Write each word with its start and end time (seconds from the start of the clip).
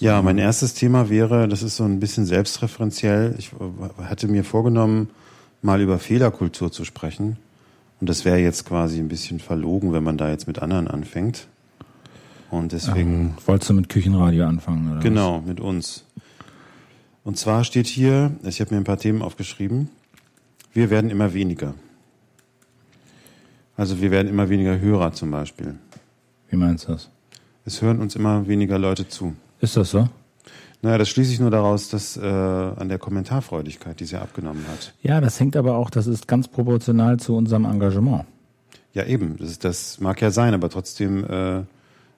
Ja, 0.00 0.22
mein 0.22 0.38
erstes 0.38 0.74
Thema 0.74 1.08
wäre, 1.08 1.48
das 1.48 1.62
ist 1.62 1.76
so 1.76 1.84
ein 1.84 2.00
bisschen 2.00 2.26
selbstreferenziell. 2.26 3.34
Ich 3.38 3.52
hatte 4.02 4.28
mir 4.28 4.44
vorgenommen, 4.44 5.10
mal 5.62 5.80
über 5.80 5.98
Fehlerkultur 5.98 6.72
zu 6.72 6.84
sprechen. 6.84 7.36
Und 8.00 8.08
das 8.10 8.24
wäre 8.24 8.38
jetzt 8.38 8.66
quasi 8.66 8.98
ein 8.98 9.08
bisschen 9.08 9.38
verlogen, 9.38 9.92
wenn 9.92 10.02
man 10.02 10.18
da 10.18 10.28
jetzt 10.28 10.46
mit 10.46 10.58
anderen 10.58 10.88
anfängt. 10.88 11.46
Und 12.50 12.72
deswegen. 12.72 13.12
Ähm, 13.12 13.34
wolltest 13.46 13.70
du 13.70 13.74
mit 13.74 13.88
Küchenradio 13.88 14.46
anfangen, 14.46 14.92
oder? 14.92 15.00
Genau, 15.00 15.40
mit 15.40 15.60
uns. 15.60 16.04
Und 17.22 17.38
zwar 17.38 17.64
steht 17.64 17.86
hier, 17.86 18.32
ich 18.42 18.60
habe 18.60 18.74
mir 18.74 18.80
ein 18.80 18.84
paar 18.84 18.98
Themen 18.98 19.22
aufgeschrieben, 19.22 19.88
wir 20.72 20.90
werden 20.90 21.10
immer 21.10 21.32
weniger. 21.32 21.74
Also 23.76 24.00
wir 24.00 24.10
werden 24.10 24.28
immer 24.28 24.48
weniger 24.50 24.78
Hörer 24.78 25.12
zum 25.12 25.30
Beispiel. 25.30 25.76
Wie 26.50 26.56
meinst 26.56 26.86
du 26.86 26.92
das? 26.92 27.10
Es 27.64 27.80
hören 27.80 28.00
uns 28.00 28.14
immer 28.14 28.46
weniger 28.46 28.78
Leute 28.78 29.08
zu. 29.08 29.34
Ist 29.64 29.78
das 29.78 29.92
so? 29.92 30.10
Naja, 30.82 30.98
das 30.98 31.08
schließe 31.08 31.32
ich 31.32 31.40
nur 31.40 31.50
daraus, 31.50 31.88
dass 31.88 32.18
äh, 32.18 32.20
an 32.20 32.90
der 32.90 32.98
Kommentarfreudigkeit, 32.98 33.98
die 33.98 34.04
sie 34.04 34.18
abgenommen 34.18 34.66
hat. 34.68 34.92
Ja, 35.00 35.22
das 35.22 35.40
hängt 35.40 35.56
aber 35.56 35.78
auch, 35.78 35.88
das 35.88 36.06
ist 36.06 36.28
ganz 36.28 36.48
proportional 36.48 37.18
zu 37.18 37.34
unserem 37.34 37.64
Engagement. 37.64 38.26
Ja, 38.92 39.06
eben. 39.06 39.38
Das, 39.38 39.58
das 39.58 40.00
mag 40.00 40.20
ja 40.20 40.30
sein, 40.30 40.52
aber 40.52 40.68
trotzdem 40.68 41.24
äh, 41.24 41.62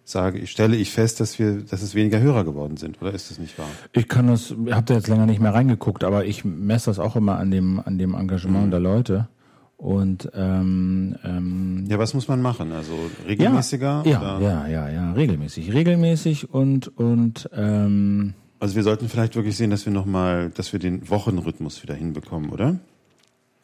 sage 0.02 0.40
ich, 0.40 0.50
stelle 0.50 0.74
ich 0.74 0.90
fest, 0.90 1.20
dass 1.20 1.38
wir, 1.38 1.62
dass 1.62 1.82
es 1.82 1.94
weniger 1.94 2.18
Hörer 2.18 2.42
geworden 2.42 2.76
sind, 2.76 3.00
oder 3.00 3.14
ist 3.14 3.30
das 3.30 3.38
nicht 3.38 3.56
wahr? 3.60 3.68
Ich 3.92 4.08
kann 4.08 4.26
das, 4.26 4.50
ich 4.50 4.72
habe 4.72 4.86
da 4.86 4.94
jetzt 4.94 5.06
länger 5.06 5.26
nicht 5.26 5.40
mehr 5.40 5.54
reingeguckt, 5.54 6.02
aber 6.02 6.24
ich 6.24 6.44
messe 6.44 6.86
das 6.86 6.98
auch 6.98 7.14
immer 7.14 7.38
an 7.38 7.52
dem, 7.52 7.78
an 7.78 7.96
dem 7.96 8.14
Engagement 8.14 8.66
mhm. 8.66 8.70
der 8.72 8.80
Leute. 8.80 9.28
Und 9.76 10.30
ähm, 10.34 11.16
ähm, 11.22 11.84
ja, 11.88 11.98
was 11.98 12.14
muss 12.14 12.28
man 12.28 12.40
machen? 12.40 12.72
Also 12.72 12.94
regelmäßiger? 13.26 14.02
Ja, 14.06 14.40
ja, 14.40 14.40
ja, 14.40 14.66
ja, 14.68 14.88
ja, 14.88 15.12
regelmäßig, 15.12 15.72
regelmäßig 15.72 16.52
und 16.52 16.96
und 16.96 17.50
ähm, 17.54 18.32
also 18.58 18.74
wir 18.74 18.82
sollten 18.82 19.08
vielleicht 19.10 19.36
wirklich 19.36 19.56
sehen, 19.56 19.70
dass 19.70 19.84
wir 19.84 19.92
noch 19.92 20.06
mal, 20.06 20.48
dass 20.50 20.72
wir 20.72 20.80
den 20.80 21.10
Wochenrhythmus 21.10 21.82
wieder 21.82 21.94
hinbekommen, 21.94 22.50
oder? 22.50 22.76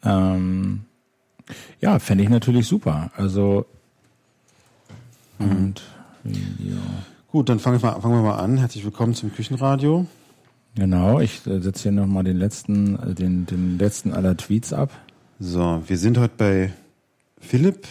Ähm, 0.03 0.81
ja, 1.81 1.97
fände 1.97 2.23
ich 2.23 2.29
natürlich 2.29 2.67
super. 2.67 3.11
Also 3.15 3.65
mhm. 5.39 5.49
und 5.49 5.81
ja. 6.23 6.77
Gut, 7.31 7.49
dann 7.49 7.59
fangen 7.59 7.81
wir, 7.81 7.99
fangen 7.99 8.13
wir 8.13 8.21
mal 8.21 8.37
an. 8.37 8.57
Herzlich 8.57 8.85
willkommen 8.85 9.15
zum 9.15 9.33
Küchenradio. 9.33 10.05
Genau, 10.75 11.19
ich 11.19 11.45
äh, 11.47 11.59
setze 11.59 11.83
hier 11.83 11.91
nochmal 11.91 12.23
den 12.23 12.37
letzten, 12.37 12.99
äh, 12.99 13.15
den, 13.15 13.47
den 13.47 13.79
letzten 13.79 14.13
aller 14.13 14.37
Tweets 14.37 14.73
ab. 14.73 14.91
So, 15.45 15.83
wir 15.85 15.97
sind 15.97 16.17
heute 16.17 16.33
bei 16.37 16.73
Philipp. 17.37 17.85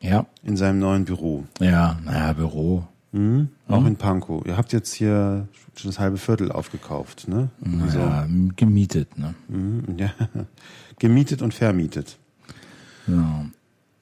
Ja. 0.00 0.26
In 0.42 0.58
seinem 0.58 0.78
neuen 0.78 1.06
Büro. 1.06 1.44
Ja, 1.58 1.98
naja, 2.04 2.34
Büro. 2.34 2.86
Mhm. 3.12 3.48
Auch 3.66 3.80
mhm. 3.80 3.86
in 3.86 3.96
Pankow. 3.96 4.44
Ihr 4.44 4.58
habt 4.58 4.74
jetzt 4.74 4.92
hier 4.92 5.48
schon 5.74 5.90
das 5.90 5.98
halbe 5.98 6.18
Viertel 6.18 6.52
aufgekauft, 6.52 7.28
ne? 7.28 7.48
Ja, 7.64 7.84
also. 7.84 8.28
gemietet, 8.56 9.16
ne? 9.16 9.34
Mhm, 9.48 9.84
ja. 9.96 10.10
gemietet 10.98 11.40
und 11.40 11.54
vermietet. 11.54 12.18
Ja. 13.06 13.46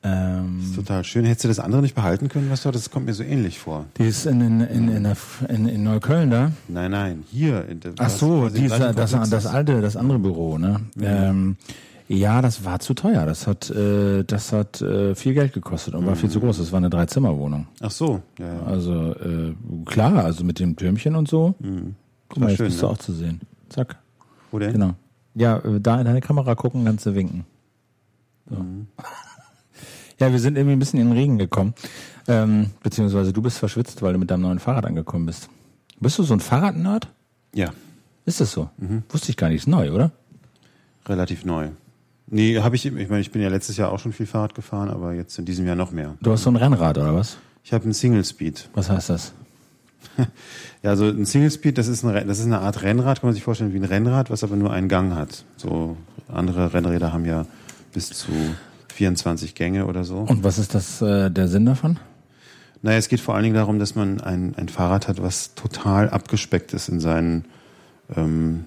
Ähm, 0.02 0.56
das 0.58 0.70
ist 0.70 0.74
total 0.74 1.04
schön. 1.04 1.24
Hättest 1.26 1.44
du 1.44 1.48
das 1.48 1.60
andere 1.60 1.82
nicht 1.82 1.94
behalten 1.94 2.28
können, 2.28 2.50
was 2.50 2.64
du 2.64 2.72
Das 2.72 2.90
kommt 2.90 3.06
mir 3.06 3.14
so 3.14 3.22
ähnlich 3.22 3.60
vor. 3.60 3.86
Die 3.98 4.08
ist 4.08 4.26
in, 4.26 4.40
in, 4.40 4.60
in, 4.62 4.88
in, 4.88 5.16
in, 5.48 5.68
in 5.68 5.82
Neukölln 5.84 6.30
da? 6.30 6.50
Nein, 6.66 6.90
nein, 6.90 7.22
hier. 7.30 7.68
In 7.68 7.80
Ach 7.98 8.10
so, 8.10 8.48
dieser, 8.48 8.92
das, 8.92 9.12
das 9.30 9.46
alte, 9.46 9.80
das 9.80 9.96
andere 9.96 10.18
Büro, 10.18 10.58
ne? 10.58 10.80
Ja. 10.96 11.28
Ähm, 11.28 11.56
ja, 12.12 12.42
das 12.42 12.64
war 12.64 12.80
zu 12.80 12.94
teuer. 12.94 13.24
Das 13.24 13.46
hat, 13.46 13.70
äh, 13.70 14.24
das 14.24 14.52
hat 14.52 14.82
äh, 14.82 15.14
viel 15.14 15.32
Geld 15.32 15.52
gekostet 15.52 15.94
und 15.94 16.06
war 16.06 16.16
viel 16.16 16.28
zu 16.28 16.40
groß. 16.40 16.58
Das 16.58 16.72
war 16.72 16.78
eine 16.78 16.90
Dreizimmerwohnung. 16.90 17.68
Ach 17.80 17.92
so, 17.92 18.20
ja. 18.36 18.52
ja. 18.52 18.62
Also 18.64 19.14
äh, 19.14 19.54
klar, 19.84 20.24
also 20.24 20.42
mit 20.42 20.58
dem 20.58 20.74
Türmchen 20.74 21.14
und 21.14 21.28
so. 21.28 21.54
Mhm. 21.60 21.94
Guck 22.28 22.38
mal, 22.38 22.48
jetzt 22.48 22.56
schön, 22.56 22.66
bist 22.66 22.78
ne? 22.78 22.88
du 22.88 22.92
auch 22.92 22.98
zu 22.98 23.12
sehen. 23.12 23.40
Zack. 23.68 23.96
Wo 24.50 24.58
denn? 24.58 24.72
Genau. 24.72 24.94
Ja, 25.36 25.58
äh, 25.58 25.80
da 25.80 26.00
in 26.00 26.04
deine 26.04 26.20
Kamera 26.20 26.56
gucken, 26.56 26.84
kannst 26.84 27.06
du 27.06 27.14
winken. 27.14 27.44
So. 28.48 28.56
Mhm. 28.56 28.88
Ja, 30.18 30.30
wir 30.30 30.38
sind 30.38 30.58
irgendwie 30.58 30.76
ein 30.76 30.78
bisschen 30.78 31.00
in 31.00 31.06
den 31.06 31.16
Regen 31.16 31.38
gekommen. 31.38 31.72
Ähm, 32.28 32.72
beziehungsweise 32.82 33.32
du 33.32 33.40
bist 33.40 33.56
verschwitzt, 33.56 34.02
weil 34.02 34.12
du 34.12 34.18
mit 34.18 34.30
deinem 34.30 34.42
neuen 34.42 34.58
Fahrrad 34.58 34.84
angekommen 34.84 35.24
bist. 35.24 35.48
Bist 35.98 36.18
du 36.18 36.24
so 36.24 36.34
ein 36.34 36.40
Fahrradnerd? 36.40 37.08
Ja. 37.54 37.70
Ist 38.26 38.38
das 38.42 38.52
so? 38.52 38.68
Mhm. 38.76 39.02
Wusste 39.08 39.30
ich 39.30 39.38
gar 39.38 39.48
nicht. 39.48 39.60
Ist 39.60 39.66
neu, 39.66 39.92
oder? 39.92 40.12
Relativ 41.06 41.46
neu. 41.46 41.70
Nee, 42.30 42.60
habe 42.60 42.76
ich, 42.76 42.86
ich 42.86 43.08
meine, 43.08 43.20
ich 43.20 43.32
bin 43.32 43.42
ja 43.42 43.48
letztes 43.48 43.76
Jahr 43.76 43.90
auch 43.90 43.98
schon 43.98 44.12
viel 44.12 44.26
Fahrrad 44.26 44.54
gefahren, 44.54 44.88
aber 44.88 45.12
jetzt 45.12 45.38
in 45.38 45.44
diesem 45.44 45.66
Jahr 45.66 45.76
noch 45.76 45.90
mehr. 45.90 46.14
Du 46.22 46.30
hast 46.30 46.44
so 46.44 46.50
ein 46.50 46.56
Rennrad, 46.56 46.96
oder 46.96 47.14
was? 47.14 47.38
Ich 47.64 47.72
habe 47.72 47.88
ein 47.88 47.92
Single 47.92 48.24
Speed. 48.24 48.68
Was 48.74 48.88
heißt 48.88 49.10
das? 49.10 49.32
ja, 50.82 50.90
also 50.90 51.06
ein 51.06 51.26
Single 51.26 51.50
Speed, 51.50 51.76
das 51.76 51.88
ist, 51.88 52.04
eine, 52.04 52.24
das 52.24 52.38
ist 52.38 52.46
eine 52.46 52.60
Art 52.60 52.82
Rennrad, 52.82 53.20
kann 53.20 53.28
man 53.28 53.34
sich 53.34 53.42
vorstellen, 53.42 53.72
wie 53.74 53.78
ein 53.78 53.84
Rennrad, 53.84 54.30
was 54.30 54.44
aber 54.44 54.56
nur 54.56 54.72
einen 54.72 54.88
Gang 54.88 55.14
hat. 55.14 55.44
So 55.56 55.96
andere 56.28 56.72
Rennräder 56.72 57.12
haben 57.12 57.24
ja 57.24 57.46
bis 57.92 58.10
zu 58.10 58.30
24 58.94 59.56
Gänge 59.56 59.86
oder 59.86 60.04
so. 60.04 60.18
Und 60.18 60.44
was 60.44 60.58
ist 60.58 60.74
das 60.74 61.02
äh, 61.02 61.30
der 61.30 61.48
Sinn 61.48 61.66
davon? 61.66 61.98
Naja, 62.82 62.96
es 62.96 63.08
geht 63.08 63.20
vor 63.20 63.34
allen 63.34 63.42
Dingen 63.42 63.56
darum, 63.56 63.78
dass 63.78 63.94
man 63.94 64.20
ein, 64.20 64.54
ein 64.56 64.68
Fahrrad 64.68 65.08
hat, 65.08 65.20
was 65.20 65.54
total 65.54 66.08
abgespeckt 66.08 66.72
ist 66.72 66.88
in 66.88 67.00
seinen 67.00 67.44
ähm, 68.16 68.64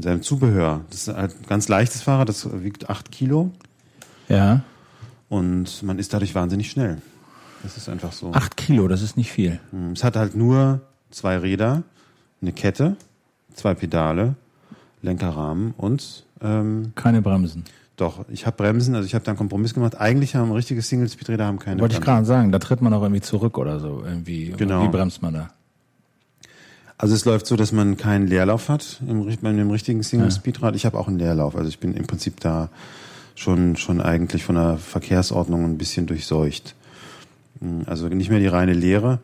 in 0.00 0.02
seinem 0.02 0.22
Zubehör. 0.22 0.80
Das 0.88 1.02
ist 1.02 1.08
ein 1.10 1.30
ganz 1.46 1.68
leichtes 1.68 2.00
Fahrrad, 2.00 2.30
das 2.30 2.48
wiegt 2.62 2.88
8 2.88 3.12
Kilo. 3.12 3.50
Ja. 4.28 4.62
Und 5.28 5.82
man 5.82 5.98
ist 5.98 6.14
dadurch 6.14 6.34
wahnsinnig 6.34 6.70
schnell. 6.70 7.02
Das 7.62 7.76
ist 7.76 7.90
einfach 7.90 8.12
so. 8.12 8.32
8 8.32 8.56
Kilo, 8.56 8.88
das 8.88 9.02
ist 9.02 9.18
nicht 9.18 9.30
viel. 9.30 9.60
Hm, 9.72 9.92
es 9.92 10.02
hat 10.02 10.16
halt 10.16 10.34
nur 10.34 10.80
zwei 11.10 11.36
Räder, 11.36 11.82
eine 12.40 12.52
Kette, 12.52 12.96
zwei 13.52 13.74
Pedale, 13.74 14.36
Lenkerrahmen 15.02 15.74
und 15.76 16.24
ähm, 16.40 16.92
keine 16.94 17.20
Bremsen. 17.20 17.64
Doch, 17.96 18.24
ich 18.30 18.46
habe 18.46 18.56
Bremsen, 18.56 18.94
also 18.94 19.04
ich 19.04 19.14
habe 19.14 19.26
da 19.26 19.32
einen 19.32 19.38
Kompromiss 19.38 19.74
gemacht. 19.74 20.00
Eigentlich 20.00 20.34
haben 20.34 20.50
richtige 20.52 20.80
Single-Speed-Räder 20.80 21.44
haben 21.44 21.58
keine 21.58 21.82
Wollte 21.82 21.96
Bremsen. 21.96 22.02
ich 22.02 22.06
gerade 22.06 22.24
sagen, 22.24 22.52
da 22.52 22.58
tritt 22.58 22.80
man 22.80 22.94
auch 22.94 23.02
irgendwie 23.02 23.20
zurück 23.20 23.58
oder 23.58 23.78
so. 23.80 24.02
Irgendwie, 24.02 24.54
genau. 24.56 24.82
Wie 24.82 24.88
bremst 24.88 25.20
man 25.20 25.34
da? 25.34 25.50
Also 27.00 27.14
es 27.14 27.24
läuft 27.24 27.46
so, 27.46 27.56
dass 27.56 27.72
man 27.72 27.96
keinen 27.96 28.26
Leerlauf 28.26 28.68
hat 28.68 29.00
im, 29.08 29.24
bei 29.40 29.48
einem 29.48 29.70
richtigen 29.70 30.02
Single-Speed-Rad. 30.02 30.76
Ich 30.76 30.84
habe 30.84 30.98
auch 30.98 31.08
einen 31.08 31.18
Leerlauf, 31.18 31.56
also 31.56 31.66
ich 31.66 31.78
bin 31.78 31.94
im 31.94 32.06
Prinzip 32.06 32.40
da 32.40 32.68
schon, 33.34 33.76
schon 33.76 34.02
eigentlich 34.02 34.44
von 34.44 34.56
der 34.56 34.76
Verkehrsordnung 34.76 35.64
ein 35.64 35.78
bisschen 35.78 36.04
durchseucht. 36.04 36.74
Hm, 37.60 37.84
also 37.86 38.08
nicht 38.08 38.28
mehr 38.28 38.38
die 38.38 38.48
reine 38.48 38.74
Leere. 38.74 39.20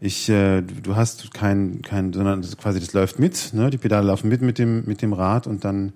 Ich, 0.00 0.28
äh, 0.28 0.62
du 0.62 0.96
hast 0.96 1.32
kein, 1.32 1.82
kein, 1.82 2.12
sondern 2.12 2.42
das 2.42 2.56
quasi 2.56 2.80
das 2.80 2.94
läuft 2.94 3.20
mit, 3.20 3.54
ne? 3.54 3.70
Die 3.70 3.78
Pedale 3.78 4.08
laufen 4.08 4.28
mit 4.28 4.42
mit 4.42 4.58
dem 4.58 4.84
mit 4.86 5.00
dem 5.00 5.12
Rad 5.12 5.46
und 5.46 5.64
dann, 5.64 5.92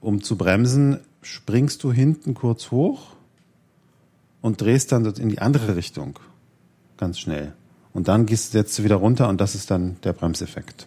um 0.00 0.22
zu 0.22 0.38
bremsen, 0.38 1.00
springst 1.20 1.84
du 1.84 1.92
hinten 1.92 2.32
kurz 2.32 2.70
hoch 2.70 3.16
und 4.40 4.62
drehst 4.62 4.92
dann 4.92 5.04
in 5.04 5.28
die 5.28 5.40
andere 5.40 5.76
Richtung. 5.76 6.18
Ganz 6.96 7.18
schnell. 7.18 7.52
Und 7.92 8.08
dann 8.08 8.26
setzt 8.28 8.78
du 8.78 8.84
wieder 8.84 8.96
runter 8.96 9.28
und 9.28 9.40
das 9.40 9.54
ist 9.54 9.70
dann 9.70 9.96
der 10.04 10.12
Bremseffekt. 10.12 10.86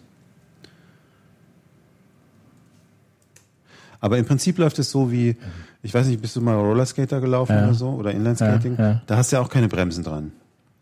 Aber 4.00 4.18
im 4.18 4.26
Prinzip 4.26 4.58
läuft 4.58 4.78
es 4.78 4.90
so 4.90 5.10
wie, 5.10 5.36
ich 5.82 5.94
weiß 5.94 6.06
nicht, 6.08 6.20
bist 6.20 6.36
du 6.36 6.40
mal 6.40 6.56
Rollerskater 6.56 7.20
gelaufen 7.20 7.56
ja. 7.56 7.64
oder 7.64 7.74
so 7.74 7.88
oder 7.90 8.10
Inlineskating? 8.12 8.76
Ja, 8.76 8.84
ja. 8.84 9.02
Da 9.06 9.16
hast 9.16 9.32
du 9.32 9.36
ja 9.36 9.42
auch 9.42 9.48
keine 9.48 9.68
Bremsen 9.68 10.04
dran. 10.04 10.32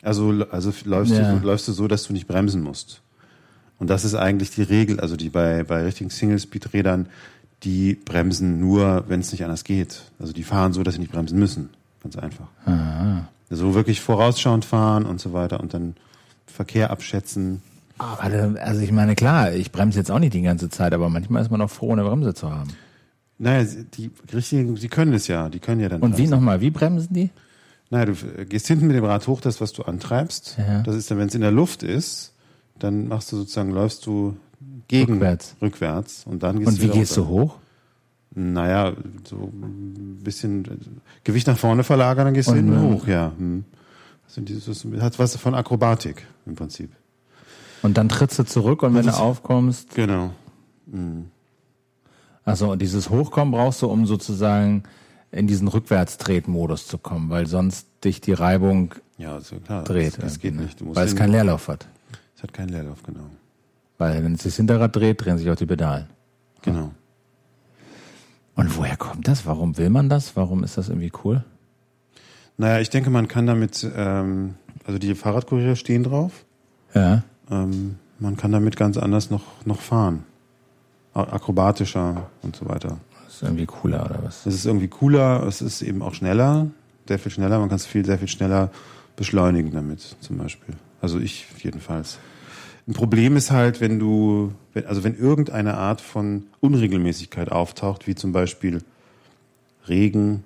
Also, 0.03 0.45
also 0.51 0.73
läufst, 0.85 1.15
du, 1.15 1.41
läufst 1.45 1.69
du 1.69 1.73
so, 1.73 1.87
dass 1.87 2.05
du 2.05 2.13
nicht 2.13 2.27
bremsen 2.27 2.63
musst. 2.63 3.01
Und 3.79 3.91
das 3.91 4.05
ist 4.05 4.17
eigentlich 4.17 4.51
die 4.51 4.63
Regel, 4.63 4.99
also 4.99 5.17
die 5.17 5.29
bei, 5.29 5.63
bei 5.63 5.85
richtigen 5.85 6.11
Single-Speed-Rädern, 6.11 7.09
die 7.63 7.95
bremsen 7.95 8.59
nur, 8.59 9.05
wenn 9.09 9.21
es 9.21 9.31
nicht 9.31 9.45
anders 9.45 9.63
geht. 9.65 10.03
Also 10.19 10.33
die 10.33 10.43
fahren 10.43 10.73
so, 10.73 10.83
dass 10.83 10.95
sie 10.95 11.01
nicht 11.01 11.13
bremsen 11.13 11.39
müssen. 11.39 11.71
Ganz 12.03 12.17
einfach. 12.17 12.49
Aha. 12.65 13.29
Also 13.51 13.75
wirklich 13.75 14.01
vorausschauend 14.01 14.65
fahren 14.65 15.05
und 15.05 15.21
so 15.21 15.33
weiter 15.33 15.61
und 15.61 15.75
dann 15.75 15.95
Verkehr 16.47 16.91
abschätzen. 16.91 17.63
Also 17.99 18.81
ich 18.81 18.93
meine, 18.93 19.15
klar, 19.15 19.53
ich 19.53 19.71
bremse 19.71 19.99
jetzt 19.99 20.11
auch 20.11 20.19
nicht 20.19 20.35
die 20.35 20.43
ganze 20.43 20.69
Zeit, 20.69 20.93
aber 20.93 21.09
manchmal 21.09 21.43
ist 21.43 21.51
man 21.51 21.61
auch 21.61 21.71
froh, 21.71 21.93
eine 21.93 22.03
Bremse 22.03 22.35
zu 22.35 22.51
haben. 22.51 22.71
Naja, 23.39 23.69
die 23.95 24.11
richtigen, 24.33 24.75
die 24.75 24.89
können 24.89 25.13
es 25.15 25.29
ja, 25.29 25.49
die 25.49 25.59
können 25.59 25.81
ja 25.81 25.89
dann. 25.89 26.01
Und 26.01 26.19
wie 26.19 26.27
nochmal, 26.27 26.61
wie 26.61 26.71
bremsen 26.71 27.15
die? 27.15 27.31
Naja, 27.91 28.07
du 28.07 28.15
gehst 28.47 28.67
hinten 28.69 28.87
mit 28.87 28.97
dem 28.97 29.05
Rad 29.05 29.27
hoch, 29.27 29.41
das, 29.41 29.61
was 29.61 29.73
du 29.73 29.83
antreibst. 29.83 30.57
Ja. 30.59 30.83
Das 30.83 30.97
ist 30.97 31.11
dann, 31.11 31.19
wenn 31.19 31.29
es 31.29 31.35
in 31.35 31.43
der 31.43 31.51
Luft 31.51 31.83
ist, 31.83 32.33
dann 32.79 33.09
machst 33.09 33.31
du 33.33 33.37
sozusagen, 33.37 33.71
läufst 33.71 34.07
du 34.07 34.37
gegen 34.89 35.15
rückwärts. 35.15 35.57
rückwärts 35.61 36.25
und 36.27 36.43
dann 36.43 36.59
gehst 36.59 36.69
und 36.69 36.79
du 36.79 36.83
wie 36.83 36.99
gehst 36.99 37.17
du 37.17 37.27
hoch? 37.27 37.59
Naja, 38.35 38.95
so 39.25 39.53
ein 39.53 40.21
bisschen 40.23 40.65
Gewicht 41.23 41.47
nach 41.47 41.59
vorne 41.59 41.85
verlagern, 41.85 42.27
dann 42.27 42.35
gehst 42.35 42.49
und, 42.49 42.57
du 42.57 42.63
hinten 42.63 42.81
hoch, 42.81 43.07
ja. 43.07 43.33
Hm. 43.37 43.65
Das 44.35 44.45
dieses, 44.45 44.87
hat 45.01 45.19
was 45.19 45.37
von 45.37 45.55
Akrobatik 45.55 46.27
im 46.47 46.55
Prinzip. 46.55 46.91
Und 47.83 47.99
dann 47.99 48.09
trittst 48.09 48.39
du 48.39 48.45
zurück 48.45 48.83
und 48.83 48.95
wenn 48.95 49.07
du 49.07 49.15
aufkommst. 49.15 49.95
Genau. 49.95 50.33
Mhm. 50.87 51.27
Also 52.45 52.73
und 52.73 52.81
dieses 52.81 53.11
Hochkommen 53.11 53.53
brauchst 53.53 53.83
du, 53.83 53.89
um 53.89 54.07
sozusagen 54.07 54.85
in 55.31 55.47
diesen 55.47 55.69
Rückwärtstretmodus 55.69 56.87
zu 56.87 56.99
kommen, 56.99 57.31
weil 57.31 57.47
sonst 57.47 57.87
dich 58.05 58.21
die 58.21 58.33
Reibung 58.33 58.95
ja, 59.19 59.35
also 59.35 59.57
klar, 59.57 59.85
dreht. 59.85 60.15
Das, 60.15 60.25
das 60.25 60.39
geht 60.41 60.55
ne? 60.55 60.63
nicht. 60.63 60.79
weil 60.83 61.07
es 61.07 61.15
keinen 61.15 61.33
Leerlauf 61.33 61.69
hat. 61.69 61.87
Es 62.37 62.43
hat 62.43 62.53
keinen 62.53 62.71
Leerlauf, 62.71 63.03
genau. 63.03 63.27
Weil 63.99 64.25
wenn 64.25 64.35
es 64.35 64.43
das 64.43 64.57
Hinterrad 64.57 64.97
dreht, 64.97 65.25
drehen 65.25 65.39
sich 65.39 65.49
auch 65.51 65.57
die 65.57 65.67
Pedalen. 65.67 66.07
Genau. 66.63 66.93
Und 68.55 68.77
woher 68.77 68.97
kommt 68.97 69.29
das? 69.29 69.47
Warum 69.47 69.77
will 69.79 69.91
man 69.91 70.09
das? 70.09 70.37
Warum 70.37 70.65
ist 70.65 70.77
das 70.77 70.89
irgendwie 70.89 71.13
cool? 71.25 71.45
Naja, 72.57 72.81
ich 72.81 72.91
denke, 72.91 73.11
man 73.11 73.29
kann 73.29 73.47
damit, 73.47 73.89
ähm, 73.97 74.55
also 74.87 74.99
die 74.99 75.15
Fahrradkuriere 75.15 75.77
stehen 75.77 76.05
drauf. 76.05 76.45
Ja. 76.95 77.23
Ähm, 77.51 77.97
man 78.19 78.37
kann 78.37 78.53
damit 78.53 78.77
ganz 78.77 78.97
anders 78.97 79.31
noch, 79.31 79.65
noch 79.65 79.81
fahren. 79.81 80.25
Akrobatischer 81.15 82.31
und 82.43 82.57
so 82.57 82.69
weiter. 82.69 82.99
Das 83.25 83.35
ist 83.35 83.43
irgendwie 83.43 83.67
cooler 83.67 84.05
oder 84.07 84.21
was? 84.23 84.47
Es 84.47 84.55
ist 84.55 84.67
irgendwie 84.67 84.89
cooler, 84.89 85.43
es 85.47 85.61
ist 85.61 85.83
eben 85.83 86.03
auch 86.03 86.15
schneller, 86.15 86.69
sehr 87.09 87.19
viel 87.19 87.33
schneller. 87.33 87.59
Man 87.59 87.69
kann 87.69 87.77
es 87.77 87.87
viel, 87.87 88.05
sehr 88.05 88.19
viel 88.19 88.29
schneller 88.29 88.71
beschleunigen 89.17 89.73
damit, 89.73 90.17
zum 90.21 90.39
Beispiel. 90.39 90.75
Also 91.01 91.19
ich 91.19 91.47
jedenfalls. 91.59 92.19
Ein 92.87 92.95
Problem 92.95 93.37
ist 93.37 93.51
halt, 93.51 93.81
wenn 93.81 93.99
du, 93.99 94.53
wenn, 94.73 94.87
also 94.87 95.05
wenn 95.05 95.17
irgendeine 95.17 95.77
Art 95.77 96.01
von 96.01 96.47
Unregelmäßigkeit 96.61 97.51
auftaucht, 97.53 98.07
wie 98.07 98.15
zum 98.15 98.33
Beispiel 98.33 98.83
Regen, 99.89 100.45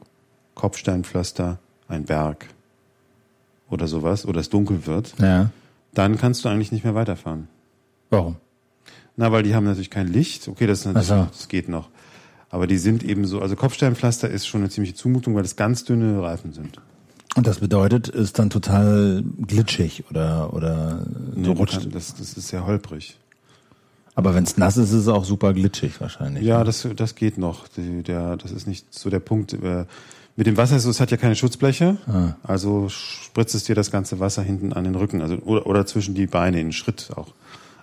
Kopfsteinpflaster, 0.54 1.58
ein 1.88 2.04
Berg 2.04 2.46
oder 3.70 3.86
sowas, 3.88 4.26
oder 4.26 4.40
es 4.40 4.48
dunkel 4.50 4.86
wird, 4.86 5.14
Ja. 5.20 5.50
dann 5.94 6.18
kannst 6.18 6.44
du 6.44 6.48
eigentlich 6.48 6.72
nicht 6.72 6.84
mehr 6.84 6.94
weiterfahren. 6.94 7.48
Warum? 8.10 8.36
Na, 9.16 9.32
weil 9.32 9.42
die 9.42 9.54
haben 9.54 9.64
natürlich 9.64 9.90
kein 9.90 10.08
Licht. 10.08 10.46
Okay, 10.46 10.66
das, 10.66 10.86
Ach 10.86 11.02
so. 11.02 11.26
das 11.32 11.48
geht 11.48 11.68
noch. 11.68 11.88
Aber 12.50 12.66
die 12.66 12.78
sind 12.78 13.02
eben 13.02 13.24
so, 13.26 13.40
also 13.40 13.56
Kopfsteinpflaster 13.56 14.28
ist 14.30 14.46
schon 14.46 14.60
eine 14.60 14.70
ziemliche 14.70 14.94
Zumutung, 14.94 15.34
weil 15.34 15.42
das 15.42 15.56
ganz 15.56 15.84
dünne 15.84 16.22
Reifen 16.22 16.52
sind. 16.52 16.80
Und 17.34 17.46
das 17.46 17.58
bedeutet, 17.58 18.08
ist 18.08 18.38
dann 18.38 18.50
total 18.50 19.22
glitschig 19.46 20.04
oder, 20.10 20.52
oder 20.54 21.04
so 21.34 21.40
Nee, 21.40 21.48
rutscht. 21.48 21.80
kann- 21.82 21.90
das, 21.90 22.14
das 22.14 22.34
ist 22.34 22.48
sehr 22.48 22.66
holprig. 22.66 23.16
Aber 24.14 24.34
wenn 24.34 24.44
es 24.44 24.56
nass 24.56 24.76
ist, 24.78 24.90
ist 24.90 25.00
es 25.02 25.08
auch 25.08 25.24
super 25.24 25.52
glitschig 25.52 26.00
wahrscheinlich. 26.00 26.44
Ja, 26.44 26.64
das, 26.64 26.88
das 26.96 27.14
geht 27.16 27.36
noch. 27.36 27.68
Die, 27.68 28.02
der, 28.02 28.36
das 28.36 28.52
ist 28.52 28.66
nicht 28.66 28.94
so 28.94 29.10
der 29.10 29.20
Punkt. 29.20 29.52
Äh, 29.52 29.84
mit 30.36 30.46
dem 30.46 30.56
Wasser, 30.56 30.76
ist 30.76 30.82
so, 30.84 30.90
es 30.90 31.00
hat 31.00 31.10
ja 31.10 31.16
keine 31.16 31.34
Schutzbleche, 31.34 31.96
Ah. 32.06 32.34
also 32.42 32.88
spritzt 32.88 33.54
es 33.54 33.64
dir 33.64 33.74
das 33.74 33.90
ganze 33.90 34.20
Wasser 34.20 34.42
hinten 34.42 34.72
an 34.72 34.84
den 34.84 34.94
Rücken, 34.94 35.22
also 35.22 35.36
oder, 35.38 35.66
oder 35.66 35.86
zwischen 35.86 36.14
die 36.14 36.26
Beine 36.26 36.60
in 36.60 36.68
den 36.68 36.72
Schritt 36.72 37.10
auch. 37.16 37.32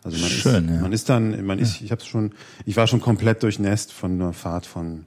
Also 0.04 0.18
man 0.20 0.30
Schön, 0.30 0.66
ist, 0.68 0.72
ja. 0.76 0.82
man 0.82 0.94
ist 0.94 1.10
dann, 1.10 1.46
man 1.46 1.60
ist, 1.60 1.82
ich 1.82 1.92
habe 1.92 2.04
schon, 2.04 2.34
ich 2.66 2.76
war 2.76 2.88
schon 2.88 3.00
komplett 3.02 3.42
durchnässt 3.42 3.92
von 3.94 4.12
einer 4.14 4.34
Fahrt 4.34 4.66
von, 4.66 5.06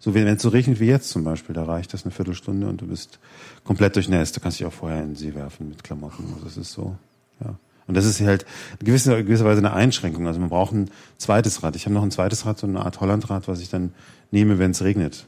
so 0.00 0.14
wenn 0.14 0.26
es 0.26 0.42
so 0.42 0.48
regnet 0.50 0.80
wie 0.80 0.86
jetzt 0.86 1.08
zum 1.10 1.22
Beispiel, 1.24 1.54
da 1.54 1.62
reicht 1.64 1.94
das 1.94 2.04
eine 2.04 2.12
Viertelstunde 2.12 2.66
und 2.66 2.80
du 2.80 2.86
bist 2.88 3.18
komplett 3.64 3.94
durchnässt. 3.96 4.36
Du 4.36 4.40
kannst 4.40 4.58
dich 4.58 4.66
auch 4.66 4.72
vorher 4.72 5.00
in 5.02 5.10
den 5.10 5.16
See 5.16 5.34
werfen 5.34 5.68
mit 5.68 5.82
Klamotten. 5.84 6.24
Also 6.34 6.44
das 6.44 6.56
ist 6.56 6.72
so, 6.72 6.96
ja. 7.42 7.54
Und 7.86 7.96
das 7.96 8.04
ist 8.04 8.20
halt 8.20 8.44
gewisser, 8.80 9.22
gewisserweise 9.22 9.58
eine 9.58 9.72
Einschränkung. 9.72 10.26
Also 10.26 10.40
man 10.40 10.48
braucht 10.48 10.72
ein 10.74 10.90
zweites 11.18 11.62
Rad. 11.62 11.76
Ich 11.76 11.84
habe 11.86 11.94
noch 11.94 12.02
ein 12.02 12.10
zweites 12.10 12.44
Rad, 12.44 12.58
so 12.58 12.66
eine 12.66 12.80
Art 12.84 13.00
Hollandrad, 13.00 13.46
was 13.46 13.60
ich 13.60 13.68
dann 13.70 13.92
nehme, 14.32 14.58
wenn 14.58 14.72
es 14.72 14.82
regnet. 14.82 15.26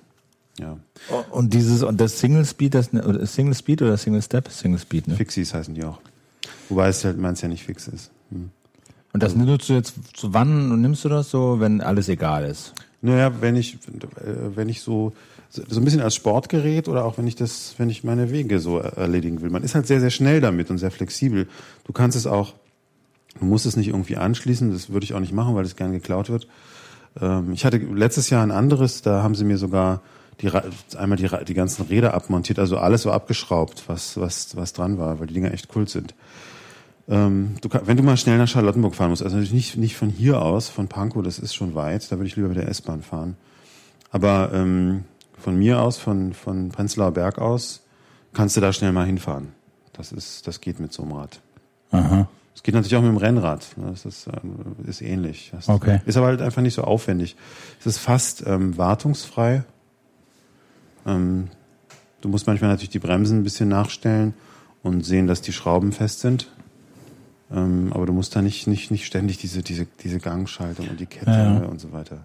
Ja. 0.58 0.78
Und 1.31 1.55
dieses, 1.55 1.82
und 1.82 2.00
das 2.00 2.19
Single 2.19 2.44
Speed, 2.44 2.75
das, 2.75 2.93
oder 2.93 3.25
Single 3.26 3.55
Speed 3.55 3.82
oder 3.82 3.96
Single 3.96 4.22
Step? 4.22 4.49
Single 4.50 4.78
Speed, 4.78 5.08
ne? 5.08 5.14
Fixies 5.14 5.55
heißen 5.55 5.75
die 5.75 5.84
auch. 5.84 6.00
Wobei 6.69 6.88
es 6.88 7.05
halt 7.05 7.19
meins 7.19 7.40
ja 7.40 7.49
nicht 7.49 7.64
fix 7.64 7.88
ist. 7.88 8.10
Hm. 8.31 8.50
Und 9.12 9.22
das 9.22 9.34
nutzt 9.34 9.69
du 9.69 9.72
jetzt 9.72 9.94
zu 10.14 10.34
wann 10.34 10.81
nimmst 10.81 11.05
du 11.05 11.08
das 11.08 11.31
so, 11.31 11.60
wenn 11.60 11.81
alles 11.81 12.08
egal 12.08 12.44
ist? 12.44 12.75
Naja, 13.00 13.32
wenn 13.40 13.56
ich, 13.56 13.75
äh, 13.75 14.55
wenn 14.55 14.69
ich 14.69 14.82
so, 14.82 15.12
so 15.50 15.81
ein 15.81 15.84
bisschen 15.84 16.00
als 16.02 16.14
Sportgerät 16.14 16.88
oder 16.88 17.04
auch 17.04 17.16
wenn 17.16 17.26
ich 17.26 17.37
das, 17.37 17.75
wenn 17.78 17.88
ich 17.88 18.04
meine 18.04 18.31
Wege 18.31 18.58
so 18.58 18.78
erledigen 18.78 19.40
will. 19.40 19.50
Man 19.50 19.62
ist 19.62 19.75
halt 19.75 19.87
sehr, 19.87 20.00
sehr 20.00 20.11
schnell 20.11 20.40
damit 20.40 20.70
und 20.70 20.78
sehr 20.78 20.90
flexibel. 20.90 21.49
Du 21.84 21.93
kannst 21.93 22.16
es 22.16 22.26
auch, 22.26 22.54
du 23.38 23.46
musst 23.46 23.64
es 23.64 23.76
nicht 23.76 23.88
irgendwie 23.88 24.16
anschließen, 24.16 24.72
das 24.72 24.90
würde 24.90 25.04
ich 25.04 25.14
auch 25.14 25.20
nicht 25.20 25.32
machen, 25.32 25.54
weil 25.54 25.64
es 25.64 25.76
gern 25.76 25.93
geklaut 25.93 26.28
wird. 26.28 26.49
Ähm, 27.20 27.52
Ich 27.52 27.64
hatte 27.64 27.78
letztes 27.78 28.28
Jahr 28.31 28.43
ein 28.43 28.50
anderes, 28.50 29.00
da 29.00 29.22
haben 29.22 29.34
sie 29.34 29.44
mir 29.44 29.56
sogar 29.58 30.02
die, 30.40 30.50
einmal 30.96 31.19
die, 31.19 31.29
die 31.44 31.55
ganzen 31.55 31.87
Räder 31.87 32.14
abmontiert, 32.14 32.58
also 32.58 32.79
alles 32.79 33.02
so 33.02 33.11
abgeschraubt, 33.11 33.85
was, 33.88 34.19
was, 34.19 34.56
was 34.56 34.73
dran 34.73 34.99
war, 34.99 35.19
weil 35.19 35.26
die 35.26 35.35
Dinger 35.35 35.52
echt 35.52 35.69
cool 35.75 35.88
sind. 35.88 36.14
Ähm, 37.08 37.56
du, 37.61 37.69
wenn 37.85 37.96
du 37.96 38.02
mal 38.02 38.17
schnell 38.17 38.38
nach 38.38 38.49
Charlottenburg 38.49 38.94
fahren 38.94 39.11
musst, 39.11 39.23
also 39.23 39.37
natürlich 39.37 39.55
nicht, 39.55 39.76
nicht 39.76 39.96
von 39.96 40.11
hier 40.11 40.43
aus, 40.43 40.69
von 40.69 40.88
Pankow, 40.88 41.23
das 41.23 41.38
ist 41.38 41.55
schon 41.55 41.75
weit, 41.75 42.11
da 42.12 42.17
würde 42.17 42.26
ich 42.26 42.37
lieber 42.37 42.49
mit 42.49 42.58
der 42.58 42.69
S-Bahn 42.69 43.02
fahren. 43.02 43.37
Aber 44.11 44.50
ähm, 44.52 45.05
von 45.38 45.56
mir 45.58 45.81
aus, 45.81 45.99
von, 45.99 46.32
von 46.35 46.69
Prenzlauer 46.69 47.12
Berg 47.12 47.38
aus, 47.38 47.81
kannst 48.32 48.56
du 48.56 48.61
da 48.61 48.73
schnell 48.73 48.93
mal 48.93 49.06
hinfahren. 49.06 49.52
Das 49.93 50.12
ist, 50.12 50.46
das 50.46 50.61
geht 50.61 50.81
mit 50.81 50.93
so 50.93 51.02
einem 51.02 51.12
Rad. 51.12 51.40
Aha. 51.90 52.29
Es 52.55 52.62
geht 52.62 52.75
natürlich 52.75 52.96
auch 52.96 53.02
mit 53.02 53.11
dem 53.11 53.17
Rennrad. 53.17 53.67
ne, 53.76 53.90
Das 53.90 54.05
ist, 54.05 54.26
ähm, 54.26 54.76
ist 54.87 55.00
ähnlich. 55.00 55.50
Das 55.55 55.69
Okay. 55.69 56.00
Ist 56.06 56.17
aber 56.17 56.26
halt 56.26 56.43
einfach 56.43 56.61
nicht 56.61 56.75
so 56.75 56.82
aufwendig. 56.82 57.37
Es 57.81 57.87
ist 57.87 57.99
fast 57.99 58.44
ähm, 58.46 58.76
wartungsfrei. 58.76 59.64
Ähm, 61.06 61.49
du 62.21 62.29
musst 62.29 62.47
manchmal 62.47 62.71
natürlich 62.71 62.91
die 62.91 62.99
Bremsen 62.99 63.39
ein 63.41 63.45
bisschen 63.45 63.69
nachstellen 63.69 64.35
und 64.83 65.05
sehen, 65.05 65.27
dass 65.27 65.41
die 65.41 65.53
Schrauben 65.53 65.93
fest 65.93 66.21
sind. 66.21 66.49
Ähm, 67.50 67.93
aber 67.93 68.06
du 68.06 68.12
musst 68.12 68.37
da 68.37 68.43
nicht, 68.43 68.67
nicht, 68.67 68.91
nicht 68.91 69.06
ständig 69.06 69.39
diese, 69.39 69.62
diese, 69.62 69.87
diese 70.03 70.19
Gangschaltung 70.19 70.89
und 70.89 71.00
die 71.00 71.06
Kette 71.06 71.31
Ja. 71.31 71.59
und 71.67 71.81
so 71.81 71.93
weiter. 71.93 72.25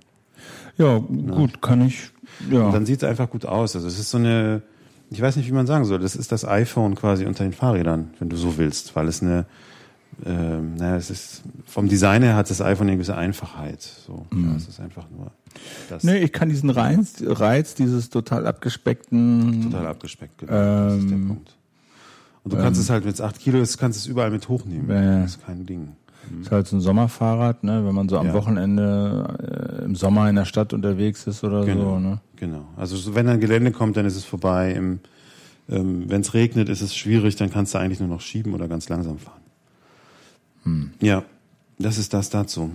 Ja, 0.77 0.97
gut, 0.97 1.61
kann 1.61 1.81
ich. 1.85 2.09
Ja. 2.51 2.63
Und 2.65 2.73
dann 2.73 2.85
sieht 2.85 3.01
es 3.03 3.09
einfach 3.09 3.29
gut 3.29 3.45
aus. 3.45 3.75
Also 3.75 3.87
es 3.87 3.97
ist 3.99 4.09
so 4.09 4.17
eine, 4.17 4.61
ich 5.09 5.21
weiß 5.21 5.35
nicht, 5.37 5.47
wie 5.47 5.53
man 5.53 5.67
sagen 5.67 5.85
soll, 5.85 5.99
das 5.99 6.15
ist 6.15 6.31
das 6.31 6.43
iPhone 6.45 6.95
quasi 6.95 7.25
unter 7.25 7.43
den 7.43 7.53
Fahrrädern, 7.53 8.13
wenn 8.19 8.27
du 8.29 8.35
so 8.35 8.57
willst, 8.57 8.95
weil 8.95 9.07
es 9.07 9.21
eine, 9.21 9.45
ähm, 10.25 10.75
naja, 10.75 10.97
es 10.97 11.09
ist, 11.09 11.43
vom 11.65 11.87
Design 11.87 12.23
her 12.23 12.35
hat 12.35 12.49
das 12.49 12.61
iPhone 12.61 12.87
eine 12.87 12.97
gewisse 12.97 13.15
Einfachheit. 13.15 13.81
So, 13.81 14.25
ja, 14.33 14.55
es 14.57 14.67
ist 14.67 14.79
einfach 14.81 15.05
nur 15.15 15.31
das 15.89 16.03
Nee, 16.03 16.17
ich 16.19 16.31
kann 16.31 16.49
diesen 16.49 16.69
Reiz, 16.69 17.15
Reiz 17.25 17.75
dieses 17.75 18.09
total 18.09 18.45
abgespeckten. 18.47 19.63
total 19.63 19.87
abgespeckt. 19.87 20.37
Genau. 20.39 20.51
das 20.51 20.95
ist 20.97 21.09
der 21.09 21.17
Ähm, 21.17 21.27
Punkt. 21.27 21.55
Und 22.43 22.53
du 22.53 22.57
kannst 22.57 22.79
es 22.81 22.89
halt, 22.89 23.05
wenn 23.05 23.11
es 23.13 23.21
8 23.21 23.39
Kilo 23.39 23.59
ist, 23.61 23.77
kannst 23.77 23.99
du 23.99 24.01
es 24.01 24.07
überall 24.07 24.29
mit 24.31 24.49
hochnehmen. 24.49 24.89
Ja. 24.89 25.21
Das 25.21 25.31
ist 25.37 25.45
kein 25.45 25.65
Ding. 25.65 25.93
Ist 26.41 26.51
halt 26.51 26.67
so 26.67 26.77
ein 26.77 26.81
Sommerfahrrad, 26.81 27.63
ne? 27.63 27.85
Wenn 27.85 27.93
man 27.95 28.07
so 28.09 28.17
am 28.17 28.27
Ja. 28.27 28.33
Wochenende 28.33 29.79
äh, 29.81 29.85
im 29.85 29.95
Sommer 29.95 30.29
in 30.29 30.35
der 30.35 30.45
Stadt 30.45 30.73
unterwegs 30.73 31.27
ist 31.27 31.43
oder 31.43 31.65
Genau. 31.65 31.95
so, 31.95 31.99
ne? 31.99 32.19
Genau. 32.37 32.65
Also 32.77 32.95
so, 32.97 33.13
wenn 33.15 33.27
ein 33.27 33.39
Gelände 33.39 33.71
kommt, 33.71 33.97
dann 33.97 34.05
ist 34.05 34.15
es 34.15 34.23
vorbei. 34.25 34.71
Im, 34.73 34.99
ähm, 35.69 36.09
wenn 36.09 36.21
es 36.21 36.33
regnet, 36.33 36.69
ist 36.69 36.81
es 36.81 36.95
schwierig, 36.95 37.35
dann 37.35 37.49
kannst 37.49 37.73
du 37.73 37.77
eigentlich 37.77 37.99
nur 37.99 38.09
noch 38.09 38.21
schieben 38.21 38.53
oder 38.53 38.67
ganz 38.67 38.87
langsam 38.89 39.17
fahren. 39.19 39.41
Hm. 40.63 40.91
Ja, 41.01 41.23
das 41.77 41.97
ist 41.97 42.13
das 42.13 42.29
dazu. 42.29 42.71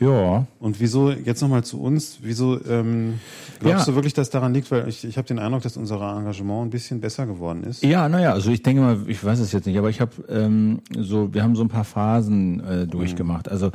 Ja. 0.00 0.46
Und 0.60 0.80
wieso, 0.80 1.10
jetzt 1.10 1.40
nochmal 1.40 1.64
zu 1.64 1.80
uns, 1.80 2.18
wieso 2.22 2.60
ähm, 2.68 3.14
glaubst 3.60 3.86
Ja. 3.86 3.92
du 3.92 3.94
wirklich, 3.96 4.14
dass 4.14 4.30
daran 4.30 4.52
liegt? 4.52 4.70
Weil 4.70 4.88
ich, 4.88 5.04
ich 5.04 5.16
habe 5.16 5.26
den 5.26 5.38
Eindruck, 5.38 5.62
dass 5.62 5.76
unser 5.76 5.96
Engagement 5.96 6.66
ein 6.66 6.70
bisschen 6.70 7.00
besser 7.00 7.26
geworden 7.26 7.64
ist. 7.64 7.82
Ja, 7.82 8.08
naja, 8.08 8.32
also 8.32 8.50
ich 8.50 8.62
denke 8.62 8.82
mal, 8.82 8.98
ich 9.06 9.24
weiß 9.24 9.38
es 9.38 9.52
jetzt 9.52 9.66
nicht, 9.66 9.78
aber 9.78 9.88
ich 9.88 10.00
habe 10.00 10.12
ähm, 10.28 10.80
so, 10.98 11.32
wir 11.32 11.42
haben 11.42 11.56
so 11.56 11.62
ein 11.62 11.68
paar 11.68 11.84
Phasen 11.84 12.60
äh, 12.60 12.86
durchgemacht. 12.86 13.48
Also 13.48 13.70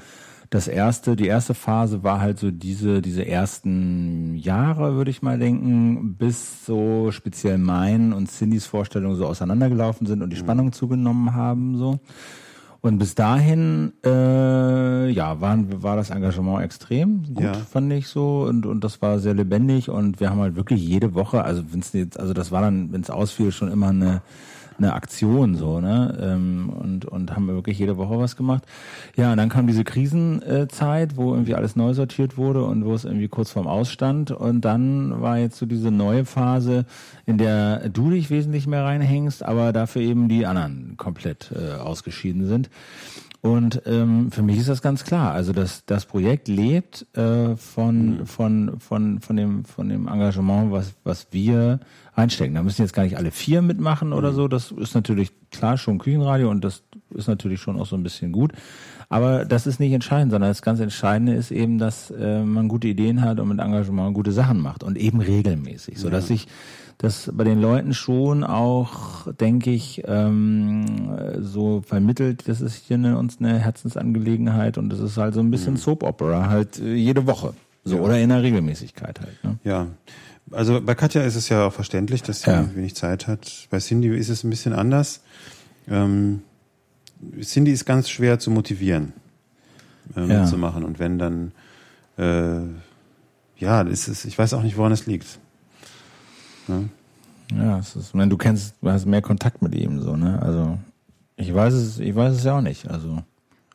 das 0.52 0.68
erste, 0.68 1.16
die 1.16 1.28
erste 1.28 1.54
Phase 1.54 2.04
war 2.04 2.20
halt 2.20 2.38
so 2.38 2.52
diese, 2.52 3.02
diese 3.02 3.26
ersten 3.26 4.36
Jahre, 4.36 4.96
würde 4.96 5.10
ich 5.10 5.22
mal 5.22 5.40
denken, 5.40 6.16
bis 6.18 6.66
so 6.66 7.10
speziell 7.12 7.58
mein 7.58 8.12
und 8.12 8.30
Cindys 8.30 8.66
Vorstellungen 8.66 9.16
so 9.16 9.26
auseinandergelaufen 9.26 10.06
sind 10.06 10.22
und 10.22 10.30
die 10.30 10.36
Spannung 10.36 10.74
zugenommen 10.74 11.34
haben, 11.34 11.78
so. 11.78 12.00
Und 12.84 12.98
bis 12.98 13.14
dahin, 13.14 13.94
äh, 14.04 15.10
ja, 15.12 15.40
waren, 15.40 15.84
war 15.84 15.96
das 15.96 16.10
Engagement 16.10 16.64
extrem 16.64 17.24
gut, 17.34 17.44
Ja. 17.44 17.54
fand 17.54 17.94
ich 17.94 18.08
so. 18.08 18.42
Und, 18.44 18.66
und 18.66 18.84
das 18.84 19.02
war 19.04 19.20
sehr 19.20 19.36
lebendig 19.36 19.90
und 19.90 20.20
wir 20.20 20.32
haben 20.32 20.40
halt 20.40 20.56
wirklich 20.56 20.82
jede 20.82 21.14
Woche, 21.14 21.44
also 21.44 21.62
wenn's 21.72 21.94
jetzt, 21.94 22.20
also 22.20 22.34
das 22.34 22.52
war 22.52 22.62
dann, 22.62 22.92
wenn 22.92 23.02
es 23.02 23.12
ausfiel, 23.12 23.52
schon 23.52 23.72
immer 23.72 23.90
eine, 23.90 24.22
eine 24.82 24.94
Aktion 24.94 25.56
so, 25.56 25.80
ne? 25.80 26.18
Ähm, 26.22 26.70
und, 26.70 27.06
und 27.06 27.36
haben 27.36 27.46
wir 27.46 27.54
wirklich 27.54 27.78
jede 27.80 27.98
Woche 27.98 28.18
was 28.18 28.36
gemacht. 28.36 28.64
Ja, 29.16 29.32
und 29.32 29.38
dann 29.38 29.50
kam 29.50 29.68
diese 29.68 29.84
Krisenzeit, 29.84 31.18
wo 31.18 31.34
irgendwie 31.34 31.56
alles 31.56 31.76
neu 31.76 31.94
sortiert 31.94 32.38
wurde 32.38 32.64
und 32.64 32.86
wo 32.86 32.94
es 32.94 33.06
irgendwie 33.06 33.28
kurz 33.28 33.52
vorm 33.52 33.68
Ausstand. 33.68 34.32
Und 34.32 34.62
dann 34.62 35.22
war 35.22 35.38
jetzt 35.38 35.58
so 35.58 35.66
diese 35.66 35.92
neue 35.92 36.26
Phase, 36.26 36.86
in 37.26 37.38
der 37.38 37.90
du 37.90 38.10
dich 38.10 38.30
wesentlich 38.30 38.68
mehr 38.68 38.84
reinhängst, 38.84 39.44
aber 39.44 39.74
dafür 39.74 40.02
eben 40.02 40.28
die 40.28 40.46
anderen 40.46 40.96
komplett 40.98 41.52
äh, 41.56 41.76
ausgeschieden 41.76 42.48
sind. 42.48 42.70
Und 43.42 43.82
ähm, 43.88 44.32
für 44.32 44.44
mich 44.44 44.60
ist 44.60 44.70
das 44.70 44.84
ganz 44.84 45.04
klar. 45.04 45.32
Also 45.34 45.52
das, 45.52 45.84
das 45.88 46.06
Projekt 46.06 46.48
lebt 46.48 47.08
äh, 47.18 47.56
von, 47.56 48.28
von, 48.28 48.80
von, 48.80 49.20
von, 49.20 49.36
dem, 49.36 49.66
von 49.66 49.90
dem 49.90 50.08
Engagement, 50.08 50.72
was, 50.72 50.94
was 51.04 51.28
wir 51.32 51.80
einstecken. 52.14 52.54
Da 52.54 52.62
müssen 52.62 52.84
jetzt 52.84 52.94
gar 52.94 53.02
nicht 53.02 53.18
alle 53.18 53.32
vier 53.32 53.64
mitmachen 53.64 54.14
oder 54.14 54.32
so. 54.32 54.48
Das 54.48 54.72
ist 54.72 54.94
natürlich 54.94 55.32
klar 55.50 55.80
schon 55.80 55.98
Küchenradio 55.98 56.52
und 56.52 56.64
das 56.64 56.84
ist 57.16 57.28
natürlich 57.28 57.60
schon 57.60 57.80
auch 57.80 57.88
so 57.88 57.96
ein 57.96 58.04
bisschen 58.04 58.32
gut. 58.32 58.54
Aber 59.10 59.44
das 59.44 59.66
ist 59.66 59.80
nicht 59.80 59.92
entscheidend, 59.92 60.32
sondern 60.32 60.52
das 60.52 60.62
ganz 60.62 60.80
Entscheidende 60.80 61.34
ist 61.34 61.52
eben, 61.52 61.80
dass 61.80 62.12
äh, 62.12 62.44
man 62.44 62.68
gute 62.68 62.88
Ideen 62.88 63.22
hat 63.22 63.40
und 63.40 63.50
mit 63.50 63.60
Engagement 63.60 64.14
gute 64.14 64.32
Sachen 64.32 64.60
macht 64.60 64.84
und 64.84 64.98
eben 64.98 65.20
regelmäßig, 65.20 65.98
so 65.98 66.10
dass 66.10 66.30
ja. 66.30 66.36
ich 66.36 66.48
das 67.02 67.32
bei 67.34 67.44
den 67.44 67.60
Leuten 67.60 67.96
schon 67.96 68.44
auch, 68.44 69.26
denke 69.34 69.72
ich, 69.72 70.04
ähm, 70.06 71.18
so 71.40 71.82
vermittelt, 71.82 72.48
das 72.48 72.62
ist 72.62 72.86
hier 72.86 72.98
eine, 72.98 73.18
uns 73.18 73.40
eine 73.40 73.58
Herzensangelegenheit 73.58 74.78
und 74.78 74.90
das 74.90 75.00
ist 75.00 75.18
halt 75.18 75.34
so 75.34 75.40
ein 75.40 75.50
bisschen 75.50 75.74
mhm. 75.74 75.78
Soap 75.78 76.04
Opera, 76.04 76.48
halt 76.48 76.80
äh, 76.80 76.94
jede 76.94 77.26
Woche. 77.26 77.56
So, 77.84 77.96
ja. 77.96 78.02
oder 78.04 78.20
in 78.20 78.30
der 78.30 78.44
Regelmäßigkeit 78.44 79.20
halt. 79.20 79.44
Ne? 79.44 79.58
Ja. 79.64 79.88
Also 80.52 80.80
bei 80.80 80.94
Katja 80.94 81.24
ist 81.24 81.36
es 81.36 81.50
ja 81.50 81.66
auch 81.66 81.74
verständlich, 81.74 82.22
dass 82.22 82.44
sie 82.44 82.52
ja. 82.52 82.70
wenig 82.76 82.94
Zeit 82.94 83.28
hat. 83.28 83.68
Bei 83.72 83.80
Cindy 83.80 84.16
ist 84.16 84.30
es 84.30 84.44
ein 84.44 84.52
bisschen 84.52 84.74
anders. 84.74 85.22
Ähm, 85.88 86.44
Cindy 87.42 87.72
ist 87.72 87.86
ganz 87.86 88.12
schwer 88.12 88.38
zu 88.38 88.52
motivieren, 88.52 89.14
äh, 90.16 90.28
ja. 90.28 90.46
zu 90.46 90.60
machen. 90.60 90.84
Und 90.84 91.00
wenn 91.00 91.18
dann, 91.18 91.52
äh, 92.20 92.62
ja, 93.58 93.82
ist 93.82 94.08
es, 94.08 94.24
ich 94.26 94.38
weiß 94.38 94.54
auch 94.54 94.62
nicht, 94.62 94.78
woran 94.78 94.92
es 94.92 95.08
liegt. 95.08 95.40
Ne? 96.72 96.90
Ja, 97.54 97.80
es 97.80 97.96
ist, 97.96 98.16
wenn 98.16 98.30
du 98.30 98.38
kennst, 98.38 98.76
du 98.82 98.90
hast 98.90 99.06
mehr 99.06 99.22
Kontakt 99.22 99.62
mit 99.62 99.76
ihm, 99.76 100.02
so, 100.02 100.16
ne? 100.16 100.42
Also, 100.42 100.78
ich 101.36 101.54
weiß 101.54 101.74
es, 101.74 102.00
ich 102.00 102.16
weiß 102.16 102.36
es 102.36 102.44
ja 102.44 102.58
auch 102.58 102.62
nicht, 102.62 102.90
also. 102.90 103.24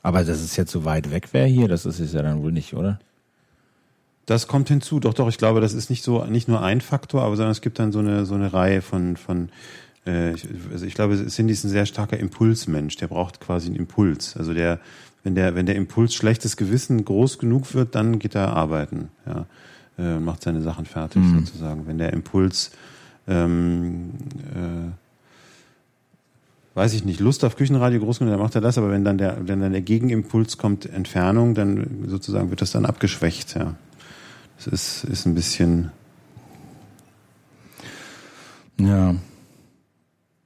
Aber 0.02 0.24
dass 0.24 0.40
es 0.40 0.56
jetzt 0.56 0.70
so 0.70 0.84
weit 0.84 1.10
weg 1.10 1.32
wäre 1.32 1.46
hier, 1.46 1.68
das 1.68 1.84
ist 1.84 2.00
es 2.00 2.12
ja 2.12 2.22
dann 2.22 2.42
wohl 2.42 2.52
nicht, 2.52 2.74
oder? 2.74 2.98
Das 4.24 4.46
kommt 4.46 4.68
hinzu, 4.68 4.98
doch, 4.98 5.14
doch, 5.14 5.28
ich 5.28 5.38
glaube, 5.38 5.60
das 5.60 5.74
ist 5.74 5.90
nicht 5.90 6.02
so, 6.02 6.24
nicht 6.24 6.48
nur 6.48 6.62
ein 6.62 6.80
Faktor, 6.80 7.22
aber 7.22 7.36
sondern 7.36 7.52
es 7.52 7.60
gibt 7.60 7.78
dann 7.78 7.92
so 7.92 7.98
eine, 7.98 8.24
so 8.24 8.34
eine 8.34 8.52
Reihe 8.52 8.82
von, 8.82 9.16
von, 9.16 9.50
äh, 10.06 10.32
ich, 10.32 10.46
also 10.72 10.86
ich 10.86 10.94
glaube, 10.94 11.26
Cindy 11.26 11.52
ist 11.52 11.64
ein 11.64 11.70
sehr 11.70 11.86
starker 11.86 12.18
Impulsmensch, 12.18 12.96
der 12.96 13.08
braucht 13.08 13.40
quasi 13.40 13.66
einen 13.66 13.76
Impuls. 13.76 14.36
Also 14.36 14.54
der, 14.54 14.80
wenn 15.22 15.34
der, 15.34 15.54
wenn 15.54 15.66
der 15.66 15.76
Impuls 15.76 16.14
schlechtes 16.14 16.56
Gewissen 16.56 17.04
groß 17.04 17.38
genug 17.38 17.74
wird, 17.74 17.94
dann 17.94 18.18
geht 18.18 18.34
er 18.34 18.56
arbeiten, 18.56 19.10
ja, 19.26 19.46
äh, 19.98 20.18
macht 20.18 20.42
seine 20.42 20.62
Sachen 20.62 20.84
fertig 20.84 21.22
mhm. 21.22 21.40
sozusagen. 21.40 21.86
Wenn 21.86 21.98
der 21.98 22.12
Impuls 22.12 22.70
ähm, 23.28 24.10
äh, 24.54 24.90
weiß 26.76 26.92
ich 26.92 27.06
nicht, 27.06 27.20
Lust 27.20 27.42
auf 27.42 27.56
Küchenradio 27.56 28.00
groß 28.00 28.18
genug, 28.18 28.34
dann 28.34 28.40
macht 28.40 28.54
er 28.54 28.60
das, 28.60 28.76
aber 28.76 28.90
wenn 28.90 29.02
dann 29.02 29.16
der, 29.16 29.48
wenn 29.48 29.60
dann 29.60 29.72
der 29.72 29.80
Gegenimpuls 29.80 30.58
kommt, 30.58 30.84
Entfernung, 30.84 31.54
dann 31.54 32.04
sozusagen 32.06 32.50
wird 32.50 32.60
das 32.60 32.70
dann 32.70 32.84
abgeschwächt, 32.84 33.54
ja. 33.56 33.74
Das 34.56 34.66
ist, 34.66 35.04
ist 35.04 35.26
ein 35.26 35.34
bisschen. 35.34 35.90
Ja. 38.78 39.14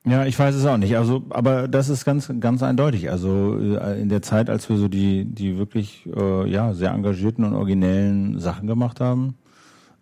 Ja, 0.04 0.24
ich 0.24 0.38
weiß 0.38 0.54
es 0.54 0.64
auch 0.64 0.78
nicht. 0.78 0.96
Also, 0.96 1.24
aber 1.30 1.68
das 1.68 1.90
ist 1.90 2.04
ganz, 2.04 2.32
ganz 2.40 2.62
eindeutig. 2.62 3.10
Also 3.10 3.58
äh, 3.58 4.00
in 4.00 4.08
der 4.08 4.22
Zeit, 4.22 4.48
als 4.48 4.68
wir 4.70 4.76
so 4.78 4.88
die, 4.88 5.26
die 5.26 5.58
wirklich 5.58 6.08
äh, 6.16 6.48
ja 6.50 6.72
sehr 6.72 6.92
engagierten 6.92 7.44
und 7.44 7.54
originellen 7.54 8.40
Sachen 8.40 8.66
gemacht 8.66 9.00
haben, 9.00 9.34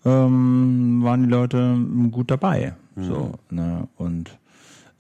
ähm, 0.05 1.01
waren 1.03 1.25
die 1.25 1.29
Leute 1.29 1.77
gut 2.13 2.31
dabei. 2.31 2.75
Mhm. 2.95 3.05
So, 3.05 3.33
ne? 3.51 3.89
Und 3.97 4.39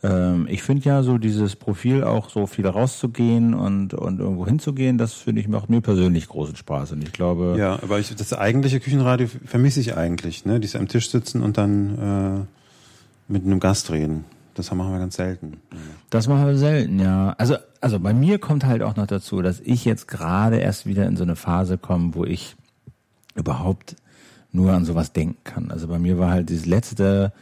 ähm, 0.03 0.47
ich 0.51 0.63
finde 0.63 0.85
ja 0.85 1.03
so 1.05 1.17
dieses 1.19 1.55
Profil 1.55 2.03
auch 2.03 2.29
so 2.31 2.47
viel 2.47 2.67
rauszugehen 2.67 3.55
und, 3.55 3.95
und 3.95 4.19
irgendwo 4.19 4.47
hinzugehen, 4.47 4.99
das 4.99 5.15
finde 5.15 5.41
ich 5.41 5.49
macht 5.49 5.71
mir 5.71 5.81
persönlich 5.81 6.29
großen 6.29 6.57
Spaß. 6.57 6.93
Und 6.93 7.03
ich 7.03 7.13
glaube. 7.13 7.55
Ja, 7.57 7.79
aber 7.83 8.01
ich, 8.01 8.15
das 8.15 8.33
eigentliche 8.33 8.81
Küchenradio 8.81 9.29
vermisse 9.45 9.79
ich 9.79 9.97
eigentlich, 9.97 10.45
ne? 10.45 10.59
Dieses 10.59 10.75
am 10.75 10.89
Tisch 10.89 11.09
sitzen 11.09 11.43
und 11.43 11.57
dann 11.57 12.47
äh, 13.29 13.33
mit 13.33 13.45
einem 13.45 13.61
Gast 13.61 13.93
reden. 13.93 14.25
Das 14.59 14.75
machen 14.75 14.91
wir 14.91 14.99
ganz 14.99 15.15
selten. 15.15 15.61
Das 16.11 16.27
machen 16.27 16.47
wir 16.47 16.57
selten, 16.57 16.99
ja. 16.99 17.33
Also, 17.39 17.57
also 17.81 18.01
bei 18.01 18.13
mir 18.13 18.41
kommt 18.41 18.67
halt 18.67 18.83
auch 18.83 18.97
noch 18.97 19.07
dazu, 19.07 19.41
dass 19.41 19.61
ich 19.61 19.85
jetzt 19.85 20.09
gerade 20.09 20.57
erst 20.57 20.85
wieder 20.85 21.07
in 21.07 21.17
so 21.17 21.23
eine 21.23 21.37
Phase 21.37 21.79
komme, 21.79 22.17
wo 22.17 22.25
ich 22.25 22.57
überhaupt 23.37 23.95
nur 24.51 24.73
an 24.73 24.85
sowas 24.85 25.13
denken 25.13 25.39
kann. 25.45 25.71
Also 25.71 25.87
bei 25.87 26.01
mir 26.01 26.19
war 26.19 26.31
halt 26.31 26.49
dieses 26.49 26.67
letzte 26.67 27.33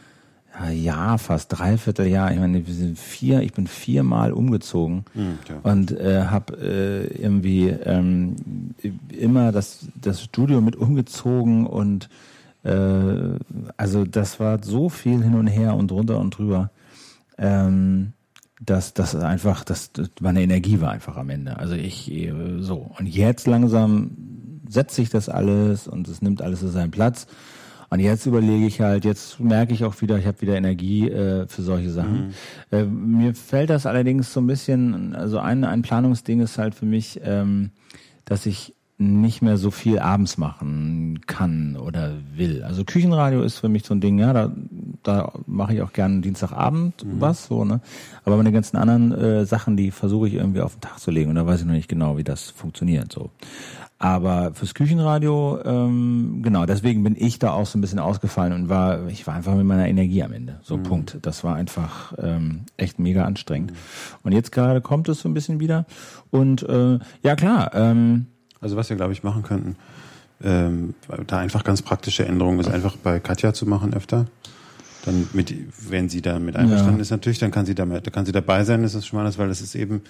Jahr, 0.71 1.17
fast 1.17 1.57
dreiviertel 1.57 2.05
Jahr. 2.05 2.31
Ich 2.31 2.39
meine, 2.39 2.67
wir 2.67 2.73
sind 2.73 2.99
vier, 2.99 3.41
ich 3.41 3.53
bin 3.53 3.65
viermal 3.65 4.31
umgezogen 4.31 5.05
mhm, 5.15 5.37
und 5.63 5.91
äh, 5.91 6.25
habe 6.25 6.53
äh, 6.57 7.07
irgendwie 7.19 7.69
ähm, 7.69 8.35
immer 9.09 9.51
das, 9.51 9.87
das 9.99 10.21
Studio 10.21 10.61
mit 10.61 10.75
umgezogen 10.75 11.65
und 11.65 12.09
äh, 12.63 13.39
also 13.75 14.05
das 14.05 14.39
war 14.39 14.63
so 14.63 14.89
viel 14.89 15.23
hin 15.23 15.33
und 15.33 15.47
her 15.47 15.75
und 15.75 15.89
drunter 15.89 16.19
und 16.19 16.37
drüber. 16.37 16.69
Ähm, 17.37 18.13
dass 18.59 18.93
das 18.93 19.15
einfach, 19.15 19.63
dass 19.63 19.91
das 19.91 20.09
meine 20.19 20.41
Energie 20.41 20.81
war 20.81 20.91
einfach 20.91 21.17
am 21.17 21.29
Ende. 21.29 21.57
Also 21.57 21.75
ich 21.75 22.11
äh, 22.11 22.33
so 22.59 22.91
und 22.97 23.05
jetzt 23.05 23.45
langsam 23.45 24.11
setzt 24.67 24.95
sich 24.95 25.09
das 25.09 25.29
alles 25.29 25.87
und 25.87 26.07
es 26.07 26.21
nimmt 26.21 26.41
alles 26.41 26.61
so 26.61 26.69
seinen 26.69 26.91
Platz. 26.91 27.27
Und 27.89 28.01
jetzt 28.01 28.25
überlege 28.25 28.65
ich 28.65 28.81
halt, 28.81 29.05
jetzt 29.05 29.39
merke 29.39 29.73
ich 29.73 29.85
auch 29.85 30.01
wieder, 30.01 30.17
ich 30.17 30.25
habe 30.25 30.41
wieder 30.41 30.57
Energie 30.57 31.09
äh, 31.09 31.47
für 31.47 31.61
solche 31.61 31.89
Sachen. 31.89 32.33
Mhm. 32.71 32.77
Äh, 32.77 32.83
mir 32.83 33.33
fällt 33.33 33.69
das 33.69 33.85
allerdings 33.85 34.33
so 34.33 34.41
ein 34.41 34.47
bisschen, 34.47 35.15
also 35.15 35.39
ein, 35.39 35.63
ein 35.63 35.83
Planungsding 35.83 36.41
ist 36.41 36.57
halt 36.57 36.75
für 36.75 36.85
mich, 36.85 37.21
ähm, 37.23 37.71
dass 38.25 38.45
ich 38.45 38.75
nicht 38.99 39.43
mehr 39.43 39.57
so 39.57 39.69
viel 39.69 39.99
abends 39.99 40.39
machen 40.39 41.21
kann 41.27 41.77
oder 41.77 42.13
will. 42.35 42.63
Also 42.63 42.83
Küchenradio 42.83 43.43
ist 43.43 43.59
für 43.59 43.69
mich 43.69 43.85
so 43.85 43.93
ein 43.93 44.01
Ding, 44.01 44.17
ja, 44.17 44.33
da, 44.33 44.51
da 45.03 45.33
mache 45.45 45.75
ich 45.75 45.81
auch 45.83 45.93
gerne 45.93 46.21
Dienstagabend 46.21 47.05
mhm. 47.05 47.21
was, 47.21 47.45
so, 47.45 47.63
ne? 47.63 47.79
Aber 48.25 48.37
meine 48.37 48.51
ganzen 48.51 48.75
anderen 48.75 49.11
äh, 49.11 49.45
Sachen, 49.45 49.77
die 49.77 49.91
versuche 49.91 50.27
ich 50.27 50.33
irgendwie 50.33 50.61
auf 50.61 50.75
den 50.75 50.81
Tag 50.81 50.99
zu 50.99 51.11
legen 51.11 51.29
und 51.29 51.35
da 51.35 51.45
weiß 51.45 51.61
ich 51.61 51.67
noch 51.67 51.73
nicht 51.73 51.89
genau, 51.89 52.17
wie 52.17 52.23
das 52.23 52.49
funktioniert, 52.49 53.13
so. 53.13 53.29
Aber 53.99 54.53
fürs 54.53 54.75
Küchenradio, 54.75 55.59
ähm, 55.63 56.41
genau, 56.43 56.65
deswegen 56.65 57.03
bin 57.03 57.15
ich 57.17 57.39
da 57.39 57.51
auch 57.51 57.65
so 57.65 57.77
ein 57.77 57.81
bisschen 57.81 57.97
ausgefallen 57.97 58.53
und 58.53 58.69
war, 58.69 59.07
ich 59.07 59.25
war 59.25 59.33
einfach 59.33 59.55
mit 59.55 59.65
meiner 59.65 59.87
Energie 59.87 60.21
am 60.21 60.33
Ende. 60.33 60.59
So, 60.61 60.77
mhm. 60.77 60.83
Punkt. 60.83 61.17
Das 61.23 61.43
war 61.43 61.55
einfach 61.55 62.13
ähm, 62.19 62.61
echt 62.77 62.99
mega 62.99 63.25
anstrengend. 63.25 63.71
Mhm. 63.71 63.77
Und 64.21 64.31
jetzt 64.33 64.51
gerade 64.51 64.81
kommt 64.81 65.09
es 65.09 65.21
so 65.21 65.29
ein 65.29 65.33
bisschen 65.33 65.59
wieder. 65.59 65.87
Und 66.29 66.61
äh, 66.61 66.99
ja 67.23 67.35
klar. 67.35 67.73
Ähm, 67.73 68.27
also 68.61 68.75
was 68.75 68.89
wir, 68.89 68.97
glaube 68.97 69.13
ich, 69.13 69.23
machen 69.23 69.43
könnten, 69.43 69.75
ähm, 70.43 70.93
da 71.25 71.39
einfach 71.39 71.63
ganz 71.63 71.81
praktische 71.81 72.25
Änderungen 72.25 72.59
ist 72.59 72.69
einfach 72.69 72.95
bei 72.95 73.19
Katja 73.19 73.53
zu 73.53 73.65
machen 73.65 73.93
öfter. 73.93 74.25
Dann 75.05 75.27
mit, 75.33 75.53
wenn 75.89 76.09
sie 76.09 76.21
da 76.21 76.37
mit 76.37 76.55
einverstanden 76.55 76.97
ja. 76.97 77.01
ist 77.01 77.11
natürlich, 77.11 77.39
dann 77.39 77.51
kann 77.51 77.65
sie 77.65 77.75
da, 77.75 77.85
dann 77.85 78.03
kann 78.11 78.25
sie 78.25 78.31
dabei 78.31 78.63
sein, 78.63 78.83
das 78.83 78.93
ist 78.93 79.07
schon 79.07 79.17
mal 79.17 79.25
das, 79.25 79.37
weil 79.37 79.47
das 79.47 79.61
ist 79.61 79.73
eben, 79.73 80.01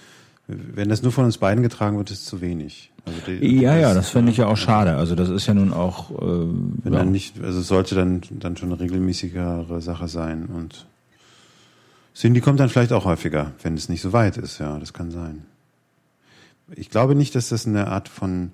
wenn 0.48 0.88
das 0.88 1.02
nur 1.02 1.12
von 1.12 1.24
uns 1.24 1.38
beiden 1.38 1.62
getragen 1.62 1.98
wird, 1.98 2.10
ist 2.10 2.26
zu 2.26 2.40
wenig. 2.40 2.90
Also 3.06 3.20
die, 3.26 3.60
ja, 3.60 3.76
ja, 3.76 3.94
das 3.94 4.10
fände 4.10 4.30
ich 4.32 4.38
ja 4.38 4.46
auch 4.46 4.56
schade. 4.56 4.96
Also 4.96 5.14
das 5.14 5.28
ist 5.28 5.46
ja 5.46 5.54
nun 5.54 5.72
auch. 5.72 6.10
Äh, 6.10 6.24
Wenn 6.24 6.92
ja. 6.92 6.98
dann 6.98 7.12
nicht, 7.12 7.40
also 7.42 7.60
es 7.60 7.68
sollte 7.68 7.94
dann 7.94 8.22
dann 8.30 8.56
schon 8.56 8.72
eine 8.72 8.80
regelmäßigere 8.80 9.80
Sache 9.80 10.08
sein 10.08 10.46
und 10.46 10.86
Cindy 12.14 12.40
kommt 12.40 12.58
dann 12.58 12.68
vielleicht 12.68 12.92
auch 12.92 13.04
häufiger, 13.04 13.52
wenn 13.62 13.74
es 13.74 13.88
nicht 13.88 14.02
so 14.02 14.12
weit 14.12 14.36
ist. 14.38 14.58
Ja, 14.58 14.78
das 14.78 14.92
kann 14.92 15.10
sein. 15.10 15.44
Ich 16.74 16.90
glaube 16.90 17.14
nicht, 17.14 17.34
dass 17.34 17.48
das 17.48 17.66
eine 17.66 17.88
Art 17.88 18.08
von 18.08 18.52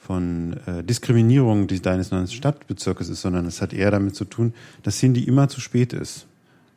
von 0.00 0.56
äh, 0.66 0.82
Diskriminierung 0.82 1.66
deines 1.68 2.10
neuen 2.10 2.26
Stadtbezirkes 2.26 3.10
ist, 3.10 3.20
sondern 3.20 3.44
es 3.44 3.60
hat 3.60 3.74
eher 3.74 3.90
damit 3.90 4.16
zu 4.16 4.24
tun, 4.24 4.54
dass 4.82 4.98
Cindy 4.98 5.24
immer 5.24 5.48
zu 5.48 5.60
spät 5.60 5.92
ist 5.92 6.26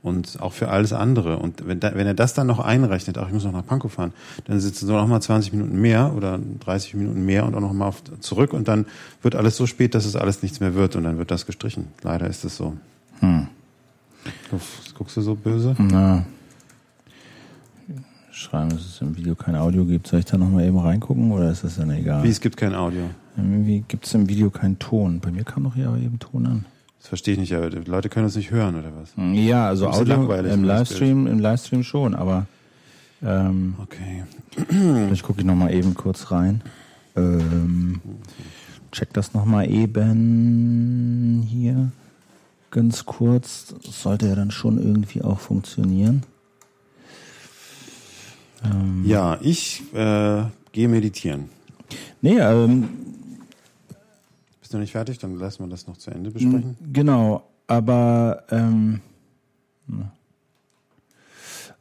und 0.03 0.41
auch 0.41 0.51
für 0.51 0.67
alles 0.67 0.91
andere. 0.91 1.37
Und 1.37 1.65
wenn, 1.65 1.79
da, 1.79 1.95
wenn 1.95 2.05
er 2.05 2.13
das 2.13 2.33
dann 2.33 2.47
noch 2.47 2.59
einrechnet, 2.59 3.17
auch 3.17 3.27
ich 3.27 3.33
muss 3.33 3.45
noch 3.45 3.53
nach 3.53 3.65
Pankow 3.65 3.91
fahren, 3.91 4.13
dann 4.45 4.59
sitzen 4.59 4.85
so 4.85 4.93
noch 4.93 5.07
mal 5.07 5.21
20 5.21 5.53
Minuten 5.53 5.79
mehr 5.79 6.13
oder 6.13 6.37
30 6.59 6.95
Minuten 6.95 7.25
mehr 7.25 7.45
und 7.45 7.55
auch 7.55 7.61
noch 7.61 7.71
mal 7.71 7.87
auf, 7.87 8.03
zurück 8.19 8.51
und 8.51 8.67
dann 8.67 8.85
wird 9.21 9.35
alles 9.35 9.55
so 9.55 9.65
spät, 9.65 9.95
dass 9.95 10.05
es 10.05 10.17
alles 10.17 10.43
nichts 10.43 10.59
mehr 10.59 10.75
wird 10.75 10.97
und 10.97 11.05
dann 11.05 11.17
wird 11.17 11.31
das 11.31 11.45
gestrichen. 11.45 11.87
Leider 12.03 12.27
ist 12.27 12.43
es 12.43 12.57
so. 12.57 12.75
Hm. 13.21 13.47
Guckst 14.97 15.15
du 15.15 15.21
so 15.21 15.35
böse? 15.35 15.75
Na. 15.79 16.25
Schreiben, 18.33 18.69
dass 18.69 18.81
es 18.81 18.99
im 19.01 19.15
Video 19.15 19.35
kein 19.35 19.55
Audio 19.55 19.85
gibt. 19.85 20.07
Soll 20.07 20.19
ich 20.19 20.25
da 20.25 20.37
noch 20.37 20.49
mal 20.49 20.65
eben 20.65 20.79
reingucken 20.79 21.31
oder 21.31 21.51
ist 21.51 21.63
das 21.63 21.77
dann 21.77 21.91
egal? 21.91 22.23
Wie, 22.23 22.29
es 22.29 22.41
gibt 22.41 22.57
kein 22.57 22.73
Audio? 22.73 23.09
Irgendwie 23.37 23.83
gibt 23.87 24.07
es 24.07 24.13
im 24.15 24.27
Video 24.27 24.49
keinen 24.49 24.79
Ton. 24.79 25.19
Bei 25.19 25.31
mir 25.31 25.43
kam 25.43 25.63
doch 25.63 25.75
hier 25.75 25.87
aber 25.87 25.97
eben 25.97 26.17
Ton 26.17 26.47
an. 26.47 26.65
Das 26.99 27.09
verstehe 27.09 27.35
ich 27.35 27.39
nicht, 27.39 27.53
aber 27.53 27.69
die 27.69 27.89
Leute 27.89 28.09
können 28.09 28.25
uns 28.25 28.35
nicht 28.35 28.49
hören, 28.49 28.75
oder 28.75 28.91
was? 28.95 29.13
Ja, 29.35 29.67
also 29.67 29.87
Audio 29.87 30.33
im 30.33 30.63
Livestream, 30.63 31.27
im 31.27 31.39
Livestream 31.39 31.83
schon, 31.83 32.15
aber 32.15 32.47
ähm, 33.21 33.75
okay. 33.81 34.23
Vielleicht 34.67 35.23
gucke 35.23 35.41
ich 35.41 35.45
nochmal 35.45 35.73
eben 35.73 35.93
kurz 35.93 36.31
rein. 36.31 36.61
Ähm, 37.15 38.01
check 38.91 39.13
das 39.13 39.33
nochmal 39.33 39.69
eben 39.69 41.45
hier. 41.47 41.91
Ganz 42.71 43.05
kurz. 43.05 43.75
Das 43.85 44.01
sollte 44.01 44.27
ja 44.27 44.35
dann 44.35 44.49
schon 44.49 44.79
irgendwie 44.79 45.21
auch 45.21 45.39
funktionieren. 45.39 46.23
Ähm, 48.63 49.03
ja, 49.05 49.37
ich 49.41 49.83
äh, 49.93 50.43
gehe 50.71 50.87
meditieren. 50.87 51.49
Nee, 52.21 52.39
ähm, 52.39 52.89
du 54.73 54.79
nicht 54.79 54.91
fertig? 54.91 55.19
Dann 55.19 55.37
lassen 55.37 55.63
wir 55.63 55.69
das 55.69 55.87
noch 55.87 55.97
zu 55.97 56.11
Ende 56.11 56.31
besprechen. 56.31 56.75
Genau, 56.91 57.43
aber 57.67 58.43
ähm, 58.49 59.01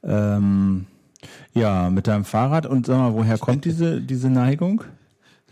ähm, 0.02 0.86
Ja, 1.54 1.90
mit 1.90 2.06
deinem 2.06 2.24
Fahrrad. 2.24 2.66
Und 2.66 2.86
sag 2.86 2.98
mal, 2.98 3.14
woher 3.14 3.38
kommt 3.38 3.64
diese, 3.64 4.00
diese 4.00 4.30
Neigung? 4.30 4.84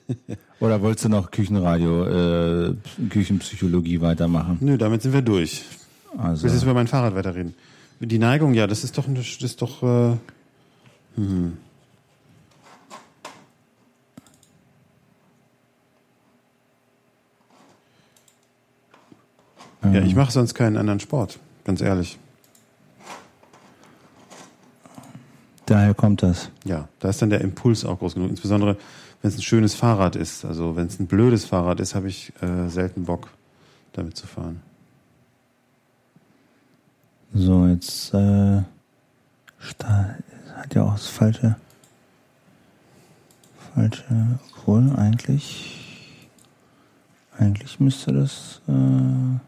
Oder 0.60 0.82
wolltest 0.82 1.06
du 1.06 1.08
noch 1.08 1.30
Küchenradio, 1.30 2.06
äh, 2.68 2.74
Küchenpsychologie 3.08 4.00
weitermachen? 4.00 4.58
Nö, 4.60 4.76
damit 4.76 5.02
sind 5.02 5.12
wir 5.12 5.22
durch. 5.22 5.64
Also, 6.18 6.42
Willst 6.42 6.44
du 6.44 6.48
jetzt 6.48 6.62
über 6.64 6.74
mein 6.74 6.88
Fahrrad 6.88 7.14
weiterreden? 7.14 7.54
Die 8.00 8.18
Neigung, 8.18 8.54
ja, 8.54 8.66
das 8.66 8.82
ist 8.82 8.96
doch, 8.98 9.04
das 9.08 9.38
ist 9.40 9.62
doch, 9.62 9.82
äh, 9.82 10.16
hm. 11.16 11.56
Ja, 19.82 20.02
ich 20.02 20.14
mache 20.14 20.30
sonst 20.30 20.54
keinen 20.54 20.76
anderen 20.76 21.00
Sport, 21.00 21.38
ganz 21.64 21.80
ehrlich. 21.80 22.18
daher 25.70 25.94
kommt 25.94 26.22
das. 26.22 26.50
Ja, 26.64 26.88
da 26.98 27.08
ist 27.08 27.22
dann 27.22 27.30
der 27.30 27.40
Impuls 27.40 27.84
auch 27.84 27.98
groß 28.00 28.14
genug. 28.14 28.30
Insbesondere, 28.30 28.76
wenn 29.22 29.30
es 29.30 29.38
ein 29.38 29.42
schönes 29.42 29.74
Fahrrad 29.74 30.16
ist. 30.16 30.44
Also 30.44 30.76
wenn 30.76 30.86
es 30.86 30.98
ein 30.98 31.06
blödes 31.06 31.44
Fahrrad 31.44 31.80
ist, 31.80 31.94
habe 31.94 32.08
ich 32.08 32.32
äh, 32.42 32.68
selten 32.68 33.04
Bock, 33.04 33.28
damit 33.92 34.16
zu 34.16 34.26
fahren. 34.26 34.60
So, 37.32 37.66
jetzt 37.66 38.12
äh, 38.12 38.62
hat 40.54 40.74
ja 40.74 40.82
auch 40.82 40.92
das 40.92 41.08
falsche, 41.08 41.56
falsche, 43.74 44.38
obwohl 44.56 44.94
eigentlich, 44.96 46.28
eigentlich 47.38 47.80
müsste 47.80 48.12
das, 48.12 48.60
äh, 48.68 49.38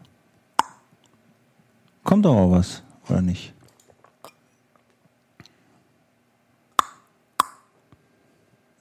kommt 2.03 2.25
doch 2.25 2.35
auch 2.35 2.51
was, 2.51 2.83
oder 3.09 3.21
nicht? 3.21 3.53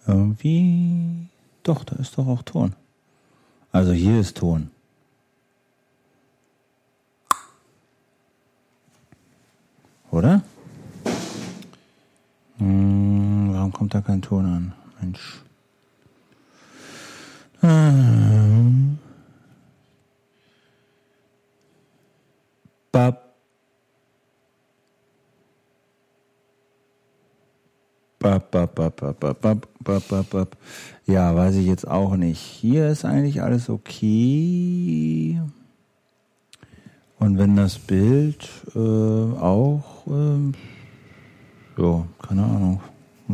Irgendwie, 0.07 1.29
doch, 1.63 1.85
da 1.85 1.97
ist 1.97 2.19
doch 2.19 2.27
auch 2.27 2.43
Ton. 2.43 2.75
Also 3.71 3.93
hier 3.93 4.21
ist 4.21 4.37
Ton. 4.37 4.71
Oder? 10.11 10.43
Hm, 12.63 13.53
warum 13.53 13.73
kommt 13.73 13.93
da 13.93 14.01
kein 14.01 14.23
Ton 14.23 14.47
an? 14.47 14.73
Mensch. 15.01 15.43
Ähm. 17.61 18.99
Ba 22.93 23.19
Bap, 28.21 28.53
bap, 28.53 28.77
bap, 28.77 28.95
bap, 28.97 29.19
bap, 29.19 29.67
bap, 29.83 30.09
bap, 30.09 30.31
bap. 30.31 30.57
Ja, 31.07 31.35
weiß 31.35 31.57
ich 31.57 31.67
jetzt 31.67 31.89
auch 31.89 32.15
nicht. 32.15 32.39
Hier 32.39 32.87
ist 32.87 33.05
eigentlich 33.05 33.43
alles 33.43 33.69
okay. 33.69 35.43
Und 37.19 37.39
wenn 37.39 37.57
das 37.57 37.81
Bild 37.81 38.49
äh, 38.77 38.79
auch 38.79 40.07
äh, 40.07 40.53
ja, 41.77 42.07
keine 42.27 42.45
Ahnung, 42.45 42.81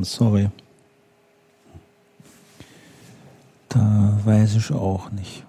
sorry. 0.02 0.50
Da 3.68 4.18
weiß 4.24 4.54
ich 4.56 4.72
auch 4.72 5.10
nicht. 5.10 5.44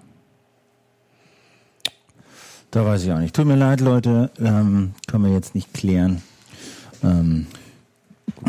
Da 2.70 2.84
weiß 2.84 3.04
ich 3.04 3.12
auch 3.12 3.18
nicht. 3.18 3.34
Tut 3.34 3.46
mir 3.46 3.56
leid, 3.56 3.80
Leute, 3.80 4.30
ähm, 4.38 4.94
können 5.06 5.24
wir 5.24 5.32
jetzt 5.32 5.54
nicht 5.54 5.72
klären. 5.74 6.22
Ähm, 7.02 7.46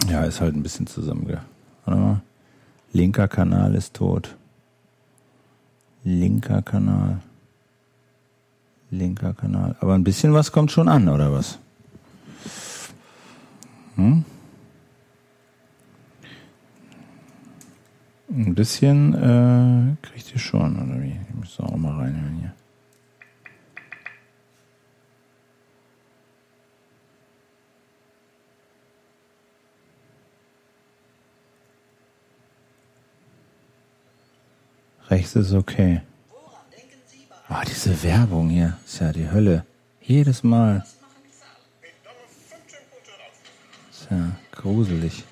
ja, 0.10 0.24
ist 0.24 0.42
halt 0.42 0.56
ein 0.56 0.64
bisschen 0.64 0.88
zusammenge... 0.88 1.42
Warte 1.86 2.00
mal. 2.00 2.22
Linker 2.94 3.28
Kanal 3.28 3.74
ist 3.74 3.96
tot. 3.96 4.36
Linker 6.04 6.62
Kanal. 6.62 7.22
Linker 8.92 9.34
Kanal. 9.34 9.76
Aber 9.80 9.96
ein 9.96 10.04
bisschen 10.04 10.34
was 10.34 10.52
kommt 10.52 10.72
schon 10.72 10.90
an, 10.90 11.08
oder 11.08 11.32
was? 11.32 11.58
Hm? 13.96 14.26
Ein 18.34 18.56
bisschen 18.56 19.14
äh, 19.14 20.08
kriegt 20.08 20.32
ihr 20.32 20.40
schon, 20.40 20.78
oder 20.78 21.02
wie? 21.02 21.20
Ich 21.28 21.36
muss 21.36 21.60
auch 21.60 21.76
mal 21.76 21.98
reinhören 21.98 22.38
hier. 22.40 22.54
Rechts 35.10 35.36
ist 35.36 35.52
okay. 35.52 36.02
Oh, 37.50 37.56
diese 37.68 38.02
Werbung 38.02 38.48
hier 38.48 38.78
ist 38.86 39.02
ja 39.02 39.12
die 39.12 39.30
Hölle. 39.30 39.66
Jedes 40.00 40.42
Mal. 40.42 40.86
Ist 43.92 44.08
ja 44.10 44.32
gruselig. 44.54 45.26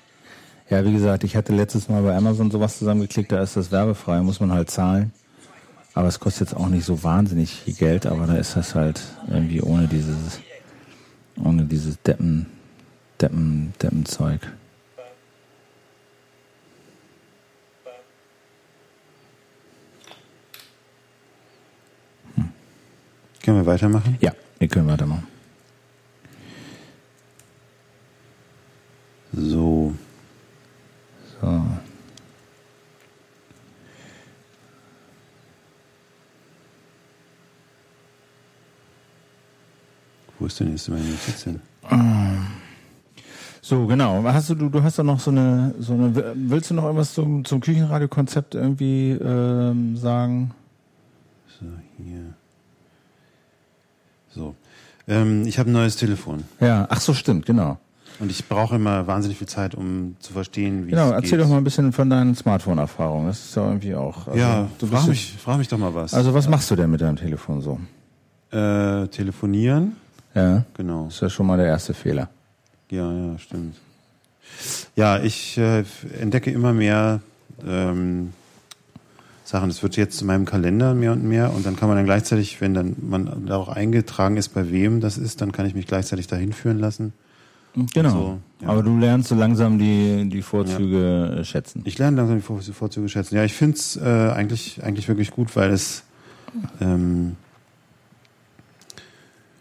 Ja, 0.70 0.84
wie 0.84 0.92
gesagt, 0.92 1.24
ich 1.24 1.34
hatte 1.34 1.52
letztes 1.52 1.88
Mal 1.88 2.00
bei 2.02 2.14
Amazon 2.16 2.52
sowas 2.52 2.78
zusammengeklickt, 2.78 3.32
da 3.32 3.42
ist 3.42 3.56
das 3.56 3.72
werbefrei, 3.72 4.20
muss 4.20 4.38
man 4.38 4.52
halt 4.52 4.70
zahlen. 4.70 5.12
Aber 5.94 6.06
es 6.06 6.20
kostet 6.20 6.50
jetzt 6.50 6.56
auch 6.56 6.68
nicht 6.68 6.84
so 6.84 7.02
wahnsinnig 7.02 7.52
viel 7.52 7.74
Geld, 7.74 8.06
aber 8.06 8.26
da 8.28 8.36
ist 8.36 8.56
das 8.56 8.76
halt 8.76 9.02
irgendwie 9.28 9.60
ohne 9.60 9.88
dieses, 9.88 10.38
ohne 11.42 11.64
dieses 11.64 12.00
Deppen, 12.02 12.46
Deppen, 13.20 13.74
Deppenzeug. 13.82 14.40
Können 23.42 23.56
wir 23.56 23.66
weitermachen? 23.66 24.16
Ja, 24.20 24.32
wir 24.60 24.68
können 24.68 24.86
weitermachen. 24.86 25.26
So. 29.32 29.94
So. 31.40 31.64
Wo 40.38 40.46
ist 40.46 40.49
denn 40.60 40.70
jetzt 40.72 40.88
meine 40.88 41.02
Notiz 41.04 41.42
hin? 41.44 41.60
So, 43.62 43.86
genau. 43.86 44.22
Hast 44.24 44.50
du, 44.50 44.54
du, 44.54 44.68
du 44.68 44.82
hast 44.82 44.98
doch 44.98 45.04
noch 45.04 45.20
so 45.20 45.30
eine, 45.30 45.74
so 45.78 45.92
eine, 45.92 46.32
willst 46.34 46.70
du 46.70 46.74
noch 46.74 46.84
irgendwas 46.84 47.14
zum, 47.14 47.44
zum 47.44 47.60
Küchenradiokonzept 47.60 48.54
irgendwie 48.54 49.10
ähm, 49.12 49.96
sagen? 49.96 50.52
So, 51.58 51.66
hier. 51.98 52.34
So. 54.34 54.54
Ähm, 55.06 55.46
ich 55.46 55.58
habe 55.58 55.70
ein 55.70 55.72
neues 55.74 55.96
Telefon. 55.96 56.44
Ja, 56.60 56.86
ach 56.88 57.00
so, 57.00 57.12
stimmt, 57.14 57.46
genau. 57.46 57.78
Und 58.18 58.30
ich 58.30 58.48
brauche 58.48 58.76
immer 58.76 59.06
wahnsinnig 59.06 59.38
viel 59.38 59.48
Zeit, 59.48 59.74
um 59.74 60.16
zu 60.20 60.32
verstehen, 60.32 60.86
wie 60.86 60.90
Genau, 60.90 61.06
es 61.08 61.12
erzähl 61.12 61.30
geht. 61.38 61.40
doch 61.40 61.48
mal 61.48 61.56
ein 61.58 61.64
bisschen 61.64 61.92
von 61.92 62.10
deinen 62.10 62.34
Smartphone-Erfahrungen. 62.34 63.28
Das 63.28 63.44
ist 63.44 63.56
ja 63.56 63.66
irgendwie 63.66 63.94
auch. 63.94 64.26
Also, 64.26 64.38
ja, 64.38 64.68
du 64.78 64.86
frag 64.86 65.06
mich, 65.08 65.34
frag 65.38 65.58
mich 65.58 65.68
doch 65.68 65.78
mal 65.78 65.94
was. 65.94 66.12
Also, 66.14 66.34
was 66.34 66.48
machst 66.48 66.70
du 66.70 66.76
denn 66.76 66.90
mit 66.90 67.00
deinem 67.00 67.16
Telefon 67.16 67.60
so? 67.60 67.78
äh, 68.52 69.06
telefonieren, 69.08 69.96
Ja, 70.34 70.64
genau. 70.74 71.06
das 71.06 71.14
ist 71.16 71.20
ja 71.22 71.30
schon 71.30 71.46
mal 71.46 71.56
der 71.56 71.66
erste 71.66 71.94
Fehler. 71.94 72.28
Ja, 72.90 73.10
ja, 73.12 73.38
stimmt. 73.38 73.76
Ja, 74.96 75.18
ich 75.22 75.58
äh, 75.58 75.84
entdecke 76.20 76.50
immer 76.50 76.72
mehr 76.72 77.20
ähm, 77.66 78.32
Sachen. 79.44 79.70
Es 79.70 79.82
wird 79.82 79.96
jetzt 79.96 80.18
zu 80.18 80.24
meinem 80.24 80.44
Kalender 80.44 80.94
mehr 80.94 81.12
und 81.12 81.24
mehr 81.24 81.52
und 81.52 81.64
dann 81.66 81.76
kann 81.76 81.88
man 81.88 81.96
dann 81.96 82.04
gleichzeitig, 82.06 82.60
wenn 82.60 82.74
dann 82.74 82.96
man 83.00 83.46
da 83.46 83.56
auch 83.56 83.68
eingetragen 83.68 84.36
ist, 84.36 84.50
bei 84.50 84.70
wem 84.70 85.00
das 85.00 85.18
ist, 85.18 85.40
dann 85.40 85.52
kann 85.52 85.66
ich 85.66 85.74
mich 85.74 85.86
gleichzeitig 85.86 86.26
dahin 86.26 86.52
führen 86.52 86.78
lassen. 86.78 87.12
Genau. 87.94 88.10
So, 88.10 88.38
ja. 88.62 88.68
Aber 88.68 88.82
du 88.82 88.98
lernst 88.98 89.28
so 89.28 89.36
langsam 89.36 89.78
die, 89.78 90.28
die 90.28 90.42
Vorzüge 90.42 91.38
äh, 91.40 91.44
schätzen. 91.44 91.82
Ich 91.84 91.98
lerne 91.98 92.16
langsam 92.16 92.36
die 92.36 92.42
Vor- 92.42 92.60
Vorzüge 92.60 93.08
schätzen. 93.08 93.36
Ja, 93.36 93.44
ich 93.44 93.54
finde 93.54 93.76
es 93.76 93.96
äh, 93.96 94.00
eigentlich, 94.04 94.82
eigentlich 94.82 95.06
wirklich 95.06 95.30
gut, 95.30 95.54
weil 95.54 95.70
es 95.70 96.02
ähm, 96.80 97.36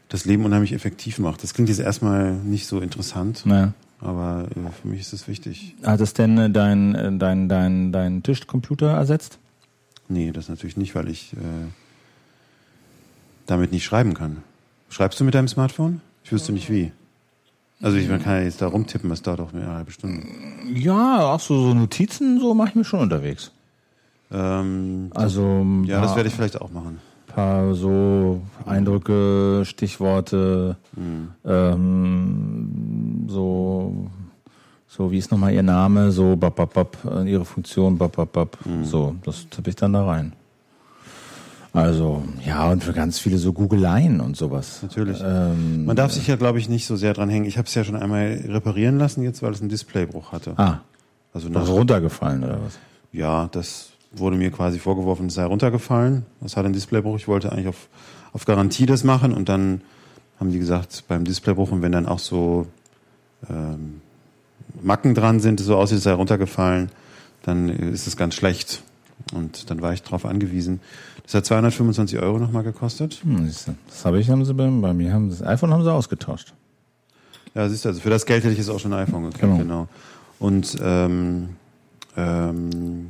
das 0.10 0.26
Leben 0.26 0.44
unheimlich 0.46 0.74
effektiv 0.74 1.20
macht. 1.20 1.42
Das 1.44 1.54
klingt 1.54 1.70
jetzt 1.70 1.80
erstmal 1.80 2.34
nicht 2.34 2.68
so 2.68 2.80
interessant, 2.80 3.44
Ja. 3.46 3.74
aber 4.02 4.48
äh, 4.56 4.70
für 4.82 4.88
mich 4.88 5.02
ist 5.02 5.14
es 5.14 5.28
wichtig. 5.28 5.76
Hat 5.84 6.02
es 6.02 6.14
denn 6.14 6.38
äh, 6.38 6.50
dein, 6.50 6.96
äh, 6.96 7.12
dein, 7.18 7.48
dein, 7.48 7.92
dein 7.92 8.24
Tischcomputer 8.24 8.90
ersetzt? 8.92 9.38
Nee, 10.08 10.32
das 10.32 10.50
natürlich 10.50 10.76
nicht, 10.78 10.96
weil 10.96 11.08
ich 11.10 11.34
äh, 11.34 11.38
damit 13.46 13.72
nicht 13.72 13.84
schreiben 13.86 14.14
kann. 14.14 14.44
Schreibst 14.90 15.20
du 15.20 15.24
mit 15.24 15.36
deinem 15.36 15.48
Smartphone? 15.48 16.02
Ich 16.24 16.32
wüsste 16.32 16.52
nicht 16.52 16.70
wie. 16.70 16.92
Also 17.82 17.98
ich 17.98 18.10
man 18.10 18.22
kann 18.22 18.38
ja 18.38 18.42
jetzt 18.44 18.62
da 18.62 18.68
rumtippen, 18.68 19.10
das 19.10 19.22
dauert 19.22 19.40
auch 19.40 19.54
eine 19.54 19.68
halbe 19.68 19.92
Stunde. 19.92 20.26
Ja, 20.74 21.34
auch 21.34 21.40
so, 21.40 21.62
so 21.62 21.74
Notizen, 21.74 22.40
so 22.40 22.54
mache 22.54 22.70
ich 22.70 22.76
mir 22.76 22.84
schon 22.84 23.00
unterwegs. 23.00 23.52
Ähm, 24.32 25.12
Also 25.14 25.66
ja, 25.86 26.02
das 26.02 26.16
werde 26.16 26.28
ich 26.28 26.36
vielleicht 26.36 26.60
auch 26.60 26.72
machen. 26.72 27.00
Paar 27.30 27.74
so 27.74 28.42
Eindrücke, 28.66 29.64
Stichworte, 29.66 30.76
Hm. 30.96 31.30
ähm, 31.46 33.26
so 33.30 33.94
So, 34.88 35.12
wie 35.12 35.20
ist 35.20 35.32
nochmal 35.32 35.54
Ihr 35.54 35.64
Name? 35.64 36.12
So, 36.12 36.36
bap, 36.36 36.56
bap, 36.56 36.74
bap, 36.74 36.98
äh, 37.06 37.32
Ihre 37.32 37.46
Funktion, 37.46 37.98
bap, 37.98 38.16
bap, 38.16 38.32
bap. 38.34 38.58
Mhm. 38.66 38.84
So, 38.86 39.16
das 39.24 39.48
tippe 39.50 39.70
ich 39.70 39.76
dann 39.76 39.94
da 39.94 40.04
rein. 40.06 40.34
Also, 41.72 42.24
ja, 42.46 42.68
und 42.72 42.84
für 42.84 42.94
ganz 42.94 43.20
viele 43.20 43.38
so 43.38 43.54
Googleien 43.54 44.20
und 44.20 44.36
sowas. 44.36 44.80
Natürlich. 44.82 45.22
Ähm, 45.24 45.86
Man 45.86 45.96
darf 45.96 46.12
sich 46.12 46.26
ja, 46.26 46.36
glaube 46.36 46.58
ich, 46.58 46.68
nicht 46.68 46.88
so 46.88 46.96
sehr 46.96 47.14
dran 47.14 47.30
hängen. 47.30 47.46
Ich 47.46 47.60
habe 47.60 47.68
es 47.68 47.76
ja 47.76 47.84
schon 47.84 47.96
einmal 47.96 48.44
reparieren 48.48 48.98
lassen 48.98 49.22
jetzt, 49.22 49.44
weil 49.44 49.52
es 49.54 49.60
einen 49.62 49.70
Displaybruch 49.70 50.32
hatte. 50.32 50.54
ah, 50.58 50.80
Also 51.32 51.48
das 51.50 51.66
ist 51.66 51.70
runtergefallen 51.70 52.44
oder 52.44 52.58
was? 52.66 52.80
ja, 53.12 53.48
das 53.52 53.89
wurde 54.12 54.36
mir 54.38 54.52
quasi 54.52 54.80
vorgeworfen, 54.80 55.28
es 55.28 55.36
sei 55.36 55.46
runtergefallen. 55.46 56.26
Das 56.42 56.58
hat 56.58 56.66
einen 56.66 56.74
Displaybruch. 56.74 57.16
Ich 57.18 57.28
wollte 57.28 57.52
eigentlich 57.52 57.68
auf, 57.68 57.88
auf 58.34 58.46
Garantie 58.46 58.86
das 58.86 59.04
machen 59.04 59.34
und 59.34 59.50
dann 59.50 59.82
haben 60.40 60.52
die 60.52 60.60
gesagt, 60.60 61.04
beim 61.08 61.26
Displaybruch 61.26 61.72
und 61.72 61.82
wenn 61.82 61.92
dann 61.92 62.06
auch 62.06 62.20
so 62.20 62.68
ähm, 63.50 64.02
Macken 64.82 65.14
dran 65.14 65.40
sind, 65.40 65.60
so 65.60 65.76
aussieht, 65.76 65.98
es 65.98 66.04
sei 66.06 66.14
runtergefallen, 66.14 66.90
dann 67.44 67.70
ist 67.70 68.08
es 68.08 68.16
ganz 68.18 68.36
schlecht. 68.36 68.84
Und 69.34 69.70
dann 69.70 69.82
war 69.82 69.94
ich 69.94 70.02
darauf 70.02 70.26
angewiesen. 70.26 70.80
Das 71.24 71.34
hat 71.36 71.46
225 71.46 72.20
Euro 72.20 72.40
nochmal 72.40 72.64
gekostet. 72.64 73.20
Hm, 73.24 73.46
das 73.88 74.06
habe 74.06 74.20
ich, 74.20 74.30
haben 74.30 74.46
sie 74.46 74.54
bei, 74.54 74.68
bei 74.70 74.94
mir, 74.94 75.14
haben 75.14 75.30
sie, 75.30 75.40
das 75.40 75.48
iPhone 75.48 75.72
haben 75.74 75.84
sie 75.84 75.92
ausgetauscht. 75.94 76.54
Ja, 77.54 77.68
siehst 77.68 77.84
du, 77.86 77.90
also 77.90 78.00
für 78.02 78.10
das 78.10 78.26
Geld 78.26 78.44
hätte 78.44 78.54
ich 78.54 78.60
jetzt 78.60 78.70
auch 78.70 78.80
schon 78.80 78.94
ein 78.94 79.08
iPhone 79.08 79.24
gekriegt, 79.26 79.42
Genau. 79.42 79.58
genau. 79.58 79.88
Und 80.40 80.78
ähm, 80.82 81.50
ähm, 82.16 83.09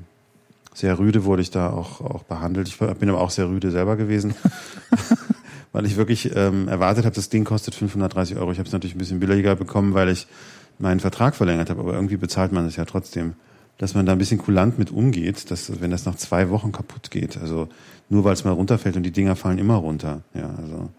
sehr 0.80 0.98
rüde 0.98 1.26
wurde 1.26 1.42
ich 1.42 1.52
da 1.52 1.70
auch, 1.72 2.00
auch 2.00 2.24
behandelt. 2.24 2.70
Ich 2.70 2.78
bin 2.78 3.10
aber 3.10 3.20
auch 3.20 3.32
sehr 3.32 3.50
rüde 3.50 3.70
selber 3.70 3.98
gewesen, 3.98 4.34
weil 5.74 5.86
ich 5.86 5.98
wirklich 5.98 6.34
ähm, 6.36 6.70
erwartet 6.70 7.04
habe, 7.04 7.14
das 7.14 7.28
Ding 7.28 7.44
kostet 7.44 7.76
530 7.76 8.38
Euro. 8.38 8.54
Ich 8.54 8.60
habe 8.60 8.68
es 8.68 8.72
natürlich 8.72 8.96
ein 8.96 9.00
bisschen 9.00 9.20
billiger 9.20 9.58
bekommen, 9.58 9.94
weil 9.94 10.08
ich 10.08 10.26
meinen 10.78 11.02
Vertrag 11.02 11.36
verlängert 11.36 11.70
habe, 11.70 11.82
aber 11.82 11.94
irgendwie 11.94 12.16
bezahlt 12.16 12.54
man 12.54 12.66
es 12.66 12.78
ja 12.78 12.86
trotzdem. 12.86 13.34
Dass 13.78 13.94
man 13.94 14.06
da 14.06 14.14
ein 14.14 14.18
bisschen 14.18 14.38
kulant 14.38 14.80
mit 14.80 14.90
umgeht, 14.90 15.52
dass, 15.52 15.82
wenn 15.82 15.92
das 15.92 16.06
nach 16.06 16.16
zwei 16.16 16.50
Wochen 16.50 16.72
kaputt 16.72 17.12
geht, 17.12 17.38
also 17.38 17.68
nur 18.08 18.24
weil 18.24 18.34
es 18.34 18.46
mal 18.46 18.52
runterfällt 18.52 18.96
und 18.96 19.04
die 19.04 19.12
Dinger 19.12 19.36
fallen 19.36 19.58
immer 19.58 19.76
runter. 19.76 20.22
Ja, 20.34 20.54
also 20.58 20.90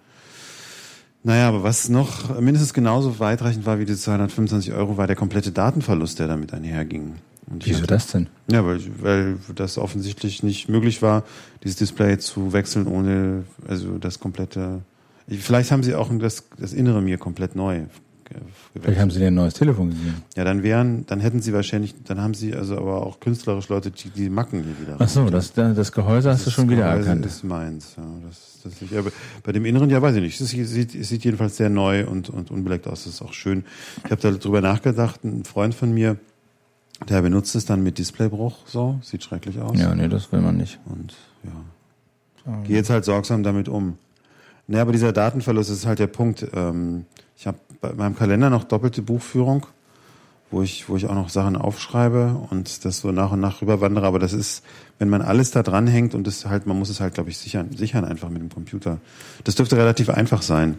naja, 1.23 1.49
aber 1.49 1.63
was 1.63 1.89
noch 1.89 2.39
mindestens 2.39 2.75
genauso 2.75 3.19
weitreichend 3.19 3.65
war 3.65 3.79
wie 3.79 3.85
die 3.87 3.97
225 3.97 4.73
Euro, 4.73 4.99
war 4.99 5.07
der 5.07 5.17
komplette 5.17 5.53
Datenverlust, 5.53 6.19
der 6.19 6.29
damit 6.29 6.53
einherging. 6.53 7.15
Ich 7.59 7.67
Wieso 7.67 7.85
das 7.87 8.07
denn? 8.09 8.29
Ja, 8.51 8.65
weil, 8.65 8.81
weil 9.01 9.37
das 9.55 9.77
offensichtlich 9.77 10.43
nicht 10.43 10.69
möglich 10.69 11.03
war, 11.03 11.25
dieses 11.65 11.77
Display 11.77 12.17
zu 12.19 12.53
wechseln 12.53 12.87
ohne, 12.87 13.45
also 13.67 13.99
das 13.99 14.21
komplette. 14.21 14.83
Ich- 15.27 15.41
Vielleicht 15.41 15.71
haben 15.73 15.83
sie 15.83 15.95
auch 15.95 16.11
das, 16.19 16.45
das 16.59 16.73
Innere 16.73 17.03
mir 17.03 17.19
komplett 17.19 17.57
neu 17.57 17.81
ge- 18.25 18.39
Vielleicht 18.81 19.01
haben 19.01 19.11
sie 19.11 19.19
dir 19.19 19.27
ein 19.29 19.35
neues 19.35 19.55
Telefon 19.55 19.91
gegeben. 19.91 20.23
Ja, 20.37 20.45
dann 20.45 20.63
wären, 20.63 21.05
dann 21.07 21.19
hätten 21.19 21.43
sie 21.43 21.53
wahrscheinlich, 21.53 21.95
dann 22.05 22.21
haben 22.21 22.35
sie 22.35 22.55
also 22.55 22.77
aber 22.79 23.05
auch 23.05 23.19
künstlerisch 23.19 23.69
Leute, 23.69 23.91
die, 23.91 24.11
die 24.11 24.31
Macken 24.31 24.63
hier 24.63 24.81
wieder. 24.81 24.97
Ach 25.01 25.09
so, 25.09 25.29
das, 25.29 25.53
das 25.53 25.91
Gehäuse 25.91 26.31
hast 26.31 26.47
du 26.47 26.51
schon 26.51 26.71
wieder 26.71 26.85
Gehäuse 26.93 27.09
erkannt. 27.09 27.27
ist 27.27 27.43
meins. 27.43 27.95
Ja, 27.97 28.05
das, 28.29 28.61
das 28.63 28.81
nicht, 28.81 28.95
aber 28.95 29.11
bei 29.43 29.51
dem 29.51 29.65
Inneren, 29.65 29.91
ja, 29.91 30.01
weiß 30.01 30.15
ich 30.17 30.23
nicht. 30.23 30.41
Es 30.41 30.51
sieht, 30.51 30.95
es 30.95 31.09
sieht 31.09 31.25
jedenfalls 31.25 31.57
sehr 31.57 31.69
neu 31.69 32.07
und, 32.07 32.31
und 32.31 32.53
unbeleckt 32.53 32.87
aus. 32.87 33.03
Das 33.05 33.15
ist 33.15 33.23
auch 33.23 33.33
schön. 33.33 33.65
Ich 34.05 34.11
habe 34.13 34.21
darüber 34.23 34.61
nachgedacht. 34.61 35.25
Ein 35.25 35.43
Freund 35.45 35.75
von 35.75 35.93
mir, 35.93 36.17
der 37.09 37.23
benutzt 37.23 37.55
es 37.55 37.65
dann 37.65 37.83
mit 37.83 37.99
Displaybruch. 37.99 38.67
So, 38.67 38.99
sieht 39.03 39.23
schrecklich 39.25 39.61
aus. 39.61 39.79
Ja, 39.79 39.95
nee, 39.95 40.09
das 40.09 40.33
will 40.33 40.41
man 40.41 40.57
nicht. 40.57 40.79
Und 40.87 41.15
ja, 41.45 42.63
gehe 42.65 42.77
jetzt 42.77 42.91
halt 42.91 43.05
sorgsam 43.05 43.43
damit 43.43 43.69
um. 43.69 43.99
Ne, 44.67 44.81
aber 44.81 44.93
dieser 44.93 45.13
Datenverlust 45.13 45.71
ist 45.71 45.87
halt 45.87 45.99
der 45.99 46.07
Punkt. 46.07 46.47
Ähm, 46.55 47.07
ich 47.37 47.47
habe 47.47 47.59
bei 47.81 47.93
meinem 47.93 48.15
Kalender 48.15 48.51
noch 48.51 48.65
doppelte 48.65 49.03
Buchführung, 49.03 49.67
wo 50.51 50.63
ich, 50.63 50.89
wo 50.89 50.97
ich 50.97 51.07
auch 51.07 51.15
noch 51.15 51.31
Sachen 51.31 51.57
aufschreibe 51.57 52.39
und 52.51 52.85
das 52.85 52.99
so 52.99 53.11
nach 53.13 53.33
und 53.33 53.41
nach 53.41 53.63
rüberwandere. 53.63 54.07
Aber 54.07 54.19
das 54.19 54.33
ist, 54.33 54.63
wenn 54.99 55.09
man 55.09 55.23
alles 55.23 55.51
da 55.51 55.63
dranhängt 55.63 56.15
und 56.15 56.27
das 56.27 56.47
halt, 56.47 56.67
man 56.67 56.79
muss 56.79 56.91
es 56.91 57.01
halt, 57.01 57.15
glaube 57.15 57.31
ich, 57.31 57.39
sichern, 57.39 57.71
sichern 57.75 58.05
einfach 58.05 58.29
mit 58.29 58.43
dem 58.43 58.51
Computer. 58.51 58.99
Das 59.45 59.55
dürfte 59.55 59.77
relativ 59.77 60.11
einfach 60.11 60.43
sein, 60.43 60.77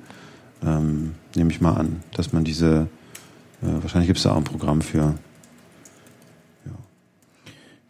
ähm, 0.63 1.15
nehme 1.35 1.51
ich 1.51 1.59
mal 1.59 1.73
an, 1.73 2.01
dass 2.15 2.31
man 2.31 2.43
diese, 2.43 2.87
äh, 3.61 3.81
wahrscheinlich 3.81 4.07
gibt 4.07 4.17
es 4.17 4.23
da 4.23 4.33
auch 4.33 4.37
ein 4.37 4.43
Programm 4.43 4.81
für. 4.81 5.15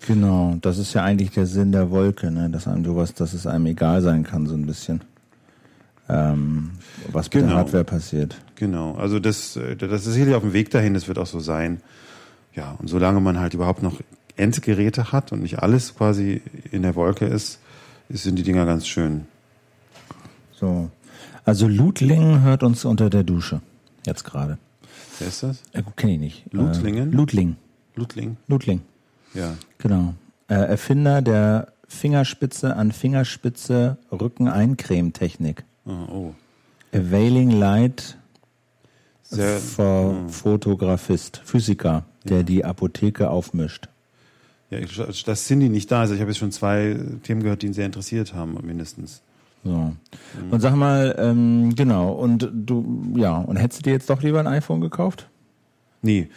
Genau, 0.08 0.58
das 0.62 0.78
ist 0.78 0.94
ja 0.94 1.04
eigentlich 1.04 1.32
der 1.32 1.46
Sinn 1.46 1.72
der 1.72 1.92
Wolke, 1.92 2.32
ne? 2.32 2.50
dass 2.50 2.68
einem 2.68 2.84
sowas, 2.84 3.14
dass 3.14 3.34
es 3.34 3.46
einem 3.46 3.68
egal 3.68 4.02
sein 4.02 4.24
kann, 4.24 4.48
so 4.48 4.56
ein 4.56 4.66
bisschen. 4.66 5.02
Ähm, 6.10 6.72
was 7.12 7.28
mit 7.28 7.36
der 7.36 7.42
Genau. 7.44 7.54
Hardware 7.56 7.84
passiert. 7.84 8.36
Genau, 8.56 8.96
also 8.96 9.20
das, 9.20 9.56
äh, 9.56 9.76
das 9.76 10.06
ist 10.06 10.14
sicherlich 10.14 10.36
auf 10.36 10.44
dem 10.44 10.54
Weg 10.54 10.72
dahin, 10.72 10.94
das 10.94 11.08
wird 11.08 11.20
auch 11.20 11.28
so 11.28 11.40
sein. 11.40 11.82
Ja, 12.56 12.76
und 12.80 12.90
solange 12.90 13.22
man 13.22 13.40
halt 13.40 13.54
überhaupt 13.54 13.82
noch 13.84 14.00
Endgeräte 14.36 15.12
hat 15.12 15.32
und 15.32 15.42
nicht 15.42 15.60
alles 15.60 15.96
quasi 15.96 16.42
in 16.72 16.82
der 16.82 16.96
Wolke 16.96 17.26
ist, 17.26 17.60
sind 18.10 18.38
die 18.38 18.44
Dinger 18.44 18.66
ganz 18.66 18.88
schön. 18.88 19.26
So. 20.60 20.90
Also 21.46 21.68
Ludling 21.68 22.42
hört 22.42 22.64
uns 22.64 22.86
unter 22.86 23.10
der 23.10 23.24
Dusche. 23.24 23.62
Jetzt 24.06 24.24
gerade. 24.26 24.58
Wer 25.20 25.28
ist 25.28 25.44
das? 25.44 25.62
Äh, 25.74 25.84
Kenne 25.96 26.14
ich 26.14 26.20
nicht. 26.20 26.46
Ludlingen? 26.52 27.14
Äh, 27.14 27.16
Ludling. 27.16 27.56
Ludling? 27.96 28.38
Ludling. 28.48 28.82
Ja. 29.34 29.56
Genau. 29.78 30.14
Äh, 30.48 30.56
Erfinder 30.56 31.22
der 31.22 31.68
Fingerspitze 31.88 32.76
an 32.76 32.92
Fingerspitze 32.92 33.98
Rücken-Eincremetechnik. 34.12 35.64
Oh, 35.86 35.92
oh. 35.92 36.34
Availing 36.94 37.52
Light 37.52 38.18
Sehr, 39.24 39.58
for 39.60 40.28
Fotografist, 40.30 41.42
Physiker, 41.44 42.04
der 42.26 42.44
die 42.44 42.66
Apotheke 42.66 43.30
aufmischt. 43.30 43.88
ja, 44.70 44.80
ich- 44.80 45.24
dass 45.24 45.46
Cindy 45.48 45.70
nicht 45.70 45.90
da 45.92 46.04
ist. 46.04 46.12
Ich 46.12 46.20
habe 46.20 46.32
jetzt 46.32 46.38
schon 46.40 46.52
zwei 46.52 46.98
Themen 47.24 47.42
gehört, 47.44 47.62
die 47.62 47.68
ihn 47.68 47.74
sehr 47.74 47.86
interessiert 47.86 48.34
haben, 48.34 48.58
mindestens. 48.66 49.22
So. 49.64 49.94
Und 50.50 50.60
sag 50.60 50.76
mal, 50.76 51.16
ähm, 51.20 51.76
genau, 51.76 52.14
und 52.14 52.50
du, 52.52 53.14
ja, 53.16 53.38
und 53.38 53.58
hättest 53.58 53.82
du 53.82 53.84
dir 53.84 53.94
jetzt 53.94 54.10
doch 54.10 54.22
lieber 54.24 54.40
ein 54.40 54.48
iPhone 54.48 54.82
gekauft? 54.82 55.30
Nee, 56.02 56.30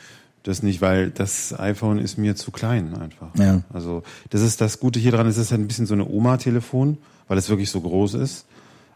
das 0.44 0.62
nicht, 0.62 0.80
weil 0.80 1.10
das 1.10 1.58
iPhone 1.58 1.98
ist 1.98 2.18
mir 2.18 2.36
zu 2.36 2.52
klein 2.52 2.94
einfach. 2.94 3.34
Ja. 3.36 3.62
Also 3.72 4.02
das 4.30 4.42
ist 4.42 4.60
das 4.60 4.78
Gute 4.78 5.00
hier 5.00 5.10
dran, 5.10 5.26
es 5.26 5.38
ist 5.38 5.52
ein 5.52 5.66
bisschen 5.66 5.86
so 5.86 5.94
eine 5.94 6.06
Oma-Telefon, 6.06 6.98
weil 7.28 7.38
es 7.38 7.48
wirklich 7.48 7.70
so 7.70 7.80
groß 7.80 8.14
ist. 8.14 8.46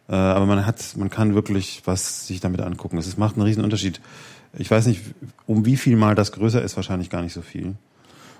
Äh, 0.09 0.15
aber 0.15 0.47
man 0.47 0.65
hat, 0.65 0.95
man 0.97 1.11
kann 1.11 1.35
wirklich 1.35 1.83
was 1.87 2.27
sich 2.27 2.41
damit 2.41 2.61
angucken. 2.61 2.99
Es 2.99 3.17
macht 3.17 3.37
einen 3.37 3.47
riesen 3.47 3.65
Unterschied. 3.65 4.01
Ich 4.57 4.71
weiß 4.71 4.87
nicht, 4.87 5.03
um 5.47 5.65
wie 5.65 5.77
viel 5.77 5.97
mal 5.97 6.15
das 6.15 6.33
größer 6.33 6.63
ist, 6.63 6.77
wahrscheinlich 6.77 7.11
gar 7.11 7.23
nicht 7.23 7.33
so 7.33 7.43
viel. 7.43 7.75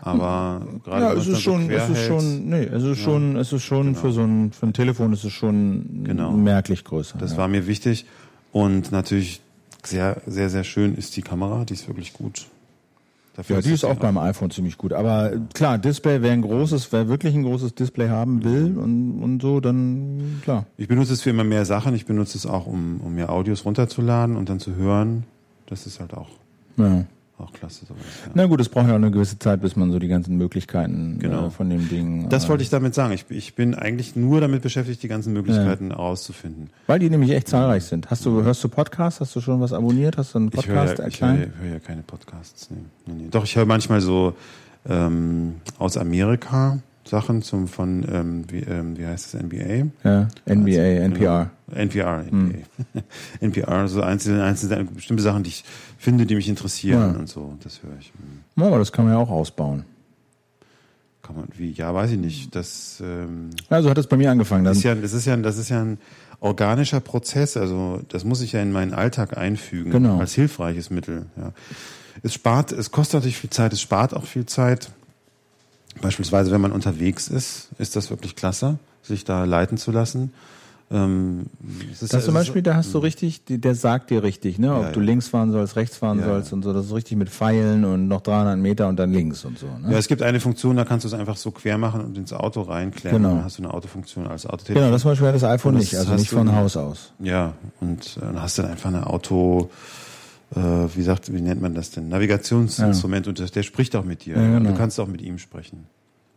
Aber 0.01 0.67
gerade 0.85 1.05
Ja, 1.07 1.13
es 1.15 1.27
ist 1.27 1.41
schon, 1.41 1.67
so 1.67 1.73
es 1.73 1.89
ist 1.89 2.07
schon, 2.07 2.49
nee, 2.49 2.63
es 2.63 2.85
ist 2.85 2.99
schon, 2.99 3.37
es 3.37 3.53
ist 3.53 3.65
schon 3.65 3.95
für 3.95 4.13
so 4.13 4.23
ein, 4.23 4.53
für 4.53 4.67
ein 4.67 4.73
Telefon 4.73 5.13
ist 5.13 5.25
es 5.25 5.33
schon 5.33 6.05
Genau. 6.05 6.33
merklich 6.33 6.85
größer. 6.85 7.19
Das 7.19 7.33
ja. 7.33 7.39
war 7.39 7.49
mir 7.49 7.67
wichtig. 7.67 8.07
Und 8.53 8.93
natürlich 8.93 9.41
sehr, 9.83 10.21
sehr, 10.27 10.51
sehr 10.51 10.65
schön 10.65 10.95
ist 10.95 11.17
die 11.17 11.23
Kamera, 11.23 11.65
die 11.65 11.75
ist 11.75 11.89
wirklich 11.89 12.13
gut. 12.13 12.47
Dafür 13.39 13.55
Ja, 13.55 13.63
die 13.63 13.71
ist 13.71 13.85
auch 13.85 13.95
beim 13.95 14.19
iPhone 14.19 14.51
ziemlich 14.51 14.77
gut. 14.77 14.93
Aber 14.93 15.31
klar, 15.55 15.79
Display, 15.79 16.23
wer 16.23 16.33
ein 16.33 16.43
großes, 16.43 16.91
wer 16.91 17.07
wirklich 17.09 17.37
ein 17.37 17.45
großes 17.45 17.73
Display 17.77 18.09
haben 18.09 18.43
will 18.43 18.77
und, 18.77 19.23
und 19.23 19.41
so, 19.41 19.61
dann 19.61 20.41
klar. 20.43 20.67
Ich 20.77 20.89
benutze 20.89 21.13
es 21.13 21.23
für 21.23 21.31
immer 21.31 21.45
mehr 21.45 21.65
Sachen. 21.65 21.95
Ich 21.95 22.05
benutze 22.05 22.37
es 22.37 22.47
auch, 22.47 22.67
um, 22.67 23.01
um 23.01 23.15
mir 23.15 23.29
Audios 23.31 23.65
runterzuladen 23.65 24.35
und 24.35 24.49
dann 24.49 24.59
zu 24.59 24.75
hören. 24.75 25.23
Das 25.67 25.87
ist 25.87 26.01
halt 26.01 26.15
auch, 26.15 26.31
Ja. 26.79 27.05
Auch 27.41 27.53
klasse. 27.53 27.87
Sowas, 27.87 28.01
ja. 28.27 28.33
Na 28.35 28.47
gut, 28.47 28.61
es 28.61 28.69
braucht 28.69 28.87
ja 28.87 28.93
auch 28.93 28.97
eine 28.97 29.11
gewisse 29.11 29.39
Zeit, 29.39 29.61
bis 29.61 29.77
man 29.77 29.91
so 29.93 29.99
die 29.99 30.09
ganzen 30.09 30.37
Möglichkeiten 30.37 31.19
Genau. 31.19 31.47
äh, 31.47 31.51
von 31.51 31.71
dem 31.71 31.89
Ding. 31.89 32.29
Das 32.29 32.45
äh, 32.45 32.49
wollte 32.49 32.63
ich 32.63 32.71
damit 32.71 32.95
sagen. 32.95 33.13
Ich, 33.13 33.25
ich 33.31 33.55
bin 33.55 33.75
eigentlich 33.75 34.17
nur 34.17 34.41
damit 34.41 34.63
beschäftigt, 34.63 35.03
die 35.03 35.09
ganzen 35.09 35.33
Möglichkeiten 35.33 35.89
herauszufinden. 35.91 36.71
Weil 36.87 36.99
die 36.99 37.11
nämlich 37.11 37.31
echt 37.31 37.49
zahlreich 37.49 37.85
sind. 37.85 38.11
Hast 38.11 38.25
du, 38.27 38.43
hörst 38.43 38.63
du 38.65 38.69
Podcasts? 38.69 39.21
Hast 39.21 39.35
du 39.37 39.41
schon 39.41 39.61
was 39.61 39.73
abonniert? 39.73 40.17
Hast 40.19 40.35
du 40.35 40.39
einen 40.39 40.51
Podcast 40.51 40.99
ja, 40.99 41.07
ich 41.07 41.21
höre, 41.21 41.29
erklärt? 41.31 41.53
ja- 41.57 41.63
höre 41.65 41.73
ja 41.75 41.79
keine 41.81 42.03
Podcasts. 42.03 42.69
Nee, 42.71 42.77
nee, 43.07 43.13
nee. 43.25 43.29
Doch, 43.31 43.45
ich 43.45 43.55
höre 43.57 43.67
manchmal 43.67 44.01
so 44.01 44.35
ähm, 44.89 45.55
aus 45.79 45.97
Amerika 45.97 46.79
Sachen 47.09 47.43
zum 47.43 47.67
von, 47.69 48.07
ähm, 48.11 48.45
wie, 48.51 48.59
ähm, 48.61 48.97
wie 48.97 49.07
heißt 49.07 49.35
es, 49.35 49.41
NBA? 49.43 49.89
Ja, 50.05 50.29
NBA, 50.47 50.81
Also, 50.81 51.05
NPR. 51.05 51.51
Genau. 51.69 51.81
NPR, 51.81 52.25
NPA. 52.31 52.59
NPR, 53.41 53.89
so 53.89 54.03
einzelne, 54.03 54.45
einzelne, 54.45 54.85
bestimmte 54.85 55.23
Sachen, 55.23 55.43
die 55.43 55.51
ich 55.51 55.65
finde, 55.99 56.27
die 56.27 56.35
mich 56.35 56.49
interessieren 56.49 57.15
Ja. 57.15 57.19
und 57.19 57.29
so. 57.29 57.57
Das 57.63 57.83
höre 57.83 57.97
ich. 57.99 58.09
Hm. 58.13 58.63
Ja, 58.63 58.67
aber 58.69 58.79
das 58.79 58.93
kann 58.93 59.05
man 59.05 59.15
ja 59.15 59.21
auch 59.21 59.31
ausbauen. 59.31 59.85
Kann 61.23 61.37
man, 61.37 61.49
wie, 61.57 61.73
ja, 61.73 61.93
weiß 61.95 62.13
ich 62.13 62.19
nicht. 62.19 62.55
Das, 62.55 63.03
ähm, 63.05 63.51
Also 63.69 63.91
hat 63.91 63.99
es 63.99 64.07
bei 64.07 64.17
mir 64.17 64.31
angefangen. 64.31 64.65
Dann, 64.65 64.73
ist 64.73 64.83
ja, 64.83 64.95
das 64.95 65.13
ist 65.13 65.27
ja, 65.27 65.37
das 65.37 65.59
ist 65.59 65.69
ja 65.69 65.83
ein 65.83 65.99
organischer 66.41 67.01
Prozess. 67.01 67.57
Also, 67.57 68.01
das 68.09 68.25
muss 68.25 68.41
ich 68.41 68.53
ja 68.53 68.63
in 68.63 68.73
meinen 68.73 68.95
Alltag 68.95 69.37
einfügen. 69.37 69.91
Genau. 69.91 70.19
Als 70.21 70.33
hilfreiches 70.35 70.91
Mittel, 70.91 71.27
ja. 71.37 71.53
Es 72.23 72.35
spart, 72.35 72.73
es 72.73 72.91
kostet 72.91 73.15
natürlich 73.15 73.39
viel 73.39 73.51
Zeit, 73.51 73.73
es 73.73 73.81
spart 73.81 74.15
auch 74.15 74.25
viel 74.25 74.47
Zeit. 74.47 74.91
Beispielsweise, 76.01 76.51
wenn 76.51 76.61
man 76.61 76.73
unterwegs 76.73 77.29
ist, 77.29 77.71
ist 77.79 77.97
das 77.97 78.11
wirklich 78.11 78.37
klasse, 78.37 78.79
sich 79.03 79.25
da 79.25 79.45
leiten 79.45 79.79
zu 79.79 79.91
lassen. 79.91 80.33
Ähm, 80.91 81.47
das 82.01 82.09
das 82.09 82.25
zum 82.25 82.33
Beispiel, 82.33 82.63
da 82.63 82.75
hast 82.75 82.95
du 82.95 82.99
richtig, 82.99 83.43
der 83.47 83.75
sagt 83.75 84.09
dir 84.09 84.23
richtig, 84.23 84.59
ne, 84.59 84.75
ob 84.75 84.85
ja, 84.85 84.91
du 84.91 85.01
links 85.01 85.29
fahren 85.29 85.53
sollst, 85.53 85.77
rechts 85.77 85.99
fahren 85.99 86.21
ja, 86.21 86.25
sollst 86.25 86.53
und 86.55 86.63
so. 86.63 86.73
Das 86.73 86.87
ist 86.87 86.95
richtig 86.95 87.19
mit 87.19 87.29
Pfeilen 87.29 87.85
und 87.85 88.09
noch 88.09 88.23
300 88.23 88.59
Meter 88.59 88.89
und 88.89 88.97
dann 88.99 89.13
links 89.13 89.45
und 89.45 89.59
so. 89.59 89.67
Ne? 89.67 89.93
Ja, 89.93 89.99
es 89.99 90.09
gibt 90.09 90.23
eine 90.23 90.41
Funktion, 90.41 90.77
da 90.77 90.85
kannst 90.87 91.05
du 91.05 91.09
es 91.09 91.15
einfach 91.15 91.37
so 91.37 91.51
quer 91.51 91.77
machen 91.77 92.01
und 92.01 92.17
ins 92.17 92.33
Auto 92.33 92.63
reinklemmen. 92.63 93.23
Genau. 93.23 93.35
Dann 93.35 93.45
hast 93.45 93.59
du 93.59 93.65
eine 93.65 93.75
Autofunktion 93.75 94.27
als 94.27 94.47
Autotelefon. 94.47 94.83
Genau, 94.83 94.91
das 94.91 95.03
zum 95.03 95.11
Beispiel 95.11 95.29
hat 95.29 95.35
das 95.35 95.45
iPhone 95.45 95.75
nicht, 95.75 95.95
also 95.95 96.15
nicht 96.15 96.31
von 96.31 96.55
Haus 96.55 96.77
aus. 96.77 97.13
Ja, 97.19 97.53
und 97.81 98.17
äh, 98.17 98.21
dann 98.21 98.41
hast 98.41 98.57
du 98.57 98.63
dann 98.63 98.71
einfach 98.71 98.89
eine 98.89 99.07
Auto, 99.07 99.69
äh, 100.55 100.61
wie 100.61 101.03
sagt, 101.03 101.33
wie 101.33 101.41
nennt 101.41 101.61
man 101.61 101.75
das 101.75 101.91
denn? 101.91 102.09
Navigationsinstrument 102.09 103.29
und 103.29 103.41
das, 103.41 103.51
der 103.51 103.63
spricht 103.63 103.95
auch 103.97 104.05
mit 104.05 104.25
dir. 104.25 104.35
Genau. 104.35 104.71
Du 104.71 104.77
kannst 104.77 104.99
auch 105.01 105.09
mit 105.09 105.23
ihm 105.23 105.39
sprechen. 105.39 105.87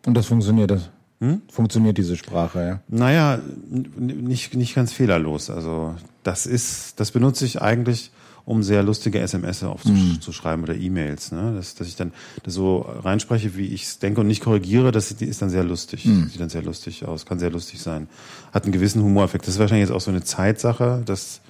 Und 0.05 0.15
das 0.15 0.25
funktioniert 0.25 0.71
das? 0.71 0.89
Hm? 1.19 1.41
Funktioniert 1.51 1.97
diese 1.97 2.17
Sprache, 2.17 2.59
ja? 2.59 2.79
Naja, 2.87 3.39
nicht, 3.69 4.55
nicht 4.55 4.73
ganz 4.73 4.91
fehlerlos. 4.91 5.49
Also 5.49 5.95
das 6.23 6.45
ist, 6.47 6.99
das 6.99 7.11
benutze 7.11 7.45
ich 7.45 7.61
eigentlich, 7.61 8.11
um 8.43 8.63
sehr 8.63 8.81
lustige 8.81 9.19
SMS 9.19 9.63
aufzuschreiben 9.63 10.63
hm. 10.65 10.69
oder 10.69 10.75
E-Mails. 10.75 11.31
Ne? 11.31 11.53
Dass, 11.55 11.75
dass 11.75 11.87
ich 11.87 11.95
dann 11.95 12.11
so 12.45 12.79
reinspreche, 12.79 13.55
wie 13.55 13.67
ich 13.67 13.83
es 13.83 13.99
denke 13.99 14.21
und 14.21 14.27
nicht 14.27 14.41
korrigiere, 14.41 14.91
das 14.91 15.11
ist 15.11 15.41
dann 15.43 15.51
sehr 15.51 15.63
lustig. 15.63 16.05
Hm. 16.05 16.27
Sieht 16.27 16.41
dann 16.41 16.49
sehr 16.49 16.63
lustig 16.63 17.05
aus, 17.05 17.27
kann 17.27 17.37
sehr 17.37 17.51
lustig 17.51 17.79
sein. 17.81 18.07
Hat 18.51 18.63
einen 18.63 18.73
gewissen 18.73 19.03
Humoreffekt. 19.03 19.45
Das 19.45 19.53
ist 19.53 19.59
wahrscheinlich 19.59 19.87
jetzt 19.87 19.95
auch 19.95 20.01
so 20.01 20.09
eine 20.09 20.23
Zeitsache, 20.23 21.03
dass 21.05 21.41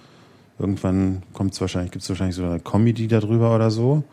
irgendwann 0.62 1.24
kommt 1.34 1.54
es 1.54 1.62
wahrscheinlich, 1.62 1.91
gibt 1.91 2.04
es 2.04 2.10
wahrscheinlich 2.10 2.36
so 2.36 2.45
eine 2.45 2.60
Comedy 2.60 3.08
darüber 3.08 3.54
oder 3.56 3.71
so. 3.71 4.04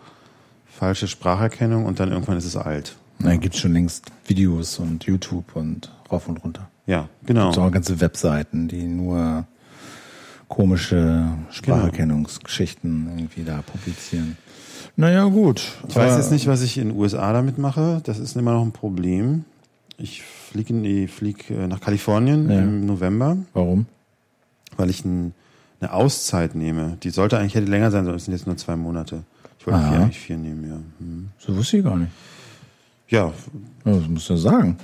Falsche 0.66 1.08
Spracherkennung 1.08 1.86
und 1.86 2.00
dann 2.00 2.10
irgendwann 2.10 2.36
ist 2.36 2.44
es 2.44 2.56
alt. 2.56 2.96
Na, 3.18 3.36
gibt 3.36 3.56
schon 3.56 3.72
längst 3.72 4.06
Videos 4.26 4.78
und 4.78 5.04
YouTube 5.04 5.56
und 5.56 5.92
rauf 6.10 6.28
und 6.28 6.42
runter. 6.44 6.68
Ja, 6.86 7.08
genau. 7.24 7.50
Gibt 7.50 7.58
auch 7.58 7.70
ganze 7.70 8.00
Webseiten, 8.00 8.68
die 8.68 8.84
nur 8.84 9.46
komische 10.48 11.28
Spracherkennungsgeschichten 11.50 13.04
genau. 13.04 13.18
irgendwie 13.18 13.44
da 13.44 13.62
publizieren. 13.62 14.36
Naja, 14.96 15.24
gut. 15.26 15.62
Ich 15.88 15.94
weiß 15.94 16.16
jetzt 16.16 16.32
nicht, 16.32 16.46
was 16.46 16.62
ich 16.62 16.78
in 16.78 16.88
den 16.88 16.98
USA 16.98 17.32
damit 17.32 17.58
mache. 17.58 18.00
Das 18.04 18.18
ist 18.18 18.36
immer 18.36 18.52
noch 18.52 18.62
ein 18.62 18.72
Problem. 18.72 19.44
Ich 19.96 20.22
fliege 20.22 21.08
flieg 21.08 21.50
äh, 21.50 21.66
nach 21.66 21.80
Kalifornien 21.80 22.50
ja. 22.50 22.58
im 22.60 22.86
November. 22.86 23.36
Warum? 23.52 23.86
Weil 24.76 24.90
ich 24.90 25.04
ein, 25.04 25.34
eine 25.80 25.92
Auszeit 25.92 26.54
nehme. 26.54 26.96
Die 27.02 27.10
sollte 27.10 27.38
eigentlich 27.38 27.54
hätte 27.54 27.70
länger 27.70 27.90
sein, 27.90 28.04
sondern 28.04 28.16
es 28.16 28.24
sind 28.24 28.34
jetzt 28.34 28.46
nur 28.46 28.56
zwei 28.56 28.76
Monate. 28.76 29.22
Ich 29.58 29.66
wollte 29.66 29.80
vier, 29.80 29.98
eigentlich 29.98 30.18
vier 30.18 30.36
nehmen, 30.36 30.68
ja. 30.68 30.76
Hm. 30.98 31.28
So 31.38 31.56
wusste 31.56 31.78
ich 31.78 31.84
gar 31.84 31.96
nicht. 31.96 32.12
Ja. 33.08 33.32
Das 33.84 34.08
musst 34.08 34.28
du 34.28 34.36
sagen. 34.36 34.78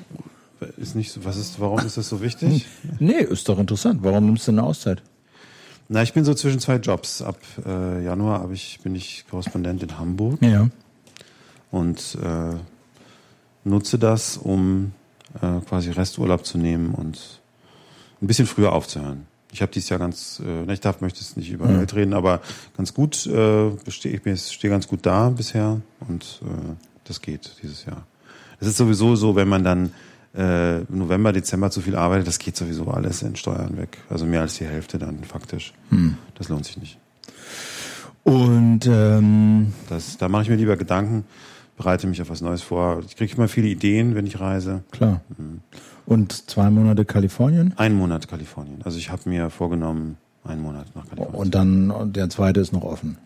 Ist 0.78 0.96
nicht 0.96 1.12
so, 1.12 1.24
was 1.24 1.36
ist, 1.36 1.60
warum 1.60 1.80
ist 1.80 1.96
das 1.96 2.08
so 2.08 2.22
wichtig? 2.22 2.66
Nee, 2.98 3.20
ist 3.20 3.48
doch 3.48 3.58
interessant. 3.58 4.00
Warum 4.02 4.26
nimmst 4.26 4.46
du 4.46 4.52
eine 4.52 4.62
Auszeit? 4.62 5.02
Na, 5.88 6.02
ich 6.02 6.14
bin 6.14 6.24
so 6.24 6.32
zwischen 6.32 6.60
zwei 6.60 6.76
Jobs. 6.76 7.20
Ab 7.20 7.38
äh, 7.66 8.02
Januar 8.04 8.40
hab 8.40 8.50
ich, 8.52 8.80
bin 8.82 8.94
ich 8.94 9.24
Korrespondent 9.28 9.82
in 9.82 9.98
Hamburg. 9.98 10.40
Ja. 10.42 10.68
Und 11.70 12.16
äh, 12.22 12.56
nutze 13.64 13.98
das, 13.98 14.38
um 14.38 14.92
äh, 15.42 15.60
quasi 15.68 15.90
Resturlaub 15.90 16.46
zu 16.46 16.56
nehmen 16.56 16.94
und 16.94 17.40
ein 18.22 18.26
bisschen 18.26 18.46
früher 18.46 18.72
aufzuhören. 18.72 19.26
Ich 19.54 19.62
habe 19.62 19.70
dieses 19.70 19.88
Jahr 19.88 20.00
ganz, 20.00 20.42
äh, 20.44 20.72
ich 20.72 20.80
darf, 20.80 21.00
möchte 21.00 21.20
es 21.20 21.36
nicht 21.36 21.48
über 21.52 21.70
ja. 21.70 21.78
reden, 21.78 22.12
aber 22.12 22.40
ganz 22.76 22.92
gut, 22.92 23.24
äh, 23.26 23.70
stehe 23.88 24.20
ich 24.24 24.52
stehe 24.52 24.68
ganz 24.68 24.88
gut 24.88 25.06
da 25.06 25.28
bisher 25.28 25.80
und 26.08 26.42
äh, 26.42 26.74
das 27.04 27.20
geht 27.20 27.52
dieses 27.62 27.84
Jahr. 27.84 28.04
Es 28.58 28.66
ist 28.66 28.76
sowieso 28.76 29.14
so, 29.14 29.36
wenn 29.36 29.46
man 29.48 29.62
dann 29.62 29.92
äh, 30.36 30.80
November, 30.88 31.32
Dezember 31.32 31.70
zu 31.70 31.80
viel 31.80 31.94
arbeitet, 31.94 32.26
das 32.26 32.40
geht 32.40 32.56
sowieso 32.56 32.88
alles 32.88 33.22
in 33.22 33.36
Steuern 33.36 33.76
weg. 33.76 33.98
Also 34.10 34.26
mehr 34.26 34.40
als 34.40 34.58
die 34.58 34.64
Hälfte 34.64 34.98
dann 34.98 35.22
faktisch. 35.22 35.72
Hm. 35.90 36.16
Das 36.34 36.48
lohnt 36.48 36.66
sich 36.66 36.76
nicht. 36.76 36.98
Und 38.24 38.86
ähm, 38.88 39.72
das, 39.88 40.16
da 40.16 40.28
mache 40.28 40.42
ich 40.42 40.48
mir 40.48 40.56
lieber 40.56 40.76
Gedanken, 40.76 41.24
bereite 41.76 42.08
mich 42.08 42.20
auf 42.20 42.28
was 42.28 42.40
Neues 42.40 42.62
vor. 42.62 43.02
Ich 43.06 43.14
kriege 43.14 43.36
immer 43.36 43.46
viele 43.46 43.68
Ideen, 43.68 44.16
wenn 44.16 44.26
ich 44.26 44.40
reise. 44.40 44.82
Klar. 44.90 45.20
Mhm. 45.38 45.60
Und 46.06 46.50
zwei 46.50 46.70
Monate 46.70 47.04
Kalifornien? 47.04 47.74
Ein 47.76 47.94
Monat 47.94 48.28
Kalifornien. 48.28 48.80
Also 48.84 48.98
ich 48.98 49.10
habe 49.10 49.28
mir 49.28 49.50
vorgenommen, 49.50 50.16
einen 50.44 50.62
Monat 50.62 50.86
nach 50.94 51.08
Kalifornien. 51.08 51.40
Und 51.40 51.54
dann 51.54 51.90
und 51.90 52.16
der 52.16 52.28
zweite 52.28 52.60
ist 52.60 52.72
noch 52.72 52.82
offen. 52.82 53.16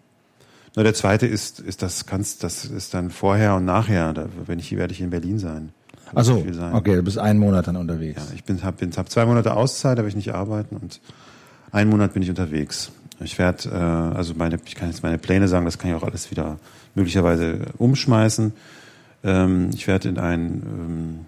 Na, 0.77 0.83
der 0.83 0.95
zweite 0.95 1.27
ist, 1.27 1.61
ist 1.61 1.83
das 1.83 2.07
kannst, 2.07 2.45
das 2.45 2.64
ist 2.64 2.95
dann 2.95 3.11
vorher 3.11 3.57
und 3.57 3.64
nachher. 3.64 4.12
Da, 4.12 4.27
wenn 4.47 4.59
ich 4.59 4.77
werde 4.77 4.93
ich 4.93 5.01
in 5.01 5.11
Berlin 5.11 5.38
sein. 5.38 5.73
Also 6.14 6.45
okay, 6.73 6.95
du 6.95 7.03
bist 7.03 7.19
einen 7.19 7.38
Monat 7.38 7.67
dann 7.67 7.77
unterwegs. 7.77 8.23
Ja, 8.29 8.35
ich 8.35 8.45
bin 8.45 8.62
habe 8.62 8.77
bin, 8.79 8.93
hab 8.97 9.11
zwei 9.11 9.27
Monate 9.27 9.55
Auszeit, 9.55 9.99
da 9.99 10.03
will 10.03 10.09
ich 10.09 10.17
nicht 10.17 10.33
arbeiten 10.33 10.77
und 10.77 11.01
einen 11.71 11.91
Monat 11.91 12.14
bin 12.14 12.23
ich 12.23 12.31
unterwegs. 12.31 12.93
Ich 13.21 13.38
werde, 13.38 13.69
äh, 13.71 14.17
also 14.17 14.35
meine, 14.35 14.59
ich 14.64 14.75
kann 14.75 14.88
jetzt 14.88 15.03
meine 15.03 15.19
Pläne 15.19 15.49
sagen, 15.49 15.64
das 15.64 15.79
kann 15.79 15.91
ich 15.91 15.97
auch 15.97 16.05
alles 16.05 16.31
wieder 16.31 16.59
möglicherweise 16.95 17.59
umschmeißen. 17.77 18.53
Ähm, 19.25 19.71
ich 19.75 19.87
werde 19.87 20.09
in 20.09 20.19
ein 20.19 20.62
ähm, 20.64 21.27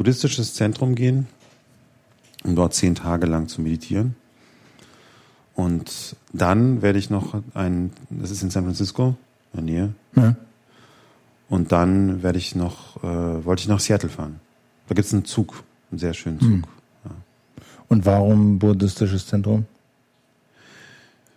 buddhistisches 0.00 0.54
Zentrum 0.54 0.94
gehen, 0.94 1.26
um 2.42 2.56
dort 2.56 2.72
zehn 2.72 2.94
Tage 2.94 3.26
lang 3.26 3.48
zu 3.48 3.60
meditieren. 3.60 4.16
Und 5.54 6.16
dann 6.32 6.80
werde 6.80 6.98
ich 6.98 7.10
noch 7.10 7.42
ein, 7.52 7.92
das 8.08 8.30
ist 8.30 8.42
in 8.42 8.48
San 8.48 8.64
Francisco, 8.64 9.14
in 9.52 9.56
der 9.56 9.62
Nähe. 9.62 9.94
Ja. 10.16 10.36
Und 11.50 11.70
dann 11.70 12.22
werde 12.22 12.38
ich 12.38 12.54
noch, 12.54 13.04
äh, 13.04 13.44
wollte 13.44 13.60
ich 13.60 13.68
nach 13.68 13.78
Seattle 13.78 14.08
fahren. 14.08 14.40
Da 14.88 14.94
gibt 14.94 15.04
es 15.04 15.12
einen 15.12 15.26
Zug, 15.26 15.64
einen 15.90 15.98
sehr 15.98 16.14
schönen 16.14 16.40
Zug. 16.40 16.48
Hm. 16.48 16.64
Ja. 17.04 17.10
Und 17.88 18.06
warum 18.06 18.58
buddhistisches 18.58 19.26
Zentrum? 19.26 19.66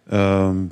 Ähm, 0.10 0.71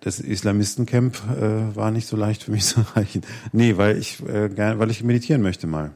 das 0.00 0.20
Islamistencamp 0.20 1.22
äh, 1.40 1.74
war 1.74 1.90
nicht 1.90 2.06
so 2.06 2.18
leicht 2.18 2.42
für 2.42 2.50
mich 2.50 2.66
zu 2.66 2.80
erreichen. 2.80 3.22
Nee, 3.52 3.78
weil 3.78 3.96
ich, 3.96 4.22
äh, 4.28 4.78
weil 4.78 4.90
ich 4.90 5.02
meditieren 5.02 5.40
möchte 5.40 5.66
mal. 5.66 5.92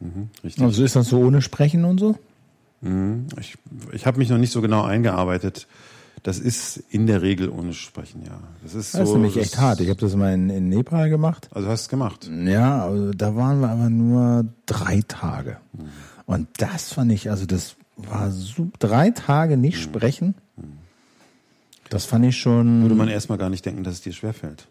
Mhm. 0.00 0.28
Also 0.60 0.84
ist 0.84 0.96
das 0.96 1.08
so 1.08 1.18
ohne 1.20 1.42
Sprechen 1.42 1.84
und 1.84 1.98
so? 1.98 2.16
Mhm. 2.80 3.26
Ich, 3.40 3.56
ich 3.92 4.06
habe 4.06 4.18
mich 4.18 4.28
noch 4.28 4.38
nicht 4.38 4.52
so 4.52 4.60
genau 4.60 4.82
eingearbeitet. 4.82 5.66
Das 6.22 6.38
ist 6.38 6.82
in 6.90 7.06
der 7.06 7.22
Regel 7.22 7.48
ohne 7.48 7.72
Sprechen, 7.72 8.22
ja. 8.24 8.38
Das 8.62 8.74
ist, 8.74 8.92
so, 8.92 8.98
das 8.98 9.08
ist 9.08 9.14
nämlich 9.14 9.36
echt 9.36 9.58
hart. 9.58 9.80
Ich 9.80 9.88
habe 9.88 10.00
das 10.00 10.16
mal 10.16 10.34
in, 10.34 10.50
in 10.50 10.68
Nepal 10.68 11.10
gemacht. 11.10 11.48
Also 11.52 11.68
hast 11.68 11.82
du 11.82 11.84
es 11.84 11.88
gemacht? 11.88 12.30
Ja, 12.44 12.84
also 12.84 13.12
da 13.12 13.36
waren 13.36 13.60
wir 13.60 13.68
aber 13.68 13.88
nur 13.88 14.44
drei 14.66 15.02
Tage. 15.06 15.58
Mhm. 15.72 15.88
Und 16.26 16.48
das 16.58 16.92
fand 16.92 17.12
ich, 17.12 17.30
also 17.30 17.46
das 17.46 17.76
war 17.96 18.30
so 18.30 18.68
drei 18.78 19.10
Tage 19.10 19.56
nicht 19.56 19.78
mhm. 19.78 19.82
sprechen. 19.82 20.34
Mhm. 20.56 20.78
Das 21.88 22.04
fand 22.04 22.24
ich 22.26 22.36
schon. 22.36 22.82
Würde 22.82 22.94
man 22.94 23.08
erstmal 23.08 23.38
gar 23.38 23.50
nicht 23.50 23.64
denken, 23.64 23.84
dass 23.84 23.94
es 23.94 24.00
dir 24.02 24.12
schwerfällt. 24.12 24.68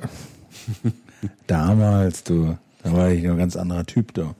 Damals, 1.46 2.24
du, 2.24 2.56
da 2.82 2.92
war 2.92 3.10
ich 3.10 3.22
noch 3.22 3.32
ein 3.32 3.38
ganz 3.38 3.56
anderer 3.56 3.84
Typ, 3.84 4.14
du. 4.14 4.34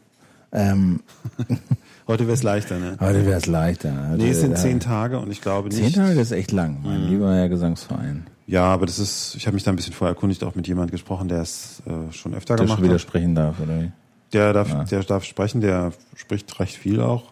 Ähm, 0.52 1.00
Heute 2.10 2.26
wäre 2.26 2.34
es 2.34 2.42
leichter, 2.42 2.80
ne? 2.80 2.96
Heute 2.98 3.24
wäre 3.24 3.38
es 3.38 3.46
leichter. 3.46 3.92
Heute, 4.10 4.20
nee, 4.20 4.30
es 4.30 4.40
sind 4.40 4.58
zehn 4.58 4.80
Tage 4.80 5.20
und 5.20 5.30
ich 5.30 5.40
glaube 5.40 5.68
nicht. 5.68 5.78
Zehn 5.78 5.92
Tage 5.92 6.20
ist 6.20 6.32
echt 6.32 6.50
lang, 6.50 6.78
mein 6.82 7.04
mhm. 7.04 7.08
lieber 7.08 7.32
Herr 7.32 7.48
Gesangsverein. 7.48 8.26
Ja, 8.48 8.64
aber 8.64 8.86
das 8.86 8.98
ist, 8.98 9.36
ich 9.36 9.46
habe 9.46 9.54
mich 9.54 9.62
da 9.62 9.70
ein 9.70 9.76
bisschen 9.76 9.92
vorher 9.92 10.16
erkundigt, 10.16 10.42
auch 10.42 10.56
mit 10.56 10.66
jemand 10.66 10.90
gesprochen, 10.90 11.28
der 11.28 11.42
es 11.42 11.84
äh, 11.86 12.12
schon 12.12 12.34
öfter 12.34 12.56
der 12.56 12.64
gemacht 12.64 12.78
schon 12.78 12.84
wieder 12.84 12.94
hat. 12.94 13.00
sprechen 13.00 13.36
darf, 13.36 13.60
oder 13.60 13.80
wie? 13.80 13.92
Der 14.32 14.52
darf, 14.52 14.70
ja. 14.70 14.82
der 14.82 15.04
darf 15.04 15.22
sprechen, 15.22 15.60
der 15.60 15.92
spricht 16.16 16.58
recht 16.58 16.76
viel 16.76 17.00
auch. 17.00 17.30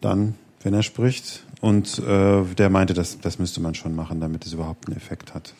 Dann, 0.00 0.34
wenn 0.62 0.72
er 0.72 0.82
spricht. 0.82 1.44
Und 1.60 1.98
äh, 1.98 2.42
der 2.56 2.70
meinte, 2.70 2.94
das, 2.94 3.20
das 3.20 3.38
müsste 3.38 3.60
man 3.60 3.74
schon 3.74 3.94
machen, 3.94 4.18
damit 4.18 4.46
es 4.46 4.54
überhaupt 4.54 4.88
einen 4.88 4.96
Effekt 4.96 5.34
hat. 5.34 5.52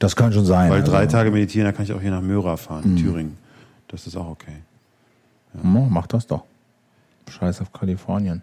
Das 0.00 0.16
kann 0.16 0.32
schon 0.32 0.46
sein. 0.46 0.68
Weil 0.68 0.80
also. 0.80 0.90
drei 0.90 1.06
Tage 1.06 1.30
meditieren, 1.30 1.64
da 1.64 1.70
kann 1.70 1.84
ich 1.84 1.92
auch 1.92 2.00
hier 2.00 2.10
nach 2.10 2.22
Möhra 2.22 2.56
fahren, 2.56 2.94
mhm. 2.94 2.96
Thüringen. 2.96 3.38
Das 3.86 4.08
ist 4.08 4.16
auch 4.16 4.28
okay. 4.28 4.56
Ja. 5.62 5.86
Mach 5.90 6.06
das 6.06 6.26
doch. 6.26 6.44
Scheiß 7.28 7.60
auf 7.60 7.72
Kalifornien. 7.72 8.42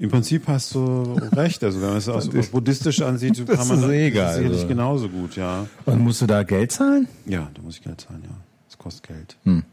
Im 0.00 0.10
Prinzip 0.10 0.46
hast 0.46 0.74
du 0.74 1.18
recht. 1.32 1.64
Also 1.64 1.80
wenn 1.80 1.88
man 1.88 1.96
es 1.96 2.08
aus 2.08 2.28
buddhistisch 2.28 3.02
ansieht, 3.02 3.44
kann 3.46 3.66
man 3.66 3.80
das, 3.80 3.90
eh 3.90 4.06
egal, 4.06 4.34
sicherlich 4.34 4.58
also. 4.58 4.68
genauso 4.68 5.08
gut, 5.08 5.36
ja. 5.36 5.66
Und 5.86 6.00
musst 6.00 6.22
du 6.22 6.26
da 6.26 6.44
Geld 6.44 6.70
zahlen? 6.70 7.08
Ja, 7.26 7.50
da 7.54 7.62
muss 7.62 7.76
ich 7.76 7.82
Geld 7.82 8.00
zahlen, 8.00 8.22
ja. 8.22 8.34
Das 8.68 8.78
kostet 8.78 9.08
Geld. 9.08 9.36
Hm. 9.44 9.64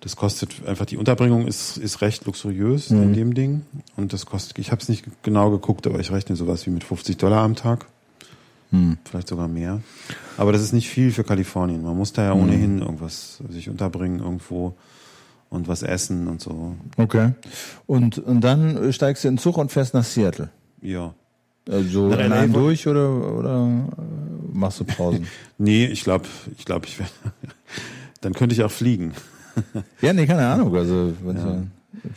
Das 0.00 0.16
kostet 0.16 0.66
einfach 0.66 0.86
die 0.86 0.96
Unterbringung 0.96 1.46
ist 1.48 1.78
ist 1.78 2.00
recht 2.00 2.26
luxuriös 2.26 2.90
hm. 2.90 3.02
in 3.02 3.12
dem 3.12 3.34
Ding 3.34 3.62
und 3.96 4.12
das 4.12 4.24
kostet. 4.24 4.58
Ich 4.58 4.70
habe 4.70 4.80
es 4.80 4.88
nicht 4.88 5.04
genau 5.22 5.50
geguckt, 5.50 5.86
aber 5.86 5.98
ich 6.00 6.10
rechne 6.10 6.36
sowas 6.36 6.64
wie 6.66 6.70
mit 6.70 6.84
50 6.84 7.16
Dollar 7.18 7.42
am 7.42 7.56
Tag. 7.56 7.86
Hm. 8.70 8.96
Vielleicht 9.04 9.28
sogar 9.28 9.48
mehr. 9.48 9.82
Aber 10.38 10.52
das 10.52 10.62
ist 10.62 10.72
nicht 10.72 10.88
viel 10.88 11.12
für 11.12 11.24
Kalifornien. 11.24 11.82
Man 11.82 11.96
muss 11.96 12.14
da 12.14 12.24
ja 12.24 12.32
hm. 12.32 12.40
ohnehin 12.40 12.78
irgendwas 12.80 13.42
sich 13.50 13.68
unterbringen 13.68 14.20
irgendwo 14.20 14.74
und 15.56 15.68
was 15.68 15.82
essen 15.82 16.28
und 16.28 16.40
so. 16.40 16.76
Okay. 16.96 17.32
Und, 17.86 18.18
und 18.18 18.40
dann 18.42 18.92
steigst 18.92 19.24
du 19.24 19.28
in 19.28 19.34
den 19.34 19.40
Zug 19.40 19.58
und 19.58 19.72
fährst 19.72 19.94
nach 19.94 20.04
Seattle. 20.04 20.50
Ja. 20.80 21.14
Also 21.68 22.10
in 22.12 22.32
einem 22.32 22.52
durch 22.52 22.86
oder, 22.86 23.10
oder 23.38 23.68
machst 24.52 24.78
du 24.80 24.84
Pausen? 24.84 25.26
nee, 25.58 25.86
ich 25.86 26.04
glaube, 26.04 26.26
ich 26.56 26.64
glaube, 26.64 26.86
ich 26.86 26.98
werde. 26.98 27.10
dann 28.20 28.34
könnte 28.34 28.54
ich 28.54 28.62
auch 28.62 28.70
fliegen. 28.70 29.12
ja, 30.00 30.12
nee, 30.12 30.26
keine 30.26 30.46
Ahnung. 30.46 30.74
Also, 30.76 31.12
ja. 31.26 31.62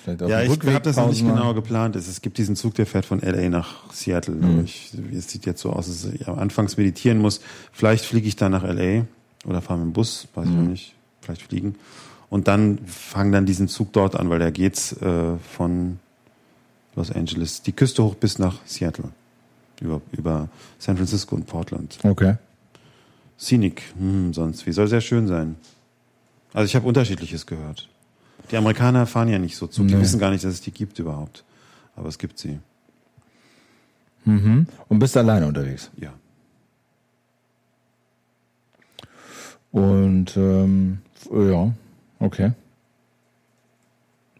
Vielleicht 0.03 0.21
auf 0.21 0.29
Ja, 0.29 0.41
ich 0.43 0.51
habe 0.51 0.81
das 0.81 0.97
noch 0.97 1.09
nicht 1.09 1.21
genau 1.21 1.35
machen. 1.35 1.55
geplant. 1.55 1.95
Es, 1.95 2.07
es 2.07 2.21
gibt 2.21 2.37
diesen 2.37 2.55
Zug, 2.55 2.75
der 2.75 2.85
fährt 2.85 3.05
von 3.05 3.21
LA 3.21 3.49
nach 3.49 3.91
Seattle. 3.91 4.35
aber 4.41 4.61
Ich, 4.63 4.91
es 5.15 5.29
sieht 5.29 5.45
jetzt 5.45 5.61
so 5.61 5.71
aus, 5.71 5.87
dass 5.87 6.05
ich 6.13 6.27
am 6.27 6.37
anfangs 6.37 6.77
meditieren 6.77 7.17
muss. 7.17 7.41
Vielleicht 7.71 8.05
fliege 8.05 8.27
ich 8.27 8.35
dann 8.35 8.51
nach 8.51 8.63
LA 8.63 9.05
oder 9.45 9.61
fahre 9.61 9.79
mit 9.79 9.87
dem 9.87 9.93
Bus, 9.93 10.27
weiß 10.35 10.47
ich 10.47 10.53
noch 10.53 10.63
nicht. 10.63 10.95
Vielleicht 11.21 11.43
fliegen. 11.43 11.75
Und 12.29 12.47
dann 12.47 12.79
fangen 12.85 13.31
dann 13.31 13.45
diesen 13.45 13.67
Zug 13.67 13.91
dort 13.93 14.15
an, 14.15 14.29
weil 14.29 14.39
der 14.39 14.51
geht's 14.51 14.93
äh, 15.01 15.37
von 15.37 15.99
Los 16.95 17.11
Angeles 17.11 17.61
die 17.63 17.71
Küste 17.71 18.03
hoch 18.03 18.15
bis 18.15 18.37
nach 18.39 18.57
Seattle. 18.65 19.09
Über, 19.81 20.01
über 20.11 20.49
San 20.77 20.97
Francisco 20.97 21.35
und 21.35 21.47
Portland. 21.47 21.97
Okay. 22.03 22.35
Scenic, 23.39 23.81
hm, 23.97 24.33
sonst 24.33 24.65
wie. 24.67 24.73
Soll 24.73 24.87
sehr 24.87 24.99
schön 25.01 25.27
sein. 25.27 25.55
Also 26.53 26.65
ich 26.65 26.75
habe 26.75 26.85
unterschiedliches 26.87 27.45
gehört. 27.45 27.87
Die 28.51 28.57
Amerikaner 28.57 29.05
fahren 29.05 29.29
ja 29.29 29.39
nicht 29.39 29.55
so 29.55 29.67
Zug. 29.67 29.87
Die 29.87 29.95
Nee. 29.95 30.01
wissen 30.01 30.19
gar 30.19 30.31
nicht, 30.31 30.43
dass 30.43 30.53
es 30.53 30.61
die 30.61 30.71
gibt 30.71 30.99
überhaupt. 30.99 31.43
Aber 31.95 32.09
es 32.09 32.17
gibt 32.17 32.37
sie. 32.39 32.59
Mhm. 34.25 34.67
Und 34.89 34.99
bist 34.99 35.15
alleine 35.15 35.47
unterwegs. 35.47 35.89
Ja. 35.97 36.13
Und 39.71 40.35
ähm, 40.35 40.99
ja, 41.31 41.71
okay. 42.19 42.51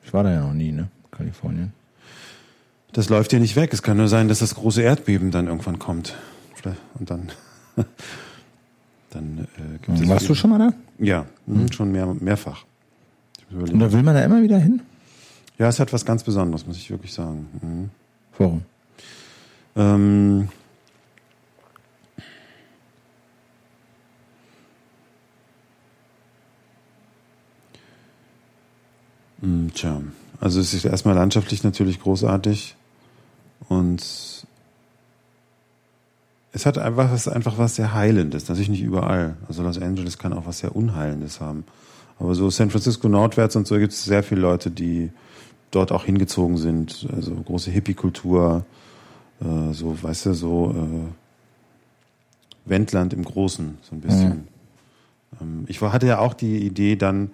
Ich 0.03 0.13
war 0.13 0.23
da 0.23 0.31
ja 0.31 0.41
noch 0.41 0.53
nie, 0.53 0.71
ne? 0.71 0.89
Kalifornien. 1.11 1.73
Das 2.93 3.09
läuft 3.09 3.33
ja 3.33 3.39
nicht 3.39 3.55
weg. 3.55 3.71
Es 3.73 3.83
kann 3.83 3.97
nur 3.97 4.07
sein, 4.07 4.27
dass 4.27 4.39
das 4.39 4.55
große 4.55 4.81
Erdbeben 4.81 5.31
dann 5.31 5.47
irgendwann 5.47 5.77
kommt. 5.77 6.15
Und 6.99 7.09
dann, 7.09 7.31
dann 9.11 9.47
äh, 9.57 9.77
gibt 9.85 9.99
es. 9.99 10.07
Warst 10.07 10.29
du 10.29 10.35
schon 10.35 10.49
mal 10.49 10.59
da? 10.59 10.73
Ja, 10.97 11.25
mhm. 11.45 11.71
schon 11.71 11.91
mehr, 11.91 12.07
mehrfach. 12.07 12.65
Und 13.51 13.79
da 13.79 13.91
will 13.91 14.03
man 14.03 14.15
da 14.15 14.23
immer 14.23 14.41
wieder 14.41 14.57
hin? 14.57 14.81
Ja, 15.57 15.67
es 15.67 15.79
hat 15.79 15.91
was 15.93 16.05
ganz 16.05 16.23
Besonderes, 16.23 16.65
muss 16.65 16.77
ich 16.77 16.89
wirklich 16.89 17.13
sagen. 17.13 17.47
Mhm. 17.61 17.89
Warum? 18.37 18.61
Ähm, 19.75 20.49
Hm, 29.41 29.71
Tja, 29.73 30.01
also 30.39 30.59
es 30.59 30.73
ist 30.73 30.85
erstmal 30.85 31.15
landschaftlich 31.15 31.63
natürlich 31.63 32.01
großartig 32.01 32.75
und 33.67 34.01
es 36.51 36.65
hat 36.65 36.77
einfach 36.77 37.11
was, 37.11 37.27
einfach 37.27 37.57
was 37.57 37.75
sehr 37.75 37.93
Heilendes, 37.93 38.49
natürlich 38.49 38.69
nicht 38.69 38.81
überall. 38.81 39.37
Also 39.47 39.63
Los 39.63 39.79
Angeles 39.79 40.17
kann 40.17 40.33
auch 40.33 40.45
was 40.45 40.59
sehr 40.59 40.75
Unheilendes 40.75 41.39
haben. 41.39 41.63
Aber 42.17 42.35
so 42.35 42.49
San 42.49 42.69
Francisco 42.69 43.07
nordwärts 43.07 43.55
und 43.55 43.67
so 43.67 43.77
gibt 43.77 43.93
es 43.93 44.03
sehr 44.03 44.23
viele 44.23 44.41
Leute, 44.41 44.71
die 44.71 45.11
dort 45.71 45.91
auch 45.91 46.05
hingezogen 46.05 46.57
sind. 46.57 47.07
Also 47.15 47.33
große 47.33 47.71
Hippie-Kultur, 47.71 48.65
äh, 49.41 49.73
so, 49.73 50.01
weißt 50.01 50.27
du, 50.27 50.33
so 50.33 50.71
äh, 50.71 52.69
Wendland 52.69 53.13
im 53.13 53.23
Großen, 53.23 53.77
so 53.81 53.95
ein 53.95 54.01
bisschen. 54.01 54.47
Ähm, 55.39 55.65
ich 55.67 55.81
hatte 55.81 56.07
ja 56.07 56.19
auch 56.19 56.33
die 56.33 56.57
Idee, 56.57 56.95
dann 56.95 57.31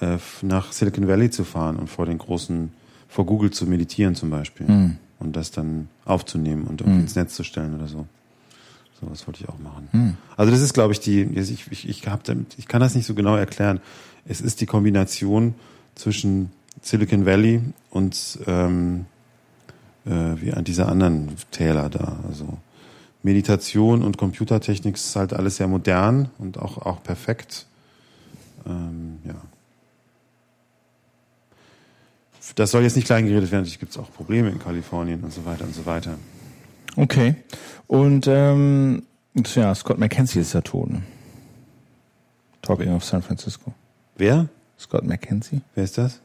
äh, 0.00 0.18
nach 0.42 0.72
Silicon 0.72 1.08
Valley 1.08 1.30
zu 1.30 1.44
fahren 1.44 1.76
und 1.76 1.88
vor 1.88 2.06
den 2.06 2.18
großen, 2.18 2.70
vor 3.08 3.26
Google 3.26 3.50
zu 3.50 3.66
meditieren 3.66 4.14
zum 4.14 4.30
Beispiel. 4.30 4.68
Hm. 4.68 4.96
Und 5.18 5.34
das 5.34 5.50
dann 5.50 5.88
aufzunehmen 6.04 6.64
und 6.64 6.82
irgendwie 6.82 7.00
ins 7.00 7.14
Netz 7.14 7.34
zu 7.34 7.42
stellen 7.42 7.74
oder 7.74 7.88
so. 7.88 8.06
So 9.00 9.10
was 9.10 9.26
wollte 9.26 9.42
ich 9.42 9.48
auch 9.48 9.58
machen. 9.58 9.88
Also 10.36 10.52
das 10.52 10.60
ist, 10.60 10.74
glaube 10.74 10.92
ich, 10.92 11.00
die, 11.00 11.22
ich, 11.22 11.70
ich, 11.70 11.88
ich, 11.88 12.06
hab 12.06 12.24
damit, 12.24 12.54
ich 12.58 12.68
kann 12.68 12.80
das 12.80 12.94
nicht 12.94 13.06
so 13.06 13.14
genau 13.14 13.36
erklären. 13.36 13.80
Es 14.26 14.40
ist 14.40 14.60
die 14.60 14.66
Kombination 14.66 15.54
zwischen 15.94 16.50
Silicon 16.82 17.26
Valley 17.26 17.62
und 17.90 18.38
ähm, 18.46 19.06
äh, 20.04 20.10
wie 20.40 20.52
an 20.52 20.64
dieser 20.64 20.88
anderen 20.88 21.30
Täler 21.50 21.88
da. 21.88 22.20
Also 22.28 22.58
Meditation 23.22 24.02
und 24.02 24.18
Computertechnik 24.18 24.94
ist 24.94 25.16
halt 25.16 25.32
alles 25.32 25.56
sehr 25.56 25.68
modern 25.68 26.30
und 26.38 26.58
auch, 26.58 26.78
auch 26.78 27.02
perfekt. 27.02 27.66
Ähm, 28.66 29.18
ja. 29.24 29.34
Das 32.54 32.70
soll 32.70 32.82
jetzt 32.82 32.96
nicht 32.96 33.06
klein 33.06 33.26
geredet 33.26 33.50
werden, 33.50 33.62
natürlich 33.62 33.80
gibt 33.80 33.92
es 33.92 33.98
auch 33.98 34.12
Probleme 34.12 34.50
in 34.50 34.58
Kalifornien 34.58 35.20
und 35.22 35.32
so 35.32 35.44
weiter 35.44 35.64
und 35.64 35.74
so 35.74 35.84
weiter. 35.86 36.16
Okay. 36.96 37.34
Und 37.86 38.26
ähm, 38.28 39.02
tja, 39.42 39.74
Scott 39.74 39.98
McKenzie 39.98 40.40
ist 40.40 40.54
ja 40.54 40.60
tot. 40.60 40.90
Ne? 40.90 41.02
Talking 42.62 42.94
of 42.94 43.04
San 43.04 43.22
Francisco. 43.22 43.74
Wer? 44.16 44.48
Scott 44.78 45.04
McKenzie. 45.04 45.60
Wer 45.74 45.84
ist 45.84 45.98
das? 45.98 46.20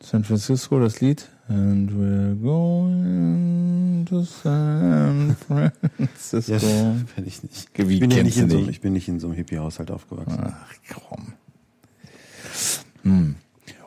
San 0.00 0.24
Francisco, 0.24 0.78
das 0.80 1.00
Lied. 1.00 1.28
And 1.48 1.90
we're 1.92 2.34
going 2.34 4.04
to 4.08 4.24
San 4.24 5.36
Francisco. 5.46 6.52
Ja, 6.52 6.96
bin 7.14 7.26
ich 7.26 7.42
nicht. 7.42 7.68
Wie 7.74 7.94
Ich 7.94 8.00
bin, 8.00 8.10
ja 8.10 8.22
nicht 8.22 8.36
in 8.36 8.50
so, 8.50 8.58
ich 8.68 8.80
bin 8.80 8.92
nicht 8.92 9.08
in 9.08 9.20
so 9.20 9.28
einem 9.28 9.36
Hippie-Haushalt 9.36 9.90
aufgewachsen. 9.90 10.38
Ach 10.44 10.74
komm. 10.92 11.32
Hm. 13.02 13.36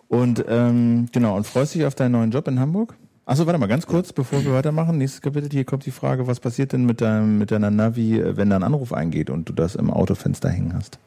Und 0.10 0.44
ähm, 0.48 1.08
genau, 1.12 1.38
und 1.38 1.46
freust 1.48 1.76
dich 1.76 1.86
auf 1.86 1.96
deinen 1.96 2.14
neuen 2.14 2.32
Job 2.32 2.48
in 2.48 2.60
Hamburg? 2.60 2.96
Achso, 3.26 3.46
warte 3.46 3.60
mal, 3.60 3.68
ganz 3.68 3.86
kurz, 3.86 4.12
bevor 4.12 4.44
wir 4.44 4.54
weitermachen. 4.54 4.98
Nächstes 4.98 5.22
Kapitel, 5.22 5.50
hier 5.52 5.64
kommt 5.64 5.86
die 5.86 5.92
Frage, 5.92 6.26
was 6.26 6.40
passiert 6.40 6.74
denn 6.74 6.84
mit, 6.86 7.00
deinem, 7.00 7.38
mit 7.38 7.52
deiner 7.52 7.70
Navi, 7.70 8.20
wenn 8.36 8.50
da 8.50 8.56
ein 8.56 8.64
Anruf 8.64 8.92
eingeht 8.92 9.30
und 9.30 9.48
du 9.48 9.54
das 9.54 9.76
im 9.76 9.92
Autofenster 9.92 10.50
hängen 10.50 10.74
hast? 10.74 10.98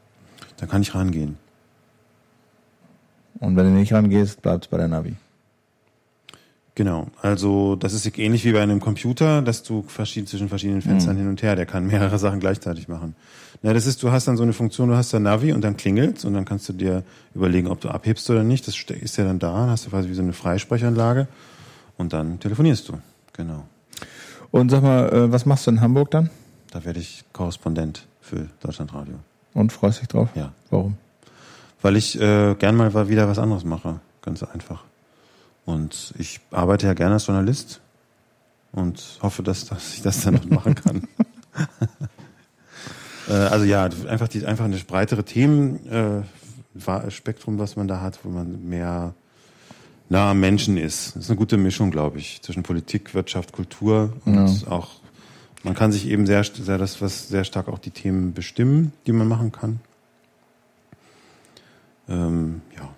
Da 0.58 0.66
kann 0.66 0.82
ich 0.82 0.94
rangehen. 0.94 1.36
Und 3.40 3.56
wenn 3.56 3.64
du 3.64 3.70
nicht 3.72 3.92
rangehst, 3.92 4.40
bleibt's 4.40 4.68
bei 4.68 4.76
der 4.76 4.86
Navi. 4.86 5.16
Genau. 6.74 7.08
Also 7.20 7.76
das 7.76 7.92
ist 7.92 8.18
ähnlich 8.18 8.44
wie 8.44 8.52
bei 8.52 8.62
einem 8.62 8.80
Computer, 8.80 9.42
dass 9.42 9.62
du 9.62 9.82
verschieden, 9.82 10.26
zwischen 10.26 10.48
verschiedenen 10.48 10.80
Fenstern 10.80 11.16
hin 11.16 11.28
und 11.28 11.42
her, 11.42 11.54
der 11.54 11.66
kann 11.66 11.86
mehrere 11.86 12.18
Sachen 12.18 12.40
gleichzeitig 12.40 12.88
machen. 12.88 13.14
Na, 13.60 13.74
das 13.74 13.86
ist, 13.86 14.02
du 14.02 14.10
hast 14.10 14.26
dann 14.26 14.38
so 14.38 14.42
eine 14.42 14.54
Funktion, 14.54 14.88
du 14.88 14.96
hast 14.96 15.12
da 15.12 15.20
Navi 15.20 15.52
und 15.52 15.62
dann 15.62 15.76
klingelt 15.76 16.24
und 16.24 16.32
dann 16.32 16.46
kannst 16.46 16.68
du 16.68 16.72
dir 16.72 17.04
überlegen, 17.34 17.68
ob 17.68 17.80
du 17.80 17.90
abhebst 17.90 18.28
oder 18.30 18.42
nicht. 18.42 18.66
Das 18.66 18.74
ist 18.88 19.16
ja 19.18 19.24
dann 19.24 19.38
da, 19.38 19.68
hast 19.68 19.86
du 19.86 19.90
quasi 19.90 20.08
wie 20.08 20.14
so 20.14 20.22
eine 20.22 20.32
Freisprechanlage 20.32 21.28
und 21.98 22.14
dann 22.14 22.40
telefonierst 22.40 22.88
du. 22.88 22.94
Genau. 23.34 23.64
Und 24.50 24.70
sag 24.70 24.82
mal, 24.82 25.12
äh, 25.12 25.32
was 25.32 25.44
machst 25.46 25.66
du 25.66 25.72
in 25.72 25.80
Hamburg 25.80 26.10
dann? 26.10 26.30
Da 26.70 26.84
werde 26.84 27.00
ich 27.00 27.24
Korrespondent 27.32 28.06
für 28.20 28.48
Deutschlandradio. 28.60 29.14
Und 29.52 29.72
freust 29.72 30.00
dich 30.00 30.08
drauf? 30.08 30.30
Ja. 30.34 30.52
Warum? 30.70 30.96
Weil 31.82 31.96
ich 31.96 32.18
äh, 32.18 32.54
gern 32.54 32.76
mal 32.76 33.08
wieder 33.08 33.28
was 33.28 33.38
anderes 33.38 33.64
mache. 33.64 34.00
Ganz 34.22 34.42
einfach. 34.42 34.84
Und 35.64 36.14
ich 36.18 36.40
arbeite 36.50 36.86
ja 36.86 36.94
gerne 36.94 37.14
als 37.14 37.26
Journalist 37.26 37.80
und 38.72 39.18
hoffe, 39.22 39.42
dass, 39.42 39.66
dass 39.66 39.94
ich 39.94 40.02
das 40.02 40.22
dann 40.22 40.34
noch 40.34 40.46
machen 40.46 40.74
kann. 40.74 41.08
äh, 43.28 43.32
also 43.32 43.64
ja, 43.64 43.88
einfach 44.08 44.28
die 44.28 44.44
einfach 44.44 44.64
eine 44.64 44.76
breitere 44.78 45.24
Themen 45.24 45.86
äh, 45.86 47.10
Spektrum, 47.10 47.58
was 47.58 47.76
man 47.76 47.86
da 47.86 48.00
hat, 48.00 48.24
wo 48.24 48.30
man 48.30 48.68
mehr 48.68 49.14
nah 50.08 50.30
am 50.30 50.40
Menschen 50.40 50.76
ist. 50.76 51.14
Das 51.14 51.24
ist 51.24 51.30
eine 51.30 51.38
gute 51.38 51.56
Mischung, 51.56 51.90
glaube 51.90 52.18
ich, 52.18 52.42
zwischen 52.42 52.62
Politik, 52.62 53.14
Wirtschaft, 53.14 53.52
Kultur 53.52 54.14
und 54.24 54.66
auch 54.68 55.02
man 55.64 55.74
kann 55.74 55.92
sich 55.92 56.08
eben 56.08 56.26
sehr, 56.26 56.42
sehr 56.42 56.78
das 56.78 57.00
was 57.00 57.28
sehr 57.28 57.44
stark 57.44 57.68
auch 57.68 57.78
die 57.78 57.90
Themen 57.90 58.34
bestimmen, 58.34 58.92
die 59.06 59.12
man 59.12 59.28
machen 59.28 59.52
kann. 59.52 59.80
Ähm, 62.08 62.62
ja. 62.76 62.88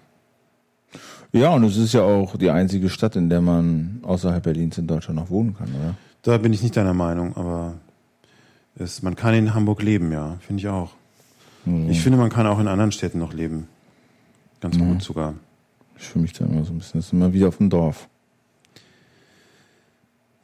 Ja, 1.35 1.51
und 1.51 1.65
es 1.65 1.77
ist 1.77 1.93
ja 1.93 2.03
auch 2.03 2.37
die 2.37 2.51
einzige 2.51 2.89
Stadt, 2.89 3.17
in 3.17 3.29
der 3.29 3.41
man 3.41 3.99
außerhalb 4.03 4.45
Berlins 4.45 4.79
in 4.79 4.87
Deutschland 4.87 5.19
noch 5.19 5.31
wohnen 5.31 5.57
kann, 5.57 5.69
oder? 5.69 5.97
Da 6.23 6.39
bin 6.39 6.53
ich 6.53 6.63
nicht 6.63 6.77
deiner 6.77 6.95
Meinung, 6.95 7.37
aber 7.37 7.75
es, 8.77 9.03
man 9.03 9.17
kann 9.17 9.35
in 9.35 9.53
Hamburg 9.53 9.83
leben, 9.83 10.13
ja, 10.13 10.37
finde 10.41 10.61
ich 10.61 10.69
auch. 10.69 10.93
Mhm. 11.65 11.91
Ich 11.91 12.01
finde, 12.01 12.19
man 12.19 12.31
kann 12.31 12.47
auch 12.47 12.61
in 12.61 12.69
anderen 12.69 12.93
Städten 12.93 13.19
noch 13.19 13.33
leben. 13.33 13.67
Ganz 14.61 14.79
gut 14.79 15.03
sogar. 15.03 15.35
Ich 15.99 16.05
fühle 16.05 16.23
mich 16.23 16.33
da 16.35 16.45
immer 16.45 16.65
so 16.65 16.73
ein 16.73 16.79
bisschen, 16.79 17.01
das 17.01 17.07
ist 17.07 17.13
immer 17.13 17.33
wieder 17.33 17.49
auf 17.49 17.57
dem 17.57 17.69
Dorf. 17.69 18.09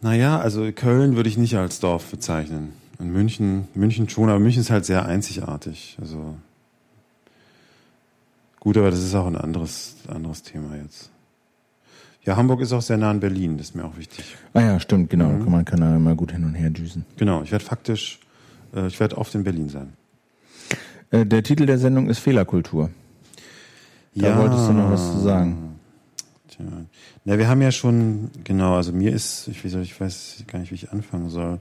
Naja, 0.01 0.41
also 0.41 0.71
Köln 0.73 1.15
würde 1.15 1.29
ich 1.29 1.39
nicht 1.39 1.57
als 1.57 1.79
Dorf 1.79 2.11
bezeichnen. 2.11 2.73
Und 2.99 3.13
München, 3.13 3.69
München 3.75 4.09
schon, 4.09 4.29
aber 4.29 4.41
München 4.41 4.61
ist 4.61 4.71
halt 4.71 4.85
sehr 4.85 5.07
einzigartig. 5.07 5.97
Also 6.01 6.35
gut, 8.61 8.77
aber 8.77 8.91
das 8.91 9.03
ist 9.03 9.15
auch 9.15 9.27
ein 9.27 9.37
anderes, 9.37 9.97
anderes 10.09 10.43
Thema 10.43 10.77
jetzt. 10.77 11.11
Ja, 12.23 12.37
Hamburg 12.37 12.61
ist 12.61 12.73
auch 12.73 12.83
sehr 12.83 12.99
nah 12.99 13.11
an 13.11 13.21
Berlin, 13.21 13.57
das 13.57 13.69
ist 13.69 13.75
mir 13.75 13.85
auch 13.85 13.97
wichtig. 13.97 14.37
Ah 14.53 14.61
ja, 14.61 14.81
stimmt, 14.81 15.09
genau. 15.11 15.29
Kann 15.29 15.51
man 15.51 15.65
kann 15.65 15.81
da 15.81 15.97
immer 15.97 16.15
gut 16.15 16.33
hin 16.33 16.45
und 16.45 16.55
her 16.55 16.69
düsen. 16.71 17.07
Genau, 17.17 17.43
ich 17.43 17.51
werde 17.51 17.65
faktisch, 17.65 18.21
äh, 18.75 18.87
ich 18.87 19.01
werde 19.01 19.17
oft 19.17 19.35
in 19.35 19.43
Berlin 19.43 19.69
sein. 19.71 19.95
Äh, 21.11 21.25
der 21.25 21.43
Titel 21.43 21.67
der 21.67 21.79
Sendung 21.79 22.09
ist 22.09 22.19
Fehlerkultur. 22.19 22.91
Da 24.15 24.39
wolltest 24.39 24.69
du 24.69 24.73
noch 24.73 24.91
was 24.91 25.13
zu 25.13 25.19
sagen. 25.21 25.77
Tja. 26.49 26.65
Na, 27.25 27.39
wir 27.39 27.49
haben 27.49 27.63
ja 27.63 27.73
schon, 27.73 28.31
genau, 28.45 28.75
also 28.75 28.93
mir 28.93 29.13
ist, 29.13 29.49
ich, 29.49 29.63
soll, 29.71 29.83
ich 29.83 29.99
weiß 29.99 30.45
gar 30.47 30.59
nicht, 30.59 30.71
wie 30.71 30.75
ich 30.75 30.93
anfangen 30.93 31.31
soll. 31.31 31.61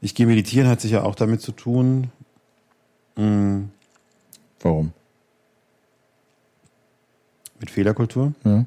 Ich 0.00 0.14
gehe 0.14 0.26
meditieren, 0.26 0.68
hat 0.68 0.80
sich 0.80 0.90
ja 0.90 1.02
auch 1.02 1.14
damit 1.14 1.40
zu 1.40 1.52
tun. 1.52 2.10
mh, 3.16 3.62
Warum? 4.60 4.92
Mit 7.64 7.70
Fehlerkultur. 7.70 8.34
Ja. 8.44 8.66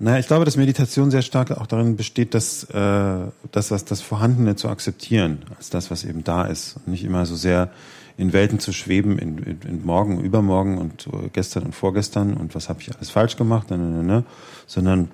Naja, 0.00 0.18
ich 0.18 0.26
glaube, 0.26 0.44
dass 0.44 0.56
Meditation 0.56 1.12
sehr 1.12 1.22
stark 1.22 1.52
auch 1.52 1.68
darin 1.68 1.94
besteht, 1.94 2.34
dass 2.34 2.64
äh, 2.64 3.18
das, 3.52 3.70
was 3.70 3.84
das 3.84 4.00
Vorhandene 4.00 4.56
zu 4.56 4.68
akzeptieren, 4.68 5.44
als 5.56 5.70
das, 5.70 5.92
was 5.92 6.02
eben 6.02 6.24
da 6.24 6.46
ist. 6.46 6.78
Und 6.78 6.88
nicht 6.88 7.04
immer 7.04 7.26
so 7.26 7.36
sehr 7.36 7.70
in 8.16 8.32
Welten 8.32 8.58
zu 8.58 8.72
schweben, 8.72 9.20
in, 9.20 9.38
in, 9.38 9.60
in 9.60 9.84
morgen, 9.86 10.20
übermorgen 10.20 10.78
und 10.78 11.06
äh, 11.06 11.28
gestern 11.32 11.62
und 11.62 11.76
vorgestern 11.76 12.34
und 12.34 12.56
was 12.56 12.68
habe 12.68 12.80
ich 12.82 12.92
alles 12.92 13.10
falsch 13.10 13.36
gemacht, 13.36 13.70
ne, 13.70 13.78
ne, 13.78 13.86
ne, 13.86 14.02
ne, 14.02 14.24
sondern 14.66 15.12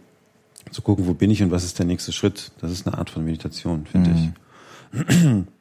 zu 0.70 0.81
gucken, 0.81 1.07
wo 1.07 1.12
bin 1.12 1.31
ich 1.31 1.43
und 1.43 1.51
was 1.51 1.62
ist 1.62 1.79
der 1.79 1.85
nächste 1.85 2.12
Schritt. 2.12 2.53
Das 2.62 2.70
ist 2.70 2.87
eine 2.87 2.97
Art 2.97 3.11
von 3.11 3.22
Meditation, 3.22 3.85
finde 3.85 4.11
mhm. 4.11 4.33
ich. 4.93 5.55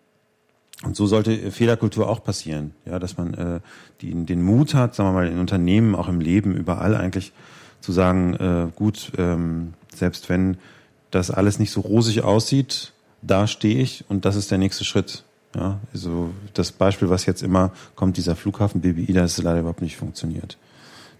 Und 0.84 0.95
so 0.95 1.07
sollte 1.07 1.51
Fehlerkultur 1.51 2.09
auch 2.09 2.23
passieren, 2.23 2.73
ja, 2.86 2.99
dass 2.99 3.17
man 3.17 3.34
äh, 3.34 3.59
die, 4.01 4.13
den 4.26 4.43
Mut 4.43 4.73
hat, 4.73 4.93
sagen 4.93 5.09
wir 5.09 5.13
mal, 5.13 5.28
in 5.28 5.39
Unternehmen, 5.39 5.95
auch 5.95 6.09
im 6.09 6.19
Leben, 6.19 6.55
überall 6.55 6.95
eigentlich 6.95 7.32
zu 7.80 7.91
sagen, 7.91 8.34
äh, 8.34 8.67
gut, 8.76 9.11
ähm, 9.17 9.73
selbst 9.93 10.28
wenn 10.28 10.57
das 11.11 11.32
alles 11.32 11.59
nicht 11.59 11.71
so 11.71 11.82
rosig 11.82 12.23
aussieht, 12.23 12.91
da 13.21 13.47
stehe 13.47 13.80
ich 13.80 14.03
und 14.09 14.26
das 14.26 14.36
ist 14.36 14.51
der 14.51 14.57
nächste 14.57 14.84
Schritt. 14.84 15.23
Ja, 15.55 15.80
also 15.93 16.32
das 16.53 16.73
Beispiel, 16.73 17.09
was 17.09 17.26
jetzt 17.26 17.41
immer 17.41 17.71
kommt, 17.95 18.17
dieser 18.17 18.36
Flughafen 18.36 18.82
BBI, 18.82 19.13
da 19.13 19.23
ist 19.23 19.41
leider 19.41 19.61
überhaupt 19.61 19.82
nicht 19.82 19.95
funktioniert. 19.95 20.57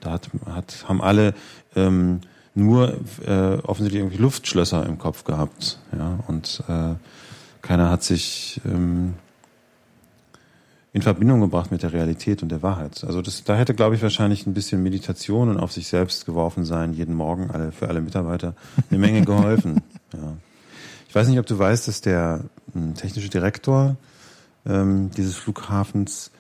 Da 0.02 0.12
hat, 0.12 0.30
hat, 0.46 0.86
haben 0.90 1.02
alle 1.02 1.34
ähm, 1.76 2.20
nur 2.54 2.96
äh, 3.26 3.58
offensichtlich 3.64 4.02
irgendwie 4.02 4.22
Luftschlösser 4.22 4.86
im 4.86 4.98
Kopf 4.98 5.24
gehabt. 5.24 5.80
Ja, 5.98 6.20
und 6.28 6.62
äh, 6.68 6.96
keiner 7.62 7.90
hat 7.90 8.04
sich 8.04 8.60
ähm, 8.66 9.14
in 10.96 11.02
Verbindung 11.02 11.42
gebracht 11.42 11.74
mit 11.74 11.84
der 11.84 11.92
Realität 11.92 12.42
und 12.42 12.48
der 12.48 12.64
Wahrheit. 12.64 13.04
Also 13.04 13.22
das, 13.22 13.44
da 13.44 13.58
hätte, 13.58 13.74
glaube 13.74 13.96
ich, 13.96 14.02
wahrscheinlich 14.02 14.48
ein 14.48 14.54
bisschen 14.54 14.82
Meditation 14.82 15.50
und 15.50 15.58
auf 15.58 15.74
sich 15.74 15.90
selbst 15.90 16.26
geworfen 16.26 16.64
sein, 16.64 16.94
jeden 16.94 17.16
Morgen 17.16 17.52
alle, 17.52 17.74
für 17.74 17.90
alle 17.90 18.00
Mitarbeiter 18.00 18.56
eine 18.90 18.98
Menge 18.98 19.22
geholfen. 19.26 19.82
ja. 20.14 20.38
Ich 21.10 21.14
weiß 21.14 21.28
nicht, 21.28 21.38
ob 21.38 21.46
du 21.48 21.60
weißt, 21.60 21.90
dass 21.90 22.00
der 22.00 22.46
ähm, 22.74 22.94
technische 22.94 23.28
Direktor 23.28 23.98
ähm, 24.66 25.12
dieses 25.18 25.36
Flughafens 25.36 26.32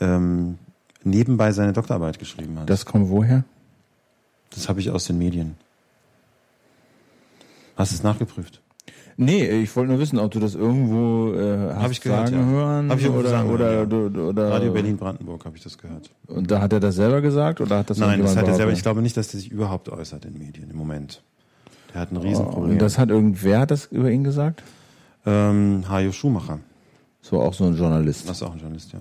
ähm, 0.00 0.58
nebenbei 1.04 1.52
seine 1.52 1.72
Doktorarbeit 1.72 2.18
geschrieben 2.18 2.58
hat. 2.58 2.68
Das 2.68 2.86
kommt 2.86 3.10
woher? 3.10 3.44
Das 4.52 4.68
habe 4.68 4.80
ich 4.80 4.90
aus 4.90 5.04
den 5.04 5.18
Medien. 5.18 5.54
Hast 7.76 7.92
du 7.92 7.94
es 7.94 8.02
nachgeprüft? 8.02 8.60
Nee, 9.22 9.46
ich 9.62 9.76
wollte 9.76 9.90
nur 9.92 10.00
wissen, 10.00 10.18
ob 10.18 10.30
du 10.30 10.40
das 10.40 10.54
irgendwo 10.54 11.34
äh, 11.34 11.74
hast 11.74 11.82
hab 11.82 11.90
ich 11.90 12.00
gehört, 12.00 12.28
sagen 12.28 12.40
ja. 12.40 12.46
hören 12.46 12.90
Hab 12.90 12.98
ich 12.98 13.08
oder, 13.10 13.28
sagen 13.28 13.50
oder, 13.50 13.64
hören, 13.70 13.92
oder, 13.92 14.24
oder 14.28 14.50
Radio 14.50 14.72
Berlin 14.72 14.96
Brandenburg 14.96 15.44
habe 15.44 15.58
ich 15.58 15.62
das 15.62 15.76
gehört. 15.76 16.10
Und 16.26 16.50
da 16.50 16.62
hat 16.62 16.72
er 16.72 16.80
das 16.80 16.94
selber 16.94 17.20
gesagt 17.20 17.60
oder 17.60 17.78
hat 17.78 17.90
das 17.90 17.98
Nein, 17.98 18.22
das 18.22 18.34
hat 18.34 18.48
er 18.48 18.54
selber. 18.54 18.72
Ich 18.72 18.80
glaube 18.82 19.02
nicht, 19.02 19.16
dass 19.18 19.28
der 19.28 19.40
sich 19.40 19.50
überhaupt 19.50 19.90
äußert 19.90 20.24
in 20.24 20.38
Medien 20.38 20.70
im 20.70 20.76
Moment. 20.76 21.22
Der 21.92 22.00
hat 22.00 22.12
ein 22.12 22.16
Oh, 22.16 22.20
Riesenproblem. 22.20 22.72
und 22.72 22.78
das 22.80 22.96
hat 22.98 23.10
irgendwer 23.10 23.60
hat 23.60 23.70
das 23.70 23.86
über 23.86 24.10
ihn 24.10 24.24
gesagt? 24.24 24.62
ähm, 25.26 25.84
Hajo 25.86 26.12
Schumacher. 26.12 26.60
So 27.20 27.42
auch 27.42 27.52
so 27.52 27.64
ein 27.64 27.76
Journalist. 27.76 28.26
Das 28.26 28.38
ist 28.38 28.42
auch 28.42 28.52
ein 28.54 28.58
Journalist, 28.58 28.94
ja. 28.94 29.00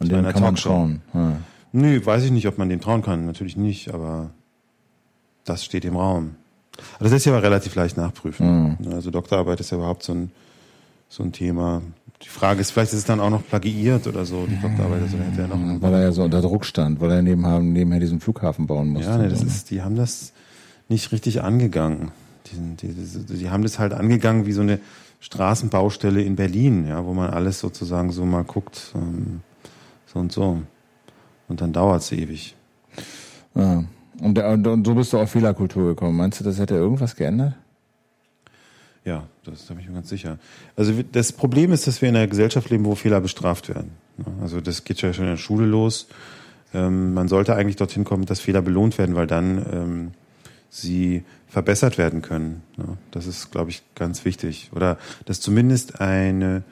Und 0.00 0.10
dem 0.10 0.22
kann 0.24 0.32
man 0.32 0.34
Talkshow. 0.56 0.68
trauen. 0.70 1.02
Ja. 1.14 1.36
Nö, 1.70 2.04
weiß 2.04 2.24
ich 2.24 2.32
nicht, 2.32 2.48
ob 2.48 2.58
man 2.58 2.68
dem 2.68 2.80
trauen 2.80 3.02
kann. 3.02 3.24
Natürlich 3.26 3.56
nicht, 3.56 3.94
aber 3.94 4.30
das 5.44 5.64
steht 5.64 5.84
im 5.84 5.94
Raum. 5.96 6.34
Das 6.98 7.10
lässt 7.10 7.24
sich 7.24 7.32
aber 7.32 7.42
relativ 7.42 7.74
leicht 7.74 7.96
nachprüfen. 7.96 8.76
Mhm. 8.78 8.92
Also 8.92 9.10
Doktorarbeit 9.10 9.60
ist 9.60 9.70
ja 9.70 9.78
überhaupt 9.78 10.02
so 10.02 10.12
ein, 10.12 10.30
so 11.08 11.22
ein 11.22 11.32
Thema. 11.32 11.82
Die 12.22 12.28
Frage 12.28 12.60
ist, 12.60 12.70
vielleicht 12.70 12.92
ist 12.92 13.00
es 13.00 13.04
dann 13.04 13.20
auch 13.20 13.30
noch 13.30 13.46
plagiiert 13.46 14.06
oder 14.06 14.24
so, 14.24 14.46
die 14.46 14.60
Doktorarbeit. 14.60 15.02
Also 15.02 15.18
hätte 15.18 15.42
er 15.42 15.48
noch 15.48 15.82
Weil 15.82 15.94
er 15.94 16.02
ja 16.02 16.12
so 16.12 16.22
unter 16.22 16.40
Druck 16.40 16.64
stand, 16.64 17.00
weil 17.00 17.10
er 17.10 17.22
nebenher, 17.22 17.60
nebenher 17.60 18.00
diesen 18.00 18.20
Flughafen 18.20 18.66
bauen 18.66 18.88
musste. 18.88 19.10
Ja, 19.10 19.18
ne, 19.18 19.24
und 19.24 19.32
das 19.32 19.42
ist, 19.42 19.70
die 19.70 19.82
haben 19.82 19.96
das 19.96 20.32
nicht 20.88 21.12
richtig 21.12 21.42
angegangen. 21.42 22.12
Die, 22.46 22.86
die, 22.86 22.94
die, 22.94 23.38
die 23.38 23.50
haben 23.50 23.62
das 23.62 23.78
halt 23.78 23.92
angegangen 23.92 24.46
wie 24.46 24.52
so 24.52 24.62
eine 24.62 24.78
Straßenbaustelle 25.20 26.22
in 26.22 26.36
Berlin, 26.36 26.86
ja, 26.86 27.04
wo 27.04 27.14
man 27.14 27.30
alles 27.30 27.58
sozusagen 27.58 28.12
so 28.12 28.26
mal 28.26 28.44
guckt, 28.44 28.92
ähm, 28.94 29.40
so 30.06 30.18
und 30.18 30.32
so. 30.32 30.60
Und 31.48 31.60
dann 31.60 31.72
dauert's 31.72 32.12
ewig. 32.12 32.54
Ja. 33.54 33.84
Und, 34.20 34.38
und, 34.38 34.66
und 34.66 34.86
so 34.86 34.94
bist 34.94 35.12
du 35.12 35.18
auf 35.18 35.30
Fehlerkultur 35.30 35.88
gekommen. 35.88 36.16
Meinst 36.16 36.40
du, 36.40 36.44
das 36.44 36.58
hätte 36.58 36.74
irgendwas 36.74 37.16
geändert? 37.16 37.54
Ja, 39.04 39.24
das 39.44 39.66
da 39.66 39.74
bin 39.74 39.82
ich 39.82 39.88
mir 39.88 39.96
ganz 39.96 40.08
sicher. 40.08 40.38
Also 40.76 40.92
das 41.12 41.32
Problem 41.32 41.72
ist, 41.72 41.86
dass 41.86 42.00
wir 42.00 42.08
in 42.08 42.16
einer 42.16 42.26
Gesellschaft 42.26 42.70
leben, 42.70 42.84
wo 42.84 42.94
Fehler 42.94 43.20
bestraft 43.20 43.68
werden. 43.68 43.90
Ja, 44.18 44.24
Also 44.40 44.60
das 44.60 44.84
geht 44.84 45.02
ja 45.02 45.12
schon 45.12 45.24
in 45.24 45.32
der 45.32 45.36
Schule 45.36 45.66
los. 45.66 46.06
Ähm, 46.72 47.12
man 47.12 47.28
sollte 47.28 47.54
eigentlich 47.54 47.76
dorthin 47.76 48.04
kommen, 48.04 48.24
dass 48.24 48.40
Fehler 48.40 48.62
belohnt 48.62 48.96
werden, 48.96 49.14
weil 49.14 49.26
dann 49.26 49.66
ähm, 49.72 50.10
sie 50.70 51.22
verbessert 51.48 51.98
werden 51.98 52.22
können. 52.22 52.62
Ja, 52.78 52.96
das 53.10 53.26
ist, 53.26 53.52
glaube 53.52 53.70
ich, 53.70 53.82
ganz 53.94 54.24
wichtig. 54.24 54.70
Oder 54.74 54.98
dass 55.26 55.40
zumindest 55.40 56.00
eine 56.00 56.62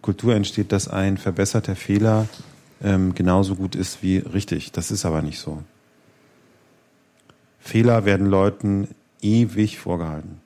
Kultur 0.00 0.34
entsteht, 0.34 0.70
dass 0.70 0.88
ein 0.88 1.18
verbesserter 1.18 1.76
Fehler 1.76 2.28
ähm, 2.82 3.14
genauso 3.14 3.56
gut 3.56 3.74
ist 3.74 4.02
wie 4.02 4.18
richtig. 4.18 4.70
Das 4.72 4.90
ist 4.90 5.04
aber 5.04 5.22
nicht 5.22 5.40
so. 5.40 5.62
Fehler 7.68 8.04
werden 8.04 8.26
Leuten 8.26 8.88
ewig 9.20 9.78
vorgehalten. 9.78 10.40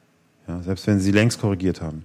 Ja, 0.49 0.63
selbst 0.63 0.87
wenn 0.87 1.01
sie 1.01 1.13
längst 1.13 1.41
korrigiert 1.41 1.81
haben. 1.81 2.05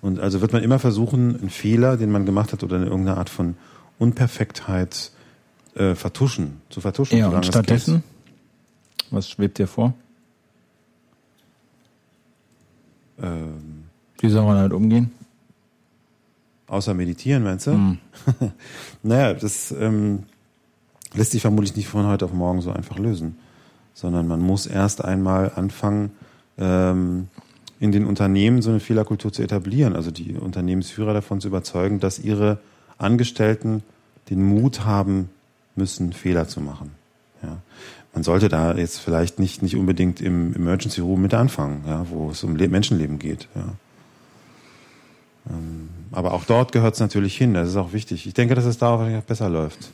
Und 0.00 0.20
also 0.20 0.40
wird 0.40 0.52
man 0.52 0.62
immer 0.62 0.78
versuchen, 0.78 1.38
einen 1.38 1.50
Fehler, 1.50 1.96
den 1.96 2.10
man 2.10 2.26
gemacht 2.26 2.52
hat 2.52 2.62
oder 2.62 2.76
eine 2.76 2.86
irgendeine 2.86 3.18
Art 3.18 3.30
von 3.30 3.56
Unperfektheit 3.98 5.10
äh, 5.74 5.94
vertuschen, 5.94 6.60
zu 6.70 6.80
vertuschen. 6.80 7.18
Ja, 7.18 7.28
und 7.28 7.40
es 7.40 7.46
stattdessen? 7.46 8.04
Was 9.10 9.28
schwebt 9.28 9.58
dir 9.58 9.66
vor? 9.66 9.94
Ähm, 13.20 13.84
Wie 14.20 14.28
soll 14.28 14.44
man 14.44 14.56
damit 14.56 14.72
umgehen? 14.72 15.10
außer 16.66 16.94
meditieren, 16.94 17.42
meinst 17.44 17.66
du? 17.66 17.72
Hm. 17.72 17.98
Naja, 19.02 19.34
das 19.34 19.72
ähm, 19.72 20.24
lässt 21.14 21.32
sich 21.32 21.42
vermutlich 21.42 21.76
nicht 21.76 21.88
von 21.88 22.06
heute 22.06 22.24
auf 22.24 22.32
morgen 22.32 22.60
so 22.60 22.72
einfach 22.72 22.98
lösen, 22.98 23.36
sondern 23.94 24.26
man 24.26 24.40
muss 24.40 24.66
erst 24.66 25.04
einmal 25.04 25.52
anfangen, 25.54 26.10
ähm, 26.58 27.28
in 27.80 27.92
den 27.92 28.06
Unternehmen 28.06 28.62
so 28.62 28.70
eine 28.70 28.80
Fehlerkultur 28.80 29.32
zu 29.32 29.42
etablieren, 29.42 29.96
also 29.96 30.10
die 30.10 30.34
Unternehmensführer 30.34 31.14
davon 31.14 31.40
zu 31.40 31.48
überzeugen, 31.48 32.00
dass 32.00 32.18
ihre 32.18 32.58
Angestellten 32.98 33.82
den 34.30 34.42
Mut 34.42 34.84
haben 34.84 35.30
müssen, 35.76 36.12
Fehler 36.12 36.48
zu 36.48 36.60
machen. 36.60 36.92
Ja. 37.42 37.58
Man 38.14 38.22
sollte 38.22 38.48
da 38.48 38.74
jetzt 38.74 38.98
vielleicht 38.98 39.38
nicht, 39.38 39.62
nicht 39.62 39.76
unbedingt 39.76 40.20
im 40.20 40.54
Emergency 40.54 41.00
Room 41.00 41.22
mit 41.22 41.34
anfangen, 41.34 41.82
ja, 41.86 42.06
wo 42.10 42.30
es 42.30 42.44
um 42.44 42.56
Le 42.56 42.68
Menschenleben 42.68 43.18
geht. 43.18 43.48
Ja. 43.54 43.74
Ähm, 45.50 45.88
aber 46.12 46.32
auch 46.32 46.44
dort 46.44 46.72
gehört 46.72 46.94
es 46.94 47.00
natürlich 47.00 47.36
hin, 47.36 47.54
das 47.54 47.68
ist 47.68 47.76
auch 47.76 47.92
wichtig. 47.92 48.26
Ich 48.26 48.34
denke, 48.34 48.54
dass 48.54 48.64
es 48.64 48.78
da 48.78 48.94
auch 48.94 49.22
besser 49.22 49.48
läuft. 49.48 49.90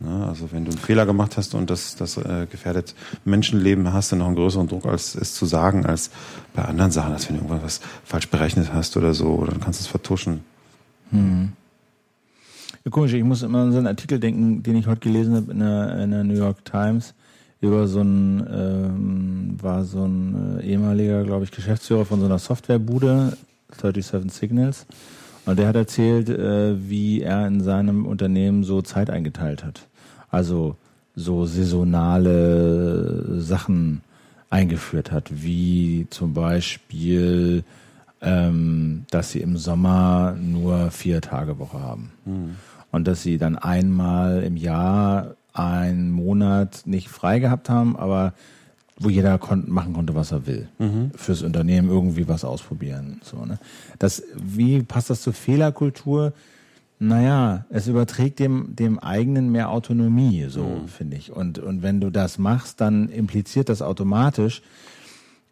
Ne? 0.00 0.26
Also 0.26 0.50
wenn 0.52 0.64
du 0.64 0.70
einen 0.70 0.80
Fehler 0.80 1.06
gemacht 1.06 1.36
hast 1.36 1.54
und 1.54 1.70
das, 1.70 1.94
das 1.96 2.16
äh, 2.16 2.46
gefährdet 2.50 2.94
Menschenleben, 3.24 3.92
hast 3.92 4.12
du 4.12 4.16
noch 4.16 4.26
einen 4.26 4.36
größeren 4.36 4.66
Druck, 4.66 4.86
als 4.86 5.14
es 5.14 5.34
zu 5.34 5.46
sagen, 5.46 5.86
als 5.86 6.10
bei 6.54 6.64
anderen 6.64 6.90
Sachen, 6.90 7.12
als 7.12 7.28
wenn 7.28 7.38
du 7.38 7.44
irgendwas 7.44 7.80
falsch 8.04 8.28
berechnet 8.28 8.72
hast 8.72 8.96
oder 8.96 9.14
so, 9.14 9.44
dann 9.44 9.60
kannst 9.60 9.80
du 9.80 9.84
es 9.84 9.88
vertuschen. 9.88 10.40
Ja, 12.84 12.90
komisch, 12.90 13.12
ich 13.12 13.24
muss 13.24 13.42
immer 13.42 13.60
an 13.60 13.72
so 13.72 13.78
einen 13.78 13.86
Artikel 13.86 14.18
denken, 14.18 14.62
den 14.62 14.76
ich 14.76 14.86
heute 14.86 15.00
gelesen 15.00 15.34
habe 15.34 15.52
in 15.52 15.58
der, 15.58 15.98
in 16.02 16.10
der 16.10 16.24
New 16.24 16.34
York 16.34 16.64
Times 16.64 17.14
über 17.60 17.86
so 17.86 18.00
ein, 18.00 18.46
ähm, 18.50 19.56
war 19.60 19.84
so 19.84 20.04
ein 20.06 20.60
äh, 20.60 20.64
ehemaliger, 20.64 21.24
glaube 21.24 21.44
ich, 21.44 21.50
Geschäftsführer 21.50 22.06
von 22.06 22.20
so 22.20 22.26
einer 22.26 22.38
Softwarebude, 22.38 23.36
37 23.78 24.32
Signals. 24.32 24.86
Und 25.44 25.58
der 25.58 25.68
hat 25.68 25.76
erzählt, 25.76 26.30
äh, 26.30 26.88
wie 26.88 27.20
er 27.20 27.46
in 27.46 27.60
seinem 27.60 28.06
Unternehmen 28.06 28.64
so 28.64 28.80
Zeit 28.80 29.10
eingeteilt 29.10 29.62
hat. 29.62 29.89
Also 30.30 30.76
so 31.14 31.46
saisonale 31.46 33.40
Sachen 33.40 34.02
eingeführt 34.48 35.12
hat, 35.12 35.30
wie 35.30 36.06
zum 36.10 36.34
Beispiel, 36.34 37.64
ähm, 38.20 39.04
dass 39.10 39.30
sie 39.30 39.40
im 39.40 39.56
Sommer 39.56 40.36
nur 40.40 40.90
vier 40.90 41.20
Tage 41.20 41.58
Woche 41.58 41.80
haben. 41.80 42.12
Und 42.90 43.06
dass 43.06 43.22
sie 43.22 43.38
dann 43.38 43.56
einmal 43.56 44.42
im 44.42 44.56
Jahr 44.56 45.36
einen 45.52 46.10
Monat 46.10 46.82
nicht 46.84 47.08
frei 47.08 47.38
gehabt 47.38 47.68
haben, 47.70 47.96
aber 47.96 48.34
wo 48.98 49.08
jeder 49.08 49.38
kon 49.38 49.64
machen 49.68 49.94
konnte, 49.94 50.14
was 50.14 50.30
er 50.30 50.46
will. 50.46 50.68
Fürs 51.16 51.42
Unternehmen 51.42 51.88
irgendwie 51.88 52.28
was 52.28 52.44
ausprobieren. 52.44 53.20
So, 53.24 53.44
ne? 53.46 53.58
das, 53.98 54.22
wie 54.36 54.82
passt 54.82 55.08
das 55.10 55.22
zur 55.22 55.32
Fehlerkultur? 55.32 56.34
Naja, 57.02 57.64
es 57.70 57.88
überträgt 57.88 58.38
dem, 58.40 58.76
dem 58.76 58.98
eigenen 58.98 59.50
mehr 59.50 59.70
Autonomie, 59.70 60.46
so 60.50 60.82
finde 60.86 61.16
ich. 61.16 61.32
Und, 61.32 61.58
und 61.58 61.82
wenn 61.82 61.98
du 61.98 62.10
das 62.10 62.36
machst, 62.36 62.82
dann 62.82 63.08
impliziert 63.08 63.70
das 63.70 63.80
automatisch, 63.80 64.60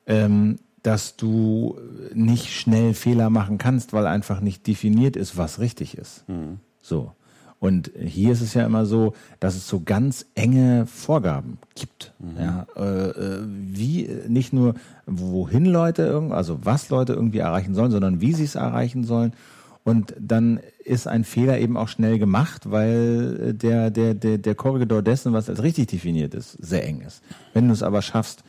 ähm, 0.07 0.59
dass 0.82 1.16
du 1.16 1.78
nicht 2.12 2.53
schnell 2.55 2.92
Fehler 2.92 3.30
machen 3.30 3.57
kannst, 3.57 3.94
weil 3.94 4.07
einfach 4.07 4.40
nicht 4.40 4.66
definiert 4.66 5.16
ist, 5.16 5.38
was 5.38 5.59
richtig 5.59 5.96
ist. 5.96 6.24
So. 6.82 7.12
Und 7.61 7.90
hier 7.99 8.32
ist 8.32 8.42
es 8.42 8.53
ja 8.53 8.66
immer 8.66 8.84
so, 8.84 9.14
dass 9.40 9.57
es 9.57 9.66
so 9.66 9.80
ganz 9.80 10.26
enge 10.34 10.86
Vorgaben 10.86 11.59
gibt. 11.74 12.12
Mhm. 12.18 12.40
Ja, 12.40 12.66
äh, 12.76 13.09
äh 13.09 13.42
wie 13.46 14.09
nicht 14.28 14.53
nur 14.53 14.74
wohin 15.07 15.64
Leute 15.64 16.28
also 16.30 16.61
was 16.62 16.90
Leute 16.90 17.14
irgendwie 17.14 17.38
erreichen 17.38 17.74
sollen, 17.74 17.90
sondern 17.90 18.20
wie 18.20 18.34
sie 18.34 18.44
es 18.44 18.55
erreichen 18.55 19.05
sollen. 19.05 19.32
Und 19.82 20.14
dann 20.20 20.61
ist 20.89 21.07
ein 21.07 21.24
Fehler 21.24 21.59
eben 21.59 21.76
auch 21.76 21.89
schnell 21.89 22.18
gemacht, 22.18 22.70
weil 22.70 23.55
der, 23.55 23.91
der, 23.91 24.14
der, 24.14 24.39
der 24.39 24.55
Korridor 24.55 25.03
dessen, 25.03 25.32
was 25.32 25.49
als 25.49 25.62
richtig 25.62 25.89
definiert 25.89 26.34
ist, 26.34 26.53
sehr 26.53 26.84
eng 26.86 27.03
ist. 27.03 27.22
Wenn 27.55 27.68
du 27.68 27.74
es 27.74 27.82
aber 27.82 28.03
schaffst, 28.03 28.43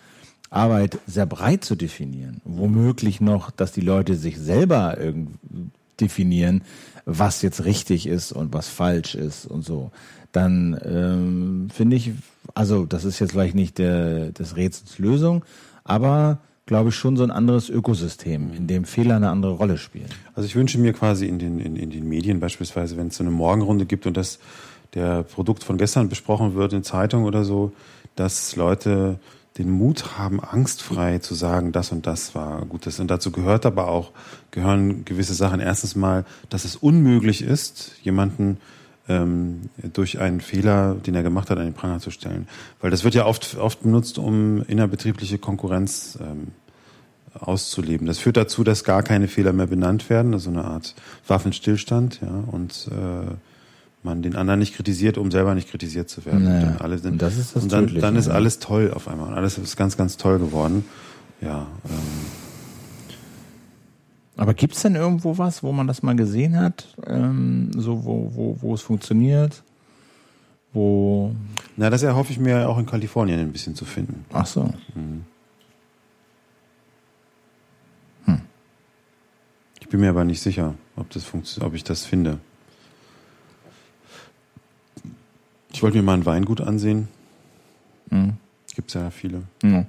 Arbeit 0.49 0.97
sehr 1.05 1.25
breit 1.25 1.63
zu 1.63 1.75
definieren, 1.75 2.41
womöglich 2.43 3.21
noch, 3.21 3.51
dass 3.51 3.71
die 3.71 3.81
Leute 3.81 4.15
sich 4.15 4.39
selber 4.39 4.97
irgendwie 4.99 5.37
definieren, 5.99 6.61
was 7.05 7.41
jetzt 7.41 7.65
richtig 7.65 8.07
ist 8.07 8.31
und 8.31 8.53
was 8.53 8.67
falsch 8.69 9.15
ist 9.15 9.45
und 9.45 9.65
so, 9.65 9.91
dann 10.31 10.79
ähm, 10.83 11.67
finde 11.73 11.95
ich, 11.95 12.11
also 12.55 12.85
das 12.85 13.03
ist 13.03 13.19
jetzt 13.19 13.31
vielleicht 13.31 13.55
nicht 13.55 13.77
der, 13.77 14.31
des 14.31 14.55
Rätsels 14.55 14.97
Lösung, 14.99 15.43
aber 15.83 16.39
glaube 16.69 16.89
ich 16.89 16.95
schon 16.95 17.17
so 17.17 17.23
ein 17.23 17.31
anderes 17.31 17.67
Ökosystem, 17.67 18.53
in 18.53 18.67
dem 18.67 18.85
Fehler 18.85 19.15
eine 19.15 19.31
andere 19.31 19.53
Rolle 19.53 19.79
spielen. 19.79 20.05
Also 20.35 20.45
ich 20.45 20.55
wünsche 20.55 20.77
mir 20.77 20.93
quasi 20.93 21.25
in 21.25 21.39
den, 21.39 21.59
in, 21.59 21.75
in 21.75 21.89
den 21.89 22.07
Medien 22.07 22.39
beispielsweise, 22.39 22.95
wenn 22.95 23.07
es 23.07 23.15
so 23.15 23.23
eine 23.23 23.31
Morgenrunde 23.31 23.87
gibt 23.87 24.05
und 24.05 24.15
das 24.15 24.37
der 24.93 25.23
Produkt 25.23 25.63
von 25.63 25.79
gestern 25.79 26.09
besprochen 26.09 26.53
wird 26.53 26.73
in 26.73 26.83
Zeitung 26.83 27.23
oder 27.23 27.43
so, 27.43 27.71
dass 28.15 28.55
Leute 28.55 29.17
den 29.57 29.71
Mut 29.71 30.19
haben, 30.19 30.39
angstfrei 30.39 31.17
zu 31.17 31.33
sagen, 31.33 31.71
das 31.71 31.91
und 31.91 32.05
das 32.05 32.35
war 32.35 32.63
Gutes. 32.65 32.99
Und 32.99 33.09
dazu 33.09 33.31
gehört 33.31 33.65
aber 33.65 33.87
auch, 33.87 34.11
gehören 34.51 35.05
gewisse 35.05 35.33
Sachen. 35.33 35.61
Erstens 35.61 35.95
mal, 35.95 36.23
dass 36.49 36.65
es 36.65 36.75
unmöglich 36.75 37.41
ist, 37.41 37.93
jemanden 38.03 38.57
ähm, 39.09 39.69
durch 39.93 40.19
einen 40.19 40.39
Fehler, 40.39 40.95
den 40.95 41.15
er 41.15 41.23
gemacht 41.23 41.49
hat, 41.49 41.57
an 41.57 41.65
den 41.65 41.73
Pranger 41.73 41.99
zu 41.99 42.11
stellen. 42.11 42.47
Weil 42.79 42.91
das 42.91 43.03
wird 43.03 43.15
ja 43.15 43.25
oft, 43.25 43.57
oft 43.57 43.83
benutzt, 43.83 44.17
um 44.17 44.61
innerbetriebliche 44.63 45.39
Konkurrenz 45.39 46.17
ähm, 46.21 46.49
auszuleben. 47.33 48.07
Das 48.07 48.19
führt 48.19 48.37
dazu, 48.37 48.63
dass 48.63 48.83
gar 48.83 49.03
keine 49.03 49.27
Fehler 49.27 49.51
mehr 49.51 49.67
benannt 49.67 50.09
werden, 50.09 50.33
also 50.33 50.49
eine 50.49 50.63
Art 50.63 50.95
Waffenstillstand, 51.27 52.21
ja, 52.21 52.43
und 52.51 52.89
äh, 52.91 53.33
man 54.01 54.21
den 54.21 54.35
anderen 54.35 54.59
nicht 54.59 54.75
kritisiert, 54.75 55.17
um 55.17 55.29
selber 55.29 55.55
nicht 55.55 55.69
kritisiert 55.69 56.09
zu 56.09 56.25
werden. 56.25 56.45
Naja. 56.45 56.69
Und, 56.69 56.81
alle 56.81 56.97
sind, 56.97 57.13
und 57.13 57.21
das 57.21 57.37
ist 57.37 57.55
das 57.55 57.63
und 57.63 57.71
dann, 57.71 57.93
dann 57.99 58.15
ist 58.15 58.29
alles 58.29 58.59
toll 58.59 58.91
auf 58.93 59.07
einmal. 59.07 59.29
Und 59.29 59.33
alles 59.33 59.57
ist 59.57 59.75
ganz, 59.75 59.97
ganz 59.97 60.15
toll 60.15 60.39
geworden. 60.39 60.85
Ja. 61.41 61.67
Ähm. 61.85 62.38
Aber 64.39 64.53
gibt's 64.53 64.83
denn 64.83 64.95
irgendwo 64.95 65.37
was, 65.37 65.63
wo 65.63 65.73
man 65.73 65.85
das 65.85 66.01
mal 66.01 66.15
gesehen 66.15 66.57
hat? 66.57 66.87
Ähm, 67.05 67.71
so, 67.75 68.05
wo, 68.05 68.31
wo, 68.33 68.57
wo 68.61 68.73
es 68.73 68.81
funktioniert? 68.81 69.63
Wo. 70.71 71.35
Na, 71.75 71.89
das 71.89 72.03
erhoffe 72.03 72.31
ich 72.31 72.39
mir 72.39 72.69
auch 72.69 72.77
in 72.77 72.85
Kalifornien 72.85 73.37
ein 73.37 73.51
bisschen 73.51 73.75
zu 73.75 73.83
finden. 73.83 74.23
Ach 74.31 74.45
so. 74.45 74.73
Mhm. 74.95 75.25
Hm. 78.23 78.41
Ich 79.81 79.89
bin 79.89 79.99
mir 79.99 80.09
aber 80.09 80.23
nicht 80.23 80.39
sicher, 80.39 80.73
ob 80.95 81.09
das 81.09 81.25
ob 81.59 81.73
ich 81.73 81.83
das 81.83 82.05
finde. 82.05 82.39
Ich 85.73 85.83
wollte 85.83 85.97
mir 85.97 86.03
mal 86.03 86.13
ein 86.13 86.25
Weingut 86.25 86.61
ansehen. 86.61 87.09
Mhm. 88.09 88.37
Gibt 88.73 88.87
es 88.87 88.93
ja 88.93 89.09
viele. 89.09 89.43
Mhm. 89.63 89.85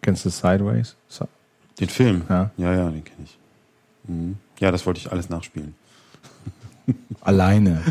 Kennst 0.00 0.24
du 0.24 0.30
Sideways? 0.30 0.96
So. 1.08 1.28
Den 1.80 1.88
Film? 1.88 2.22
Ja, 2.28 2.50
ja, 2.56 2.74
ja 2.74 2.90
den 2.90 3.04
kenne 3.04 3.24
ich. 3.24 3.38
Mhm. 4.06 4.36
Ja, 4.60 4.70
das 4.70 4.86
wollte 4.86 5.00
ich 5.00 5.10
alles 5.10 5.28
nachspielen. 5.28 5.74
Alleine. 7.20 7.82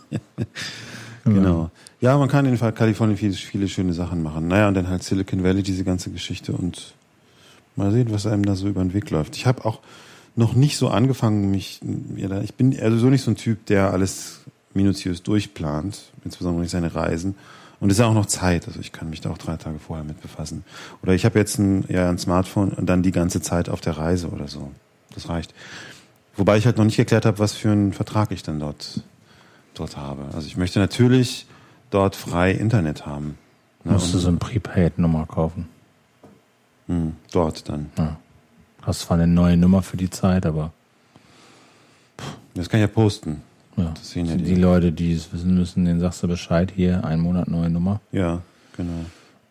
genau. 1.24 1.70
Ja, 2.00 2.16
man 2.18 2.28
kann 2.28 2.46
in 2.46 2.58
Kalifornien 2.58 3.16
viele, 3.16 3.32
viele 3.32 3.68
schöne 3.68 3.92
Sachen 3.92 4.22
machen. 4.22 4.48
Naja, 4.48 4.68
und 4.68 4.74
dann 4.74 4.88
halt 4.88 5.02
Silicon 5.02 5.42
Valley, 5.42 5.62
diese 5.62 5.84
ganze 5.84 6.10
Geschichte 6.10 6.52
und 6.52 6.94
mal 7.76 7.90
sehen, 7.92 8.10
was 8.10 8.26
einem 8.26 8.44
da 8.44 8.54
so 8.54 8.68
über 8.68 8.82
den 8.82 8.92
Weg 8.92 9.10
läuft. 9.10 9.36
Ich 9.36 9.46
habe 9.46 9.64
auch 9.64 9.80
noch 10.36 10.54
nicht 10.54 10.76
so 10.76 10.88
angefangen, 10.88 11.50
mich, 11.50 11.80
ja, 12.16 12.40
ich 12.42 12.54
bin 12.54 12.78
also 12.78 12.98
so 12.98 13.08
nicht 13.08 13.22
so 13.22 13.30
ein 13.30 13.36
Typ, 13.36 13.66
der 13.66 13.92
alles 13.92 14.40
minutiös 14.74 15.22
durchplant, 15.22 16.12
insbesondere 16.24 16.62
nicht 16.62 16.70
seine 16.70 16.94
Reisen. 16.94 17.34
Und 17.80 17.90
es 17.90 17.96
ist 17.96 18.00
ja 18.00 18.06
auch 18.06 18.14
noch 18.14 18.26
Zeit, 18.26 18.66
also 18.66 18.80
ich 18.80 18.90
kann 18.90 19.08
mich 19.08 19.20
da 19.20 19.30
auch 19.30 19.38
drei 19.38 19.56
Tage 19.56 19.78
vorher 19.78 20.04
mit 20.04 20.20
befassen. 20.20 20.64
Oder 21.02 21.14
ich 21.14 21.24
habe 21.24 21.38
jetzt 21.38 21.58
ein, 21.58 21.84
ja, 21.88 22.08
ein 22.08 22.18
Smartphone 22.18 22.70
und 22.70 22.86
dann 22.86 23.02
die 23.02 23.12
ganze 23.12 23.40
Zeit 23.40 23.68
auf 23.68 23.80
der 23.80 23.96
Reise 23.96 24.28
oder 24.28 24.48
so. 24.48 24.72
Das 25.14 25.28
reicht. 25.28 25.54
Wobei 26.36 26.56
ich 26.56 26.66
halt 26.66 26.76
noch 26.76 26.84
nicht 26.84 26.96
geklärt 26.96 27.24
habe, 27.24 27.38
was 27.38 27.52
für 27.52 27.70
einen 27.70 27.92
Vertrag 27.92 28.32
ich 28.32 28.42
dann 28.42 28.58
dort, 28.58 29.02
dort 29.74 29.96
habe. 29.96 30.24
Also 30.34 30.46
ich 30.46 30.56
möchte 30.56 30.80
natürlich 30.80 31.46
dort 31.90 32.16
frei 32.16 32.52
Internet 32.52 33.06
haben. 33.06 33.38
Ne? 33.84 33.92
Musst 33.92 34.12
du 34.12 34.18
so 34.18 34.28
eine 34.28 34.38
Prepaid-Nummer 34.38 35.26
kaufen? 35.26 35.68
Hm, 36.86 37.14
dort 37.30 37.68
dann. 37.68 37.90
Ja. 37.96 38.16
Hast 38.82 39.00
zwar 39.00 39.16
eine 39.16 39.26
neue 39.26 39.56
Nummer 39.56 39.82
für 39.82 39.96
die 39.96 40.10
Zeit, 40.10 40.46
aber. 40.46 40.72
Das 42.54 42.68
kann 42.68 42.80
ich 42.80 42.86
ja 42.86 42.92
posten. 42.92 43.42
Ja, 43.78 43.92
das 43.94 44.10
sehen 44.10 44.26
ja 44.26 44.34
die, 44.34 44.44
die 44.44 44.54
Leute, 44.56 44.92
die 44.92 45.12
es 45.12 45.32
wissen 45.32 45.54
müssen, 45.54 45.84
denen 45.84 46.00
sagst 46.00 46.22
du 46.22 46.28
Bescheid, 46.28 46.72
hier, 46.74 47.04
ein 47.04 47.20
Monat 47.20 47.48
neue 47.48 47.70
Nummer. 47.70 48.00
Ja, 48.12 48.42
genau. 48.76 49.04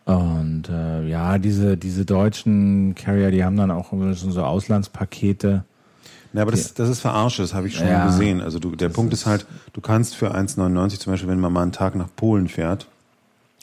Und 0.05 0.69
äh, 0.69 1.07
ja, 1.07 1.38
diese, 1.38 1.78
diese 1.78 2.05
deutschen 2.05 2.95
Carrier, 2.95 3.32
die 3.32 3.43
haben 3.43 3.57
dann 3.57 3.71
auch 3.71 3.91
so 4.13 4.43
Auslandspakete. 4.43 5.63
Ja, 6.34 6.41
aber 6.41 6.51
das, 6.51 6.73
das 6.73 6.89
ist 6.89 6.99
Verarsche, 6.99 7.41
das 7.41 7.53
habe 7.53 7.67
ich 7.67 7.75
schon 7.75 7.88
ja, 7.88 8.05
gesehen. 8.05 8.41
Also 8.41 8.59
du, 8.59 8.75
der 8.75 8.89
Punkt 8.89 9.13
ist, 9.13 9.21
ist 9.21 9.25
halt, 9.25 9.45
du 9.73 9.82
kannst 9.82 10.15
für 10.15 10.36
1,99 10.36 10.99
zum 10.99 11.13
Beispiel, 11.13 11.30
wenn 11.30 11.39
man 11.39 11.51
mal 11.51 11.63
einen 11.63 11.71
Tag 11.71 11.95
nach 11.95 12.09
Polen 12.15 12.47
fährt, 12.47 12.88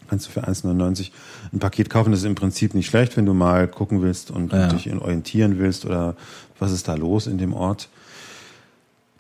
kannst 0.08 0.26
du 0.26 0.32
für 0.32 0.46
1,99 0.46 1.10
ein 1.52 1.58
Paket 1.60 1.90
kaufen. 1.90 2.10
Das 2.10 2.20
ist 2.20 2.26
im 2.26 2.34
Prinzip 2.34 2.74
nicht 2.74 2.86
schlecht, 2.86 3.16
wenn 3.16 3.26
du 3.26 3.34
mal 3.34 3.68
gucken 3.68 4.02
willst 4.02 4.30
und, 4.30 4.52
ja. 4.52 4.64
und 4.64 4.72
dich 4.72 4.92
orientieren 4.92 5.58
willst 5.58 5.84
oder 5.84 6.14
was 6.58 6.72
ist 6.72 6.88
da 6.88 6.94
los 6.94 7.26
in 7.26 7.38
dem 7.38 7.52
Ort. 7.52 7.88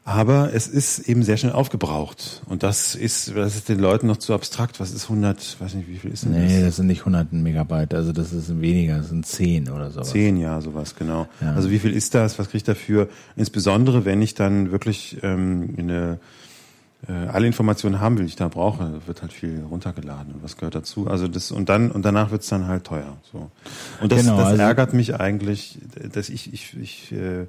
Aber 0.06 0.50
es 0.52 0.66
ist 0.66 1.08
eben 1.08 1.22
sehr 1.22 1.38
schnell 1.38 1.52
aufgebraucht. 1.52 2.42
Und 2.46 2.62
das 2.62 2.94
ist, 2.94 3.34
das 3.34 3.56
ist 3.56 3.70
den 3.70 3.78
Leuten 3.78 4.06
noch 4.06 4.18
zu 4.18 4.34
abstrakt. 4.34 4.78
Was 4.78 4.92
ist 4.92 5.04
100, 5.04 5.56
weiß 5.58 5.74
nicht, 5.74 5.88
wie 5.88 5.96
viel 5.96 6.10
ist 6.12 6.24
denn 6.24 6.32
nee, 6.32 6.42
das? 6.42 6.52
Nee, 6.52 6.62
das 6.62 6.76
sind 6.76 6.88
nicht 6.88 7.00
100 7.00 7.32
Megabyte. 7.32 7.94
Also 7.94 8.12
das 8.12 8.30
ist 8.34 8.60
weniger, 8.60 8.98
das 8.98 9.08
sind 9.08 9.24
10 9.24 9.70
oder 9.70 9.90
sowas. 9.90 10.10
10, 10.10 10.36
ja, 10.36 10.60
sowas, 10.60 10.94
genau. 10.94 11.26
Ja. 11.40 11.54
Also 11.54 11.70
wie 11.70 11.78
viel 11.78 11.94
ist 11.94 12.14
das? 12.14 12.38
Was 12.38 12.48
kriege 12.48 12.58
ich 12.58 12.64
dafür? 12.64 13.08
Insbesondere, 13.34 14.04
wenn 14.04 14.20
ich 14.20 14.34
dann 14.34 14.70
wirklich 14.70 15.16
ähm, 15.22 15.74
eine, 15.78 16.18
äh, 17.08 17.12
alle 17.28 17.46
Informationen 17.46 17.98
haben 17.98 18.18
will, 18.18 18.26
die 18.26 18.30
ich 18.30 18.36
da 18.36 18.48
brauche, 18.48 19.00
wird 19.06 19.22
halt 19.22 19.32
viel 19.32 19.62
runtergeladen. 19.70 20.34
Und 20.34 20.42
was 20.42 20.58
gehört 20.58 20.74
dazu? 20.74 21.08
Also 21.08 21.28
das, 21.28 21.50
und 21.50 21.70
dann, 21.70 21.90
und 21.90 22.04
danach 22.04 22.30
wird's 22.30 22.48
dann 22.48 22.66
halt 22.66 22.84
teuer. 22.84 23.16
So. 23.32 23.50
Und 24.02 24.12
das, 24.12 24.20
genau, 24.20 24.36
das 24.36 24.48
also 24.48 24.62
ärgert 24.62 24.92
mich 24.92 25.18
eigentlich, 25.18 25.78
dass 26.12 26.28
ich, 26.28 26.52
ich, 26.52 26.76
ich 26.78 27.12
äh, 27.12 27.46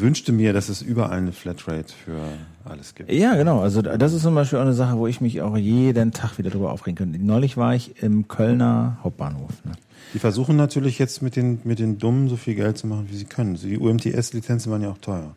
wünschte 0.00 0.32
mir, 0.32 0.52
dass 0.52 0.68
es 0.68 0.82
überall 0.82 1.18
eine 1.18 1.32
Flatrate 1.32 1.92
für 1.92 2.18
alles 2.64 2.94
gibt. 2.94 3.12
Ja, 3.12 3.34
genau. 3.36 3.60
Also 3.60 3.82
das 3.82 4.12
ist 4.12 4.22
zum 4.22 4.34
Beispiel 4.34 4.58
auch 4.58 4.62
eine 4.62 4.74
Sache, 4.74 4.96
wo 4.98 5.06
ich 5.06 5.20
mich 5.20 5.42
auch 5.42 5.56
jeden 5.56 6.12
Tag 6.12 6.38
wieder 6.38 6.50
drüber 6.50 6.72
aufregen 6.72 6.96
könnte. 6.96 7.18
Neulich 7.18 7.56
war 7.56 7.74
ich 7.74 8.02
im 8.02 8.28
Kölner 8.28 8.98
Hauptbahnhof. 9.02 9.64
Ne? 9.64 9.72
Die 10.12 10.18
versuchen 10.18 10.56
natürlich 10.56 10.98
jetzt 10.98 11.22
mit 11.22 11.36
den, 11.36 11.60
mit 11.64 11.78
den 11.78 11.98
Dummen 11.98 12.28
so 12.28 12.36
viel 12.36 12.54
Geld 12.54 12.78
zu 12.78 12.86
machen, 12.86 13.08
wie 13.10 13.16
sie 13.16 13.24
können. 13.24 13.54
Die 13.54 13.78
UMTS-Lizenzen 13.78 14.70
waren 14.70 14.82
ja 14.82 14.90
auch 14.90 14.98
teuer. 14.98 15.34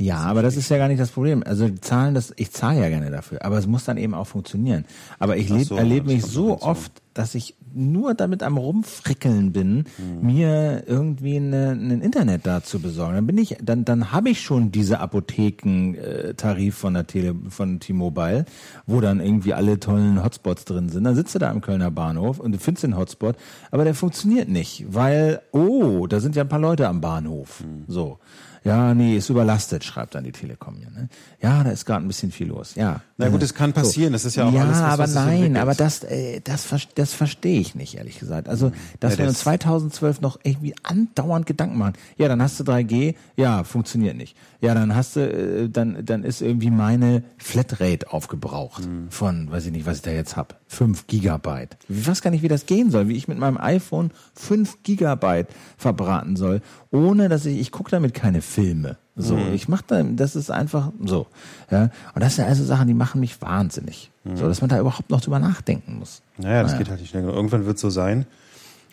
Ja, 0.00 0.18
aber 0.18 0.42
das 0.42 0.56
ist 0.56 0.68
ja 0.70 0.78
gar 0.78 0.86
nicht 0.86 1.00
das 1.00 1.10
Problem. 1.10 1.42
Also 1.44 1.68
die 1.68 1.80
zahlen 1.80 2.14
das, 2.14 2.32
ich 2.36 2.52
zahle 2.52 2.80
ja 2.80 2.88
gerne 2.88 3.10
dafür, 3.10 3.44
aber 3.44 3.58
es 3.58 3.66
muss 3.66 3.84
dann 3.84 3.96
eben 3.96 4.14
auch 4.14 4.28
funktionieren. 4.28 4.84
Aber 5.18 5.36
ich 5.36 5.48
so, 5.48 5.76
erlebe 5.76 6.06
mich 6.06 6.24
so 6.24 6.60
oft, 6.60 6.92
dass 7.14 7.34
ich 7.34 7.56
nur 7.74 8.14
damit 8.14 8.42
am 8.42 8.56
rumfrickeln 8.56 9.52
bin, 9.52 9.84
mhm. 9.98 10.26
mir 10.26 10.84
irgendwie 10.86 11.36
ein 11.36 12.00
Internet 12.02 12.46
da 12.46 12.62
zu 12.62 12.80
besorgen. 12.80 13.14
Dann 13.14 13.26
bin 13.26 13.38
ich, 13.38 13.56
dann, 13.62 13.84
dann 13.84 14.12
habe 14.12 14.30
ich 14.30 14.40
schon 14.40 14.72
diese 14.72 15.00
Apothekentarif 15.00 16.74
von 16.74 16.94
der 16.94 17.06
Tele, 17.06 17.34
von 17.48 17.80
T-Mobile, 17.80 18.44
wo 18.86 19.00
dann 19.00 19.20
irgendwie 19.20 19.54
alle 19.54 19.80
tollen 19.80 20.22
Hotspots 20.22 20.64
drin 20.64 20.88
sind. 20.88 21.04
Dann 21.04 21.14
sitzt 21.14 21.34
du 21.34 21.38
da 21.38 21.50
am 21.50 21.60
Kölner 21.60 21.90
Bahnhof 21.90 22.38
und 22.38 22.52
du 22.52 22.58
findest 22.58 22.84
den 22.84 22.96
Hotspot, 22.96 23.36
aber 23.70 23.84
der 23.84 23.94
funktioniert 23.94 24.48
nicht, 24.48 24.86
weil, 24.88 25.40
oh, 25.52 26.06
da 26.06 26.20
sind 26.20 26.36
ja 26.36 26.42
ein 26.42 26.48
paar 26.48 26.58
Leute 26.58 26.88
am 26.88 27.00
Bahnhof. 27.00 27.62
Mhm. 27.64 27.84
So. 27.86 28.18
Ja, 28.64 28.94
nee, 28.94 29.16
ist 29.16 29.28
überlastet, 29.28 29.84
schreibt 29.84 30.14
dann 30.14 30.24
die 30.24 30.32
Telekom 30.32 30.76
hier. 30.76 30.90
Ne? 30.90 31.08
Ja, 31.40 31.62
da 31.64 31.70
ist 31.70 31.84
gerade 31.84 32.04
ein 32.04 32.08
bisschen 32.08 32.32
viel 32.32 32.48
los. 32.48 32.74
Ja. 32.74 33.00
Na 33.16 33.28
gut, 33.28 33.42
es 33.42 33.54
kann 33.54 33.72
passieren. 33.72 34.10
So. 34.10 34.14
Das 34.14 34.24
ist 34.24 34.36
ja 34.36 34.46
auch 34.46 34.52
ja, 34.52 34.62
alles, 34.62 34.78
was, 34.78 34.82
aber 34.82 35.02
was 35.04 35.14
nein, 35.14 35.56
aber 35.56 35.74
das, 35.74 36.04
äh, 36.04 36.40
das, 36.40 36.68
das 36.94 37.14
verstehe 37.14 37.60
ich 37.60 37.74
nicht, 37.74 37.96
ehrlich 37.96 38.18
gesagt. 38.18 38.48
Also, 38.48 38.72
dass 39.00 39.14
ja, 39.14 39.20
wir 39.20 39.28
uns 39.28 39.40
2012 39.40 40.20
noch 40.20 40.38
irgendwie 40.42 40.74
andauernd 40.82 41.46
Gedanken 41.46 41.78
machen. 41.78 41.94
Ja, 42.16 42.28
dann 42.28 42.42
hast 42.42 42.60
du 42.60 42.64
3G. 42.64 43.14
Ja, 43.36 43.64
funktioniert 43.64 44.16
nicht. 44.16 44.36
Ja, 44.60 44.74
dann 44.74 44.94
hast 44.94 45.16
du, 45.16 45.20
äh, 45.20 45.68
dann, 45.68 46.04
dann 46.04 46.24
ist 46.24 46.42
irgendwie 46.42 46.70
meine 46.70 47.22
Flatrate 47.38 48.12
aufgebraucht 48.12 48.86
mhm. 48.86 49.10
von, 49.10 49.50
weiß 49.50 49.66
ich 49.66 49.72
nicht, 49.72 49.86
was 49.86 49.98
ich 49.98 50.02
da 50.02 50.10
jetzt 50.10 50.36
hab, 50.36 50.60
5 50.68 51.06
Gigabyte. 51.06 51.76
Ich 51.88 52.06
weiß 52.06 52.22
gar 52.22 52.30
nicht, 52.30 52.42
wie 52.42 52.48
das 52.48 52.66
gehen 52.66 52.90
soll, 52.90 53.08
wie 53.08 53.16
ich 53.16 53.26
mit 53.26 53.38
meinem 53.38 53.56
iPhone 53.58 54.10
5 54.34 54.82
Gigabyte 54.82 55.48
verbraten 55.76 56.36
soll, 56.36 56.60
ohne 56.90 57.28
dass 57.28 57.46
ich, 57.46 57.58
ich 57.58 57.72
gucke 57.72 57.90
damit 57.90 58.14
keine 58.14 58.42
Filme 58.42 58.98
So, 59.16 59.34
mhm. 59.34 59.54
ich 59.54 59.68
mach 59.68 59.82
da, 59.82 60.02
das 60.02 60.36
ist 60.36 60.50
einfach 60.50 60.92
so. 61.04 61.26
Ja. 61.70 61.90
Und 62.14 62.22
das 62.22 62.36
sind 62.36 62.44
also 62.44 62.64
Sachen, 62.64 62.86
die 62.86 62.94
machen 62.94 63.20
mich 63.20 63.40
wahnsinnig. 63.40 64.10
Mhm. 64.24 64.36
So, 64.36 64.46
dass 64.46 64.60
man 64.60 64.68
da 64.68 64.78
überhaupt 64.78 65.10
noch 65.10 65.22
drüber 65.22 65.38
nachdenken 65.38 65.98
muss. 65.98 66.22
Naja, 66.36 66.62
das 66.62 66.72
naja. 66.72 66.78
geht 66.78 66.90
halt 66.90 67.00
nicht 67.00 67.10
schnell. 67.10 67.24
Irgendwann 67.24 67.64
wird 67.64 67.76
es 67.76 67.80
so 67.80 67.90
sein, 67.90 68.26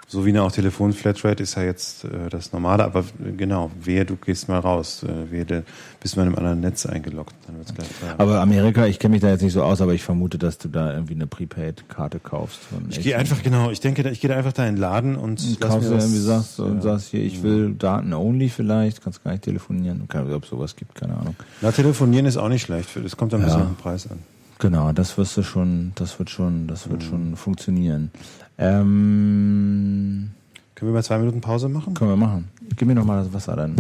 so 0.08 0.26
wie 0.26 0.30
eine 0.30 0.44
auch 0.44 0.52
Telefon-Flatrate 0.52 1.42
ist 1.42 1.56
ja 1.56 1.64
jetzt 1.64 2.04
äh, 2.04 2.30
das 2.30 2.54
Normale, 2.54 2.84
aber 2.84 3.04
genau, 3.38 3.72
wehe, 3.82 4.06
du 4.06 4.16
gehst 4.16 4.48
mal 4.48 4.60
raus, 4.60 5.04
äh, 5.04 5.32
wehe, 5.32 5.46
du 5.46 5.64
bist 6.00 6.16
mal 6.16 6.24
in 6.24 6.30
einem 6.30 6.38
anderen 6.38 6.60
Netz 6.60 6.86
eingeloggt, 6.86 7.34
dann 7.48 7.58
wird's 7.58 7.74
gleich 7.74 7.90
klar. 8.00 8.16
Aber 8.20 8.40
Amerika, 8.40 8.86
ich 8.86 9.00
kenne 9.00 9.14
mich 9.14 9.22
da 9.22 9.30
jetzt 9.30 9.42
nicht 9.42 9.54
so 9.54 9.64
aus, 9.64 9.82
aber 9.82 9.94
ich 9.94 10.04
vermute, 10.04 10.38
dass 10.38 10.60
du 10.60 10.68
da 10.68 10.94
irgendwie 10.94 11.16
eine 11.16 11.26
Prepaid-Karte 11.26 12.20
kaufst. 12.20 12.60
ich 12.90 13.02
gehe 13.02 13.18
einfach, 13.18 13.42
genau, 13.42 13.72
ich 13.72 13.80
denke, 13.80 14.08
ich 14.10 14.22
gehe 14.22 14.30
da 14.30 14.38
einfach 14.38 14.54
da 14.54 14.68
in 14.68 14.76
den 14.76 14.82
Laden 14.82 15.16
und, 15.16 15.42
und 15.42 15.50
mir 15.50 15.58
das, 15.60 15.84
irgendwie 15.84 16.20
sagst, 16.20 16.60
ja. 16.60 16.66
und 16.66 16.84
sagst 16.84 17.08
hier, 17.08 17.24
ich 17.24 17.42
will 17.42 17.74
Daten 17.74 18.14
only 18.14 18.50
vielleicht, 18.50 19.04
kannst 19.04 19.24
gar 19.24 19.32
nicht 19.32 19.44
telefonieren, 19.44 20.08
keine 20.08 20.26
Ahnung, 20.26 20.38
ob 20.38 20.44
es 20.44 20.50
sowas 20.50 20.76
gibt, 20.76 20.94
keine 20.94 21.18
Ahnung. 21.18 21.36
Na, 21.62 21.72
telefonieren 21.72 22.28
ist 22.28 22.38
auch 22.38 22.50
nicht 22.50 22.62
schlecht, 22.62 22.90
das 23.04 23.18
kommt 23.18 23.34
dann 23.34 23.42
ein 23.42 23.46
bisschen 23.46 23.62
auf 23.62 23.68
den 23.70 23.76
Preis 23.76 24.10
an. 24.10 24.20
Genau, 24.60 24.94
das 24.94 25.18
wirst 25.18 25.36
du 25.36 25.44
schon, 25.44 25.92
das 25.96 26.18
wird 26.18 26.30
schon, 26.30 26.68
das 26.68 26.90
wird 26.90 27.02
mhm. 27.04 27.08
schon 27.08 27.36
funktionieren. 27.36 28.12
Ähm, 28.58 30.32
können 30.76 30.92
wir 30.92 30.94
mal 30.94 31.04
zwei 31.04 31.18
Minuten 31.18 31.42
Pause 31.42 31.70
machen? 31.70 31.94
Können 31.94 32.12
wir 32.12 32.18
machen. 32.18 32.50
Gib 32.76 32.88
mir 32.88 32.96
noch 32.96 33.06
mal 33.06 33.24
das 33.24 33.34
Wasser, 33.34 33.56
dann 33.56 33.76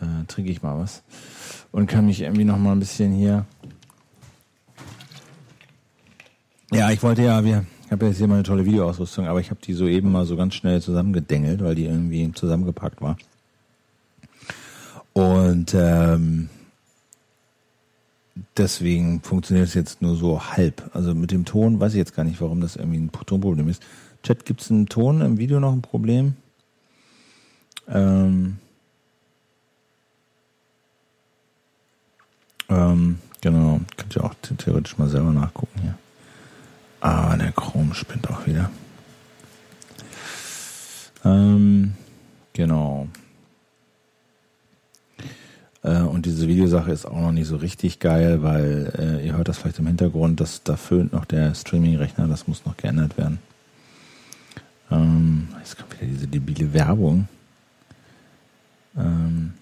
äh, 0.00 0.24
trinke 0.26 0.50
ich 0.50 0.62
mal 0.62 0.78
was. 0.78 1.02
Und 1.70 1.86
kann 1.86 2.06
mich 2.06 2.22
irgendwie 2.22 2.44
noch 2.44 2.58
mal 2.58 2.72
ein 2.72 2.80
bisschen 2.80 3.12
hier... 3.12 3.44
Ja, 6.72 6.90
ich 6.90 7.02
wollte 7.02 7.22
ja, 7.22 7.44
wir, 7.44 7.64
ich 7.86 7.92
habe 7.92 8.06
jetzt 8.06 8.18
hier 8.18 8.28
mal 8.28 8.34
eine 8.34 8.42
tolle 8.42 8.66
Videoausrüstung, 8.66 9.26
aber 9.26 9.40
ich 9.40 9.50
habe 9.50 9.60
die 9.64 9.72
soeben 9.72 10.12
mal 10.12 10.26
so 10.26 10.36
ganz 10.36 10.54
schnell 10.54 10.82
zusammengedengelt, 10.82 11.62
weil 11.62 11.74
die 11.74 11.86
irgendwie 11.86 12.30
zusammengepackt 12.32 13.00
war. 13.00 13.16
Und 15.14 15.74
ähm, 15.74 16.50
deswegen 18.56 19.22
funktioniert 19.22 19.68
es 19.68 19.74
jetzt 19.74 20.02
nur 20.02 20.16
so 20.16 20.42
halb. 20.42 20.90
Also 20.94 21.14
mit 21.14 21.30
dem 21.30 21.44
Ton 21.44 21.80
weiß 21.80 21.92
ich 21.92 21.98
jetzt 21.98 22.14
gar 22.14 22.24
nicht, 22.24 22.40
warum 22.40 22.60
das 22.60 22.76
irgendwie 22.76 22.98
ein 22.98 23.12
Tonproblem 23.12 23.68
ist. 23.68 23.82
Chat, 24.22 24.44
gibt 24.44 24.60
es 24.60 24.70
einen 24.70 24.86
Ton 24.86 25.20
im 25.20 25.38
Video 25.38 25.60
noch 25.60 25.72
ein 25.72 25.82
Problem? 25.82 26.34
Ähm, 27.88 28.58
ähm, 32.68 33.18
genau, 33.40 33.80
könnt 33.96 34.16
ihr 34.16 34.24
auch 34.24 34.34
theoretisch 34.34 34.98
mal 34.98 35.08
selber 35.08 35.32
nachgucken 35.32 35.80
hier. 35.80 35.98
Ah, 37.00 37.36
der 37.36 37.52
Chrome 37.52 37.94
spinnt 37.94 38.28
auch 38.28 38.46
wieder. 38.46 38.70
Ähm, 41.24 41.94
genau. 42.52 43.08
Äh, 45.82 46.00
und 46.00 46.26
diese 46.26 46.48
Videosache 46.48 46.90
ist 46.90 47.06
auch 47.06 47.20
noch 47.20 47.32
nicht 47.32 47.46
so 47.46 47.56
richtig 47.56 47.98
geil, 47.98 48.42
weil 48.42 48.92
äh, 48.98 49.26
ihr 49.26 49.36
hört 49.36 49.48
das 49.48 49.58
vielleicht 49.58 49.78
im 49.78 49.86
Hintergrund, 49.86 50.40
dass 50.40 50.62
da 50.62 50.76
föhnt 50.76 51.12
noch 51.12 51.24
der 51.24 51.54
Streaming-Rechner, 51.54 52.26
das 52.28 52.48
muss 52.48 52.64
noch 52.64 52.76
geändert 52.76 53.16
werden. 53.16 53.38
Ähm, 54.90 55.48
jetzt 55.58 55.76
kommt 55.76 56.00
wieder 56.00 56.10
diese 56.10 56.26
debile 56.26 56.72
Werbung. 56.72 57.28
Ähm, 58.96 59.52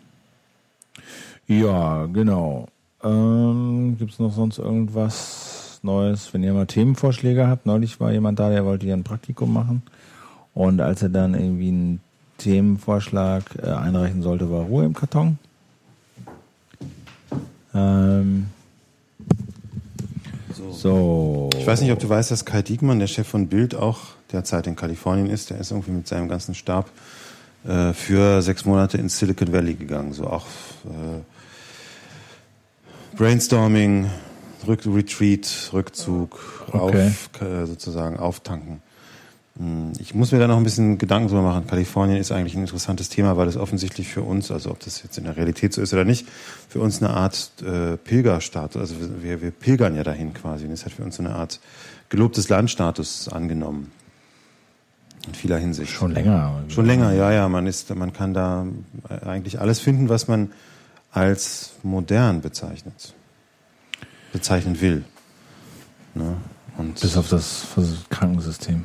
ja, 1.48 2.06
genau. 2.06 2.68
Ähm, 3.02 3.96
Gibt 3.98 4.12
es 4.12 4.18
noch 4.18 4.32
sonst 4.32 4.58
irgendwas 4.58 5.80
Neues? 5.82 6.32
Wenn 6.32 6.42
ihr 6.42 6.52
mal 6.52 6.66
Themenvorschläge 6.66 7.46
habt, 7.46 7.66
neulich 7.66 8.00
war 8.00 8.12
jemand 8.12 8.38
da, 8.38 8.50
der 8.50 8.64
wollte 8.64 8.86
ja 8.86 8.94
ein 8.94 9.04
Praktikum 9.04 9.52
machen. 9.52 9.82
Und 10.54 10.80
als 10.80 11.02
er 11.02 11.10
dann 11.10 11.34
irgendwie 11.34 11.68
einen 11.68 12.00
Themenvorschlag 12.38 13.44
äh, 13.62 13.70
einreichen 13.70 14.22
sollte, 14.22 14.50
war 14.50 14.62
Ruhe 14.62 14.84
im 14.84 14.94
Karton. 14.94 15.38
Ähm, 17.76 18.46
so. 20.70 21.50
Ich 21.58 21.66
weiß 21.66 21.80
nicht, 21.80 21.92
ob 21.92 21.98
du 21.98 22.08
weißt, 22.08 22.30
dass 22.30 22.44
Kai 22.44 22.62
Diekmann, 22.62 22.98
der 22.98 23.06
Chef 23.06 23.26
von 23.26 23.48
Bild, 23.48 23.74
auch 23.74 24.00
derzeit 24.32 24.66
in 24.66 24.76
Kalifornien 24.76 25.28
ist. 25.28 25.50
Der 25.50 25.58
ist 25.58 25.70
irgendwie 25.70 25.92
mit 25.92 26.08
seinem 26.08 26.28
ganzen 26.28 26.54
Stab 26.54 26.90
äh, 27.66 27.92
für 27.92 28.42
sechs 28.42 28.64
Monate 28.64 28.98
ins 28.98 29.18
Silicon 29.18 29.52
Valley 29.52 29.74
gegangen. 29.74 30.12
So 30.12 30.26
auch 30.26 30.46
äh, 30.84 31.20
Brainstorming, 33.16 34.10
Rück 34.66 34.86
Retreat, 34.86 35.70
Rückzug, 35.72 36.66
okay. 36.72 37.08
auf, 37.08 37.42
äh, 37.42 37.66
sozusagen 37.66 38.18
auftanken. 38.18 38.82
Hm, 39.58 39.92
ich 39.98 40.14
muss 40.14 40.32
mir 40.32 40.38
da 40.38 40.46
noch 40.46 40.56
ein 40.56 40.64
bisschen 40.64 40.98
Gedanken 40.98 41.28
drüber 41.28 41.42
machen. 41.42 41.66
Kalifornien 41.66 42.18
ist 42.18 42.32
eigentlich 42.32 42.54
ein 42.54 42.62
interessantes 42.62 43.08
Thema, 43.08 43.36
weil 43.36 43.48
es 43.48 43.56
offensichtlich 43.56 44.08
für 44.08 44.22
uns, 44.22 44.50
also 44.50 44.70
ob 44.70 44.80
das 44.80 45.02
jetzt 45.02 45.16
in 45.18 45.24
der 45.24 45.36
Realität 45.36 45.72
so 45.72 45.80
ist 45.80 45.92
oder 45.92 46.04
nicht, 46.04 46.26
für 46.68 46.80
uns 46.80 47.02
eine 47.02 47.14
Art 47.14 47.50
äh, 47.62 47.96
Pilgerstatus, 47.96 48.80
also 48.80 48.94
wir, 49.22 49.40
wir 49.40 49.50
pilgern 49.50 49.96
ja 49.96 50.02
dahin 50.02 50.34
quasi. 50.34 50.66
Und 50.66 50.72
es 50.72 50.84
hat 50.84 50.92
für 50.92 51.02
uns 51.02 51.16
so 51.16 51.22
eine 51.22 51.34
Art 51.34 51.60
gelobtes 52.08 52.48
Landstatus 52.48 53.28
angenommen. 53.28 53.90
In 55.26 55.34
vieler 55.34 55.58
Hinsicht. 55.58 55.90
Schon 55.90 56.12
länger. 56.12 56.62
Schon 56.68 56.86
länger, 56.86 57.12
ja, 57.12 57.32
ja. 57.32 57.48
Man 57.48 57.66
ist, 57.66 57.92
man 57.94 58.12
kann 58.12 58.32
da 58.32 58.66
eigentlich 59.24 59.60
alles 59.60 59.80
finden, 59.80 60.08
was 60.08 60.28
man 60.28 60.52
als 61.10 61.72
modern 61.82 62.42
bezeichnet, 62.42 63.14
bezeichnen 64.32 64.80
will. 64.80 65.04
Ne? 66.14 66.36
Und 66.78 67.00
Bis 67.00 67.16
auf 67.16 67.28
das 67.28 67.64
Krankensystem. 68.10 68.84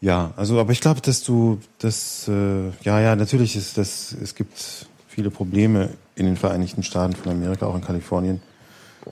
Ja, 0.00 0.32
also 0.36 0.60
aber 0.60 0.72
ich 0.72 0.80
glaube, 0.80 1.00
dass 1.00 1.22
du 1.24 1.60
das 1.78 2.28
äh, 2.28 2.68
ja 2.82 3.00
ja 3.00 3.16
natürlich 3.16 3.56
ist 3.56 3.78
das 3.78 4.14
es 4.22 4.34
gibt 4.34 4.86
viele 5.08 5.30
Probleme 5.30 5.90
in 6.14 6.26
den 6.26 6.36
Vereinigten 6.36 6.82
Staaten 6.82 7.14
von 7.14 7.32
Amerika, 7.32 7.66
auch 7.66 7.74
in 7.74 7.82
Kalifornien, 7.82 8.40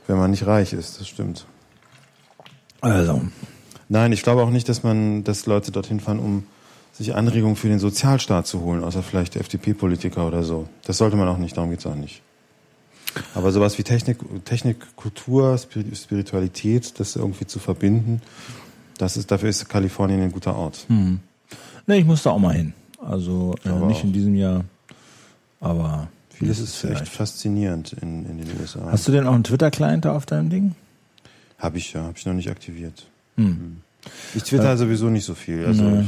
wenn 0.07 0.17
man 0.17 0.31
nicht 0.31 0.47
reich 0.47 0.73
ist. 0.73 1.01
Das 1.01 1.09
stimmt. 1.09 1.47
Also 2.81 3.23
Nein, 3.89 4.13
ich 4.13 4.23
glaube 4.23 4.43
auch 4.43 4.51
nicht, 4.51 4.69
dass 4.69 4.83
man, 4.83 5.23
dass 5.23 5.47
Leute 5.47 5.71
dorthin 5.71 6.01
fahren, 6.01 6.19
um 6.19 6.45
sich 6.93 7.15
Anregungen 7.15 7.57
für 7.57 7.69
den 7.69 7.79
Sozialstaat 7.79 8.47
zu 8.47 8.61
holen, 8.63 8.83
außer 8.83 9.03
vielleicht 9.03 9.37
FDP-Politiker 9.37 10.27
oder 10.27 10.43
so. 10.43 10.69
Das 10.85 10.99
sollte 10.99 11.17
man 11.17 11.29
auch 11.29 11.39
nicht, 11.39 11.57
darum 11.57 11.71
geht's 11.71 11.87
auch 11.87 11.95
nicht. 11.95 12.23
Aber 13.35 13.53
sowas 13.53 13.79
wie 13.79 13.83
Technik, 13.83 14.19
Technik, 14.45 14.97
Kultur, 14.97 15.57
Spiritualität, 15.59 16.99
das 16.99 17.17
irgendwie 17.17 17.47
zu 17.47 17.59
verbinden, 17.59 18.23
das 18.99 19.17
ist, 19.17 19.31
dafür 19.31 19.49
ist 19.49 19.69
Kalifornien 19.69 20.23
ein 20.23 20.33
guter 20.33 20.57
Ort. 20.57 20.85
Hm. 20.89 21.21
Ne, 21.87 21.99
ich 21.99 22.05
muss 22.05 22.23
da 22.23 22.31
auch 22.31 22.39
mal 22.39 22.55
hin. 22.55 22.73
Also 23.01 23.55
äh, 23.65 23.69
nicht 23.69 24.01
auch. 24.01 24.05
in 24.05 24.13
diesem 24.13 24.35
Jahr, 24.35 24.65
aber 25.61 26.09
vieles 26.31 26.59
ist 26.59 26.77
vielleicht. 26.77 27.03
echt 27.03 27.13
faszinierend 27.13 27.93
in, 28.01 28.27
in 28.27 28.39
den 28.39 28.49
USA. 28.61 28.81
Hast 28.91 29.07
du 29.07 29.13
denn 29.13 29.27
auch 29.27 29.35
einen 29.35 29.45
Twitter-Client 29.45 30.05
da 30.05 30.17
auf 30.17 30.27
deinem 30.27 30.51
Ding? 30.51 30.75
Habe 31.59 31.79
ich 31.79 31.93
ja, 31.93 32.03
habe 32.03 32.15
ich 32.17 32.27
noch 32.27 32.35
nicht 32.35 32.51
aktiviert. 32.51 33.07
Hm. 33.37 33.83
Ich 34.35 34.45
twitter 34.45 34.73
äh, 34.73 34.77
sowieso 34.77 35.09
nicht 35.09 35.25
so 35.25 35.35
viel. 35.35 35.65
Also 35.67 35.83
nee. 35.83 36.07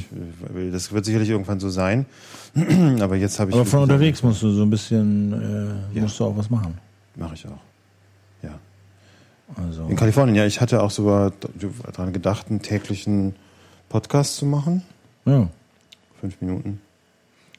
ich, 0.66 0.72
das 0.72 0.93
wird 0.93 1.05
sicherlich 1.05 1.30
irgendwann 1.30 1.61
so 1.61 1.68
sein. 1.68 2.07
Aber 3.01 3.16
jetzt 3.16 3.41
habe 3.41 3.51
ich. 3.51 3.57
Aber 3.57 3.66
von 3.66 3.82
unterwegs 3.82 4.22
musst 4.22 4.43
du 4.43 4.51
so 4.51 4.62
ein 4.62 4.70
bisschen, 4.70 5.32
äh, 5.32 5.97
ja. 5.97 6.03
musst 6.03 6.18
du 6.20 6.24
auch 6.24 6.36
was 6.36 6.49
machen. 6.51 6.74
Mache 7.16 7.34
ich 7.34 7.47
auch. 7.47 7.59
Also. 9.57 9.86
In 9.86 9.96
Kalifornien, 9.96 10.36
ja. 10.36 10.46
Ich 10.46 10.61
hatte 10.61 10.82
auch 10.82 10.90
sogar 10.90 11.32
daran 11.92 12.12
gedacht, 12.12 12.46
einen 12.51 12.62
täglichen 12.62 13.34
Podcast 13.88 14.36
zu 14.36 14.46
machen. 14.46 14.82
Ja. 15.24 15.49
Fünf 16.20 16.40
Minuten. 16.40 16.80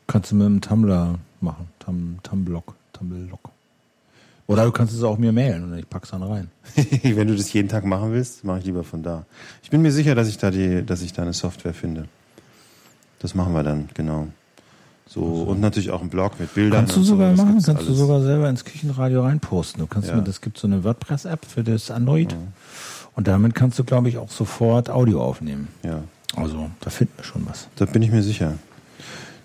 Kannst 0.08 0.32
du 0.32 0.36
mit 0.36 0.46
einem 0.46 0.62
Tumblr 0.62 1.20
machen. 1.42 1.70
Tum, 1.80 2.20
Tumblr. 2.24 2.64
Tumblr. 2.94 3.40
Oder 4.48 4.66
du 4.66 4.72
kannst 4.72 4.96
es 4.96 5.04
auch 5.04 5.20
mir 5.20 5.32
mailen 5.32 5.64
und 5.64 5.78
ich 5.78 5.88
pack's 5.88 6.10
dann 6.10 6.24
rein. 6.24 6.50
Wenn 7.04 7.28
du 7.28 7.36
das 7.36 7.54
jeden 7.54 7.70
Tag 7.70 7.86
machen 7.86 8.12
willst, 8.12 8.44
mache 8.44 8.60
ich 8.60 8.66
lieber 8.66 8.84
von 8.84 9.04
da. 9.04 9.26
Ich 9.62 9.70
bin 9.70 9.84
mir 9.84 9.92
sicher, 9.92 10.16
dass 10.16 10.28
ich 10.28 10.40
da 10.40 10.50
die, 10.50 10.84
dass 10.84 11.04
ich 11.04 11.14
da 11.14 11.22
eine 11.22 11.34
Software 11.34 11.76
finde. 11.76 12.06
Das 13.20 13.36
machen 13.36 13.54
wir 13.54 13.62
dann, 13.62 13.90
genau. 13.94 14.28
So 15.10 15.22
und 15.22 15.60
natürlich 15.60 15.90
auch 15.90 16.04
ein 16.04 16.10
Blog 16.10 16.40
mit 16.40 16.54
Bildern. 16.54 16.86
Kannst 16.86 16.96
du 16.96 17.02
sogar 17.02 17.36
so, 17.36 17.44
machen, 17.44 17.56
kannst 17.56 17.70
alles. 17.70 17.88
du 17.88 17.94
sogar 17.96 18.22
selber 18.22 18.48
ins 18.48 18.64
Küchenradio 18.64 19.24
reinposten. 19.24 19.82
Du 19.82 19.88
kannst 19.88 20.10
ja. 20.10 20.16
mir, 20.16 20.22
das 20.22 20.40
gibt 20.40 20.60
so 20.60 20.68
eine 20.68 20.84
WordPress-App 20.84 21.46
für 21.46 21.64
das 21.64 21.90
Android. 21.90 22.32
Ja. 22.32 22.38
Und 23.16 23.28
damit 23.28 23.56
kannst 23.56 23.80
du, 23.80 23.84
glaube 23.84 24.08
ich, 24.10 24.20
auch 24.20 24.30
sofort 24.30 24.90
Audio 24.90 25.24
aufnehmen. 25.24 25.68
Ja. 25.84 26.04
Also 26.36 26.70
da 26.80 26.92
finden 26.92 27.14
wir 27.18 27.24
schon 27.24 27.46
was. 27.48 27.68
Da 27.76 27.86
bin 27.86 28.04
ich 28.04 28.12
mir 28.12 28.22
sicher 28.22 28.54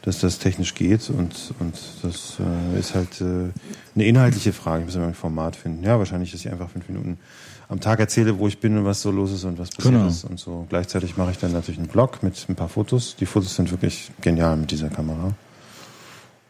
dass 0.04 0.18
das 0.18 0.38
technisch 0.38 0.74
geht 0.74 1.08
und, 1.08 1.54
und 1.60 1.74
das 2.02 2.36
äh, 2.38 2.78
ist 2.78 2.94
halt 2.94 3.22
äh, 3.22 3.50
eine 3.94 4.04
inhaltliche 4.04 4.52
Frage. 4.52 4.80
Ich 4.80 4.86
muss 4.86 4.96
immer 4.96 5.06
ein 5.06 5.14
Format 5.14 5.56
finden. 5.56 5.82
Ja, 5.82 5.98
wahrscheinlich, 5.98 6.30
dass 6.30 6.40
ich 6.40 6.52
einfach 6.52 6.68
fünf 6.68 6.86
Minuten 6.88 7.18
am 7.68 7.80
Tag 7.80 8.00
erzähle, 8.00 8.38
wo 8.38 8.46
ich 8.46 8.58
bin 8.58 8.76
und 8.76 8.84
was 8.84 9.00
so 9.00 9.10
los 9.10 9.32
ist 9.32 9.44
und 9.44 9.58
was 9.58 9.70
passiert 9.70 9.94
genau. 9.94 10.06
ist 10.06 10.24
und 10.24 10.38
so. 10.38 10.66
Gleichzeitig 10.68 11.16
mache 11.16 11.30
ich 11.30 11.38
dann 11.38 11.52
natürlich 11.52 11.78
einen 11.78 11.88
Blog 11.88 12.22
mit 12.22 12.34
ein 12.50 12.54
paar 12.54 12.68
Fotos. 12.68 13.16
Die 13.16 13.24
Fotos 13.24 13.56
sind 13.56 13.70
wirklich 13.70 14.10
genial 14.20 14.58
mit 14.58 14.70
dieser 14.70 14.90
Kamera. 14.90 15.32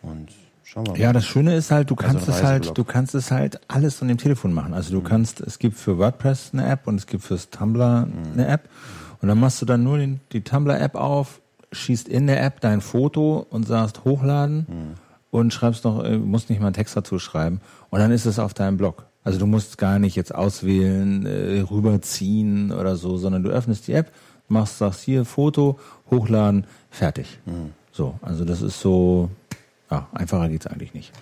Und 0.07 0.29
schauen 0.63 0.87
wir 0.87 0.93
mal. 0.93 1.01
Ja, 1.01 1.13
das 1.13 1.25
Schöne 1.25 1.55
ist 1.55 1.71
halt, 1.71 1.91
du 1.91 1.95
also 1.95 2.07
kannst 2.07 2.29
also 2.29 2.39
es 2.39 2.45
halt, 2.45 2.79
du 2.79 2.85
kannst 2.85 3.15
es 3.15 3.31
halt 3.31 3.61
alles 3.69 3.97
von 3.97 4.09
dem 4.09 4.19
Telefon 4.19 4.53
machen. 4.53 4.75
Also 4.75 4.93
du 4.93 5.01
mhm. 5.01 5.05
kannst, 5.05 5.41
es 5.41 5.59
gibt 5.59 5.77
für 5.77 5.99
WordPress 5.99 6.51
eine 6.53 6.67
App 6.67 6.87
und 6.87 6.97
es 6.97 7.07
gibt 7.07 7.25
fürs 7.25 7.51
Tumblr 7.51 8.07
mhm. 8.07 8.33
eine 8.33 8.49
App. 8.49 8.69
Und 9.21 9.29
dann 9.29 9.41
machst 9.41 9.63
du 9.63 9.67
dann 9.67 9.83
nur 9.83 9.99
den, 9.99 10.21
die 10.33 10.43
Tumblr-App 10.43 10.95
auf, 10.97 11.41
schießt 11.73 12.09
in 12.09 12.27
der 12.27 12.43
App 12.43 12.61
dein 12.61 12.81
Foto 12.81 13.47
und 13.49 13.67
sagst 13.67 14.05
hochladen. 14.05 14.67
Mhm. 14.69 14.95
und 15.31 15.53
schreibst 15.53 15.85
noch, 15.85 16.05
äh, 16.05 16.17
musst 16.17 16.49
nicht 16.51 16.61
mal 16.61 16.67
einen 16.67 16.75
Text 16.75 16.97
dazu 16.97 17.19
schreiben 17.19 17.61
und 17.91 17.99
dann 17.99 18.13
ist 18.13 18.25
es 18.25 18.39
auf 18.39 18.55
deinem 18.55 18.77
Blog. 18.77 19.07
Also 19.25 19.39
du 19.39 19.47
musst 19.47 19.79
gar 19.79 19.99
nicht 19.99 20.15
jetzt 20.17 20.35
auswählen, 20.35 21.25
äh, 21.27 21.61
rüberziehen 21.61 22.71
oder 22.71 22.95
so, 22.97 23.17
sondern 23.17 23.43
du 23.43 23.51
öffnest 23.51 23.89
die 23.89 23.95
App, 23.95 24.13
machst, 24.49 24.79
sagst 24.79 25.03
hier 25.03 25.25
Foto, 25.25 25.79
hochladen, 26.11 26.67
fertig. 26.91 27.41
Mhm. 27.47 27.73
So, 27.91 28.15
also 28.23 28.45
das 28.45 28.61
ist 28.61 28.81
so, 28.81 29.31
ja, 29.95 30.09
einfacher 30.13 30.49
geht's 30.49 30.67
eigentlich 30.67 30.95
nicht. 30.95 31.13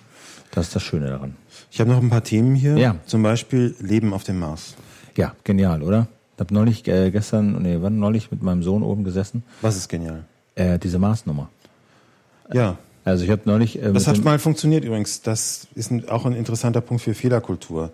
Das 0.51 0.67
ist 0.67 0.75
das 0.75 0.83
Schöne 0.83 1.07
daran. 1.07 1.35
Ich 1.71 1.79
habe 1.79 1.89
noch 1.91 2.01
ein 2.01 2.09
paar 2.09 2.23
Themen 2.23 2.55
hier. 2.55 2.77
Ja. 2.77 2.95
Zum 3.05 3.23
Beispiel 3.23 3.75
Leben 3.79 4.13
auf 4.13 4.23
dem 4.23 4.39
Mars. 4.39 4.75
Ja, 5.15 5.35
genial, 5.43 5.83
oder? 5.83 6.07
Ich 6.35 6.39
habe 6.39 6.53
neulich 6.53 6.87
äh, 6.87 7.11
gestern, 7.11 7.61
nee, 7.61 7.77
wann 7.79 7.99
neulich 7.99 8.31
mit 8.31 8.41
meinem 8.41 8.63
Sohn 8.63 8.83
oben 8.83 9.03
gesessen. 9.03 9.43
Was 9.61 9.77
ist 9.77 9.89
genial? 9.89 10.25
Äh, 10.55 10.79
diese 10.79 10.99
Marsnummer. 10.99 11.49
Ja. 12.51 12.77
Also 13.05 13.25
ich 13.25 13.31
habe 13.31 13.41
neulich. 13.45 13.81
Äh, 13.81 13.91
das 13.91 14.07
hat 14.07 14.23
mal 14.23 14.39
funktioniert 14.39 14.85
übrigens. 14.85 15.21
Das 15.21 15.67
ist 15.75 15.91
ein, 15.91 16.07
auch 16.09 16.25
ein 16.25 16.33
interessanter 16.33 16.81
Punkt 16.81 17.03
für 17.03 17.13
Fehlerkultur. 17.13 17.91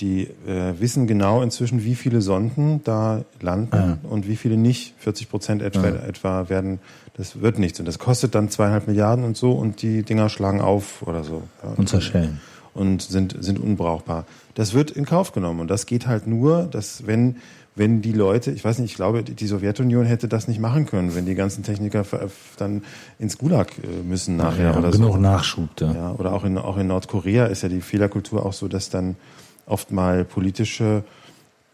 Die 0.00 0.28
äh, 0.46 0.78
wissen 0.78 1.06
genau 1.06 1.42
inzwischen, 1.42 1.84
wie 1.84 1.96
viele 1.96 2.20
Sonden 2.20 2.82
da 2.84 3.24
landen 3.40 3.76
ah. 3.76 3.98
und 4.08 4.28
wie 4.28 4.36
viele 4.36 4.56
nicht. 4.56 4.94
40 4.98 5.28
Prozent 5.28 5.62
etwa, 5.62 5.88
ah. 5.88 6.06
etwa 6.06 6.48
werden, 6.48 6.78
das 7.14 7.40
wird 7.40 7.58
nichts. 7.58 7.80
Und 7.80 7.86
das 7.86 7.98
kostet 7.98 8.34
dann 8.34 8.48
zweieinhalb 8.48 8.86
Milliarden 8.86 9.24
und 9.24 9.36
so 9.36 9.52
und 9.52 9.82
die 9.82 10.04
Dinger 10.04 10.28
schlagen 10.28 10.60
auf 10.60 11.02
oder 11.02 11.24
so. 11.24 11.42
Ja. 11.62 11.70
Und 11.70 11.88
zerschellen. 11.88 12.40
Und 12.74 13.02
sind, 13.02 13.36
sind 13.40 13.58
unbrauchbar. 13.58 14.24
Das 14.54 14.72
wird 14.72 14.92
in 14.92 15.04
Kauf 15.04 15.32
genommen. 15.32 15.58
Und 15.58 15.68
das 15.68 15.86
geht 15.86 16.06
halt 16.06 16.28
nur, 16.28 16.64
dass 16.64 17.06
wenn 17.06 17.36
wenn 17.78 18.02
die 18.02 18.12
Leute, 18.12 18.50
ich 18.50 18.64
weiß 18.64 18.78
nicht, 18.80 18.90
ich 18.90 18.96
glaube, 18.96 19.22
die 19.22 19.46
Sowjetunion 19.46 20.04
hätte 20.04 20.28
das 20.28 20.48
nicht 20.48 20.60
machen 20.60 20.84
können, 20.84 21.14
wenn 21.14 21.24
die 21.24 21.34
ganzen 21.34 21.62
Techniker 21.62 22.04
dann 22.56 22.82
ins 23.18 23.38
Gulag 23.38 23.70
äh, 23.78 24.02
müssen 24.02 24.36
nachher 24.36 24.72
ja, 24.72 24.76
oder 24.76 24.90
genug 24.90 25.14
so. 25.14 25.18
Nachschub 25.18 25.68
da. 25.76 25.92
Ja, 25.92 26.12
oder 26.12 26.32
auch 26.32 26.44
in, 26.44 26.58
auch 26.58 26.76
in 26.76 26.88
Nordkorea 26.88 27.46
ist 27.46 27.62
ja 27.62 27.68
die 27.68 27.80
Fehlerkultur 27.80 28.44
auch 28.44 28.52
so, 28.52 28.68
dass 28.68 28.90
dann 28.90 29.16
oft 29.68 29.90
mal 29.90 30.24
politische 30.24 31.04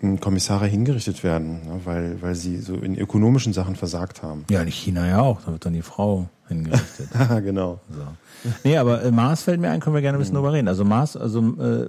hm, 0.01 0.21
Kommissare 0.21 0.67
hingerichtet 0.67 1.25
werden, 1.25 1.63
ne, 1.67 1.81
weil, 1.85 2.21
weil 2.21 2.35
sie 2.35 2.59
so 2.59 2.75
in 2.75 2.99
ökonomischen 2.99 3.53
Sachen 3.53 3.77
versagt 3.77 4.23
haben. 4.23 4.45
Ja, 4.51 4.63
in 4.63 4.69
China 4.69 5.07
ja 5.07 5.21
auch, 5.21 5.41
da 5.43 5.53
wird 5.53 5.65
dann 5.65 5.73
die 5.73 5.83
Frau 5.83 6.29
hingerichtet. 6.49 7.09
genau. 7.45 7.81
So. 7.91 8.51
Nee, 8.65 8.77
aber 8.77 9.03
äh, 9.03 9.11
Mars 9.11 9.43
fällt 9.43 9.61
mir 9.61 9.71
ein, 9.71 9.81
können 9.81 9.95
wir 9.95 10.03
gerne 10.03 10.19
ein 10.19 10.21
bisschen 10.21 10.35
mhm. 10.35 10.39
drüber 10.39 10.53
reden. 10.53 10.69
Also 10.69 10.85
Mars, 10.85 11.17
also 11.17 11.41
äh, 11.41 11.89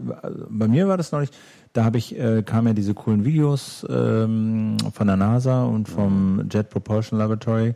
bei 0.50 0.68
mir 0.68 0.88
war 0.88 0.98
das 0.98 1.12
noch 1.12 1.20
nicht, 1.20 1.36
da 1.74 1.84
habe 1.84 1.98
ich, 1.98 2.18
äh, 2.18 2.42
kamen 2.42 2.68
ja 2.68 2.74
diese 2.74 2.94
coolen 2.94 3.26
Videos 3.26 3.86
ähm, 3.90 4.78
von 4.94 5.08
der 5.08 5.18
NASA 5.18 5.66
und 5.66 5.90
vom 5.90 6.38
mhm. 6.38 6.50
Jet 6.50 6.70
Propulsion 6.70 7.20
Laboratory 7.20 7.76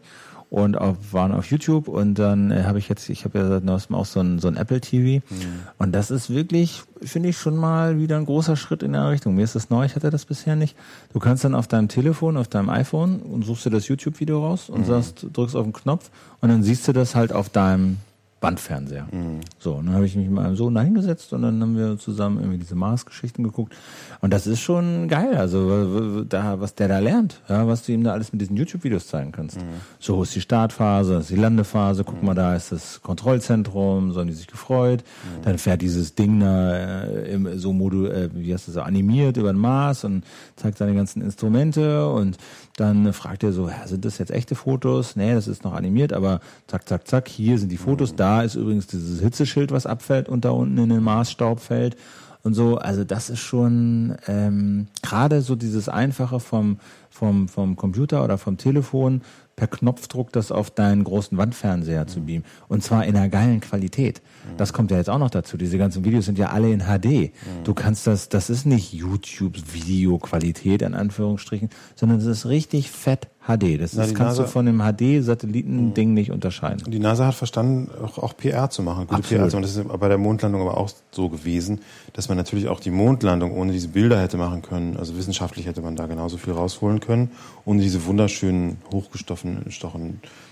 und 0.50 0.78
auch, 0.78 0.95
waren 1.12 1.32
auf 1.32 1.45
YouTube 1.52 1.88
und 1.88 2.16
dann 2.16 2.50
äh, 2.52 2.64
habe 2.64 2.80
ich 2.80 2.89
jetzt, 2.89 3.10
ich 3.10 3.24
habe 3.26 3.39
ja 3.39 3.47
seit 3.47 3.64
neuestem 3.64 3.95
auch 3.95 4.06
so 4.06 4.20
ein, 4.20 4.39
so 4.39 4.47
ein 4.47 4.58
Apple 4.58 4.82
TV 4.82 5.24
mhm. 5.30 5.45
und 5.78 5.91
das 5.91 6.10
ist 6.10 6.32
wirklich, 6.32 6.82
finde 7.02 7.30
ich, 7.30 7.38
schon 7.38 7.56
mal 7.56 8.00
wieder 8.00 8.18
ein 8.18 8.26
großer 8.26 8.56
Schritt 8.56 8.82
in 8.82 8.93
der 8.93 9.10
Richtung. 9.10 9.36
Mir 9.36 9.43
ist 9.43 9.56
das 9.56 9.70
neu, 9.70 9.86
ich 9.86 9.95
hatte 9.95 10.10
das 10.10 10.26
bisher 10.26 10.56
nicht. 10.56 10.76
Du 11.14 11.20
kannst 11.20 11.43
dann 11.43 11.54
auf 11.54 11.68
deinem 11.68 11.88
Telefon, 11.88 12.36
auf 12.36 12.47
deinem 12.47 12.70
iPhone 12.70 13.20
und 13.20 13.45
suchst 13.45 13.66
dir 13.66 13.70
das 13.70 13.88
YouTube-Video 13.88 14.43
raus 14.43 14.70
und 14.70 14.82
mhm. 14.82 14.86
sagst, 14.86 15.28
drückst 15.34 15.56
auf 15.56 15.64
den 15.64 15.74
Knopf 15.74 16.10
und 16.41 16.50
dann 16.50 16.64
siehst 16.64 16.88
du 16.88 16.93
das 16.93 17.14
halt 17.14 17.32
auf 17.32 17.50
deinem 17.50 17.97
Bandfernseher. 18.39 19.07
Mhm. 19.11 19.41
So, 19.57 19.73
und 19.73 19.87
dann 19.87 19.95
habe 19.95 20.05
ich 20.05 20.15
mich 20.15 20.27
mit 20.27 20.35
meinem 20.35 20.55
Sohn 20.55 20.73
da 20.73 20.81
hingesetzt 20.81 21.33
und 21.33 21.41
dann 21.41 21.61
haben 21.61 21.77
wir 21.77 21.97
zusammen 21.97 22.37
irgendwie 22.39 22.59
diese 22.59 22.75
Mars-Geschichten 22.75 23.43
geguckt. 23.43 23.75
Und 24.21 24.31
das 24.31 24.47
ist 24.47 24.61
schon 24.61 25.07
geil, 25.07 25.35
also 25.35 26.23
da, 26.23 26.59
was 26.61 26.75
der 26.75 26.87
da 26.87 26.99
lernt, 26.99 27.41
ja, 27.49 27.67
was 27.67 27.83
du 27.83 27.91
ihm 27.91 28.03
da 28.03 28.13
alles 28.13 28.31
mit 28.31 28.41
diesen 28.41 28.55
YouTube-Videos 28.55 29.07
zeigen 29.07 29.31
kannst. 29.31 29.57
Mhm. 29.57 29.65
So 29.99 30.23
ist 30.23 30.33
die 30.35 30.41
Startphase, 30.41 31.15
ist 31.15 31.29
die 31.29 31.35
Landephase, 31.35 32.03
guck 32.03 32.21
mhm. 32.21 32.27
mal, 32.27 32.35
da 32.35 32.55
ist 32.55 32.71
das 32.71 33.01
Kontrollzentrum, 33.01 34.13
so 34.13 34.21
haben 34.21 34.27
die 34.27 34.33
sich 34.33 34.47
gefreut. 34.47 35.03
Mhm. 35.03 35.43
Dann 35.43 35.57
fährt 35.57 35.81
dieses 35.81 36.15
Ding 36.15 36.39
da 36.39 36.75
äh, 36.75 37.33
im, 37.33 37.57
so 37.59 37.73
Modul, 37.73 38.09
äh, 38.09 38.29
wie 38.33 38.53
heißt 38.53 38.67
das, 38.67 38.75
so 38.75 38.81
animiert 38.81 39.35
über 39.35 39.51
den 39.51 39.59
Mars 39.59 40.05
und 40.05 40.23
zeigt 40.55 40.77
seine 40.77 40.95
ganzen 40.95 41.21
Instrumente 41.21 42.07
und 42.09 42.37
dann 42.77 43.11
fragt 43.11 43.43
er 43.43 43.51
so, 43.51 43.67
ja, 43.67 43.85
sind 43.87 44.05
das 44.05 44.19
jetzt 44.19 44.31
echte 44.31 44.55
Fotos? 44.55 45.17
Nee, 45.17 45.33
das 45.33 45.49
ist 45.49 45.65
noch 45.65 45.73
animiert, 45.73 46.13
aber 46.13 46.39
zack, 46.67 46.87
zack, 46.87 47.07
zack, 47.07 47.27
hier 47.27 47.57
sind 47.57 47.73
die 47.73 47.77
Fotos, 47.77 48.15
da 48.15 48.28
ist 48.41 48.55
übrigens 48.55 48.88
dieses 48.88 49.21
Hitzeschild, 49.21 49.71
was 49.71 49.86
abfällt 49.86 50.30
und 50.30 50.45
da 50.45 50.51
unten 50.51 50.77
in 50.77 50.89
den 50.89 51.03
Maßstaub 51.03 51.59
fällt 51.59 51.95
und 52.43 52.53
so. 52.53 52.77
Also 52.77 53.03
das 53.03 53.30
ist 53.30 53.39
schon 53.39 54.15
ähm, 54.27 54.88
gerade 55.01 55.41
so 55.41 55.55
dieses 55.55 55.89
Einfache 55.89 56.39
vom, 56.39 56.80
vom, 57.09 57.47
vom 57.47 57.75
Computer 57.75 58.23
oder 58.23 58.38
vom 58.38 58.57
Telefon 58.57 59.21
per 59.55 59.67
Knopfdruck 59.67 60.32
das 60.32 60.53
auf 60.53 60.71
deinen 60.71 61.03
großen 61.03 61.38
Wandfernseher 61.38 62.07
zu 62.07 62.21
beamen. 62.21 62.45
Und 62.69 62.82
zwar 62.82 63.05
in 63.05 63.17
einer 63.17 63.27
geilen 63.27 63.59
Qualität. 63.59 64.21
Das 64.55 64.71
kommt 64.71 64.89
ja 64.89 64.97
jetzt 64.97 65.09
auch 65.09 65.17
noch 65.19 65.30
dazu. 65.30 65.57
Diese 65.57 65.77
ganzen 65.77 66.05
Videos 66.05 66.25
sind 66.25 66.38
ja 66.38 66.47
alle 66.47 66.71
in 66.71 66.84
HD. 66.84 67.34
Du 67.65 67.73
kannst 67.73 68.07
das, 68.07 68.30
das 68.30 68.49
ist 68.49 68.65
nicht 68.65 68.93
YouTubes 68.93 69.73
Videoqualität 69.73 70.82
in 70.82 70.93
Anführungsstrichen, 70.93 71.69
sondern 71.95 72.19
das 72.19 72.27
ist 72.27 72.45
richtig 72.45 72.89
fett 72.89 73.27
HD. 73.50 73.82
Das, 73.82 73.93
Na, 73.93 74.04
das 74.04 74.14
kannst 74.14 74.38
NASA, 74.38 74.43
du 74.43 74.50
von 74.50 74.66
dem 74.66 74.80
HD-Satelliten-Ding 74.80 76.14
nicht 76.14 76.32
unterscheiden. 76.32 76.84
Die 76.91 77.00
NASA 77.00 77.26
hat 77.26 77.36
verstanden, 77.36 77.89
auch, 78.04 78.20
auch 78.20 78.38
PR 78.38 78.70
zu 78.70 78.84
machen, 78.84 79.08
gute 79.08 79.20
Absolut. 79.20 79.41
PR 79.41 79.50
zu 79.50 79.58
machen. 79.58 79.64
Das 79.64 79.76
ist 79.76 80.00
bei 80.00 80.08
der 80.08 80.18
Mondlandung 80.20 80.62
aber 80.62 80.78
auch 80.78 80.91
so 81.12 81.30
gewesen, 81.30 81.82
dass 82.14 82.30
man 82.30 82.38
natürlich 82.38 82.68
auch 82.68 82.80
die 82.80 82.91
Mondlandung 82.91 83.52
ohne 83.52 83.72
diese 83.72 83.88
Bilder 83.88 84.22
hätte 84.22 84.38
machen 84.38 84.62
können. 84.62 84.97
Also 84.97 85.18
wissenschaftlich 85.18 85.66
hätte 85.66 85.82
man 85.82 85.95
da 85.95 86.06
genauso 86.06 86.38
viel 86.38 86.54
rausholen 86.54 87.00
können, 87.00 87.32
ohne 87.66 87.82
diese 87.82 88.06
wunderschönen, 88.06 88.78
hochgestochenen, 88.91 89.66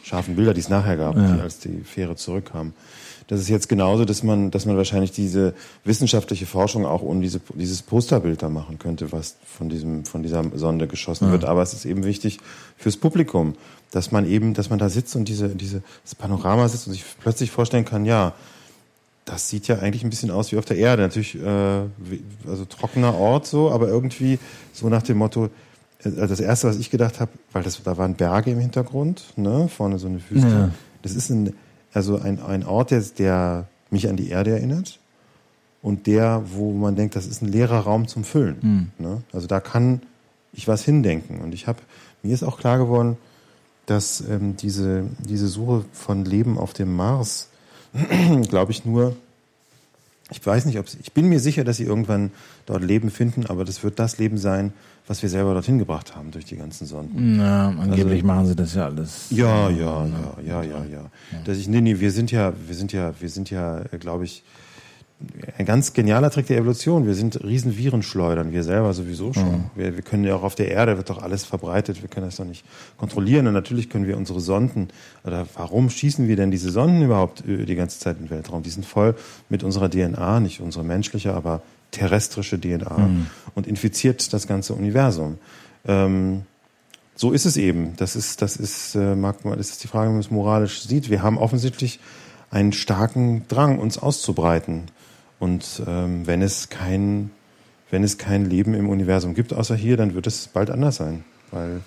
scharfen 0.03 0.35
Bilder, 0.35 0.53
die 0.53 0.61
es 0.61 0.69
nachher 0.69 0.97
gab, 0.97 1.15
ja. 1.15 1.33
die, 1.33 1.41
als 1.41 1.59
die 1.59 1.81
Fähre 1.83 2.15
zurückkam. 2.15 2.73
Das 3.27 3.41
ist 3.41 3.49
jetzt 3.49 3.67
genauso, 3.67 4.05
dass 4.05 4.23
man, 4.23 4.51
dass 4.51 4.65
man 4.65 4.77
wahrscheinlich 4.77 5.11
diese 5.11 5.53
wissenschaftliche 5.83 6.45
Forschung 6.45 6.85
auch 6.85 7.01
ohne 7.01 7.21
diese, 7.21 7.41
dieses 7.55 7.81
Posterbild 7.81 8.41
da 8.41 8.47
machen 8.47 8.79
könnte, 8.79 9.11
was 9.11 9.35
von 9.45 9.67
diesem, 9.67 10.05
von 10.05 10.23
dieser 10.23 10.43
Sonde 10.55 10.87
geschossen 10.87 11.25
ja. 11.25 11.31
wird. 11.33 11.43
Aber 11.43 11.61
es 11.61 11.73
ist 11.73 11.85
eben 11.85 12.05
wichtig 12.05 12.39
fürs 12.77 12.95
Publikum, 12.95 13.55
dass 13.91 14.11
man 14.11 14.25
eben, 14.25 14.53
dass 14.53 14.69
man 14.69 14.79
da 14.79 14.87
sitzt 14.87 15.15
und 15.17 15.27
diese, 15.27 15.49
diese, 15.49 15.81
das 16.03 16.15
Panorama 16.15 16.69
sitzt 16.69 16.87
und 16.87 16.93
sich 16.93 17.03
plötzlich 17.19 17.51
vorstellen 17.51 17.83
kann, 17.83 18.05
ja, 18.05 18.33
das 19.25 19.49
sieht 19.49 19.67
ja 19.67 19.79
eigentlich 19.79 20.05
ein 20.05 20.09
bisschen 20.09 20.31
aus 20.31 20.53
wie 20.53 20.57
auf 20.57 20.63
der 20.63 20.77
Erde. 20.77 21.01
Natürlich, 21.03 21.35
äh, 21.35 21.81
also 22.47 22.63
trockener 22.63 23.13
Ort 23.13 23.45
so, 23.45 23.71
aber 23.71 23.89
irgendwie 23.89 24.39
so 24.71 24.87
nach 24.87 25.03
dem 25.03 25.17
Motto, 25.17 25.49
äh, 26.03 26.11
das 26.27 26.39
erste, 26.39 26.69
was 26.69 26.77
ich 26.77 26.89
gedacht 26.89 27.19
habe, 27.19 27.31
weil 27.51 27.63
das, 27.63 27.83
da 27.83 27.97
waren 27.97 28.15
Berge 28.15 28.51
im 28.51 28.59
Hintergrund, 28.59 29.33
ne, 29.35 29.67
vorne 29.67 29.99
so 29.99 30.07
eine 30.07 30.21
Wüste. 30.29 30.47
Ja. 30.47 30.69
Das 31.01 31.13
ist 31.13 31.29
ein, 31.29 31.53
also 31.97 32.19
ein, 32.19 32.39
ein 32.39 32.63
Ort, 32.63 32.91
der, 32.91 33.01
der 33.17 33.67
mich 33.89 34.07
an 34.07 34.17
die 34.17 34.29
Erde 34.29 34.51
erinnert 34.51 34.99
und 35.81 36.05
der, 36.05 36.43
wo 36.45 36.71
man 36.71 36.95
denkt, 36.95 37.15
das 37.15 37.25
ist 37.25 37.41
ein 37.41 37.51
leerer 37.51 37.79
Raum 37.79 38.07
zum 38.07 38.23
Füllen. 38.23 38.57
Mhm. 38.61 39.03
Ne? 39.03 39.23
Also 39.33 39.47
da 39.47 39.59
kann 39.59 40.01
ich 40.53 40.67
was 40.67 40.83
hindenken. 40.83 41.39
Und 41.39 41.55
ich 41.55 41.65
habe, 41.65 41.79
mir 42.21 42.35
ist 42.35 42.43
auch 42.43 42.59
klar 42.59 42.77
geworden, 42.77 43.17
dass 43.87 44.21
ähm, 44.29 44.57
diese, 44.57 45.05
diese 45.17 45.47
Suche 45.47 45.85
von 45.91 46.23
Leben 46.23 46.59
auf 46.59 46.73
dem 46.73 46.95
Mars, 46.95 47.49
glaube 48.47 48.71
ich, 48.71 48.85
nur 48.85 49.15
ich 50.29 50.45
weiß 50.45 50.65
nicht, 50.65 50.77
ob 50.77 50.89
sie, 50.89 50.97
ich 51.01 51.13
bin 51.13 51.29
mir 51.29 51.39
sicher, 51.39 51.63
dass 51.63 51.77
sie 51.77 51.85
irgendwann 51.85 52.31
dort 52.65 52.83
Leben 52.83 53.09
finden, 53.11 53.45
aber 53.45 53.63
das 53.63 53.83
wird 53.83 53.97
das 53.99 54.17
Leben 54.17 54.37
sein, 54.37 54.73
was 55.07 55.21
wir 55.21 55.29
selber 55.29 55.53
dorthin 55.53 55.79
gebracht 55.79 56.15
haben 56.15 56.31
durch 56.31 56.43
die 56.43 56.57
ganzen 56.57 56.85
Sonden. 56.85 57.37
Na, 57.37 57.69
angeblich 57.69 58.23
also, 58.23 58.27
machen 58.27 58.45
sie 58.47 58.55
das 58.55 58.73
ja 58.75 58.85
alles. 58.85 59.27
Ja, 59.29 59.69
ja, 59.69 60.05
ja, 60.05 60.41
ja, 60.45 60.63
ja, 60.63 60.85
ja. 60.85 61.11
Dass 61.45 61.57
ich, 61.57 61.69
nee, 61.69 61.79
nee, 61.79 61.99
wir 61.99 62.11
sind 62.11 62.29
ja, 62.31 62.53
wir 62.67 62.75
sind 62.75 62.91
ja, 62.91 63.13
wir 63.19 63.29
sind 63.29 63.49
ja, 63.49 63.83
glaube 63.99 64.25
ich, 64.25 64.43
ein 65.57 65.65
ganz 65.65 65.93
genialer 65.93 66.29
Trick 66.29 66.45
der 66.45 66.57
Evolution. 66.57 67.07
Wir 67.07 67.15
sind 67.15 67.43
riesen 67.43 67.75
Virenschleudern, 67.75 68.51
wir 68.51 68.63
selber 68.63 68.93
sowieso 68.93 69.33
schon. 69.33 69.51
Mhm. 69.51 69.71
Wir, 69.75 69.95
wir 69.95 70.03
können 70.03 70.23
ja 70.23 70.35
auch 70.35 70.43
auf 70.43 70.53
der 70.53 70.69
Erde, 70.69 70.97
wird 70.97 71.09
doch 71.09 71.21
alles 71.21 71.43
verbreitet, 71.43 72.01
wir 72.03 72.09
können 72.09 72.27
das 72.27 72.35
doch 72.35 72.45
nicht 72.45 72.63
kontrollieren. 72.97 73.47
Und 73.47 73.53
natürlich 73.53 73.89
können 73.89 74.05
wir 74.05 74.15
unsere 74.15 74.39
Sonden, 74.39 74.89
oder 75.23 75.47
warum 75.55 75.89
schießen 75.89 76.27
wir 76.27 76.35
denn 76.35 76.51
diese 76.51 76.69
Sonden 76.69 77.01
überhaupt 77.01 77.43
die 77.47 77.75
ganze 77.75 77.99
Zeit 77.99 78.17
in 78.17 78.25
den 78.25 78.29
Weltraum? 78.29 78.61
Die 78.61 78.69
sind 78.69 78.85
voll 78.85 79.15
mit 79.49 79.63
unserer 79.63 79.89
DNA, 79.89 80.39
nicht 80.39 80.61
unsere 80.61 80.83
menschliche, 80.83 81.33
aber 81.33 81.61
terrestrische 81.89 82.59
DNA 82.59 82.97
mhm. 82.97 83.27
und 83.55 83.65
infiziert 83.65 84.33
das 84.33 84.45
ganze 84.45 84.75
Universum. 84.75 85.39
Ähm, 85.87 86.43
so 87.15 87.31
ist 87.31 87.45
es 87.45 87.57
eben. 87.57 87.95
Das 87.97 88.15
ist, 88.15 88.43
das 88.43 88.57
ist, 88.57 88.93
äh, 88.93 89.15
mag 89.15 89.43
man, 89.43 89.57
das 89.57 89.71
ist 89.71 89.83
die 89.83 89.87
Frage, 89.87 90.09
wie 90.09 90.13
man 90.13 90.21
es 90.21 90.29
moralisch 90.29 90.83
sieht. 90.83 91.09
Wir 91.09 91.23
haben 91.23 91.39
offensichtlich 91.39 91.99
einen 92.51 92.71
starken 92.71 93.47
Drang, 93.47 93.79
uns 93.79 93.97
auszubreiten. 93.97 94.83
Und 95.39 95.81
ähm, 95.85 96.25
wenn 96.25 96.41
es 96.41 96.69
kein 96.69 97.31
wenn 97.89 98.03
es 98.03 98.17
kein 98.17 98.49
Leben 98.49 98.73
im 98.73 98.89
Universum 98.89 99.33
gibt 99.33 99.53
außer 99.53 99.75
hier, 99.75 99.95
dann 99.95 100.13
wird 100.13 100.27
es 100.27 100.47
bald 100.47 100.69
anders 100.69 100.97
sein, 100.97 101.23
weil 101.51 101.81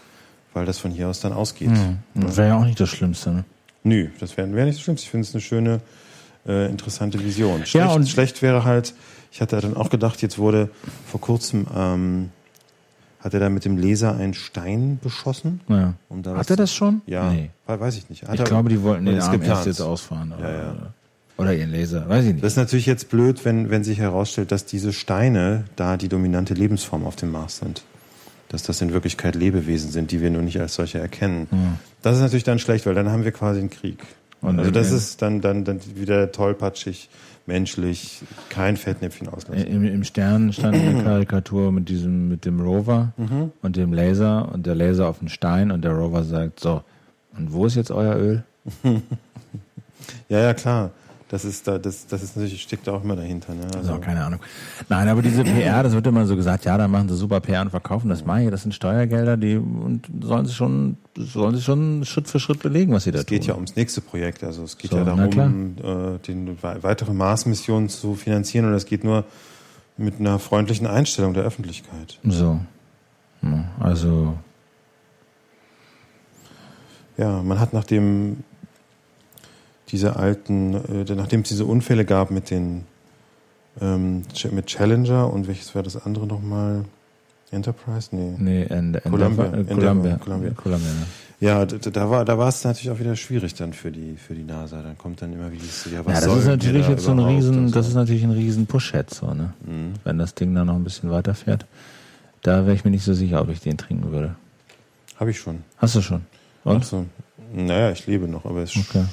weil 0.52 0.66
das 0.66 0.78
von 0.78 0.90
hier 0.90 1.08
aus 1.08 1.20
dann 1.20 1.32
ausgeht. 1.32 1.70
Mhm. 1.70 1.98
Das 2.14 2.36
wäre 2.36 2.48
ja 2.48 2.56
auch 2.56 2.64
nicht 2.64 2.80
das 2.80 2.88
Schlimmste. 2.88 3.30
Ne? 3.30 3.44
Nö, 3.84 4.08
das 4.18 4.36
wäre 4.36 4.52
wär 4.52 4.64
nicht 4.64 4.78
das 4.78 4.84
Schlimmste. 4.84 5.04
Ich 5.04 5.10
finde 5.10 5.26
es 5.26 5.34
eine 5.34 5.40
schöne, 5.40 5.80
äh, 6.46 6.68
interessante 6.68 7.22
Vision. 7.22 7.66
Schlecht, 7.66 7.74
ja, 7.74 7.92
und 7.92 8.08
schlecht 8.08 8.42
wäre 8.42 8.64
halt, 8.64 8.94
ich 9.30 9.40
hatte 9.40 9.60
dann 9.60 9.76
auch 9.76 9.90
gedacht, 9.90 10.22
jetzt 10.22 10.38
wurde 10.38 10.70
vor 11.06 11.20
kurzem 11.20 11.66
ähm, 11.74 12.30
hat 13.20 13.34
er 13.34 13.40
da 13.40 13.48
mit 13.50 13.64
dem 13.64 13.76
Laser 13.76 14.16
einen 14.16 14.34
Stein 14.34 14.98
beschossen? 15.02 15.60
Ja. 15.68 15.94
Um 16.08 16.24
hat 16.24 16.48
er 16.48 16.56
das 16.56 16.74
schon? 16.74 17.02
Ja, 17.06 17.30
nee. 17.30 17.50
weiß 17.66 17.98
ich 17.98 18.08
nicht. 18.08 18.26
Hat 18.26 18.38
ich 18.38 18.44
glaube, 18.44 18.70
die 18.70 18.82
wollten 18.82 19.04
den 19.04 19.20
Arm 19.20 19.42
erst 19.42 19.66
jetzt 19.66 19.80
ausfahren. 19.80 20.32
Ja, 20.40 20.50
ja. 20.50 20.76
Oder 21.40 21.54
ihren 21.54 21.70
Laser, 21.72 22.08
weiß 22.08 22.24
ich 22.26 22.32
nicht. 22.34 22.44
Das 22.44 22.52
ist 22.52 22.56
natürlich 22.58 22.86
jetzt 22.86 23.08
blöd, 23.10 23.44
wenn, 23.44 23.70
wenn 23.70 23.82
sich 23.84 23.98
herausstellt, 23.98 24.52
dass 24.52 24.66
diese 24.66 24.92
Steine 24.92 25.64
da 25.76 25.96
die 25.96 26.08
dominante 26.08 26.54
Lebensform 26.54 27.04
auf 27.04 27.16
dem 27.16 27.30
Mars 27.32 27.58
sind. 27.58 27.82
Dass 28.48 28.62
das 28.62 28.80
in 28.82 28.92
Wirklichkeit 28.92 29.34
Lebewesen 29.36 29.90
sind, 29.90 30.10
die 30.10 30.20
wir 30.20 30.30
nur 30.30 30.42
nicht 30.42 30.60
als 30.60 30.74
solche 30.74 30.98
erkennen. 30.98 31.46
Hm. 31.50 31.74
Das 32.02 32.16
ist 32.16 32.22
natürlich 32.22 32.44
dann 32.44 32.58
schlecht, 32.58 32.84
weil 32.86 32.94
dann 32.94 33.10
haben 33.10 33.24
wir 33.24 33.32
quasi 33.32 33.60
einen 33.60 33.70
Krieg. 33.70 33.98
Und 34.42 34.58
also 34.58 34.70
das 34.70 34.90
ist 34.90 35.22
dann, 35.22 35.40
dann, 35.40 35.64
dann 35.64 35.80
wieder 35.94 36.32
tollpatschig, 36.32 37.10
menschlich, 37.46 38.22
kein 38.48 38.76
Fettnäpfchen 38.76 39.28
auslassen. 39.28 39.66
Im, 39.66 39.84
Im 39.84 40.02
Stern 40.04 40.52
stand 40.52 40.76
eine 40.76 41.02
Karikatur 41.04 41.72
mit 41.72 41.88
diesem, 41.88 42.28
mit 42.28 42.44
dem 42.44 42.60
Rover 42.60 43.12
Mhm. 43.18 43.52
und 43.62 43.76
dem 43.76 43.92
Laser 43.92 44.50
und 44.52 44.66
der 44.66 44.74
Laser 44.74 45.08
auf 45.08 45.18
den 45.20 45.28
Stein 45.28 45.70
und 45.70 45.84
der 45.84 45.92
Rover 45.92 46.24
sagt, 46.24 46.58
so, 46.60 46.82
und 47.36 47.52
wo 47.52 47.66
ist 47.66 47.76
jetzt 47.76 47.90
euer 47.90 48.16
Öl? 48.16 48.44
Ja, 50.28 50.40
ja, 50.40 50.54
klar. 50.54 50.90
Das 51.32 51.44
ist 51.44 51.68
da, 51.68 51.78
das, 51.78 52.08
das 52.08 52.24
ist 52.24 52.36
natürlich, 52.36 52.60
steckt 52.60 52.88
da 52.88 52.92
auch 52.92 53.04
immer 53.04 53.14
dahinter. 53.14 53.54
Ne? 53.54 53.62
Also 53.76 53.98
keine 53.98 54.24
Ahnung. 54.24 54.40
Nein, 54.88 55.06
aber 55.08 55.22
diese 55.22 55.44
PR, 55.44 55.84
das 55.84 55.92
wird 55.92 56.04
immer 56.08 56.26
so 56.26 56.34
gesagt, 56.34 56.64
ja, 56.64 56.76
da 56.76 56.88
machen 56.88 57.08
sie 57.08 57.14
super 57.16 57.38
PR 57.40 57.62
und 57.62 57.70
verkaufen 57.70 58.08
das 58.08 58.24
mal. 58.24 58.50
Das 58.50 58.62
sind 58.62 58.74
Steuergelder, 58.74 59.36
die 59.36 59.56
und 59.56 60.08
sollen 60.22 60.46
sie 60.46 60.52
schon, 60.54 60.96
sollen 61.16 61.54
sie 61.54 61.62
schon 61.62 62.04
Schritt 62.04 62.26
für 62.26 62.40
Schritt 62.40 62.60
belegen, 62.60 62.92
was 62.92 63.04
sie 63.04 63.12
da 63.12 63.20
Es 63.20 63.26
geht 63.26 63.42
tun. 63.42 63.48
ja 63.50 63.54
ums 63.54 63.76
nächste 63.76 64.00
Projekt. 64.00 64.42
Also 64.42 64.64
es 64.64 64.76
geht 64.76 64.90
So, 64.90 64.96
ja 64.96 65.04
darum, 65.04 65.76
äh, 65.78 66.18
den 66.26 66.60
wei- 66.62 66.82
weitere 66.82 67.12
Mars-Missionen 67.12 67.88
zu 67.88 68.16
finanzieren 68.16 68.66
und 68.66 68.72
das 68.72 68.84
geht 68.86 69.04
nur 69.04 69.22
mit 69.96 70.18
einer 70.18 70.40
freundlichen 70.40 70.88
Einstellung 70.88 71.32
der 71.32 71.44
Öffentlichkeit. 71.44 72.18
So. 72.24 72.58
Also, 73.78 74.34
Ja, 77.16 77.42
man 77.42 77.60
hat 77.60 77.72
nachdem 77.72 78.38
diese 79.92 80.16
alten, 80.16 80.74
äh, 80.74 81.14
nachdem 81.14 81.40
es 81.42 81.48
diese 81.48 81.64
Unfälle 81.64 82.04
gab 82.04 82.30
mit 82.30 82.50
den 82.50 82.84
ähm, 83.80 84.22
mit 84.50 84.66
Challenger 84.66 85.32
und 85.32 85.48
welches 85.48 85.74
war 85.74 85.82
das 85.82 85.96
andere 86.04 86.26
nochmal? 86.26 86.84
Enterprise? 87.52 88.14
Nee. 88.14 88.34
nee, 88.38 88.62
in, 88.62 88.94
in 88.94 89.10
Columbia. 89.10 89.46
äh, 89.46 89.48
Endeavour, 89.48 89.76
Columbia. 89.76 90.16
Columbia. 90.18 90.50
Columbia, 90.52 90.88
ja. 91.40 91.64
Da 91.64 92.10
war 92.10 92.24
da 92.24 92.38
war 92.38 92.48
es 92.48 92.62
natürlich 92.62 92.90
auch 92.90 93.00
wieder 93.00 93.16
schwierig 93.16 93.54
dann 93.54 93.72
für 93.72 93.90
die 93.90 94.16
für 94.16 94.34
die 94.34 94.44
NASA. 94.44 94.82
Dann 94.82 94.96
kommt 94.96 95.20
dann 95.22 95.32
immer 95.32 95.50
wieder 95.50 95.64
ja, 95.92 96.04
was 96.06 96.20
Ja, 96.20 96.28
das 96.28 96.38
ist 96.38 96.46
natürlich 96.46 96.86
da 96.86 96.92
jetzt 96.92 97.04
so 97.04 97.10
ein 97.10 97.18
riesen, 97.18 97.68
so. 97.68 97.74
das 97.74 97.88
ist 97.88 97.94
natürlich 97.94 98.22
ein 98.22 98.30
riesen 98.30 98.66
Push-Head, 98.66 99.10
so, 99.10 99.34
ne? 99.34 99.52
Mhm. 99.66 99.94
Wenn 100.04 100.18
das 100.18 100.34
Ding 100.34 100.54
dann 100.54 100.66
noch 100.68 100.76
ein 100.76 100.84
bisschen 100.84 101.10
weiterfährt. 101.10 101.66
Da 102.42 102.66
wäre 102.66 102.74
ich 102.74 102.84
mir 102.84 102.90
nicht 102.90 103.04
so 103.04 103.14
sicher, 103.14 103.42
ob 103.42 103.48
ich 103.50 103.60
den 103.60 103.76
trinken 103.76 104.12
würde. 104.12 104.36
Habe 105.16 105.30
ich 105.30 105.38
schon. 105.38 105.64
Hast 105.78 105.94
du 105.96 106.02
schon? 106.02 106.22
Ach 106.64 106.70
Und? 106.72 106.84
so. 106.84 107.04
Naja, 107.52 107.90
ich 107.90 108.06
lebe 108.06 108.28
noch, 108.28 108.44
aber 108.44 108.62
es 108.62 108.76
Okay. 108.76 109.04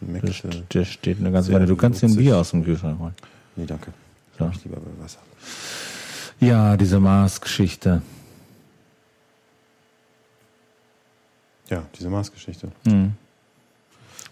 Schmeckt. 0.00 0.44
Der, 0.44 0.50
der 0.72 0.84
steht 0.84 1.18
eine 1.18 1.30
ganze 1.32 1.52
Weile. 1.52 1.66
Du 1.66 1.76
kannst 1.76 2.02
den 2.02 2.10
würzig. 2.10 2.24
Bier 2.24 2.36
aus 2.38 2.50
dem 2.50 2.64
Kühlschrank 2.64 2.98
holen. 2.98 3.14
nee, 3.56 3.66
danke. 3.66 3.92
So. 4.38 4.50
Ich 4.54 4.64
lieber 4.64 4.76
bei 4.80 5.02
Wasser. 5.04 5.18
Ja, 6.40 6.76
diese 6.76 6.98
Mars-Geschichte. 7.00 8.00
Ja, 11.68 11.82
diese 11.98 12.08
Mars-Geschichte. 12.10 12.72
Hm. 12.86 13.12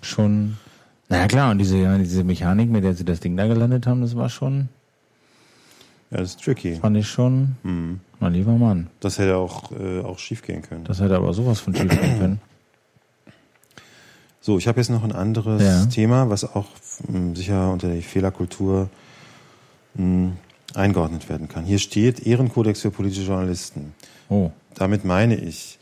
Schon. 0.02 0.56
Naja, 1.08 1.26
klar, 1.26 1.50
und 1.52 1.58
diese, 1.58 1.98
diese 1.98 2.24
Mechanik, 2.24 2.68
mit 2.70 2.84
der 2.84 2.94
sie 2.94 3.04
das 3.04 3.20
Ding 3.20 3.36
da 3.36 3.46
gelandet 3.46 3.86
haben, 3.86 4.00
das 4.02 4.14
war 4.16 4.28
schon, 4.28 4.68
Ja, 6.10 6.18
das 6.18 6.30
ist 6.30 6.42
tricky. 6.42 6.76
fand 6.76 6.96
ich 6.96 7.08
schon, 7.08 7.56
Mhm. 7.62 8.00
mein 8.20 8.32
lieber 8.34 8.52
Mann. 8.52 8.88
Das 9.00 9.18
hätte 9.18 9.36
auch, 9.36 9.72
äh, 9.72 10.00
auch 10.00 10.18
schief 10.18 10.42
gehen 10.42 10.62
können. 10.62 10.84
Das 10.84 11.00
hätte 11.00 11.16
aber 11.16 11.32
sowas 11.32 11.60
von 11.60 11.74
schief 11.74 11.88
gehen 11.88 12.18
können. 12.18 12.40
So, 14.40 14.58
ich 14.58 14.68
habe 14.68 14.78
jetzt 14.80 14.88
noch 14.90 15.04
ein 15.04 15.12
anderes 15.12 15.62
Ja. 15.62 15.86
Thema, 15.86 16.30
was 16.30 16.44
auch 16.44 16.66
mh, 17.08 17.34
sicher 17.36 17.72
unter 17.72 17.92
die 17.92 18.02
Fehlerkultur 18.02 18.88
mh, 19.94 20.32
eingeordnet 20.74 21.28
werden 21.28 21.48
kann. 21.48 21.64
Hier 21.64 21.78
steht 21.78 22.26
Ehrenkodex 22.26 22.80
für 22.80 22.90
politische 22.90 23.26
Journalisten. 23.26 23.94
Oh. 24.28 24.50
Damit 24.74 25.04
meine 25.04 25.36
ich, 25.36 25.78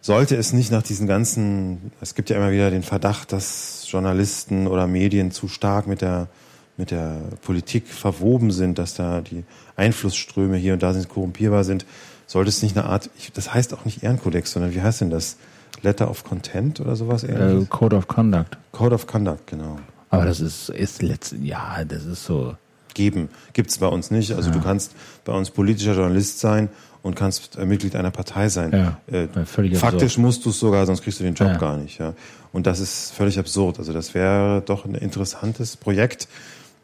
sollte 0.00 0.36
es 0.36 0.52
nicht 0.52 0.70
nach 0.70 0.82
diesen 0.82 1.06
ganzen, 1.06 1.92
es 2.00 2.14
gibt 2.14 2.30
ja 2.30 2.36
immer 2.36 2.50
wieder 2.52 2.70
den 2.70 2.82
Verdacht, 2.82 3.32
dass 3.32 3.86
Journalisten 3.88 4.66
oder 4.66 4.86
Medien 4.86 5.30
zu 5.30 5.48
stark 5.48 5.86
mit 5.86 6.02
der, 6.02 6.28
mit 6.76 6.90
der 6.90 7.20
Politik 7.42 7.88
verwoben 7.88 8.50
sind, 8.50 8.78
dass 8.78 8.94
da 8.94 9.20
die 9.22 9.44
Einflussströme 9.76 10.56
hier 10.56 10.74
und 10.74 10.82
da 10.82 10.92
sind 10.92 11.08
korrumpierbar 11.08 11.64
sind, 11.64 11.86
sollte 12.26 12.50
es 12.50 12.62
nicht 12.62 12.76
eine 12.76 12.86
Art, 12.86 13.10
ich, 13.18 13.32
das 13.32 13.52
heißt 13.54 13.72
auch 13.72 13.84
nicht 13.84 14.02
Ehrenkodex, 14.02 14.52
sondern 14.52 14.74
wie 14.74 14.82
heißt 14.82 15.00
denn 15.00 15.10
das? 15.10 15.36
Letter 15.82 16.10
of 16.10 16.24
Content 16.24 16.80
oder 16.80 16.96
sowas 16.96 17.24
Äh, 17.24 17.32
ähnliches? 17.32 17.68
Code 17.70 17.96
of 17.96 18.08
Conduct. 18.08 18.56
Code 18.72 18.94
of 18.94 19.06
Conduct, 19.06 19.46
genau. 19.46 19.78
Aber 20.10 20.24
das 20.24 20.40
ist, 20.40 20.70
ist 20.70 21.02
letzten, 21.02 21.44
ja, 21.44 21.84
das 21.84 22.04
ist 22.04 22.24
so. 22.24 22.54
Geben. 22.94 23.28
Gibt's 23.52 23.78
bei 23.78 23.86
uns 23.86 24.10
nicht. 24.10 24.32
Also 24.32 24.50
du 24.50 24.60
kannst 24.60 24.92
bei 25.24 25.32
uns 25.32 25.50
politischer 25.50 25.94
Journalist 25.94 26.40
sein 26.40 26.68
und 27.02 27.14
kannst 27.14 27.56
äh, 27.56 27.64
Mitglied 27.64 27.94
einer 27.94 28.10
Partei 28.10 28.48
sein. 28.48 28.72
Ja, 28.72 28.98
Äh, 29.06 29.28
ja, 29.34 29.44
faktisch 29.44 30.14
absurd. 30.14 30.18
musst 30.18 30.44
du 30.44 30.50
es 30.50 30.58
sogar, 30.58 30.84
sonst 30.86 31.02
kriegst 31.02 31.20
du 31.20 31.24
den 31.24 31.34
Job 31.34 31.48
Ja. 31.48 31.56
gar 31.58 31.76
nicht. 31.76 31.98
Ja. 32.00 32.14
Und 32.52 32.66
das 32.66 32.80
ist 32.80 33.12
völlig 33.12 33.38
absurd. 33.38 33.78
Also 33.78 33.92
das 33.92 34.14
wäre 34.14 34.62
doch 34.66 34.84
ein 34.84 34.94
interessantes 34.96 35.76
Projekt, 35.76 36.26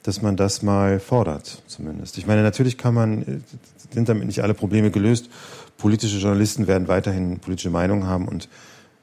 dass 0.05 0.23
man 0.23 0.37
das 0.37 0.63
mal 0.63 1.01
fordert, 1.01 1.63
zumindest. 1.67 2.17
Ich 2.19 2.27
meine, 2.29 2.43
natürlich 2.43 2.79
kann 2.79 2.95
man, 2.95 3.23
äh, 3.23 3.39
sind 3.93 4.09
damit 4.09 4.27
nicht 4.27 4.43
alle 4.43 4.55
Probleme 4.55 4.91
gelöst. 4.93 5.29
Politische 5.79 6.19
Journalisten 6.19 6.69
werden 6.69 6.87
weiterhin 6.87 7.41
politische 7.41 7.71
Meinungen 7.71 8.07
haben 8.07 8.29
und 8.29 8.49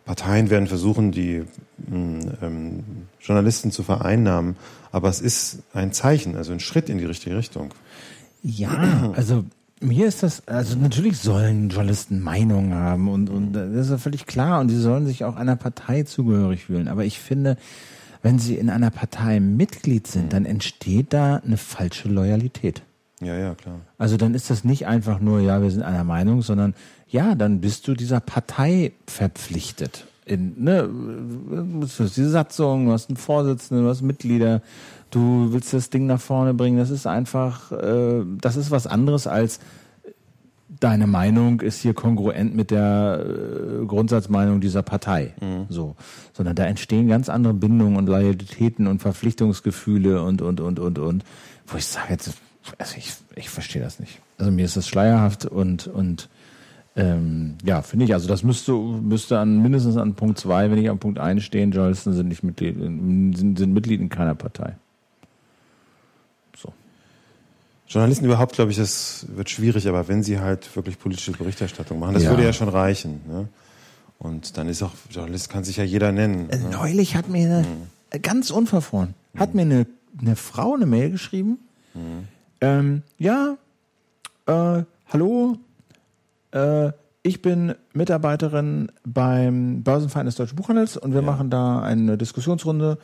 Parteien 0.05 0.49
werden 0.49 0.67
versuchen, 0.67 1.11
die 1.11 1.43
mh, 1.89 2.37
ähm, 2.41 2.83
Journalisten 3.19 3.71
zu 3.71 3.83
vereinnahmen. 3.83 4.55
Aber 4.91 5.09
es 5.09 5.21
ist 5.21 5.59
ein 5.73 5.93
Zeichen, 5.93 6.35
also 6.35 6.51
ein 6.51 6.59
Schritt 6.59 6.89
in 6.89 6.97
die 6.97 7.05
richtige 7.05 7.37
Richtung. 7.37 7.73
Ja, 8.43 9.11
also 9.15 9.45
mir 9.79 10.07
ist 10.07 10.23
das, 10.23 10.47
also 10.47 10.77
natürlich 10.77 11.17
sollen 11.17 11.69
Journalisten 11.69 12.19
Meinungen 12.21 12.73
haben 12.73 13.07
und, 13.07 13.29
und 13.29 13.53
das 13.53 13.85
ist 13.85 13.89
ja 13.89 13.97
völlig 13.97 14.25
klar 14.25 14.59
und 14.59 14.69
sie 14.69 14.79
sollen 14.79 15.05
sich 15.05 15.23
auch 15.23 15.35
einer 15.35 15.55
Partei 15.55 16.03
zugehörig 16.03 16.65
fühlen. 16.65 16.87
Aber 16.87 17.03
ich 17.05 17.19
finde, 17.19 17.57
wenn 18.21 18.37
sie 18.37 18.55
in 18.55 18.69
einer 18.69 18.91
Partei 18.91 19.39
Mitglied 19.39 20.07
sind, 20.07 20.33
dann 20.33 20.45
entsteht 20.45 21.13
da 21.13 21.37
eine 21.37 21.57
falsche 21.57 22.09
Loyalität. 22.09 22.83
Ja, 23.21 23.37
ja, 23.37 23.53
klar. 23.55 23.79
Also 23.97 24.17
dann 24.17 24.33
ist 24.33 24.49
das 24.49 24.63
nicht 24.63 24.87
einfach 24.87 25.19
nur, 25.19 25.41
ja, 25.41 25.61
wir 25.61 25.69
sind 25.69 25.83
einer 25.83 26.03
Meinung, 26.03 26.41
sondern 26.41 26.73
ja, 27.11 27.35
dann 27.35 27.61
bist 27.61 27.87
du 27.87 27.93
dieser 27.93 28.21
Partei 28.21 28.93
verpflichtet. 29.05 30.05
In, 30.25 30.63
ne, 30.63 30.87
du 30.87 31.81
hast 31.81 32.15
die 32.15 32.23
Satzung, 32.23 32.85
du 32.85 32.93
hast 32.93 33.09
einen 33.09 33.17
Vorsitzenden, 33.17 33.85
du 33.85 33.89
hast 33.89 34.01
Mitglieder, 34.01 34.61
du 35.09 35.51
willst 35.51 35.73
das 35.73 35.89
Ding 35.89 36.07
nach 36.07 36.21
vorne 36.21 36.53
bringen. 36.53 36.77
Das 36.77 36.89
ist 36.89 37.05
einfach, 37.05 37.71
äh, 37.73 38.23
das 38.39 38.55
ist 38.55 38.71
was 38.71 38.87
anderes 38.87 39.27
als 39.27 39.59
deine 40.79 41.05
Meinung 41.05 41.59
ist 41.59 41.81
hier 41.81 41.93
kongruent 41.93 42.55
mit 42.55 42.71
der 42.71 43.25
äh, 43.25 43.85
Grundsatzmeinung 43.85 44.61
dieser 44.61 44.81
Partei. 44.81 45.33
So. 45.69 45.95
Sondern 46.33 46.55
da 46.55 46.63
entstehen 46.63 47.09
ganz 47.09 47.27
andere 47.27 47.53
Bindungen 47.53 47.97
und 47.97 48.07
Loyalitäten 48.07 48.87
und 48.87 49.01
Verpflichtungsgefühle 49.01 50.23
und, 50.23 50.41
und, 50.41 50.61
und, 50.61 50.79
und, 50.79 50.97
und. 50.97 51.23
Wo 51.67 51.77
ich 51.77 51.85
sage 51.85 52.13
jetzt, 52.13 52.31
also 52.77 52.95
ich, 52.97 53.13
ich 53.35 53.49
verstehe 53.49 53.81
das 53.81 53.99
nicht. 53.99 54.19
Also 54.37 54.51
mir 54.51 54.65
ist 54.65 54.77
das 54.77 54.87
schleierhaft 54.87 55.45
und, 55.45 55.87
und 55.87 56.29
ähm, 56.95 57.55
ja, 57.63 57.81
finde 57.81 58.05
ich, 58.05 58.13
also 58.13 58.27
das 58.27 58.43
müsste, 58.43 58.73
müsste 58.73 59.39
an 59.39 59.61
mindestens 59.61 59.95
an 59.97 60.13
Punkt 60.15 60.37
zwei, 60.39 60.69
wenn 60.69 60.77
nicht 60.79 60.89
an 60.89 60.99
Punkt 60.99 61.19
eins 61.19 61.43
stehen, 61.43 61.71
Journalisten 61.71 62.13
sind 62.13 62.27
nicht 62.27 62.43
Mitglied, 62.43 62.77
sind, 62.77 63.55
sind 63.57 63.73
Mitglied 63.73 64.01
in 64.01 64.09
keiner 64.09 64.35
Partei. 64.35 64.75
So. 66.57 66.73
Journalisten 67.87 68.25
überhaupt, 68.25 68.55
glaube 68.55 68.71
ich, 68.71 68.77
das 68.77 69.25
wird 69.35 69.49
schwierig, 69.49 69.87
aber 69.87 70.07
wenn 70.09 70.21
sie 70.23 70.39
halt 70.39 70.75
wirklich 70.75 70.99
politische 70.99 71.31
Berichterstattung 71.31 71.97
machen, 71.99 72.13
das 72.13 72.23
Ja. 72.23 72.29
würde 72.31 72.43
ja 72.43 72.53
schon 72.53 72.69
reichen. 72.69 73.21
Ne? 73.27 73.47
Und 74.19 74.57
dann 74.57 74.67
ist 74.67 74.83
auch, 74.83 74.91
Journalist 75.09 75.49
kann 75.49 75.63
sich 75.63 75.77
ja 75.77 75.83
jeder 75.83 76.11
nennen. 76.11 76.49
Äh, 76.49 76.57
Ne? 76.57 76.69
Neulich 76.71 77.15
hat 77.15 77.29
mir 77.29 77.45
eine, 77.45 77.65
äh, 78.11 78.19
ganz 78.19 78.51
unverfroren, 78.51 79.13
hat 79.37 79.55
mir 79.55 79.61
eine, 79.63 79.87
eine 80.19 80.35
Frau 80.35 80.75
eine 80.75 80.85
Mail 80.85 81.09
geschrieben. 81.11 81.57
Ähm, 82.61 83.01
ja, 83.17 83.57
äh, 84.45 84.83
hallo, 85.07 85.57
äh, 86.51 86.91
ich 87.23 87.41
bin 87.41 87.75
Mitarbeiterin 87.93 88.91
beim 89.05 89.83
Börsenverein 89.83 90.25
des 90.25 90.35
Deutschen 90.35 90.55
Buchhandels 90.55 90.97
und 90.97 91.13
wir 91.13 91.21
machen 91.21 91.49
da 91.49 91.81
eine 91.81 92.17
Diskussionsrunde. 92.17 92.97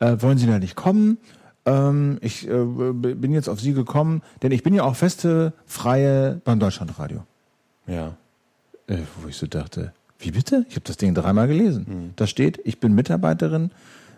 Äh, 0.00 0.16
wollen 0.18 0.38
Sie 0.38 0.48
da 0.48 0.58
nicht 0.58 0.74
kommen? 0.74 1.18
Ähm, 1.64 2.18
ich 2.22 2.48
äh, 2.48 2.64
bin 2.64 3.32
jetzt 3.32 3.48
auf 3.48 3.60
Sie 3.60 3.72
gekommen, 3.72 4.22
denn 4.42 4.50
ich 4.50 4.64
bin 4.64 4.74
ja 4.74 4.82
auch 4.82 4.96
feste 4.96 5.52
Freie 5.64 6.40
beim 6.44 6.58
Deutschlandradio. 6.58 7.24
Ja. 7.86 8.16
Äh, 8.88 8.98
wo 9.20 9.28
ich 9.28 9.36
so 9.36 9.46
dachte, 9.46 9.92
wie 10.18 10.32
bitte? 10.32 10.66
Ich 10.68 10.74
habe 10.74 10.84
das 10.84 10.96
Ding 10.96 11.14
dreimal 11.14 11.46
gelesen. 11.46 12.12
Da 12.16 12.26
steht, 12.26 12.60
ich 12.64 12.80
bin 12.80 12.94
Mitarbeiterin 12.94 13.70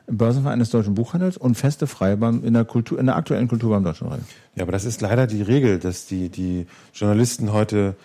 im 0.07 0.17
Börsenverein 0.19 0.59
des 0.59 0.71
Deutschen 0.71 0.95
Buchhandels 0.95 1.37
und 1.37 1.55
feste 1.55 1.87
Freie 1.87 2.17
beim, 2.17 2.45
in, 2.45 2.55
der 2.55 2.65
Kultur, 2.65 2.99
in 2.99 3.07
der 3.07 3.17
aktuellen 3.17 3.49
Kultur 3.49 3.71
beim 3.71 3.85
Deutschlandradio. 3.85 4.25
Ja, 4.55 4.63
aber 4.63 4.73
das 4.73 4.85
ist 4.85 5.01
leider 5.01 5.27
die 5.27 5.43
Regel, 5.43 5.79
dass 5.79 6.07
die, 6.07 6.29
die 6.29 6.67
Journalisten 6.93 7.53
heute 7.53 7.97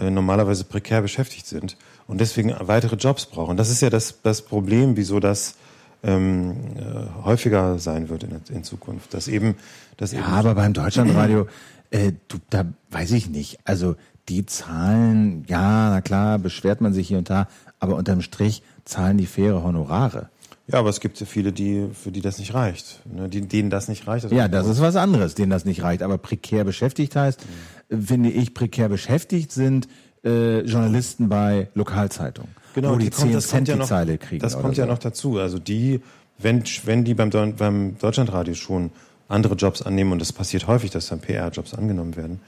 äh, 0.00 0.10
normalerweise 0.10 0.64
prekär 0.64 1.02
beschäftigt 1.02 1.46
sind 1.46 1.76
und 2.06 2.20
deswegen 2.20 2.54
weitere 2.58 2.96
Jobs 2.96 3.26
brauchen. 3.26 3.56
Das 3.56 3.70
ist 3.70 3.82
ja 3.82 3.90
das, 3.90 4.20
das 4.22 4.42
Problem, 4.42 4.96
wieso 4.96 5.20
das 5.20 5.54
ähm, 6.02 6.54
äh, 6.76 7.24
häufiger 7.24 7.78
sein 7.78 8.08
wird 8.08 8.24
in, 8.24 8.40
in 8.50 8.64
Zukunft. 8.64 9.14
Dass 9.14 9.28
eben, 9.28 9.56
dass 9.96 10.12
ja, 10.12 10.20
eben 10.20 10.28
aber 10.28 10.54
beim 10.54 10.72
Deutschlandradio, 10.72 11.48
äh, 11.90 12.12
du, 12.28 12.38
da 12.50 12.64
weiß 12.90 13.12
ich 13.12 13.28
nicht. 13.28 13.58
Also 13.64 13.96
die 14.28 14.46
Zahlen, 14.46 15.44
ja, 15.48 15.90
na 15.90 16.00
klar, 16.00 16.38
beschwert 16.38 16.80
man 16.80 16.92
sich 16.92 17.08
hier 17.08 17.18
und 17.18 17.30
da, 17.30 17.48
aber 17.78 17.96
unterm 17.96 18.22
Strich 18.22 18.62
zahlen 18.84 19.18
die 19.18 19.26
faire 19.26 19.62
Honorare. 19.62 20.30
Ja, 20.68 20.80
aber 20.80 20.88
es 20.88 20.98
gibt 20.98 21.20
ja 21.20 21.26
viele, 21.26 21.52
die, 21.52 21.88
für 21.92 22.10
die 22.10 22.20
das 22.20 22.38
nicht 22.38 22.52
reicht. 22.52 23.00
Ne? 23.06 23.28
Die, 23.28 23.42
denen 23.42 23.70
das 23.70 23.86
nicht 23.86 24.08
reicht. 24.08 24.30
ja, 24.32 24.48
das 24.48 24.66
ist 24.66 24.80
was 24.80 24.96
anderes, 24.96 25.36
denen 25.36 25.50
das 25.50 25.64
nicht 25.64 25.82
reicht. 25.84 26.02
Aber 26.02 26.18
prekär 26.18 26.64
beschäftigt 26.64 27.14
heißt, 27.14 27.40
mhm. 27.40 27.52
Finde 27.88 28.30
ich, 28.30 28.54
prekär 28.54 28.88
beschäftigt 28.88 29.52
sind 29.52 29.88
äh, 30.24 30.60
Journalisten 30.60 31.28
bei 31.28 31.68
Lokalzeitungen. 31.74 32.50
Genau, 32.74 32.92
wo 32.92 32.96
die, 32.96 33.06
die 33.06 33.10
10 33.10 33.30
kommt, 33.30 33.42
Cent 33.42 33.68
ja 33.68 33.76
noch, 33.76 33.86
Zeile 33.86 34.18
kriegen. 34.18 34.42
Das 34.42 34.58
kommt 34.58 34.76
so. 34.76 34.82
ja 34.82 34.86
noch 34.86 34.98
dazu. 34.98 35.38
Also 35.38 35.58
die, 35.58 36.00
wenn, 36.38 36.62
wenn 36.84 37.04
die 37.04 37.14
beim, 37.14 37.30
beim 37.30 37.98
Deutschlandradio 37.98 38.54
schon 38.54 38.90
andere 39.28 39.54
Jobs 39.54 39.82
annehmen, 39.82 40.12
und 40.12 40.20
das 40.20 40.32
passiert 40.32 40.66
häufig, 40.66 40.90
dass 40.90 41.08
dann 41.08 41.20
PR-Jobs 41.20 41.74
angenommen 41.74 42.16
werden, 42.16 42.40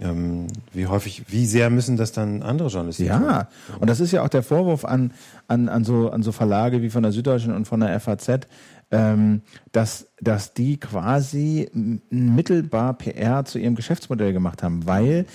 ähm, 0.00 0.48
wie 0.72 0.86
häufig, 0.86 1.24
wie 1.28 1.46
sehr 1.46 1.70
müssen 1.70 1.96
das 1.96 2.12
dann 2.12 2.42
andere 2.42 2.68
Journalisten 2.68 3.06
Ja, 3.06 3.44
tun? 3.44 3.76
und 3.80 3.88
das 3.88 4.00
ist 4.00 4.10
ja 4.10 4.22
auch 4.22 4.28
der 4.28 4.42
Vorwurf 4.42 4.84
an, 4.84 5.12
an, 5.46 5.68
an, 5.68 5.84
so, 5.84 6.10
an 6.10 6.22
so 6.22 6.32
Verlage 6.32 6.82
wie 6.82 6.90
von 6.90 7.02
der 7.04 7.12
Süddeutschen 7.12 7.54
und 7.54 7.66
von 7.66 7.80
der 7.80 7.98
FAZ, 8.00 8.48
ähm, 8.94 9.42
dass, 9.72 10.06
dass 10.20 10.54
die 10.54 10.78
quasi 10.78 11.68
mittelbar 12.10 12.94
PR 12.94 13.44
zu 13.44 13.58
ihrem 13.58 13.74
Geschäftsmodell 13.74 14.32
gemacht 14.32 14.62
haben, 14.62 14.86
weil 14.86 15.26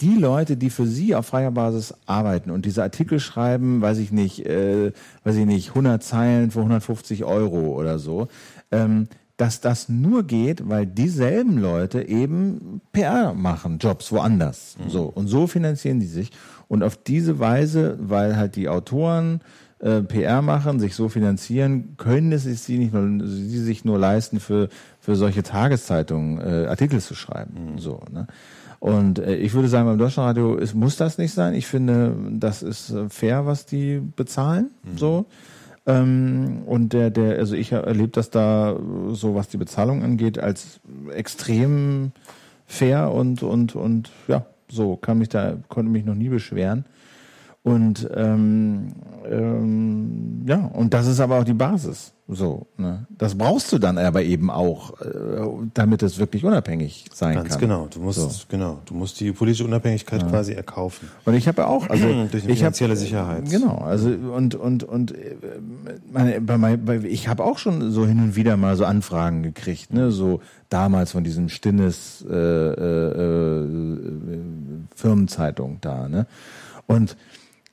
die 0.00 0.14
Leute, 0.14 0.56
die 0.56 0.70
für 0.70 0.86
sie 0.86 1.16
auf 1.16 1.26
freier 1.26 1.50
Basis 1.50 1.92
arbeiten 2.06 2.52
und 2.52 2.64
diese 2.64 2.84
Artikel 2.84 3.18
schreiben, 3.18 3.82
weiß 3.82 3.98
ich 3.98 4.12
nicht, 4.12 4.46
äh, 4.46 4.92
weiß 5.24 5.34
ich 5.34 5.46
nicht, 5.46 5.70
100 5.70 6.00
Zeilen 6.00 6.52
für 6.52 6.60
150 6.60 7.24
Euro 7.24 7.72
oder 7.72 7.98
so, 7.98 8.28
ähm, 8.70 9.08
dass 9.36 9.60
das 9.60 9.88
nur 9.88 10.22
geht, 10.22 10.68
weil 10.68 10.86
dieselben 10.86 11.58
Leute 11.58 12.06
eben 12.06 12.80
PR 12.92 13.34
machen, 13.34 13.78
Jobs 13.78 14.12
woanders. 14.12 14.76
Mhm. 14.78 14.90
So 14.90 15.02
und 15.06 15.26
so 15.26 15.48
finanzieren 15.48 15.98
die 15.98 16.06
sich 16.06 16.30
und 16.68 16.84
auf 16.84 16.96
diese 16.96 17.40
Weise, 17.40 17.98
weil 18.00 18.36
halt 18.36 18.54
die 18.54 18.68
Autoren 18.68 19.40
äh, 19.80 20.02
PR 20.02 20.42
machen, 20.42 20.80
sich 20.80 20.94
so 20.94 21.08
finanzieren, 21.08 21.94
können 21.96 22.32
es 22.32 22.44
sie 22.44 22.78
nicht 22.78 22.92
nur, 22.92 23.26
sie 23.26 23.60
sich 23.60 23.84
nur 23.84 23.98
leisten 23.98 24.40
für 24.40 24.68
für 25.08 25.16
solche 25.16 25.42
Tageszeitungen 25.42 26.38
äh, 26.38 26.66
Artikel 26.66 27.00
zu 27.00 27.14
schreiben. 27.14 27.72
Mhm. 27.72 27.78
So. 27.78 28.02
Ne? 28.12 28.26
Und 28.78 29.18
äh, 29.18 29.36
ich 29.36 29.54
würde 29.54 29.68
sagen, 29.68 29.86
beim 29.86 29.96
Deutschlandradio 29.96 30.56
ist, 30.56 30.74
muss 30.74 30.96
das 30.96 31.16
nicht 31.16 31.32
sein. 31.32 31.54
Ich 31.54 31.66
finde, 31.66 32.14
das 32.32 32.62
ist 32.62 32.90
äh, 32.90 33.08
fair, 33.08 33.46
was 33.46 33.64
die 33.64 34.02
bezahlen. 34.16 34.70
Mhm. 34.82 34.98
So. 34.98 35.24
Ähm, 35.86 36.58
und 36.66 36.92
der, 36.92 37.08
der, 37.08 37.38
also 37.38 37.54
ich 37.54 37.72
erlebe 37.72 38.10
das 38.10 38.28
da 38.28 38.76
so, 39.12 39.34
was 39.34 39.48
die 39.48 39.56
Bezahlung 39.56 40.04
angeht, 40.04 40.38
als 40.38 40.80
extrem 41.14 42.12
fair 42.66 43.10
und, 43.10 43.42
und, 43.42 43.74
und 43.74 44.10
ja, 44.26 44.44
so 44.68 44.96
kann 44.96 45.16
mich 45.16 45.30
da, 45.30 45.56
konnte 45.68 45.90
mich 45.90 46.04
noch 46.04 46.14
nie 46.14 46.28
beschweren. 46.28 46.84
Und 47.62 48.08
ähm, 48.14 48.92
ähm, 49.30 50.44
ja, 50.46 50.70
und 50.72 50.94
das 50.94 51.06
ist 51.06 51.20
aber 51.20 51.38
auch 51.38 51.44
die 51.44 51.54
Basis. 51.54 52.12
So, 52.30 52.66
ne? 52.76 53.06
Das 53.10 53.36
brauchst 53.36 53.72
du 53.72 53.78
dann 53.78 53.96
aber 53.96 54.22
eben 54.22 54.50
auch, 54.50 55.00
äh, 55.00 55.40
damit 55.72 56.02
es 56.02 56.18
wirklich 56.18 56.44
unabhängig 56.44 57.06
sein 57.12 57.34
Ganz 57.34 57.48
kann. 57.48 57.50
Ganz 57.50 57.60
genau. 57.60 57.88
Du 57.90 58.00
musst, 58.00 58.20
so. 58.20 58.44
genau, 58.48 58.80
du 58.84 58.94
musst 58.94 59.18
die 59.20 59.32
politische 59.32 59.64
Unabhängigkeit 59.64 60.22
ja. 60.22 60.28
quasi 60.28 60.52
erkaufen. 60.52 61.08
Und 61.24 61.34
ich 61.34 61.48
habe 61.48 61.66
auch, 61.66 61.88
also 61.88 62.06
durch 62.30 62.44
eine 62.44 62.54
finanzielle 62.54 62.92
hab, 62.92 62.98
Sicherheit. 62.98 63.50
Genau, 63.50 63.78
also 63.78 64.10
und 64.10 64.54
und 64.54 64.84
und 64.84 65.12
äh, 65.12 65.36
meine, 66.12 66.40
bei, 66.42 66.58
mein, 66.58 66.84
bei, 66.84 66.98
ich 66.98 67.28
habe 67.28 67.42
auch 67.44 67.56
schon 67.56 67.90
so 67.90 68.06
hin 68.06 68.18
und 68.18 68.36
wieder 68.36 68.58
mal 68.58 68.76
so 68.76 68.84
Anfragen 68.84 69.42
gekriegt, 69.42 69.92
ne, 69.92 70.10
so 70.10 70.40
damals 70.68 71.12
von 71.12 71.24
diesem 71.24 71.48
Stinnes 71.48 72.24
äh, 72.28 72.34
äh, 72.34 73.64
äh, 73.64 74.40
Firmenzeitung 74.94 75.78
da, 75.80 76.08
ne, 76.08 76.26
und 76.86 77.16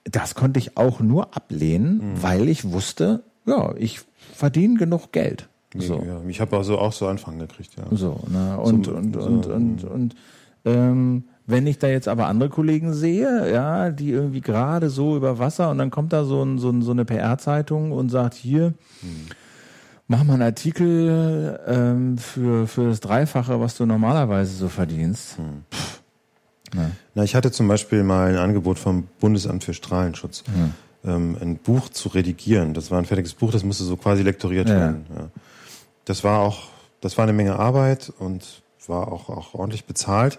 das 0.05 0.35
konnte 0.35 0.59
ich 0.59 0.77
auch 0.77 0.99
nur 0.99 1.35
ablehnen, 1.35 1.97
mhm. 1.97 2.23
weil 2.23 2.47
ich 2.47 2.71
wusste, 2.71 3.23
ja, 3.45 3.73
ich 3.77 4.01
verdienen 4.33 4.77
genug 4.77 5.11
Geld. 5.11 5.49
So. 5.77 6.01
Ja, 6.05 6.21
ich 6.27 6.39
habe 6.39 6.55
also 6.55 6.77
auch 6.77 6.93
so 6.93 7.07
Anfang 7.07 7.37
gekriegt, 7.37 7.71
ja. 7.77 7.83
So, 7.91 8.21
ne? 8.29 8.57
Und, 8.57 8.85
so, 8.85 8.93
und, 8.93 9.13
so, 9.13 9.19
und, 9.19 9.45
und, 9.47 9.83
und, 9.83 9.83
und 9.83 10.15
ähm, 10.63 11.23
wenn 11.47 11.67
ich 11.67 11.77
da 11.77 11.87
jetzt 11.87 12.07
aber 12.07 12.27
andere 12.27 12.49
Kollegen 12.49 12.93
sehe, 12.93 13.51
ja, 13.51 13.91
die 13.91 14.09
irgendwie 14.09 14.41
gerade 14.41 14.89
so 14.89 15.15
über 15.15 15.37
Wasser 15.37 15.69
und 15.69 15.77
dann 15.77 15.91
kommt 15.91 16.13
da 16.13 16.23
so, 16.23 16.41
ein, 16.41 16.57
so, 16.57 16.69
ein, 16.69 16.81
so 16.81 16.91
eine 16.91 17.05
PR-Zeitung 17.05 17.91
und 17.91 18.09
sagt, 18.09 18.33
hier, 18.33 18.73
hm. 19.01 19.09
mach 20.07 20.23
mal 20.23 20.33
einen 20.33 20.41
Artikel 20.43 21.59
ähm, 21.67 22.17
für, 22.17 22.67
für 22.67 22.89
das 22.89 22.99
Dreifache, 22.99 23.59
was 23.59 23.77
du 23.77 23.85
normalerweise 23.85 24.55
so 24.55 24.69
verdienst. 24.69 25.37
Hm. 25.37 25.63
Pff, 25.71 25.94
ne? 26.75 26.91
Na, 27.15 27.23
ich 27.23 27.35
hatte 27.35 27.51
zum 27.51 27.67
Beispiel 27.67 28.03
mal 28.03 28.29
ein 28.29 28.37
Angebot 28.37 28.77
vom 28.79 29.07
Bundesamt 29.19 29.63
für 29.63 29.73
Strahlenschutz. 29.73 30.43
Hm 30.45 30.73
ähm, 31.05 31.37
ein 31.39 31.57
Buch 31.57 31.89
zu 31.89 32.09
redigieren. 32.09 32.73
Das 32.73 32.91
war 32.91 32.99
ein 32.99 33.05
fertiges 33.05 33.33
Buch, 33.33 33.51
das 33.51 33.63
musste 33.63 33.83
so 33.83 33.97
quasi 33.97 34.23
lektoriert 34.23 34.69
ja. 34.69 34.75
werden. 34.75 35.05
Ja. 35.15 35.29
Das 36.05 36.23
war 36.23 36.39
auch, 36.39 36.63
das 37.01 37.17
war 37.17 37.23
eine 37.23 37.33
Menge 37.33 37.57
Arbeit 37.57 38.11
und 38.19 38.61
war 38.87 39.11
auch, 39.11 39.29
auch 39.29 39.53
ordentlich 39.53 39.85
bezahlt. 39.85 40.37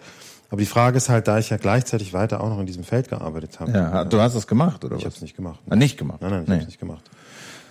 Aber 0.49 0.61
die 0.61 0.67
Frage 0.67 0.97
ist 0.97 1.09
halt, 1.09 1.27
da 1.27 1.39
ich 1.39 1.51
ja 1.51 1.57
gleichzeitig 1.57 2.13
weiter 2.13 2.41
auch 2.41 2.49
noch 2.49 2.61
in 2.61 2.67
diesem 2.67 2.85
Feld 2.85 3.09
gearbeitet 3.09 3.59
habe. 3.59 3.73
Ja, 3.73 4.05
du 4.05 4.21
hast 4.21 4.37
das 4.37 4.47
gemacht, 4.47 4.85
oder 4.85 4.97
ich 4.97 4.99
was? 4.99 5.01
Ich 5.01 5.05
habe 5.07 5.15
es 5.17 5.23
nicht 5.23 5.37
gemacht. 5.37 5.61
Ah, 5.69 5.75
nicht 5.75 5.99
gemacht? 5.99 6.21
Nein, 6.21 6.31
nein, 6.31 6.43
ich 6.43 6.49
nee. 6.49 6.55
habe 6.55 6.63
es 6.63 6.69
nicht 6.69 6.81
gemacht. 6.81 7.11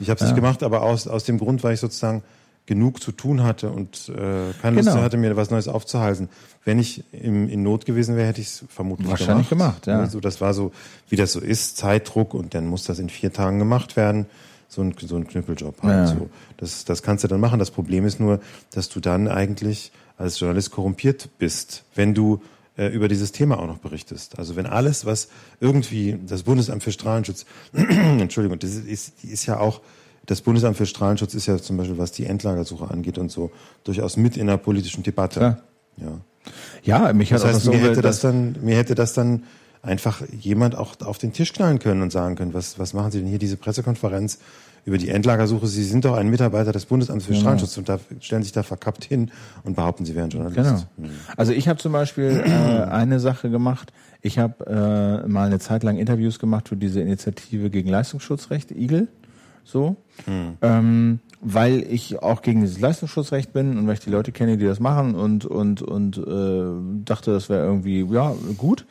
Ich 0.02 0.10
habe 0.10 0.16
es 0.16 0.22
ja. 0.22 0.28
nicht 0.28 0.36
gemacht, 0.36 0.62
aber 0.62 0.82
aus, 0.82 1.08
aus 1.08 1.24
dem 1.24 1.38
Grund, 1.38 1.64
weil 1.64 1.74
ich 1.74 1.80
sozusagen 1.80 2.22
genug 2.66 3.02
zu 3.02 3.12
tun 3.12 3.44
hatte 3.44 3.70
und 3.70 4.10
äh, 4.10 4.54
keine 4.62 4.78
genau. 4.78 4.92
Lust 4.92 5.04
hatte, 5.04 5.18
mir 5.18 5.36
was 5.36 5.52
Neues 5.52 5.68
aufzuhalsen. 5.68 6.30
Wenn 6.64 6.80
ich 6.80 7.04
im, 7.12 7.48
in 7.48 7.62
Not 7.62 7.86
gewesen 7.86 8.16
wäre, 8.16 8.28
hätte 8.28 8.42
ich 8.42 8.48
es 8.48 8.66
vermutlich 8.70 9.08
Wahrscheinlich 9.08 9.50
gemacht. 9.50 9.84
gemacht 9.84 9.88
ja. 9.88 10.00
Also 10.00 10.20
das 10.20 10.42
war 10.42 10.54
so, 10.54 10.72
wie 11.10 11.16
das 11.16 11.32
so 11.32 11.40
ist, 11.40 11.78
Zeitdruck 11.78 12.34
und 12.34 12.56
dann 12.56 12.66
muss 12.68 12.86
das 12.86 12.98
in 12.98 13.10
vier 13.10 13.32
Tagen 13.32 13.60
gemacht 13.60 13.96
werden. 13.96 14.26
So 14.68 14.82
ein, 14.82 14.96
so 15.00 15.16
ein 15.16 15.28
Knüppeljob 15.28 15.84
halt. 15.84 16.10
Ja. 16.10 16.16
So. 16.16 16.30
Das, 16.58 16.86
das 16.86 17.04
kannst 17.04 17.24
du 17.24 17.28
dann 17.28 17.40
machen. 17.40 17.60
Das 17.60 17.70
Problem 17.70 18.06
ist 18.06 18.20
nur, 18.20 18.40
dass 18.72 18.90
du 18.90 19.00
dann 19.00 19.28
eigentlich 19.28 19.92
als 20.18 20.40
Journalist 20.40 20.72
korrumpiert 20.72 21.30
bist, 21.38 21.84
wenn 21.94 22.16
du 22.16 22.42
äh, 22.78 22.88
über 22.88 23.08
dieses 23.08 23.32
Thema 23.32 23.60
auch 23.60 23.68
noch 23.68 23.78
berichtest. 23.78 24.40
Also 24.40 24.56
wenn 24.56 24.66
alles, 24.66 25.06
was 25.06 25.30
irgendwie 25.60 26.18
das 26.26 26.44
Bundesamt 26.44 26.84
für 26.84 26.92
Strahlenschutz, 26.92 27.46
Entschuldigung, 27.74 28.58
das 28.60 28.72
ist, 28.72 28.88
ist, 28.88 29.24
ist 29.24 29.46
ja 29.46 29.60
auch 29.60 29.82
das 30.26 30.42
Bundesamt 30.42 30.78
für 30.78 30.86
Strahlenschutz 30.86 31.34
ist 31.34 31.46
ja 31.46 31.58
zum 31.58 31.78
Beispiel, 31.78 31.98
was 31.98 32.12
die 32.12 32.26
Endlagersuche 32.26 32.90
angeht 32.90 33.18
und 33.18 33.32
so, 33.32 33.52
durchaus 33.84 34.18
mit 34.18 34.38
in 34.38 34.48
der 34.48 34.58
politischen 34.58 35.04
Debatte. 35.04 35.58
Ja, 35.98 36.08
ja. 36.84 37.06
ja 37.08 37.14
mich 37.14 37.32
hat 37.32 37.42
das 37.42 37.48
heißt, 37.48 37.68
das 37.68 37.74
mir 37.74 37.80
hätte 37.80 38.02
das 38.02 38.20
dann, 38.22 38.56
mir 38.62 38.76
hätte 38.76 38.96
das 38.96 39.14
dann 39.14 39.44
einfach 39.82 40.24
jemand 40.32 40.76
auch 40.76 41.00
auf 41.02 41.18
den 41.18 41.32
Tisch 41.32 41.54
knallen 41.54 41.80
können 41.80 42.02
und 42.02 42.12
sagen 42.12 42.36
können, 42.36 42.54
was, 42.54 42.80
was 42.80 42.94
machen 42.94 43.12
Sie 43.12 43.20
denn 43.20 43.28
hier 43.28 43.38
diese 43.38 43.56
Pressekonferenz 43.56 44.40
über 44.84 44.98
die 44.98 45.10
Endlagersuche? 45.10 45.68
Sie 45.68 45.84
sind 45.84 46.06
doch 46.06 46.16
ein 46.16 46.28
Mitarbeiter 46.28 46.72
des 46.72 46.86
Bundesamts 46.86 47.26
für 47.26 47.32
genau. 47.32 47.42
Strahlenschutz 47.42 47.78
und 47.78 47.88
da 47.88 48.00
stellen 48.20 48.42
sich 48.42 48.52
da 48.52 48.64
verkappt 48.64 49.04
hin 49.04 49.32
und 49.64 49.76
behaupten, 49.76 50.06
Sie 50.06 50.16
wären 50.16 50.32
Journalist. 50.32 50.58
Genau. 50.58 50.80
Mhm. 50.98 51.16
Also 51.38 51.52
ich 51.52 51.68
habe 51.68 51.80
zum 51.80 51.92
Beispiel 51.92 52.44
äh, 52.46 52.90
eine 52.90 53.20
Sache 53.20 53.52
gemacht. 53.52 53.94
Ich 54.22 54.40
habe 54.40 54.66
äh, 54.66 55.28
mal 55.28 55.46
eine 55.46 55.60
Zeit 55.60 55.84
lang 55.84 55.98
Interviews 55.98 56.40
gemacht 56.40 56.70
für 56.70 56.78
diese 56.78 57.00
Initiative 57.00 57.70
gegen 57.70 57.90
Leistungsschutzrecht, 57.90 58.72
Igel 58.72 59.08
so, 59.66 59.98
hm. 60.26 60.58
ähm, 60.62 61.20
weil 61.42 61.84
ich 61.84 62.22
auch 62.24 62.42
gegen 62.42 62.62
dieses 62.62 62.80
Leistungsschutzrecht 62.80 63.54
bin 63.54 63.78
und 63.78 63.88
weil 63.88 63.96
ich 63.96 64.00
die 64.00 64.10
Leute 64.10 64.32
kenne, 64.32 64.58
die 64.58 64.66
das 64.66 64.80
machen 64.80 65.16
und 65.16 65.46
und 65.46 65.82
und 65.82 66.18
äh, 66.18 67.04
dachte, 67.04 67.32
das 67.32 67.50
wäre 67.50 67.66
irgendwie 67.66 68.06
ja 68.12 68.34
gut. 68.58 68.86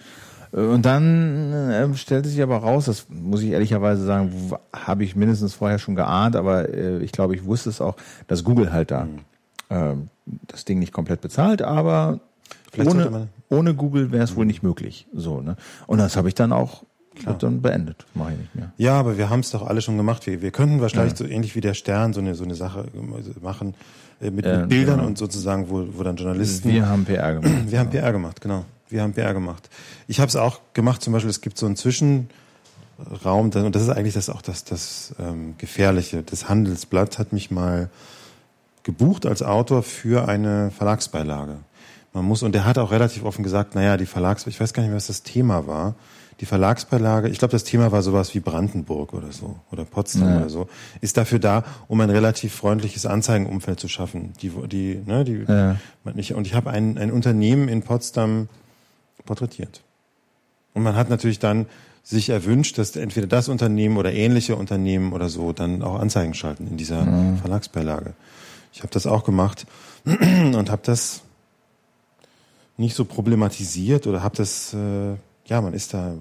Äh, 0.52 0.60
und 0.60 0.86
dann 0.86 1.52
äh, 1.52 1.94
stellte 1.96 2.28
sich 2.28 2.42
aber 2.42 2.58
raus, 2.58 2.86
das 2.86 3.06
muss 3.08 3.42
ich 3.42 3.50
ehrlicherweise 3.50 4.04
sagen, 4.04 4.52
habe 4.72 5.04
ich 5.04 5.16
mindestens 5.16 5.54
vorher 5.54 5.78
schon 5.78 5.96
geahnt, 5.96 6.36
aber 6.36 6.68
äh, 6.68 6.98
ich 6.98 7.12
glaube, 7.12 7.34
ich 7.34 7.44
wusste 7.44 7.70
es 7.70 7.80
auch, 7.80 7.96
dass 8.26 8.44
Google 8.44 8.72
halt 8.72 8.90
da 8.90 9.04
mhm. 9.04 9.18
äh, 9.68 9.94
das 10.46 10.64
Ding 10.64 10.78
nicht 10.78 10.92
komplett 10.92 11.20
bezahlt, 11.20 11.62
aber 11.62 12.20
ohne, 12.78 13.28
ohne 13.48 13.74
Google 13.74 14.12
wäre 14.12 14.24
es 14.24 14.32
mhm. 14.32 14.36
wohl 14.36 14.46
nicht 14.46 14.62
möglich. 14.62 15.06
So, 15.12 15.40
ne? 15.40 15.56
Und 15.86 15.98
das 15.98 16.16
habe 16.16 16.28
ich 16.28 16.34
dann 16.34 16.52
auch 16.52 16.84
Klar. 17.14 17.34
wird 17.34 17.42
dann 17.42 17.62
beendet. 17.62 18.06
Mache 18.14 18.32
ich 18.32 18.38
nicht 18.38 18.54
mehr. 18.54 18.72
Ja, 18.76 18.98
aber 18.98 19.16
wir 19.16 19.30
haben 19.30 19.40
es 19.40 19.50
doch 19.50 19.66
alle 19.66 19.80
schon 19.80 19.96
gemacht. 19.96 20.26
Wir, 20.26 20.42
wir 20.42 20.50
könnten 20.50 20.80
wahrscheinlich 20.80 21.12
ja. 21.12 21.18
so 21.18 21.24
ähnlich 21.26 21.54
wie 21.54 21.60
der 21.60 21.74
Stern 21.74 22.12
so 22.12 22.20
eine, 22.20 22.34
so 22.34 22.44
eine 22.44 22.54
Sache 22.54 22.86
machen 23.40 23.74
äh, 24.20 24.30
mit, 24.30 24.46
ja, 24.46 24.58
mit 24.58 24.68
Bildern 24.68 24.96
genau. 24.96 25.08
und 25.08 25.18
sozusagen, 25.18 25.68
wo, 25.70 25.86
wo 25.92 26.02
dann 26.02 26.16
Journalisten. 26.16 26.70
Wir 26.70 26.88
haben 26.88 27.04
PR 27.04 27.34
gemacht. 27.34 27.52
Wir 27.70 27.78
haben 27.78 27.90
PR 27.90 28.12
gemacht, 28.12 28.40
genau. 28.40 28.64
Wir 28.88 29.02
haben 29.02 29.12
PR 29.12 29.32
gemacht. 29.32 29.68
Ich 30.08 30.20
habe 30.20 30.28
es 30.28 30.36
auch 30.36 30.60
gemacht, 30.72 31.02
zum 31.02 31.12
Beispiel, 31.12 31.30
es 31.30 31.40
gibt 31.40 31.58
so 31.58 31.66
einen 31.66 31.76
Zwischenraum, 31.76 32.28
und 33.50 33.74
das 33.74 33.82
ist 33.82 33.88
eigentlich 33.88 34.14
das 34.14 34.28
auch 34.28 34.42
das, 34.42 34.64
das 34.64 35.14
ähm, 35.18 35.54
Gefährliche. 35.58 36.22
Das 36.22 36.48
Handelsblatt 36.48 37.18
hat 37.18 37.32
mich 37.32 37.50
mal 37.50 37.90
gebucht 38.82 39.26
als 39.26 39.42
Autor 39.42 39.82
für 39.82 40.28
eine 40.28 40.70
Verlagsbeilage. 40.70 41.56
Man 42.12 42.24
muss, 42.24 42.42
und 42.42 42.54
der 42.54 42.64
hat 42.64 42.78
auch 42.78 42.92
relativ 42.92 43.24
offen 43.24 43.42
gesagt, 43.42 43.74
naja, 43.74 43.96
die 43.96 44.06
Verlags, 44.06 44.46
ich 44.46 44.60
weiß 44.60 44.72
gar 44.74 44.82
nicht 44.82 44.90
mehr, 44.90 44.96
was 44.96 45.08
das 45.08 45.22
Thema 45.22 45.66
war 45.66 45.96
die 46.40 46.46
Verlagsbeilage, 46.46 47.28
ich 47.28 47.38
glaube, 47.38 47.52
das 47.52 47.64
Thema 47.64 47.92
war 47.92 48.02
sowas 48.02 48.34
wie 48.34 48.40
Brandenburg 48.40 49.14
oder 49.14 49.32
so 49.32 49.56
oder 49.70 49.84
Potsdam 49.84 50.28
ja. 50.28 50.36
oder 50.38 50.50
so, 50.50 50.68
ist 51.00 51.16
dafür 51.16 51.38
da, 51.38 51.64
um 51.88 52.00
ein 52.00 52.10
relativ 52.10 52.54
freundliches 52.54 53.06
Anzeigenumfeld 53.06 53.78
zu 53.78 53.88
schaffen. 53.88 54.32
Die, 54.42 54.50
die, 54.66 55.00
ne, 55.04 55.24
die, 55.24 55.44
ja. 55.46 55.76
nicht, 56.14 56.34
und 56.34 56.46
ich 56.46 56.54
habe 56.54 56.70
ein, 56.70 56.98
ein 56.98 57.12
Unternehmen 57.12 57.68
in 57.68 57.82
Potsdam 57.82 58.48
porträtiert. 59.24 59.82
Und 60.74 60.82
man 60.82 60.96
hat 60.96 61.08
natürlich 61.08 61.38
dann 61.38 61.66
sich 62.02 62.28
erwünscht, 62.28 62.76
dass 62.76 62.96
entweder 62.96 63.26
das 63.26 63.48
Unternehmen 63.48 63.96
oder 63.96 64.12
ähnliche 64.12 64.56
Unternehmen 64.56 65.12
oder 65.12 65.28
so 65.30 65.52
dann 65.52 65.82
auch 65.82 65.98
Anzeigen 65.98 66.34
schalten 66.34 66.66
in 66.66 66.76
dieser 66.76 67.04
mhm. 67.04 67.38
Verlagsbeilage. 67.38 68.12
Ich 68.72 68.80
habe 68.80 68.92
das 68.92 69.06
auch 69.06 69.24
gemacht 69.24 69.66
und 70.04 70.70
habe 70.70 70.82
das 70.84 71.22
nicht 72.76 72.94
so 72.94 73.04
problematisiert 73.04 74.06
oder 74.06 74.22
habe 74.22 74.36
das, 74.36 74.74
äh, 74.74 75.14
ja, 75.46 75.60
man 75.60 75.74
ist 75.74 75.94
da. 75.94 76.14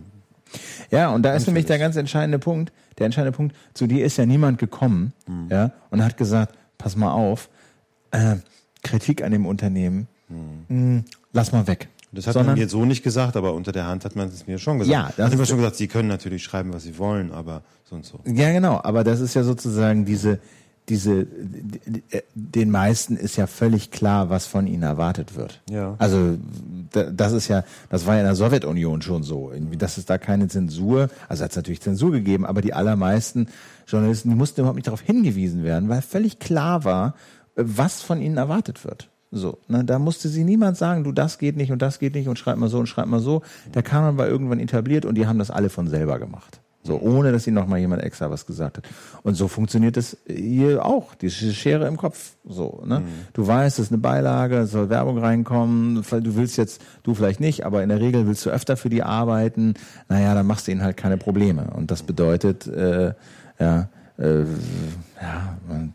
Ja, 0.92 1.10
und 1.10 1.24
da 1.24 1.34
ist 1.34 1.48
nämlich 1.48 1.66
der 1.66 1.80
ganz 1.80 1.96
entscheidende 1.96 2.40
Punkt. 2.40 2.72
Der 3.00 3.06
entscheidende 3.06 3.36
Punkt, 3.36 3.56
zu 3.74 3.88
dir 3.88 4.06
ist 4.06 4.18
ja 4.18 4.26
niemand 4.26 4.60
gekommen, 4.60 5.14
mhm. 5.28 5.48
ja, 5.50 5.72
und 5.90 6.04
hat 6.04 6.16
gesagt, 6.16 6.56
pass 6.78 6.96
mal 6.96 7.12
auf, 7.12 7.50
äh, 8.12 8.36
Kritik 8.84 9.24
an 9.24 9.32
dem 9.32 9.46
Unternehmen, 9.48 10.08
mhm. 10.30 10.66
mh, 10.68 11.04
lass 11.32 11.52
mal 11.52 11.66
weg. 11.66 11.90
Das 12.12 12.28
hat 12.28 12.34
Sondern, 12.34 12.54
man 12.54 12.60
mir 12.60 12.70
so 12.70 12.86
nicht 12.86 13.02
gesagt, 13.02 13.36
aber 13.36 13.56
unter 13.56 13.72
der 13.72 13.88
Hand 13.88 14.06
hat 14.06 14.16
man 14.16 14.28
es 14.28 14.46
mir 14.46 14.60
schon 14.60 14.78
gesagt. 14.78 14.94
Ja, 14.94 15.12
das 15.18 15.32
hat 15.32 15.38
man 15.38 15.48
schon 15.48 15.58
gesagt, 15.58 15.78
sie 15.78 15.88
können 15.88 16.08
natürlich 16.08 16.44
schreiben, 16.44 16.72
was 16.72 16.84
sie 16.84 17.00
wollen, 17.00 17.32
aber 17.32 17.64
so 17.86 17.96
und 17.96 18.06
so. 18.06 18.20
Ja, 18.26 18.52
genau, 18.52 18.80
aber 18.84 19.04
das 19.04 19.20
ist 19.20 19.34
ja 19.34 19.44
sozusagen 19.44 20.06
diese, 20.06 20.40
diese, 20.90 21.28
den 22.36 22.70
meisten 22.70 23.16
ist 23.16 23.38
ja 23.38 23.48
völlig 23.48 23.92
klar, 23.92 24.30
was 24.30 24.48
von 24.48 24.68
ihnen 24.68 24.84
erwartet 24.84 25.36
wird. 25.36 25.62
Ja. 25.70 25.96
Also 25.98 26.38
das 26.92 27.32
ist 27.32 27.48
ja, 27.48 27.64
das 27.90 28.06
war 28.06 28.16
ja 28.16 28.22
in 28.22 28.26
der 28.26 28.36
Sowjetunion 28.36 29.02
schon 29.02 29.24
so, 29.24 29.52
dass 29.78 29.98
es 29.98 30.06
da 30.06 30.18
keine 30.18 30.50
Zensur, 30.50 31.10
also 31.30 31.44
hat 31.44 31.52
es 31.52 31.56
natürlich 31.56 31.82
Zensur 31.82 32.12
gegeben, 32.12 32.46
aber 32.46 32.62
die 32.62 32.74
allermeisten 32.74 33.48
Journalisten, 33.88 34.30
die 34.30 34.36
mussten 34.36 34.62
überhaupt 34.62 34.76
nicht 34.76 34.88
darauf 34.88 35.02
hingewiesen 35.02 35.64
werden, 35.64 35.88
weil 35.90 36.02
völlig 36.02 36.40
klar 36.40 36.84
war, 36.84 37.16
was 37.56 38.02
von 38.02 38.22
ihnen 38.22 38.38
erwartet 38.38 38.84
wird. 38.84 39.10
So, 39.32 39.58
ne, 39.68 39.84
da 39.84 39.98
musste 39.98 40.30
sie 40.30 40.44
niemand 40.44 40.78
sagen, 40.78 41.04
du, 41.04 41.12
das 41.12 41.40
geht 41.40 41.58
nicht 41.58 41.72
und 41.72 41.82
das 41.82 41.98
geht 41.98 42.14
nicht 42.14 42.28
und 42.28 42.38
schreib 42.38 42.58
mal 42.58 42.70
so 42.70 42.78
und 42.78 42.88
schreib 42.88 43.08
mal 43.08 43.20
so. 43.20 43.42
Der 43.74 43.82
Kanon 43.82 44.18
war 44.18 44.28
irgendwann 44.28 44.60
etabliert 44.60 45.06
und 45.06 45.16
die 45.16 45.26
haben 45.26 45.40
das 45.40 45.50
alle 45.50 45.70
von 45.70 45.88
selber 45.88 46.20
gemacht. 46.20 46.62
So, 46.86 47.00
ohne 47.00 47.32
dass 47.32 47.48
ihnen 47.48 47.56
noch 47.56 47.68
mal 47.68 47.80
jemand 47.80 48.04
extra 48.04 48.30
was 48.30 48.46
gesagt 48.46 48.78
hat. 48.78 48.84
Und 49.24 49.36
so 49.36 49.48
funktioniert 49.48 49.96
es 49.96 50.18
hier 50.28 50.86
auch. 50.86 51.16
Die 51.16 51.32
Schere 51.32 51.88
im 51.88 51.96
Kopf. 51.96 52.34
So, 52.44 52.84
ne? 52.86 53.00
Mhm. 53.00 53.06
Du 53.32 53.48
weißt, 53.48 53.80
es 53.80 53.86
ist 53.86 53.92
eine 53.94 54.02
Beilage, 54.02 54.58
es 54.58 54.72
soll 54.72 54.90
Werbung 54.90 55.18
reinkommen. 55.18 56.04
Du 56.04 56.36
willst 56.36 56.58
jetzt, 56.58 56.82
du 57.04 57.16
vielleicht 57.16 57.40
nicht, 57.40 57.66
aber 57.66 57.84
in 57.84 57.90
der 57.90 58.02
Regel 58.02 58.28
willst 58.28 58.46
du 58.46 58.50
öfter 58.50 58.76
für 58.76 58.90
die 58.90 59.02
arbeiten. 59.02 59.76
Naja, 60.10 60.36
dann 60.36 60.46
machst 60.46 60.68
du 60.68 60.72
ihnen 60.72 60.82
halt 60.82 60.98
keine 60.98 61.18
Probleme. 61.18 61.72
Und 61.74 61.90
das 61.90 62.04
bedeutet, 62.04 62.68
äh, 62.68 63.14
ja, 63.60 63.88
äh, 64.18 64.42
ja, 64.42 65.58
man, 65.70 65.94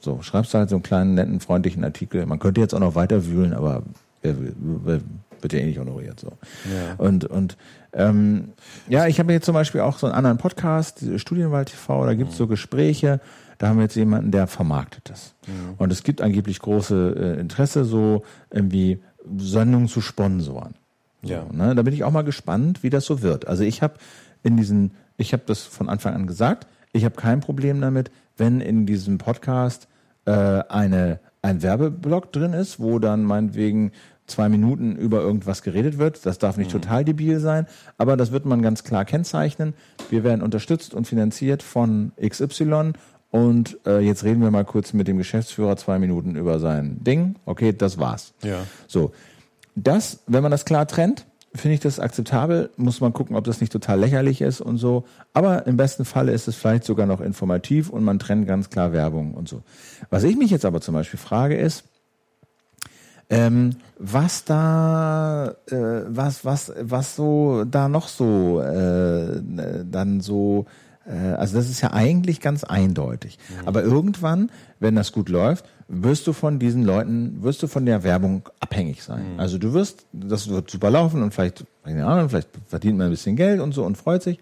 so, 0.00 0.20
schreibst 0.20 0.52
du 0.52 0.58
halt 0.58 0.68
so 0.68 0.76
einen 0.76 0.82
kleinen, 0.82 1.14
netten, 1.14 1.40
freundlichen 1.40 1.82
Artikel. 1.82 2.26
Man 2.26 2.38
könnte 2.38 2.60
jetzt 2.60 2.74
auch 2.74 2.80
noch 2.80 2.94
weiter 2.94 3.24
wühlen, 3.26 3.54
aber 3.54 3.84
wer, 4.20 4.34
wer, 4.38 5.00
wird 5.40 5.52
ja 5.52 5.58
eh 5.60 5.66
nicht 5.66 5.78
honoriert. 5.78 6.20
So. 6.20 6.28
Ja. 6.28 6.94
Und, 6.98 7.24
und 7.24 7.56
ähm, 7.92 8.52
ja, 8.88 9.06
ich 9.06 9.18
habe 9.18 9.32
jetzt 9.32 9.46
zum 9.46 9.54
Beispiel 9.54 9.80
auch 9.80 9.98
so 9.98 10.06
einen 10.06 10.14
anderen 10.14 10.38
Podcast, 10.38 11.04
Studienwald 11.16 11.68
TV, 11.68 12.04
da 12.04 12.14
gibt 12.14 12.32
es 12.32 12.36
so 12.36 12.46
Gespräche. 12.46 13.20
Da 13.58 13.68
haben 13.68 13.76
wir 13.76 13.84
jetzt 13.84 13.96
jemanden, 13.96 14.32
der 14.32 14.46
vermarktet 14.46 15.08
das. 15.08 15.34
Mhm. 15.46 15.74
Und 15.78 15.90
es 15.90 16.02
gibt 16.02 16.20
angeblich 16.20 16.58
große 16.58 17.36
äh, 17.36 17.40
Interesse, 17.40 17.84
so 17.84 18.22
irgendwie 18.50 19.00
Sendungen 19.38 19.88
zu 19.88 20.02
sponsoren. 20.02 20.74
So, 21.22 21.30
ja. 21.30 21.46
ne? 21.50 21.74
Da 21.74 21.82
bin 21.82 21.94
ich 21.94 22.04
auch 22.04 22.10
mal 22.10 22.22
gespannt, 22.22 22.82
wie 22.82 22.90
das 22.90 23.06
so 23.06 23.22
wird. 23.22 23.48
Also 23.48 23.62
ich 23.62 23.82
habe 23.82 23.94
in 24.42 24.56
diesen, 24.56 24.92
ich 25.16 25.32
habe 25.32 25.44
das 25.46 25.62
von 25.62 25.88
Anfang 25.88 26.14
an 26.14 26.26
gesagt, 26.26 26.66
ich 26.92 27.04
habe 27.04 27.16
kein 27.16 27.40
Problem 27.40 27.80
damit, 27.80 28.10
wenn 28.36 28.60
in 28.60 28.84
diesem 28.84 29.16
Podcast 29.16 29.88
äh, 30.26 30.32
eine 30.32 31.20
ein 31.46 31.62
Werbeblock 31.62 32.32
drin 32.32 32.52
ist, 32.52 32.80
wo 32.80 32.98
dann 32.98 33.22
meinetwegen 33.22 33.92
zwei 34.26 34.48
Minuten 34.48 34.96
über 34.96 35.20
irgendwas 35.20 35.62
geredet 35.62 35.98
wird. 35.98 36.24
Das 36.26 36.38
darf 36.38 36.56
nicht 36.56 36.68
mhm. 36.68 36.80
total 36.80 37.04
debil 37.04 37.40
sein, 37.40 37.66
aber 37.98 38.16
das 38.16 38.32
wird 38.32 38.44
man 38.44 38.62
ganz 38.62 38.84
klar 38.84 39.04
kennzeichnen. 39.04 39.74
Wir 40.10 40.24
werden 40.24 40.42
unterstützt 40.42 40.94
und 40.94 41.06
finanziert 41.06 41.62
von 41.62 42.12
XY 42.20 42.92
und 43.30 43.78
äh, 43.86 44.00
jetzt 44.00 44.24
reden 44.24 44.40
wir 44.40 44.50
mal 44.50 44.64
kurz 44.64 44.92
mit 44.92 45.08
dem 45.08 45.18
Geschäftsführer 45.18 45.76
zwei 45.76 45.98
Minuten 45.98 46.36
über 46.36 46.58
sein 46.58 47.02
Ding. 47.02 47.36
Okay, 47.44 47.72
das 47.72 47.98
war's. 47.98 48.32
Ja. 48.42 48.58
So. 48.86 49.12
Das, 49.74 50.20
wenn 50.26 50.42
man 50.42 50.50
das 50.50 50.64
klar 50.64 50.86
trennt, 50.86 51.26
finde 51.54 51.74
ich 51.74 51.80
das 51.80 52.00
akzeptabel. 52.00 52.70
Muss 52.76 53.00
man 53.00 53.12
gucken, 53.12 53.36
ob 53.36 53.44
das 53.44 53.60
nicht 53.60 53.72
total 53.72 54.00
lächerlich 54.00 54.40
ist 54.40 54.60
und 54.60 54.78
so. 54.78 55.04
Aber 55.32 55.66
im 55.66 55.76
besten 55.76 56.04
Falle 56.04 56.32
ist 56.32 56.48
es 56.48 56.56
vielleicht 56.56 56.84
sogar 56.84 57.06
noch 57.06 57.20
informativ 57.20 57.90
und 57.90 58.04
man 58.04 58.18
trennt 58.18 58.46
ganz 58.46 58.70
klar 58.70 58.92
Werbung 58.92 59.34
und 59.34 59.48
so. 59.48 59.62
Was 60.08 60.24
ich 60.24 60.36
mich 60.36 60.50
jetzt 60.50 60.64
aber 60.64 60.80
zum 60.80 60.94
Beispiel 60.94 61.18
frage 61.18 61.56
ist, 61.56 61.84
ähm, 63.28 63.76
was 63.98 64.44
da, 64.44 65.54
äh, 65.68 66.02
was, 66.08 66.44
was, 66.44 66.72
was 66.80 67.16
so 67.16 67.64
da 67.64 67.88
noch 67.88 68.08
so 68.08 68.60
äh, 68.60 69.40
dann 69.84 70.20
so, 70.20 70.66
äh, 71.06 71.32
also 71.32 71.56
das 71.56 71.68
ist 71.68 71.80
ja 71.80 71.92
eigentlich 71.92 72.40
ganz 72.40 72.62
eindeutig. 72.62 73.38
Mhm. 73.48 73.68
Aber 73.68 73.82
irgendwann, 73.82 74.50
wenn 74.78 74.94
das 74.94 75.12
gut 75.12 75.28
läuft, 75.28 75.64
wirst 75.88 76.26
du 76.26 76.32
von 76.32 76.58
diesen 76.58 76.84
Leuten, 76.84 77.42
wirst 77.42 77.62
du 77.62 77.66
von 77.66 77.86
der 77.86 78.02
Werbung 78.04 78.48
abhängig 78.60 79.02
sein. 79.02 79.34
Mhm. 79.34 79.40
Also 79.40 79.58
du 79.58 79.72
wirst, 79.72 80.06
das 80.12 80.48
wird 80.48 80.70
super 80.70 80.90
laufen 80.90 81.22
und 81.22 81.34
vielleicht, 81.34 81.64
keine 81.84 82.06
Ahnung, 82.06 82.28
vielleicht 82.28 82.50
verdient 82.66 82.98
man 82.98 83.08
ein 83.08 83.10
bisschen 83.10 83.36
Geld 83.36 83.60
und 83.60 83.72
so 83.72 83.84
und 83.84 83.96
freut 83.96 84.22
sich. 84.22 84.38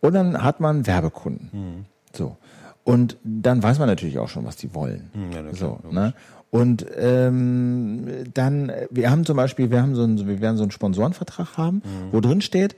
Und 0.00 0.14
dann 0.14 0.42
hat 0.42 0.60
man 0.60 0.86
Werbekunden. 0.86 1.50
Mhm. 1.52 1.84
So. 2.12 2.36
Und 2.84 3.16
dann 3.24 3.64
weiß 3.64 3.80
man 3.80 3.88
natürlich 3.88 4.20
auch 4.20 4.28
schon, 4.28 4.44
was 4.44 4.54
die 4.54 4.72
wollen. 4.72 5.10
Mhm, 5.12 5.32
ja, 5.32 5.54
so, 5.54 5.80
ne? 5.90 6.14
Und 6.56 6.86
ähm, 6.96 8.06
dann, 8.32 8.72
wir 8.88 9.10
haben 9.10 9.26
zum 9.26 9.36
Beispiel, 9.36 9.70
wir 9.70 9.82
haben 9.82 9.94
so 9.94 10.04
einen, 10.04 10.26
wir 10.26 10.40
werden 10.40 10.56
so 10.56 10.62
einen 10.62 10.70
Sponsorenvertrag 10.70 11.58
haben, 11.58 11.82
mhm. 11.84 12.12
wo 12.12 12.20
drin 12.20 12.40
steht, 12.40 12.76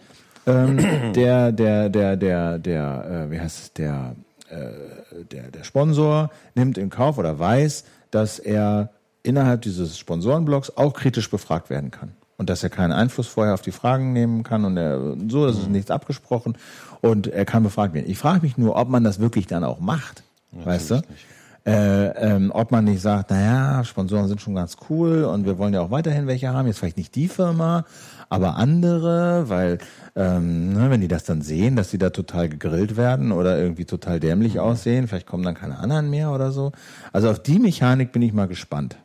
ähm, 0.49 0.79
der, 1.15 1.53
der, 1.53 1.89
der, 1.89 2.17
der, 2.17 2.59
der, 2.59 3.27
äh, 3.29 3.31
wie 3.31 3.39
heißt 3.39 3.61
es, 3.61 3.73
der, 3.75 4.17
äh, 4.51 5.23
der, 5.31 5.53
der 5.53 5.63
Sponsor 5.63 6.31
nimmt 6.57 6.77
in 6.77 6.91
Kauf 6.91 7.19
oder 7.19 7.39
weiß, 7.39 7.85
dass 8.11 8.41
er 8.41 8.91
innerhalb 9.23 9.63
dieses 9.63 9.97
Sponsorenblocks 9.97 10.77
auch 10.77 10.93
kritisch 10.93 11.31
befragt 11.31 11.71
werden 11.71 11.93
kann. 11.93 12.15
Und 12.37 12.51
dass 12.51 12.65
er 12.65 12.71
keinen 12.71 12.93
Einfluss 12.93 13.29
vorher 13.29 13.55
auf 13.55 13.63
die 13.63 13.71
Fragen 13.71 14.13
nehmen 14.13 14.43
kann 14.43 14.65
und 14.65 14.77
er, 14.77 15.17
so, 15.29 15.47
das 15.47 15.57
ist 15.57 15.67
mhm. 15.67 15.75
nichts 15.75 15.93
abgesprochen 15.93 16.59
und 17.01 17.29
er 17.29 17.45
kann 17.45 17.63
befragt 17.63 17.95
werden. 17.95 18.11
Ich 18.11 18.19
frage 18.19 18.43
mich 18.43 18.59
nur, 18.59 18.75
ob 18.75 18.89
man 18.89 19.05
das 19.05 19.21
wirklich 19.21 19.47
dann 19.47 19.63
auch 19.63 19.79
macht. 19.79 20.25
Ja, 20.51 20.67
weißt 20.67 20.91
du? 20.91 20.95
Nicht 20.97 21.38
äh, 21.69 22.35
ähm, 22.35 22.51
ob 22.55 22.71
man 22.71 22.85
nicht 22.85 23.03
sagt, 23.03 23.31
naja, 23.31 23.85
Sponsoren 23.85 24.27
sind 24.27 24.41
schon 24.41 24.55
ganz 24.55 24.77
cool 24.89 25.25
und 25.25 25.45
wir 25.45 25.59
wollen 25.59 25.75
ja 25.75 25.83
auch 25.83 25.91
weiterhin 25.91 26.27
welche 26.27 26.49
haben, 26.49 26.67
jetzt 26.67 26.79
vielleicht 26.79 26.97
nicht 26.97 27.15
die 27.15 27.29
Firma, 27.29 27.85
aber 28.31 28.57
andere, 28.57 29.51
weil 29.51 29.79
ähm, 30.17 30.73
ne, 30.73 30.91
wenn 30.91 31.03
die 31.03 31.09
das 31.09 31.25
dann 31.25 31.43
sehen, 31.43 31.77
dass 31.77 31.91
die 31.91 31.99
da 31.99 32.09
total 32.09 32.49
gegrillt 32.49 32.97
werden 32.97 33.33
oder 33.33 33.59
irgendwie 33.59 33.85
total 33.85 34.19
dämlich 34.19 34.55
mhm. 34.55 34.61
aussehen, 34.61 35.09
vielleicht 35.09 35.27
kommen 35.27 35.43
dann 35.43 35.55
keine 35.55 35.79
anderen 35.79 36.09
mehr 36.09 36.33
oder 36.33 36.53
so. 36.53 36.73
Also 37.13 37.31
auf 37.31 37.43
die 37.43 37.59
Mechanik 37.59 38.13
bin 38.13 38.23
ich 38.23 38.33
mal 38.33 38.49
gespannt. 38.49 38.97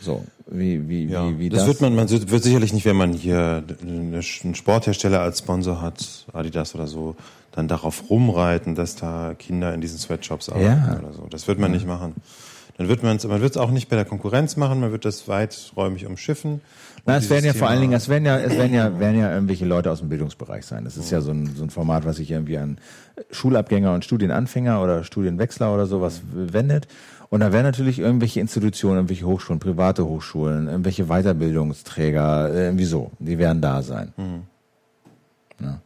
So, 0.00 0.24
wie, 0.46 0.88
wie, 0.88 1.06
ja, 1.06 1.28
wie, 1.28 1.38
wie 1.38 1.48
das, 1.48 1.60
das 1.60 1.68
wird 1.68 1.80
man, 1.80 1.94
man 1.94 2.08
wird 2.08 2.42
sicherlich 2.42 2.72
nicht, 2.72 2.86
wenn 2.86 2.96
man 2.96 3.12
hier 3.12 3.64
einen 3.82 4.54
Sporthersteller 4.54 5.20
als 5.20 5.40
Sponsor 5.40 5.82
hat, 5.82 6.26
Adidas 6.32 6.74
oder 6.74 6.86
so, 6.86 7.16
dann 7.52 7.68
darauf 7.68 8.10
rumreiten, 8.10 8.74
dass 8.74 8.96
da 8.96 9.34
Kinder 9.38 9.74
in 9.74 9.80
diesen 9.80 9.98
Sweatshops 9.98 10.48
arbeiten 10.48 10.84
ja. 10.86 10.98
oder 10.98 11.12
so. 11.12 11.26
Das 11.28 11.48
wird 11.48 11.58
man 11.58 11.72
nicht 11.72 11.86
machen. 11.86 12.14
Dann 12.76 12.88
wird 12.88 13.02
man 13.02 13.18
man 13.28 13.40
wird 13.42 13.50
es 13.50 13.56
auch 13.58 13.70
nicht 13.70 13.90
bei 13.90 13.96
der 13.96 14.06
Konkurrenz 14.06 14.56
machen, 14.56 14.80
man 14.80 14.90
wird 14.90 15.04
das 15.04 15.28
weiträumig 15.28 16.06
umschiffen. 16.06 16.62
Na, 17.04 17.16
es 17.16 17.28
werden 17.28 17.44
ja 17.44 17.52
Thema 17.52 17.58
vor 17.58 17.68
allen 17.68 17.80
Dingen, 17.82 17.92
es 17.92 18.08
werden 18.08 18.24
ja, 18.24 18.38
es 18.38 18.56
werden 18.56 18.72
ja, 18.72 18.98
werden 18.98 19.18
ja 19.18 19.32
irgendwelche 19.32 19.66
Leute 19.66 19.90
aus 19.90 19.98
dem 19.98 20.08
Bildungsbereich 20.08 20.64
sein. 20.64 20.84
Das 20.84 20.96
ist 20.96 21.10
ja 21.10 21.20
so 21.20 21.30
ein, 21.30 21.54
so 21.54 21.62
ein 21.62 21.70
Format, 21.70 22.06
was 22.06 22.16
sich 22.16 22.30
irgendwie 22.30 22.56
an 22.56 22.78
Schulabgänger 23.30 23.92
und 23.92 24.04
Studienanfänger 24.04 24.82
oder 24.82 25.04
Studienwechsler 25.04 25.74
oder 25.74 25.86
sowas 25.86 26.22
wendet. 26.32 26.88
Und 27.28 27.40
da 27.40 27.52
werden 27.52 27.66
natürlich 27.66 27.98
irgendwelche 27.98 28.40
Institutionen, 28.40 28.96
irgendwelche 28.96 29.26
Hochschulen, 29.26 29.60
private 29.60 30.06
Hochschulen, 30.06 30.66
irgendwelche 30.66 31.04
Weiterbildungsträger, 31.04 32.52
irgendwie 32.54 32.86
so, 32.86 33.10
die 33.18 33.38
werden 33.38 33.60
da 33.60 33.82
sein. 33.82 34.12
Mhm. 34.16 34.42
Ja 35.60 35.80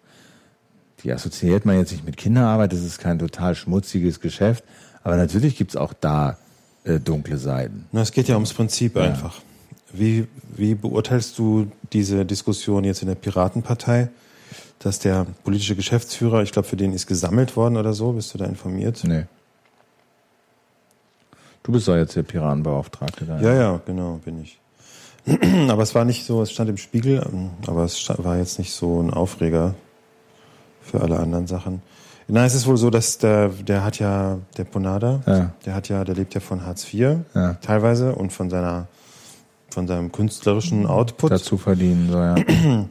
die 1.04 1.12
assoziiert 1.12 1.66
man 1.66 1.78
jetzt 1.78 1.92
nicht 1.92 2.04
mit 2.04 2.16
Kinderarbeit, 2.16 2.72
das 2.72 2.80
ist 2.80 2.98
kein 2.98 3.18
total 3.18 3.54
schmutziges 3.54 4.20
Geschäft, 4.20 4.64
aber 5.02 5.16
natürlich 5.16 5.56
gibt's 5.56 5.76
auch 5.76 5.92
da 5.92 6.38
äh, 6.84 6.98
dunkle 6.98 7.36
Seiten. 7.36 7.86
Na, 7.92 8.00
es 8.00 8.12
geht 8.12 8.26
ja 8.28 8.34
ums 8.34 8.54
Prinzip 8.54 8.96
ja. 8.96 9.02
einfach. 9.02 9.40
Wie, 9.92 10.26
wie 10.56 10.74
beurteilst 10.74 11.38
du 11.38 11.70
diese 11.92 12.24
Diskussion 12.24 12.84
jetzt 12.84 13.02
in 13.02 13.08
der 13.08 13.14
Piratenpartei, 13.14 14.08
dass 14.78 14.98
der 14.98 15.26
politische 15.44 15.76
Geschäftsführer, 15.76 16.42
ich 16.42 16.52
glaube, 16.52 16.66
für 16.66 16.76
den 16.76 16.92
ist 16.92 17.06
gesammelt 17.06 17.54
worden 17.56 17.76
oder 17.76 17.92
so, 17.92 18.12
bist 18.12 18.34
du 18.34 18.38
da 18.38 18.46
informiert? 18.46 19.02
Nee. 19.04 19.26
Du 21.62 21.72
bist 21.72 21.86
doch 21.86 21.96
jetzt 21.96 22.16
der 22.16 22.22
Piratenbeauftragte. 22.22 23.24
Da, 23.24 23.40
ja, 23.40 23.54
ja, 23.54 23.80
genau, 23.86 24.20
bin 24.24 24.42
ich. 24.42 24.58
aber 25.68 25.82
es 25.82 25.94
war 25.94 26.04
nicht 26.04 26.26
so, 26.26 26.42
es 26.42 26.50
stand 26.50 26.68
im 26.68 26.76
Spiegel, 26.76 27.24
aber 27.66 27.84
es 27.84 28.08
war 28.18 28.36
jetzt 28.36 28.58
nicht 28.58 28.72
so 28.72 29.00
ein 29.00 29.10
Aufreger 29.10 29.74
für 30.84 31.00
alle 31.00 31.18
anderen 31.18 31.46
Sachen. 31.46 31.82
Nein, 32.26 32.46
es 32.46 32.54
ist 32.54 32.66
wohl 32.66 32.76
so, 32.76 32.88
dass 32.90 33.18
der, 33.18 33.48
der 33.48 33.84
hat 33.84 33.98
ja, 33.98 34.38
der 34.56 34.64
Ponada, 34.64 35.20
Ja. 35.26 35.50
der 35.66 35.74
hat 35.74 35.88
ja, 35.88 36.04
der 36.04 36.14
lebt 36.14 36.34
ja 36.34 36.40
von 36.40 36.64
Hartz 36.64 36.92
IV 36.92 37.18
Ja. 37.34 37.54
teilweise 37.60 38.14
und 38.14 38.32
von 38.32 38.48
seiner, 38.48 38.86
von 39.68 39.86
seinem 39.86 40.10
künstlerischen 40.10 40.86
Output. 40.86 41.32
Dazu 41.32 41.58
verdienen, 41.58 42.08
so, 42.10 42.18
ja. 42.18 42.34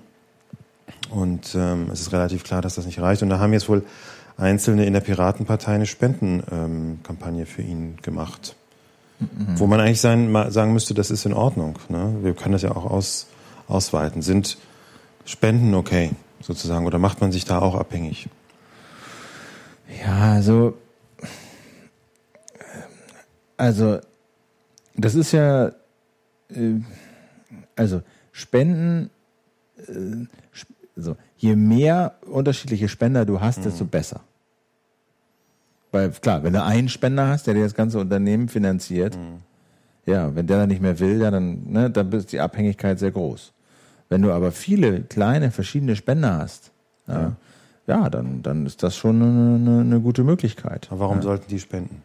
Und 1.10 1.53
ähm, 1.56 1.90
es 1.91 2.02
ist 2.02 2.11
relativ 2.11 2.44
klar, 2.44 2.61
dass 2.61 2.76
das 2.76 2.86
nicht 2.86 2.99
reicht. 2.99 3.22
Und 3.22 3.30
da 3.30 3.38
haben 3.38 3.53
jetzt 3.53 3.70
wohl 3.70 3.84
Einzelne 4.38 4.86
in 4.86 4.94
der 4.94 5.02
Piratenpartei 5.02 5.74
eine 5.74 5.86
Spendenkampagne 5.86 7.41
ähm, 7.41 7.45
für 7.48 7.61
ihn 7.61 7.98
gemacht. 8.02 8.56
Wo 9.56 9.68
man 9.68 9.80
eigentlich 9.80 10.02
sein, 10.02 10.34
sagen 10.52 10.74
müsste, 10.74 10.94
das 10.94 11.11
ist 11.11 11.26
in 11.26 11.34
Ordnung. 11.34 11.78
Ne? 11.88 12.15
Wir 12.24 12.34
können 12.34 12.53
das 12.53 12.64
ja 12.64 12.72
auch 12.72 12.90
aus, 12.90 13.28
ausweiten. 13.68 14.22
Sind 14.22 14.57
Spenden 15.26 15.76
okay, 15.76 16.11
sozusagen? 16.44 16.86
Oder 16.86 16.99
macht 16.99 17.22
man 17.22 17.32
sich 17.32 17.45
da 17.45 17.60
auch 17.60 17.76
abhängig? 17.76 18.30
Ja, 20.02 20.34
also, 20.34 20.78
also, 23.57 23.99
das 24.95 25.15
ist 25.15 25.32
ja, 25.32 25.68
äh, 26.49 26.80
also 27.76 28.02
Spenden, 28.32 29.10
äh, 29.88 30.26
so, 30.95 31.15
je 31.38 31.56
mehr 31.56 32.15
unterschiedliche 32.22 32.88
Spender 32.88 33.26
du 33.26 33.41
hast, 33.41 33.65
desto 33.65 33.86
besser. 33.86 34.22
Weil 35.91 36.11
klar, 36.11 36.44
wenn 36.44 36.53
du 36.53 36.64
einen 36.64 36.90
Spender 36.90 37.28
hast, 37.28 37.48
der 37.48 37.53
dir 37.53 37.64
das 37.64 37.74
ganze 37.76 37.99
Unternehmen 37.99 38.48
finanziert, 38.48 39.18
ja, 40.06 40.36
wenn 40.36 40.48
der 40.48 40.57
dann 40.57 40.70
nicht 40.70 40.82
mehr 40.82 40.99
will, 40.99 41.22
ja, 41.22 41.32
dann, 41.32 41.64
ne, 41.72 41.90
dann 41.90 42.11
ist 42.11 42.32
die 42.32 42.40
Abhängigkeit 42.40 42.99
sehr 42.99 43.11
groß. 43.11 43.53
Wenn 44.09 44.21
du 44.21 44.31
aber 44.31 44.51
viele 44.51 45.01
kleine 45.01 45.51
verschiedene 45.51 45.95
Spender 45.95 46.38
hast, 46.38 46.71
ja, 47.07 47.35
ja 47.88 48.09
dann, 48.09 48.41
dann 48.43 48.65
ist 48.65 48.84
das 48.84 48.95
schon 48.95 49.21
eine, 49.21 49.81
eine, 49.81 49.99
gute 49.99 50.23
Möglichkeit. 50.23 50.88
Aber 50.91 51.01
warum 51.01 51.21
sollten 51.21 51.47
die 51.49 51.59
spenden? 51.59 52.03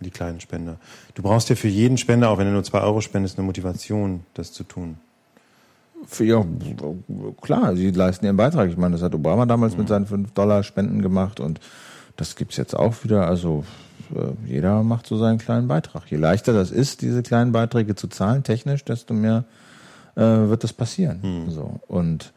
Die 0.00 0.10
kleinen 0.10 0.40
Spender. 0.40 0.76
Du 1.14 1.22
brauchst 1.22 1.50
ja 1.50 1.56
für 1.56 1.68
jeden 1.68 1.98
Spender, 1.98 2.30
auch 2.30 2.38
wenn 2.38 2.46
du 2.46 2.52
nur 2.52 2.64
zwei 2.64 2.80
Euro 2.80 3.00
spendest, 3.00 3.38
eine 3.38 3.46
Motivation, 3.46 4.24
das 4.34 4.52
zu 4.52 4.64
tun. 4.64 4.96
Für, 6.06 6.24
ja, 6.24 6.42
klar, 7.42 7.76
sie 7.76 7.90
leisten 7.90 8.24
ihren 8.24 8.36
Beitrag. 8.36 8.70
Ich 8.70 8.78
meine, 8.78 8.92
das 8.92 9.02
hat 9.02 9.14
Obama 9.14 9.44
damals 9.44 9.76
mit 9.76 9.88
seinen 9.88 10.06
5 10.06 10.32
Dollar 10.32 10.62
Spenden 10.62 11.02
gemacht 11.02 11.38
und 11.38 11.60
das 12.16 12.36
gibt's 12.36 12.56
jetzt 12.56 12.74
auch 12.74 13.04
wieder. 13.04 13.26
Also 13.26 13.64
äh, 14.14 14.32
jeder 14.46 14.82
macht 14.82 15.06
so 15.06 15.18
seinen 15.18 15.38
kleinen 15.38 15.68
Beitrag. 15.68 16.10
Je 16.10 16.16
leichter 16.16 16.52
das 16.52 16.70
ist, 16.70 17.02
diese 17.02 17.22
kleinen 17.22 17.52
Beiträge 17.52 17.94
zu 17.94 18.08
zahlen, 18.08 18.42
technisch, 18.42 18.84
desto 18.84 19.14
mehr 19.14 19.44
äh, 20.20 20.48
wird 20.48 20.62
das 20.62 20.72
passieren. 20.72 21.46
So. 21.48 21.80
Und 21.88 22.32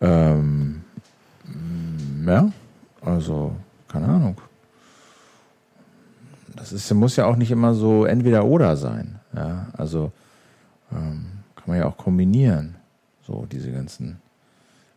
ähm, 0.00 0.82
ja, 2.26 2.50
also, 3.02 3.52
keine 3.88 4.06
Ahnung. 4.06 4.40
Das 6.56 6.72
ist, 6.72 6.92
muss 6.92 7.16
ja 7.16 7.26
auch 7.26 7.36
nicht 7.36 7.50
immer 7.50 7.74
so 7.74 8.04
entweder 8.04 8.44
oder 8.44 8.76
sein. 8.76 9.20
Ja, 9.34 9.68
also 9.74 10.12
ähm, 10.92 11.26
kann 11.54 11.64
man 11.66 11.78
ja 11.78 11.86
auch 11.86 11.96
kombinieren. 11.96 12.74
So, 13.22 13.46
diese 13.50 13.70
ganzen 13.70 14.18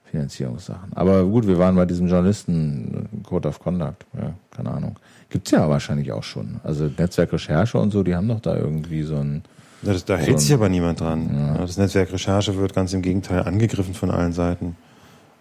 Finanzierungssachen. 0.06 0.92
Aber 0.96 1.24
gut, 1.26 1.46
wir 1.48 1.60
waren 1.60 1.76
bei 1.76 1.86
diesem 1.86 2.08
Journalisten 2.08 3.08
äh, 3.14 3.24
Code 3.24 3.48
of 3.48 3.60
Conduct. 3.60 4.06
Ja, 4.18 4.34
keine 4.52 4.72
Ahnung. 4.72 4.98
Gibt's 5.30 5.52
ja 5.52 5.70
wahrscheinlich 5.70 6.12
auch 6.12 6.24
schon. 6.24 6.60
Also 6.64 6.90
Netzwerkrecherche 6.98 7.78
und 7.78 7.92
so, 7.92 8.04
die 8.04 8.16
haben 8.16 8.28
doch 8.28 8.40
da 8.40 8.56
irgendwie 8.56 9.04
so 9.04 9.18
ein. 9.18 9.44
Das, 9.86 10.06
da 10.06 10.18
hält 10.18 10.40
sich 10.40 10.54
aber 10.54 10.70
niemand 10.70 11.02
dran. 11.02 11.30
Ja, 11.34 11.58
Das 11.62 11.78
Netzwerk 11.78 12.12
Recherche 12.12 12.56
wird 12.58 12.74
ganz 12.74 12.94
im 12.94 13.02
Gegenteil 13.02 13.44
angegriffen 13.44 13.94
von 13.94 14.12
allen 14.12 14.34
Seiten 14.34 14.76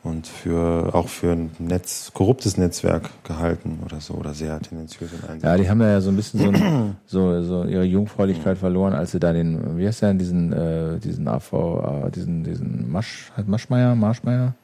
und 0.02 0.26
für 0.26 0.94
auch 0.94 1.08
für 1.08 1.32
ein 1.32 1.50
Netz, 1.58 2.10
korruptes 2.12 2.56
Netzwerk 2.56 3.10
gehalten 3.24 3.78
oder 3.84 4.00
so 4.00 4.14
oder 4.14 4.34
sehr 4.34 4.60
tendenziös 4.60 5.10
in 5.12 5.28
Einsatz. 5.28 5.42
Ja, 5.42 5.56
die 5.56 5.70
haben 5.70 5.80
ja 5.80 6.00
so 6.00 6.10
ein 6.10 6.16
bisschen 6.16 6.40
so, 6.40 6.48
ein, 6.48 6.96
so, 7.06 7.42
so 7.42 7.64
ihre 7.64 7.84
Jungfräulichkeit 7.84 8.58
verloren, 8.58 8.94
als 8.94 9.12
sie 9.12 9.20
da 9.20 9.32
den, 9.32 9.78
wie 9.78 9.86
heißt 9.86 10.02
der, 10.02 10.08
denn, 10.08 10.18
diesen, 10.18 10.52
äh, 10.52 10.98
diesen 10.98 11.28
AV, 11.28 11.52
äh, 11.52 12.10
diesen, 12.10 12.42
diesen 12.42 12.90
Masch, 12.90 13.30
halt 13.36 13.46
Maschmeier, 13.46 13.94
Marschmeier 13.94 14.54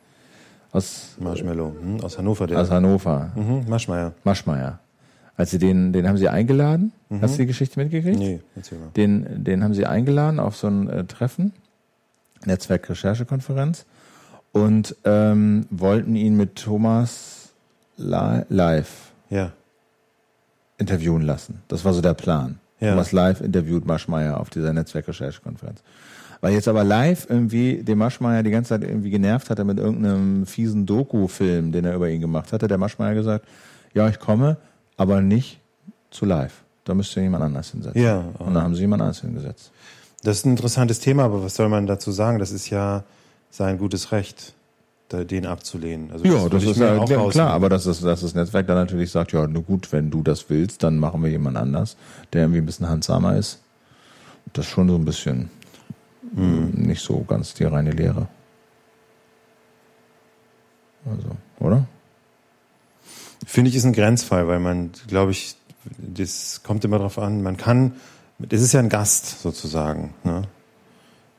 aus, 0.73 1.17
Marshmallow 1.19 1.73
hm, 1.81 2.01
aus 2.03 2.19
Hannover, 2.19 2.47
der. 2.47 2.61
aus 2.61 2.71
Hannover, 2.71 3.33
mhm, 3.35 3.65
Marschmeier. 3.69 4.13
Maschmeier. 4.25 4.79
Als 5.39 5.51
sie 5.53 5.59
den, 5.59 5.93
den 5.95 6.07
haben 6.07 6.19
sie 6.19 6.29
eingeladen. 6.29 6.93
Hast 7.23 7.35
du 7.35 7.39
die 7.39 7.47
Geschichte 7.47 7.79
mitgekriegt? 7.81 8.19
Nee, 8.19 8.41
erzähl 8.57 8.79
mal. 8.79 8.89
Den, 8.97 9.45
den 9.45 9.65
haben 9.65 9.73
sie 9.73 9.87
eingeladen 9.87 10.41
auf 10.41 10.57
so 10.57 10.67
ein 10.67 10.89
äh, 10.91 11.05
Treffen, 11.05 11.53
Netzwerk-Recherchekonferenz, 12.45 13.87
und 14.53 14.97
ähm, 15.05 15.67
wollten 15.71 16.17
ihn 16.17 16.37
mit 16.37 16.57
Thomas 16.57 17.51
li 17.97 18.43
live 18.49 19.13
Ja. 19.31 19.53
interviewen 20.79 21.23
lassen. 21.23 21.63
Das 21.69 21.85
war 21.85 21.93
so 21.93 22.01
der 22.01 22.15
Plan. 22.15 22.59
Ja. 22.81 22.91
Thomas 22.91 23.13
live 23.13 23.41
interviewt 23.41 23.87
Maschmeyer 23.87 24.41
auf 24.41 24.51
dieser 24.51 24.73
Netzwerkrecherchekonferenz. 24.73 25.83
Weil 26.41 26.55
jetzt 26.55 26.69
aber 26.69 26.85
live 26.85 27.27
irgendwie 27.29 27.83
den 27.83 27.99
Maschmeyer 27.99 28.43
die 28.43 28.51
ganze 28.51 28.71
Zeit 28.71 28.83
irgendwie 28.85 29.11
genervt 29.11 29.51
hatte 29.51 29.65
mit 29.65 29.79
irgendeinem 29.79 30.47
fiesen 30.47 30.87
Doku-Film, 30.87 31.73
den 31.73 31.85
er 31.85 31.95
über 31.95 32.09
ihn 32.09 32.21
gemacht 32.21 32.53
hatte, 32.53 32.69
der 32.69 32.79
Maschmeyer 32.79 33.15
gesagt, 33.15 33.47
ja, 33.95 34.09
ich 34.09 34.19
komme, 34.21 34.57
aber 34.99 35.23
nicht 35.23 35.61
zu 36.11 36.27
live. 36.27 36.63
Da 36.85 36.93
müsste 36.95 37.21
jemand 37.23 37.45
anders 37.45 37.71
hinsetzen. 37.71 38.01
Ja. 38.03 38.25
Und 38.39 38.53
dann 38.55 38.63
haben 38.63 38.75
sie 38.75 38.83
jemand 38.83 39.01
anders 39.03 39.21
hingesetzt. 39.23 39.73
Das 40.23 40.39
ist 40.39 40.45
ein 40.47 40.51
interessantes 40.51 41.01
Thema, 41.01 41.25
aber 41.25 41.43
was 41.43 41.55
soll 41.55 41.69
man 41.71 41.87
dazu 41.87 42.11
sagen? 42.13 42.39
Das 42.39 42.51
ist 42.51 42.69
ja 42.71 43.05
sein 43.51 43.79
gutes 43.79 44.11
Recht, 44.13 44.55
da- 45.09 45.25
den 45.25 45.47
abzulehnen. 45.47 46.11
Also 46.11 46.25
Ja, 46.25 46.49
das 46.49 46.63
ich 46.65 46.71
ist 46.71 46.77
ja 46.79 46.97
auch 46.99 47.07
klar, 47.07 47.21
rausnehmen. 47.21 47.51
aber 47.51 47.69
dass 47.69 47.85
das, 47.85 48.01
dass 48.01 48.21
das 48.23 48.35
Netzwerk 48.35 48.67
dann 48.67 48.77
natürlich 48.77 49.11
sagt, 49.11 49.33
ja, 49.33 49.47
nur 49.47 49.63
gut, 49.63 49.93
wenn 49.93 50.11
du 50.11 50.23
das 50.23 50.51
willst, 50.51 50.83
dann 50.83 50.99
machen 50.99 51.23
wir 51.23 51.31
jemand 51.31 51.57
anders, 51.57 51.97
der 52.33 52.43
irgendwie 52.43 52.61
ein 52.61 52.67
bisschen 52.67 52.89
handsamer 52.89 53.37
ist. 53.37 53.61
Das 54.53 54.65
ist 54.67 54.71
schon 54.73 54.89
so 54.89 54.97
ein 54.97 55.05
bisschen 55.05 55.51
Hm. 56.35 56.71
nicht 56.73 57.01
so 57.03 57.21
ganz 57.25 57.55
die 57.55 57.65
reine 57.65 57.91
Lehre. 57.93 58.29
Also, 61.07 61.29
oder? 61.61 61.87
Finde 63.49 63.71
ich, 63.71 63.77
ist 63.77 63.87
ein 63.87 63.95
Grenzfall, 63.95 64.47
weil 64.47 64.61
man, 64.61 64.91
glaube 65.07 65.31
ich, 65.31 65.57
das 65.97 66.61
kommt 66.63 66.85
immer 66.85 66.99
drauf 66.99 67.19
an, 67.19 67.43
man 67.43 67.57
kann, 67.57 67.95
das 68.39 68.61
ist 68.61 68.75
ja 68.75 68.81
ein 68.81 68.91
Gast 68.91 69.41
sozusagen, 69.41 70.13
ne? 70.23 70.43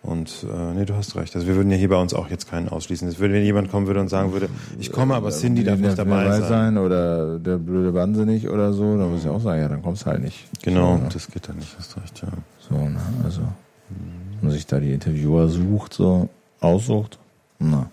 Und 0.02 0.44
äh, 0.52 0.73
nee, 0.73 0.86
du 0.86 0.95
hast 0.95 1.15
recht. 1.15 1.36
Also 1.36 1.45
wir 1.45 1.56
würden 1.56 1.69
ja 1.69 1.77
hier 1.77 1.90
bei 1.90 2.02
uns 2.02 2.15
auch 2.15 2.30
jetzt 2.30 2.49
keinen 2.49 2.68
ausschließen. 2.68 3.07
Es 3.07 3.19
würde, 3.19 3.36
wenn 3.36 3.44
jemand 3.44 3.69
kommen 3.69 3.86
würde 3.86 3.99
und 3.99 4.07
sagen 4.07 4.31
würde, 4.31 4.49
ich 4.80 4.91
komme, 4.91 5.14
aber 5.14 5.30
Cindy 5.30 5.64
darf 5.64 5.77
nicht 5.77 5.99
dabei 5.99 6.40
sein. 6.40 6.80
Oder 6.80 7.38
der 7.38 7.57
blöde 7.57 7.94
Wahnsinnig 7.94 8.49
oder 8.49 8.73
so, 8.73 8.98
dann 8.98 9.11
muss 9.11 9.22
ich 9.23 9.30
auch 9.30 9.41
sagen, 9.41 9.61
ja, 9.61 9.68
dann 9.68 9.84
kommst 9.84 10.07
halt 10.07 10.23
nicht. 10.23 10.48
Genau, 10.64 10.95
So, 10.95 11.03
ne? 11.03 11.10
das 11.14 11.27
geht 11.27 11.48
dann 11.48 11.57
nicht, 11.57 11.77
hast 11.77 11.95
recht, 11.98 12.23
ja. 12.23 12.30
So, 12.60 12.76
ne? 12.76 12.99
Also, 13.23 13.41
wenn 13.90 14.49
man 14.49 14.52
sich 14.52 14.65
da 14.65 14.80
die 14.80 14.94
Interviewer 14.94 15.48
sucht, 15.48 15.94
so 15.94 16.30
aussucht. 16.60 17.19
Na. 17.60 17.91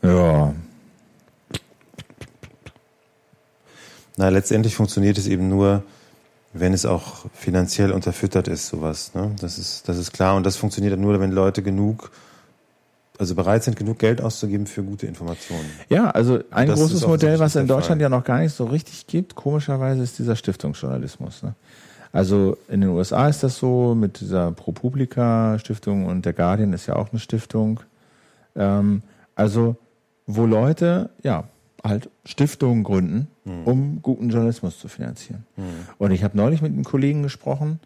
Ja. 0.00 0.54
Na, 4.16 4.28
letztendlich 4.30 4.74
funktioniert 4.74 5.18
es 5.18 5.26
eben 5.26 5.48
nur, 5.48 5.82
wenn 6.52 6.72
es 6.72 6.86
auch 6.86 7.26
finanziell 7.34 7.92
unterfüttert 7.92 8.48
ist, 8.48 8.68
sowas. 8.68 9.12
Ne? 9.14 9.32
Das 9.40 9.58
ist, 9.58 9.88
das 9.88 9.98
ist 9.98 10.12
klar. 10.12 10.36
Und 10.36 10.44
das 10.46 10.56
funktioniert 10.56 10.94
dann 10.94 11.00
nur, 11.00 11.18
wenn 11.20 11.32
Leute 11.32 11.62
genug, 11.62 12.10
also 13.18 13.34
bereit 13.34 13.64
sind, 13.64 13.76
genug 13.76 13.98
Geld 13.98 14.20
auszugeben 14.20 14.66
für 14.66 14.82
gute 14.82 15.06
Informationen. 15.06 15.68
Ja, 15.88 16.10
also 16.10 16.40
ein 16.50 16.68
Das 16.68 16.78
großes 16.78 17.06
Modell, 17.06 17.38
was 17.38 17.56
in 17.56 17.66
Deutschland 17.66 18.00
Fall. 18.00 18.10
ja 18.10 18.16
noch 18.16 18.24
gar 18.24 18.40
nicht 18.40 18.54
so 18.54 18.64
richtig 18.64 19.06
gibt, 19.06 19.34
komischerweise 19.34 20.02
ist 20.02 20.18
dieser 20.18 20.36
Stiftungsjournalismus. 20.36 21.42
Ne? 21.42 21.54
Also 22.12 22.56
in 22.68 22.80
den 22.80 22.90
USA 22.90 23.28
ist 23.28 23.42
das 23.42 23.58
so 23.58 23.94
mit 23.94 24.20
dieser 24.20 24.52
ProPublica 24.52 25.58
Stiftung 25.58 26.06
und 26.06 26.24
der 26.24 26.32
Guardian 26.32 26.72
ist 26.72 26.86
ja 26.86 26.96
auch 26.96 27.10
eine 27.10 27.20
Stiftung. 27.20 27.80
Ähm, 28.54 29.02
also 29.34 29.76
wo 30.26 30.46
Leute 30.46 31.10
ja 31.22 31.44
halt 31.84 32.10
Stiftungen 32.24 32.84
gründen, 32.84 33.28
um 33.64 34.00
guten 34.02 34.30
Journalismus 34.30 34.78
zu 34.78 34.88
finanzieren. 34.88 35.44
Und 35.98 36.10
ich 36.10 36.24
habe 36.24 36.36
neulich 36.36 36.62
mit 36.62 36.72
einem 36.72 36.84
Kollegen 36.84 37.22
gesprochen, 37.22 37.80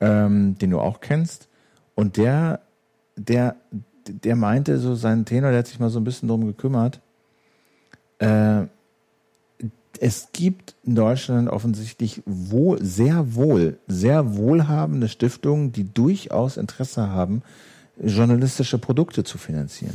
ähm, 0.00 0.56
den 0.58 0.70
du 0.70 0.80
auch 0.80 1.00
kennst, 1.00 1.48
und 1.94 2.16
der, 2.16 2.60
der, 3.16 3.56
der 4.08 4.36
meinte 4.36 4.78
so 4.78 4.94
seinen 4.94 5.24
Tenor, 5.24 5.50
der 5.50 5.60
hat 5.60 5.68
sich 5.68 5.78
mal 5.78 5.90
so 5.90 6.00
ein 6.00 6.04
bisschen 6.04 6.28
drum 6.28 6.46
gekümmert. 6.46 7.00
Äh, 8.18 8.64
es 10.00 10.28
gibt 10.32 10.74
in 10.82 10.96
Deutschland 10.96 11.48
offensichtlich 11.48 12.22
wohl, 12.26 12.82
sehr 12.82 13.34
wohl, 13.34 13.78
sehr 13.86 14.36
wohlhabende 14.36 15.08
Stiftungen, 15.08 15.70
die 15.70 15.84
durchaus 15.84 16.56
Interesse 16.56 17.10
haben, 17.10 17.42
journalistische 18.02 18.78
Produkte 18.78 19.22
zu 19.22 19.38
finanzieren. 19.38 19.94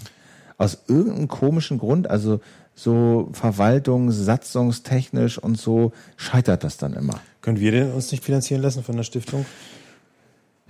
Aus 0.58 0.84
irgendeinem 0.88 1.28
komischen 1.28 1.78
Grund, 1.78 2.10
also 2.10 2.40
so 2.80 3.30
verwaltungs-, 3.34 4.12
satzungstechnisch 4.24 5.38
und 5.38 5.58
so, 5.58 5.92
scheitert 6.18 6.64
das 6.64 6.78
dann 6.78 6.94
immer. 6.94 7.20
Können 7.42 7.60
wir 7.60 7.72
denn 7.72 7.92
uns 7.92 8.12
nicht 8.12 8.24
finanzieren 8.24 8.62
lassen 8.62 8.84
von 8.84 8.96
der 8.96 9.04
Stiftung? 9.04 9.46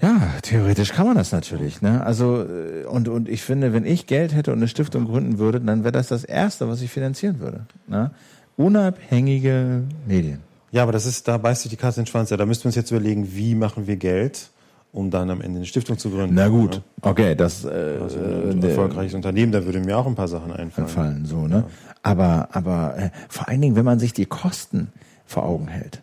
Ja, 0.02 0.22
theoretisch 0.42 0.94
kann 0.94 1.08
man 1.08 1.18
das 1.18 1.32
natürlich. 1.34 1.82
Ne? 1.82 2.04
Also 2.04 2.44
äh, 2.44 2.86
und 2.86 3.10
und 3.10 3.28
ich 3.28 3.42
finde, 3.42 3.74
wenn 3.74 3.86
ich 3.86 4.08
Geld 4.08 4.34
hätte 4.34 4.52
und 4.52 4.60
eine 4.60 4.68
Stiftung 4.70 5.06
gründen 5.06 5.40
würde, 5.40 5.60
dann 5.60 5.84
wäre 5.84 5.92
das 5.92 6.08
das 6.08 6.24
erste, 6.24 6.70
was 6.70 6.82
ich 6.82 6.90
finanzieren 6.90 7.40
würde. 7.40 7.66
Ne? 7.88 8.12
Unabhängige 8.56 9.84
Medien. 10.08 10.40
Ja, 10.72 10.84
aber 10.84 10.92
das 10.92 11.06
ist, 11.06 11.28
da 11.28 11.38
beißt 11.38 11.64
sich 11.64 11.70
die 11.70 11.78
Katze 11.78 12.00
in 12.00 12.06
den 12.06 12.12
Schwanz. 12.12 12.30
Ja, 12.30 12.38
da 12.38 12.46
müssten 12.46 12.66
wir 12.66 12.70
uns 12.70 12.76
jetzt 12.76 12.92
überlegen, 12.92 13.36
wie 13.36 13.56
machen 13.56 13.88
wir 13.88 13.98
Geld, 13.98 14.50
um 14.94 15.10
dann 15.10 15.30
am 15.30 15.42
Ende 15.42 15.58
eine 15.58 15.66
Stiftung 15.66 15.98
zu 15.98 16.10
gründen. 16.12 16.36
Na 16.36 16.48
gut, 16.48 16.76
ne? 16.76 16.82
okay, 17.02 17.36
das 17.36 17.66
äh, 17.66 17.98
Also 18.02 18.20
ein 18.20 18.64
erfolgreiches 18.64 19.16
Unternehmen, 19.16 19.52
da 19.52 19.66
würde 19.66 19.80
mir 19.80 19.98
auch 19.98 20.08
ein 20.08 20.16
paar 20.16 20.28
Sachen 20.28 20.52
einfallen. 20.52 20.88
fallen 20.88 21.26
so, 21.26 21.48
ne? 21.48 21.66
Aber 22.02 22.50
aber 22.54 22.98
äh, 22.98 23.10
vor 23.28 23.48
allen 23.48 23.62
Dingen, 23.62 23.76
wenn 23.76 23.86
man 23.86 24.00
sich 24.00 24.14
die 24.14 24.26
Kosten 24.26 24.92
vor 25.26 25.44
Augen 25.44 25.68
hält, 25.68 26.02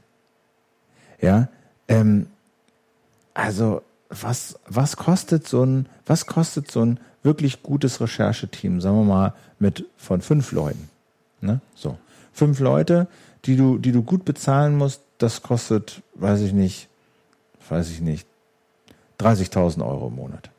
ja, 1.20 1.48
ähm, 1.89 2.27
also 3.35 3.82
was 4.09 4.59
was 4.66 4.97
kostet 4.97 5.48
so 5.48 5.64
ein 5.64 5.89
was 6.05 6.27
kostet 6.27 6.70
so 6.70 6.85
ein 6.85 7.01
wirklich 7.23 7.62
gutes 7.62 8.01
Rechercheteam, 8.01 8.81
sagen 8.81 8.97
wir 8.97 9.05
mal 9.05 9.35
mit 9.59 9.86
von 9.97 10.20
fünf 10.20 10.52
Leuten, 10.52 10.89
ne? 11.40 11.60
So 11.74 11.98
fünf 12.32 12.60
Leute, 12.60 13.09
die 13.47 13.56
du 13.56 13.78
die 13.78 13.93
du 13.93 14.02
gut 14.02 14.24
bezahlen 14.24 14.77
musst, 14.77 15.01
das 15.18 15.43
kostet, 15.43 16.02
weiß 16.14 16.40
ich 16.43 16.52
nicht, 16.52 16.89
weiß 17.68 17.90
ich 17.90 18.01
nicht, 18.01 18.27
30.000 19.20 19.85
Euro 19.86 20.09
im 20.09 20.16
Monat. 20.16 20.51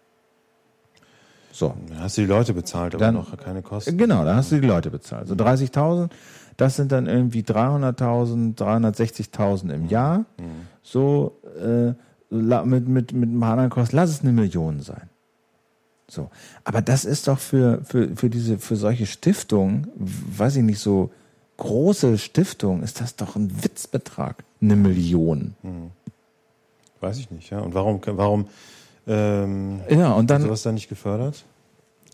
So. 1.58 1.74
Dann 1.90 2.02
hast 2.02 2.16
du 2.18 2.22
die 2.22 2.28
Leute 2.28 2.54
bezahlt, 2.54 2.94
aber 2.94 3.06
Dann- 3.06 3.16
noch 3.16 3.36
keine 3.36 3.64
Kosten. 3.64 3.98
Genau, 3.98 4.24
da 4.24 4.36
hast 4.36 4.52
du 4.52 4.62
die 4.62 4.68
Leute 4.68 4.92
bezahlt. 4.92 5.28
So 5.28 5.34
30.000, 5.34 6.12
das 6.56 6.76
sind 6.76 6.92
dann 6.92 7.08
irgendwie 7.08 7.42
300.000, 7.42 8.56
360.000 8.56 9.72
im 9.74 9.88
Jahr. 9.88 10.26
So 10.84 11.40
äh, 11.60 11.94
mit 12.30 12.88
mit 12.88 13.12
mit 13.12 13.30
einem 13.30 13.42
anderen 13.42 13.72
Kost, 13.72 13.92
lass 13.92 14.12
es 14.12 14.22
eine 14.22 14.34
Million 14.34 14.82
sein. 14.82 15.10
So, 16.08 16.30
aber 16.64 16.84
das 16.84 17.06
ist 17.06 17.28
doch 17.28 17.40
für 17.40 17.82
für 17.86 18.16
für 18.16 18.30
diese 18.30 18.60
für 18.60 18.76
solche 18.76 19.08
Stiftungen, 19.08 19.88
weiß 19.96 20.58
ich 20.58 20.64
nicht 20.64 20.80
so 20.80 21.10
große 21.58 22.20
Stiftungen, 22.20 22.84
ist 22.84 23.02
das 23.02 23.16
doch 23.16 23.36
ein 23.36 23.64
Witzbetrag, 23.64 24.44
eine 24.62 24.76
Million. 24.76 25.56
Weiß 27.02 27.18
ich 27.18 27.32
nicht, 27.32 27.50
ja. 27.50 27.62
Und 27.62 27.74
warum, 27.74 28.00
warum 28.06 28.46
ähm, 29.08 29.82
Ja, 29.90 30.14
und 30.14 30.30
dann 30.30 30.42
sowas 30.42 30.64
da 30.64 30.72
nicht 30.72 30.90
gefördert? 30.90 31.44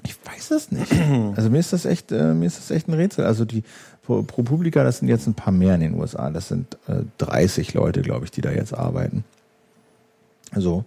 Ich 0.06 0.16
weiß 0.26 0.52
es 0.52 0.72
nicht. 0.72 0.92
Also 1.36 1.50
mir 1.50 1.60
ist 1.60 1.74
das 1.74 1.86
echt, 1.86 2.12
äh, 2.12 2.34
mir 2.34 2.46
ist 2.46 2.58
das 2.58 2.72
echt 2.72 2.88
ein 2.88 2.94
Rätsel. 2.94 3.26
Also 3.26 3.46
die 3.46 3.64
Pro 4.04 4.22
ProPublica, 4.22 4.84
das 4.84 5.00
sind 5.00 5.08
jetzt 5.08 5.28
ein 5.28 5.34
paar 5.34 5.54
mehr 5.54 5.76
in 5.76 5.82
den 5.82 6.00
USA. 6.00 6.30
Das 6.30 6.50
sind 6.50 6.78
äh, 6.88 7.04
30 7.20 7.74
Leute, 7.74 8.02
glaube 8.02 8.26
ich, 8.26 8.32
die 8.32 8.42
da 8.42 8.52
jetzt 8.52 8.74
arbeiten. 8.74 9.24
So. 10.56 10.84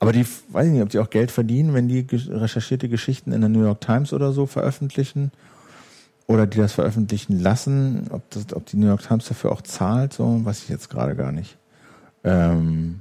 Aber 0.00 0.12
die, 0.12 0.26
weiß 0.48 0.66
ich 0.66 0.72
nicht, 0.72 0.82
ob 0.82 0.88
die 0.88 0.98
auch 0.98 1.10
Geld 1.10 1.30
verdienen, 1.30 1.74
wenn 1.74 1.88
die 1.88 2.06
recherchierte 2.10 2.88
Geschichten 2.88 3.32
in 3.32 3.40
der 3.42 3.50
New 3.50 3.62
York 3.62 3.80
Times 3.80 4.12
oder 4.12 4.32
so 4.32 4.46
veröffentlichen. 4.46 5.30
Oder 6.26 6.46
die 6.46 6.56
das 6.56 6.72
veröffentlichen 6.72 7.38
lassen. 7.38 8.06
Ob, 8.10 8.28
das, 8.30 8.52
ob 8.54 8.64
die 8.66 8.78
New 8.78 8.86
York 8.86 9.06
Times 9.06 9.26
dafür 9.26 9.52
auch 9.52 9.60
zahlt, 9.60 10.14
so 10.14 10.44
weiß 10.44 10.62
ich 10.62 10.70
jetzt 10.70 10.88
gerade 10.88 11.14
gar 11.14 11.32
nicht. 11.32 11.58
Ähm, 12.24 13.00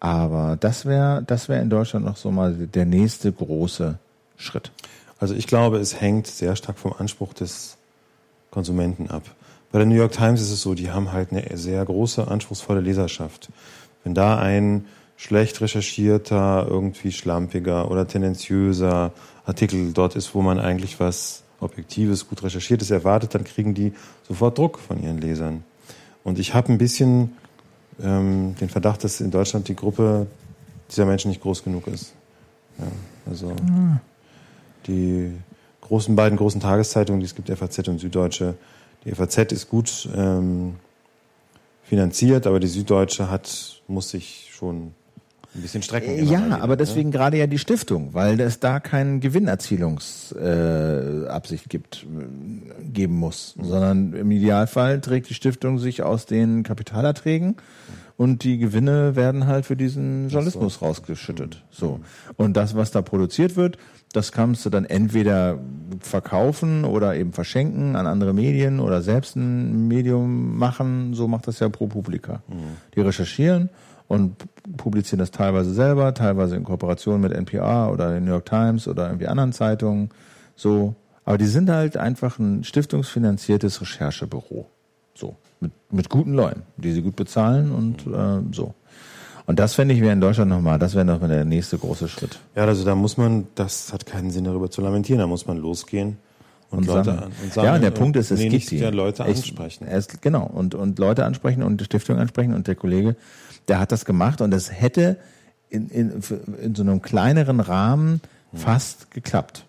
aber 0.00 0.56
das 0.58 0.86
wäre, 0.86 1.22
das 1.26 1.48
wäre 1.48 1.62
in 1.62 1.70
Deutschland 1.70 2.06
noch 2.06 2.16
so 2.16 2.30
mal 2.30 2.54
der 2.54 2.86
nächste 2.86 3.30
große 3.30 3.98
Schritt. 4.36 4.72
Also 5.18 5.34
ich 5.34 5.46
glaube, 5.46 5.76
es 5.76 6.00
hängt 6.00 6.26
sehr 6.26 6.56
stark 6.56 6.78
vom 6.78 6.94
Anspruch 6.98 7.34
des 7.34 7.76
Konsumenten 8.50 9.10
ab. 9.10 9.22
Bei 9.70 9.78
der 9.78 9.86
New 9.86 9.94
York 9.94 10.12
Times 10.12 10.40
ist 10.40 10.50
es 10.50 10.62
so, 10.62 10.74
die 10.74 10.90
haben 10.90 11.12
halt 11.12 11.30
eine 11.30 11.56
sehr 11.56 11.84
große, 11.84 12.26
anspruchsvolle 12.26 12.80
Leserschaft. 12.80 13.50
Wenn 14.02 14.14
da 14.14 14.38
ein 14.38 14.86
schlecht 15.16 15.60
recherchierter, 15.60 16.66
irgendwie 16.68 17.12
schlampiger 17.12 17.90
oder 17.90 18.08
tendenziöser 18.08 19.12
Artikel 19.44 19.92
dort 19.92 20.16
ist, 20.16 20.34
wo 20.34 20.40
man 20.40 20.58
eigentlich 20.58 20.98
was 20.98 21.42
Objektives, 21.60 22.26
gut 22.26 22.42
recherchiertes 22.42 22.90
erwartet, 22.90 23.34
dann 23.34 23.44
kriegen 23.44 23.74
die 23.74 23.92
sofort 24.26 24.56
Druck 24.56 24.78
von 24.78 25.02
ihren 25.02 25.18
Lesern. 25.18 25.62
Und 26.24 26.38
ich 26.38 26.54
habe 26.54 26.72
ein 26.72 26.78
bisschen 26.78 27.36
ähm, 28.02 28.54
den 28.60 28.68
Verdacht, 28.68 29.04
dass 29.04 29.20
in 29.20 29.30
Deutschland 29.30 29.68
die 29.68 29.76
Gruppe 29.76 30.26
dieser 30.90 31.06
Menschen 31.06 31.28
nicht 31.28 31.40
groß 31.40 31.62
genug 31.62 31.86
ist. 31.86 32.12
Ja, 32.78 32.86
also 33.30 33.54
die 34.86 35.32
großen 35.80 36.14
beiden 36.16 36.38
großen 36.38 36.60
Tageszeitungen, 36.60 37.20
die 37.20 37.26
es 37.26 37.34
gibt, 37.34 37.50
FAZ 37.50 37.88
und 37.88 37.98
Süddeutsche. 37.98 38.54
Die 39.04 39.14
FAZ 39.14 39.52
ist 39.52 39.68
gut 39.68 40.08
ähm, 40.14 40.76
finanziert, 41.82 42.46
aber 42.46 42.60
die 42.60 42.68
Süddeutsche 42.68 43.30
hat 43.30 43.80
muss 43.88 44.10
sich 44.10 44.50
schon 44.52 44.94
ein 45.54 45.62
bisschen 45.62 45.82
strecken. 45.82 46.16
mal 46.16 46.22
Ja, 46.22 46.46
wieder, 46.46 46.62
aber 46.62 46.74
ne? 46.74 46.76
deswegen 46.78 47.10
gerade 47.10 47.36
ja 47.38 47.46
die 47.46 47.58
Stiftung, 47.58 48.14
weil 48.14 48.40
es 48.40 48.60
da 48.60 48.80
keine 48.80 49.18
Gewinnerzielungsabsicht 49.18 50.36
äh, 50.36 51.28
Absicht 51.28 51.68
gibt, 51.68 52.04
äh, 52.04 52.84
geben 52.84 53.14
muss, 53.14 53.54
sondern 53.60 54.12
im 54.12 54.30
Idealfall 54.30 55.00
trägt 55.00 55.28
die 55.28 55.34
Stiftung 55.34 55.78
sich 55.78 56.02
aus 56.02 56.26
den 56.26 56.62
Kapitalerträgen 56.62 57.56
und 58.20 58.44
die 58.44 58.58
Gewinne 58.58 59.16
werden 59.16 59.46
halt 59.46 59.64
für 59.64 59.76
diesen 59.76 60.28
Journalismus 60.28 60.82
rausgeschüttet. 60.82 61.64
So. 61.70 62.00
Und 62.36 62.54
das, 62.54 62.76
was 62.76 62.90
da 62.90 63.00
produziert 63.00 63.56
wird, 63.56 63.78
das 64.12 64.30
kannst 64.30 64.66
du 64.66 64.68
dann 64.68 64.84
entweder 64.84 65.58
verkaufen 66.00 66.84
oder 66.84 67.16
eben 67.16 67.32
verschenken 67.32 67.96
an 67.96 68.06
andere 68.06 68.34
Medien 68.34 68.78
oder 68.80 69.00
selbst 69.00 69.36
ein 69.36 69.88
Medium 69.88 70.58
machen. 70.58 71.14
So 71.14 71.28
macht 71.28 71.48
das 71.48 71.60
ja 71.60 71.70
ProPublica. 71.70 72.42
Die 72.94 73.00
recherchieren 73.00 73.70
und 74.10 74.34
publizieren 74.76 75.20
das 75.20 75.30
teilweise 75.30 75.72
selber, 75.72 76.12
teilweise 76.14 76.56
in 76.56 76.64
Kooperation 76.64 77.20
mit 77.20 77.32
NPR 77.32 77.92
oder 77.92 78.12
den 78.12 78.24
New 78.24 78.32
York 78.32 78.44
Times 78.44 78.88
oder 78.88 79.06
irgendwie 79.06 79.28
anderen 79.28 79.52
Zeitungen. 79.52 80.10
So. 80.56 80.96
Aber 81.24 81.38
die 81.38 81.46
sind 81.46 81.70
halt 81.70 81.96
einfach 81.96 82.40
ein 82.40 82.64
stiftungsfinanziertes 82.64 83.80
Recherchebüro. 83.80 84.66
So. 85.14 85.36
Mit, 85.60 85.70
mit 85.92 86.08
guten 86.08 86.34
Leuten, 86.34 86.62
die 86.76 86.90
sie 86.90 87.02
gut 87.02 87.14
bezahlen 87.14 87.70
und 87.70 88.04
äh, 88.08 88.52
so. 88.52 88.74
Und 89.46 89.60
das 89.60 89.74
fände 89.74 89.94
ich 89.94 90.00
wäre 90.00 90.12
in 90.12 90.20
Deutschland 90.20 90.50
nochmal, 90.50 90.80
das 90.80 90.96
wäre 90.96 91.04
nochmal 91.04 91.28
der 91.28 91.44
nächste 91.44 91.78
große 91.78 92.08
Schritt. 92.08 92.40
Ja, 92.56 92.64
also 92.64 92.84
da 92.84 92.96
muss 92.96 93.16
man, 93.16 93.46
das 93.54 93.92
hat 93.92 94.06
keinen 94.06 94.32
Sinn 94.32 94.42
darüber 94.42 94.72
zu 94.72 94.80
lamentieren, 94.80 95.20
da 95.20 95.28
muss 95.28 95.46
man 95.46 95.56
losgehen 95.56 96.16
und, 96.70 96.80
Und 96.80 96.86
Leute 96.86 97.12
an. 97.12 97.32
Und 97.42 97.56
ja, 97.56 97.74
und 97.74 97.82
der 97.82 97.90
Punkt 97.90 98.16
ist, 98.16 98.30
es 98.30 98.38
nee, 98.38 98.48
gibt 98.48 98.70
die. 98.70 98.78
der 98.78 98.92
Leute 98.92 99.24
ansprechen. 99.24 99.86
Es, 99.86 100.08
genau, 100.20 100.44
und, 100.44 100.74
und 100.74 100.98
Leute 100.98 101.24
ansprechen 101.24 101.62
und 101.62 101.80
die 101.80 101.84
Stiftung 101.84 102.18
ansprechen 102.18 102.54
und 102.54 102.66
der 102.66 102.76
Kollege, 102.76 103.16
der 103.68 103.80
hat 103.80 103.92
das 103.92 104.04
gemacht 104.04 104.40
und 104.40 104.54
es 104.54 104.70
hätte 104.72 105.16
in, 105.68 105.88
in, 105.88 106.22
in 106.62 106.74
so 106.74 106.82
einem 106.82 107.02
kleineren 107.02 107.60
Rahmen 107.60 108.20
fast 108.52 109.10
geklappt. 109.10 109.64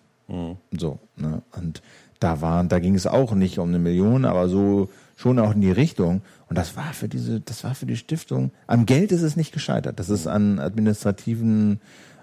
So, 0.72 0.99
ne? 1.18 1.41
Und 1.52 1.82
da 2.19 2.41
waren, 2.41 2.69
da 2.69 2.80
ging 2.80 2.95
es 2.95 3.07
auch 3.07 3.34
nicht 3.34 3.60
um 3.60 3.69
eine 3.69 3.80
Million, 3.80 4.26
aber 4.26 4.48
so 4.48 4.90
schon 5.18 5.40
auch 5.40 5.53
in 5.53 5.61
die 5.61 5.72
Richtung. 5.72 6.22
Und 6.49 6.57
das 6.57 6.76
war 6.76 6.94
für 6.94 7.07
diese, 7.07 7.40
das 7.40 7.64
war 7.64 7.76
für 7.76 7.86
die 7.86 7.98
Stiftung. 7.98 8.52
Am 8.68 8.86
Geld 8.86 9.11
ist 9.11 9.22
es 9.22 9.36
nicht 9.36 9.52
gescheitert. 9.52 9.99
Das 9.99 10.10
ist 10.10 10.28
an 10.28 10.60
administrativen 10.60 11.80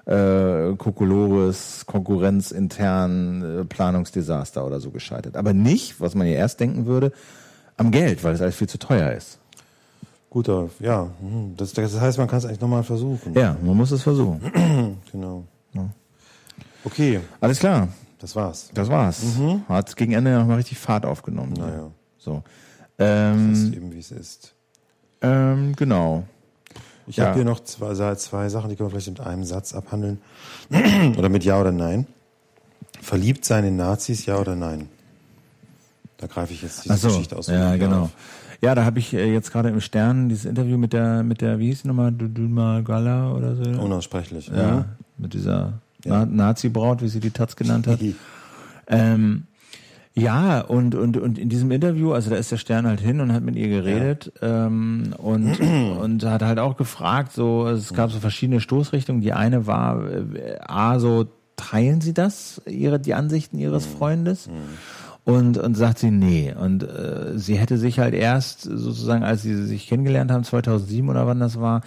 äh, 0.09 0.75
Kokolores, 0.77 1.85
konkurrenzinternen 1.87 3.61
äh, 3.61 3.65
Planungsdesaster 3.65 4.65
oder 4.67 4.81
so 4.81 4.91
gescheitert. 4.91 5.37
Aber 5.37 5.53
nicht, 5.53 6.01
was 6.01 6.15
man 6.15 6.27
ja 6.27 6.33
erst 6.35 6.61
denken 6.61 6.87
würde, 6.87 7.13
am 7.77 7.91
Geld, 7.91 8.25
weil 8.25 8.35
es 8.35 8.41
alles 8.41 8.57
viel 8.57 8.69
zu 8.69 8.79
teuer 8.79 9.13
ist. 9.13 9.39
Guter, 10.31 10.69
ja. 10.81 11.09
hm, 11.21 11.55
Das, 11.57 11.73
das 11.73 11.99
heißt, 12.01 12.19
man 12.19 12.27
kann 12.29 12.39
es 12.39 12.45
eigentlich 12.47 12.61
nochmal 12.61 12.83
versuchen. 12.83 13.35
Ja, 13.35 13.57
man 13.63 13.77
muss 13.77 13.91
es 13.91 14.03
versuchen. 14.03 14.41
Genau. 15.13 15.45
Okay, 16.85 17.21
Alles 17.41 17.59
klar, 17.59 17.89
das 18.19 18.35
war's. 18.37 18.71
das 18.73 18.89
war's. 18.89 19.23
Hat 19.69 19.95
gegen 19.97 20.13
Ende 20.13 20.33
noch 20.39 20.47
mal 20.47 20.55
richtig 20.57 20.79
Fahrt 20.79 21.05
aufgenommen. 21.05 21.53
Naja, 21.55 21.91
So. 22.19 22.43
das 22.97 23.07
Ähm, 23.35 23.53
ist 23.53 23.75
eben 23.75 23.93
wie 23.93 23.99
es 23.99 24.11
ist. 24.11 24.55
ähm, 25.21 25.75
genau. 25.77 26.25
Ich 27.09 27.17
Ja. 27.17 27.27
habe 27.27 27.37
hier 27.37 27.45
noch 27.45 27.61
zwei, 27.61 28.15
zwei 28.15 28.49
Sachen, 28.49 28.71
die 28.71 28.77
können 28.77 28.89
wir 28.89 28.91
vielleicht 29.01 29.19
mit 29.19 29.21
einem 29.27 29.45
Satz 29.45 29.75
abhandeln. 29.75 30.19
oder 31.19 31.29
mit 31.29 31.45
Ja 31.45 31.61
oder 31.61 31.73
Nein. 31.73 32.07
Verliebt 33.01 33.45
sein 33.45 33.65
in 33.65 33.77
Nazis, 33.77 34.27
ja 34.27 34.37
oder 34.39 34.57
nein? 34.57 34.89
Da 36.17 36.27
greife 36.27 36.53
ich 36.53 36.63
jetzt 36.63 36.85
diese 36.85 36.97
so, 36.97 37.09
Geschichte 37.09 37.37
aus. 37.37 37.47
ja, 37.47 37.77
genau. 37.77 38.03
auf. 38.05 38.11
Ja, 38.61 38.75
da 38.75 38.85
habe 38.85 38.99
ich 38.99 39.15
äh, 39.15 39.33
jetzt 39.33 39.53
gerade 39.53 39.69
im 39.69 39.81
Stern 39.81 40.29
dieses 40.29 40.45
Interview 40.45 40.77
mit 40.79 40.93
der, 40.93 41.23
mit 41.23 41.41
der, 41.41 41.61
wie 41.61 41.67
hieß 41.69 41.83
die 41.83 41.89
nochmal, 41.89 42.11
Duduma 42.11 42.81
Gala 42.81 43.33
oder 43.33 43.55
so. 43.55 43.63
Unaussprechlich. 43.63 44.49
Ja, 44.49 44.87
mit 45.17 45.33
dieser 45.33 45.75
Ja. 46.05 46.25
Na 46.25 46.27
Nazi-Braut, 46.27 47.01
wie 47.03 47.09
sie 47.09 47.21
die 47.21 47.31
Taz 47.31 47.55
genannt 47.55 47.87
hat. 47.87 48.01
Ähm, 48.89 49.45
ja, 50.19 50.61
und, 50.61 50.95
und, 50.95 51.17
und 51.17 51.39
in 51.39 51.49
diesem 51.49 51.71
Interview, 51.71 52.13
also 52.13 52.31
da 52.31 52.37
ist 52.37 52.53
der 52.53 52.57
Stern 52.57 52.87
halt 52.87 53.01
hin 53.01 53.21
und 53.21 53.33
hat 53.33 53.43
mit 53.43 53.57
ihr 53.57 53.69
geredet 53.69 54.33
ähm, 54.43 55.15
und, 55.17 55.61
und 56.01 56.25
hat 56.25 56.43
halt 56.43 56.59
auch 56.59 56.77
gefragt, 56.77 57.33
so, 57.33 57.67
es 57.69 57.93
gab 57.95 58.11
so 58.11 58.21
verschiedene 58.21 58.61
Stoßrichtungen. 58.61 59.23
Die 59.23 59.33
eine 59.33 59.67
war, 59.67 60.03
äh, 60.11 60.59
A, 60.61 60.99
so, 60.99 61.27
teilen 61.57 62.01
Sie 62.01 62.15
das, 62.15 62.63
ihre, 62.67 63.01
die 63.01 63.15
Ansichten 63.15 63.59
Ihres 63.59 63.87
Freundes? 63.87 64.49
und, 65.29 65.59
und 65.59 65.75
sagt 65.75 65.99
sie 65.99 66.11
nee. 66.11 66.55
Und 66.59 66.85
äh, 66.85 67.37
sie 67.37 67.59
hätte 67.59 67.77
sich 67.77 67.99
halt 67.99 68.15
erst 68.15 68.63
sozusagen, 68.63 69.25
als 69.25 69.43
sie 69.43 69.67
sich 69.67 69.87
kennengelernt 69.87 70.31
haben, 70.31 70.43
2007 70.43 71.07
oder 71.07 71.27
wann 71.27 71.39
das 71.39 71.61
war, 71.61 71.83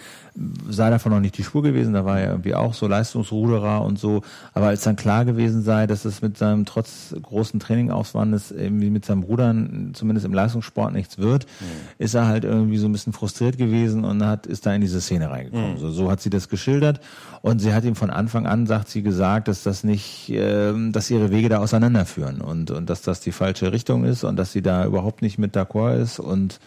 sei 0.68 0.90
davon 0.90 1.12
noch 1.12 1.20
nicht 1.20 1.36
die 1.36 1.44
Spur 1.44 1.62
gewesen. 1.62 1.92
Da 1.92 2.04
war 2.04 2.20
er 2.20 2.30
irgendwie 2.30 2.54
auch 2.54 2.74
so 2.74 2.86
Leistungsruderer 2.86 3.82
und 3.82 3.98
so. 3.98 4.22
Aber 4.54 4.68
als 4.68 4.82
dann 4.82 4.96
klar 4.96 5.24
gewesen 5.24 5.62
sei, 5.62 5.86
dass 5.86 6.04
es 6.04 6.22
mit 6.22 6.38
seinem 6.38 6.64
trotz 6.64 7.14
großen 7.20 7.60
Trainingaufwandes 7.60 8.50
irgendwie 8.50 8.90
mit 8.90 9.04
seinem 9.04 9.22
Rudern 9.22 9.92
zumindest 9.94 10.24
im 10.24 10.32
Leistungssport 10.32 10.92
nichts 10.92 11.18
wird, 11.18 11.46
mhm. 11.60 11.64
ist 11.98 12.14
er 12.14 12.26
halt 12.26 12.44
irgendwie 12.44 12.78
so 12.78 12.86
ein 12.86 12.92
bisschen 12.92 13.12
frustriert 13.12 13.58
gewesen 13.58 14.04
und 14.04 14.24
hat 14.24 14.46
ist 14.46 14.64
da 14.64 14.74
in 14.74 14.80
diese 14.80 15.00
Szene 15.00 15.30
reingekommen. 15.30 15.74
Mhm. 15.74 15.78
So, 15.78 15.90
so 15.90 16.10
hat 16.10 16.20
sie 16.20 16.30
das 16.30 16.48
geschildert 16.48 17.00
und 17.42 17.60
sie 17.60 17.74
hat 17.74 17.84
ihm 17.84 17.94
von 17.94 18.10
Anfang 18.10 18.46
an, 18.46 18.66
sagt 18.66 18.88
sie, 18.88 19.02
gesagt, 19.02 19.48
dass 19.48 19.62
das 19.62 19.84
nicht, 19.84 20.30
äh, 20.30 20.72
dass 20.90 21.10
ihre 21.10 21.30
Wege 21.30 21.48
da 21.48 21.58
auseinanderführen 21.58 22.40
und 22.40 22.70
und 22.70 22.88
dass 22.88 23.02
das 23.02 23.20
die 23.20 23.32
falsche 23.32 23.72
Richtung 23.72 24.04
ist 24.04 24.24
und 24.24 24.36
dass 24.36 24.52
sie 24.52 24.62
da 24.62 24.86
überhaupt 24.86 25.20
nicht 25.22 25.38
mit 25.38 25.56
d'accord 25.56 26.00
ist 26.00 26.18
und 26.18 26.58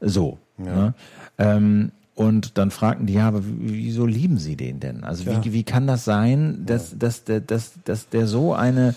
so. 0.00 0.38
Ja. 0.58 0.74
Ne? 0.74 0.94
Ähm, 1.38 1.92
und 2.18 2.58
dann 2.58 2.72
fragten 2.72 3.06
die, 3.06 3.12
ja, 3.12 3.28
aber 3.28 3.42
wieso 3.44 4.04
lieben 4.04 4.38
sie 4.38 4.56
den 4.56 4.80
denn? 4.80 5.04
Also 5.04 5.22
ja. 5.22 5.44
wie, 5.44 5.52
wie 5.52 5.62
kann 5.62 5.86
das 5.86 6.04
sein, 6.04 6.64
dass, 6.66 6.90
ja. 6.90 6.96
dass, 6.98 7.22
dass, 7.22 7.46
dass, 7.46 7.72
dass 7.84 8.08
der 8.08 8.26
so 8.26 8.54
eine 8.54 8.96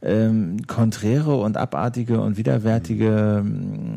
ähm, 0.00 0.66
konträre 0.66 1.34
und 1.34 1.58
abartige 1.58 2.22
und 2.22 2.38
widerwärtige 2.38 3.44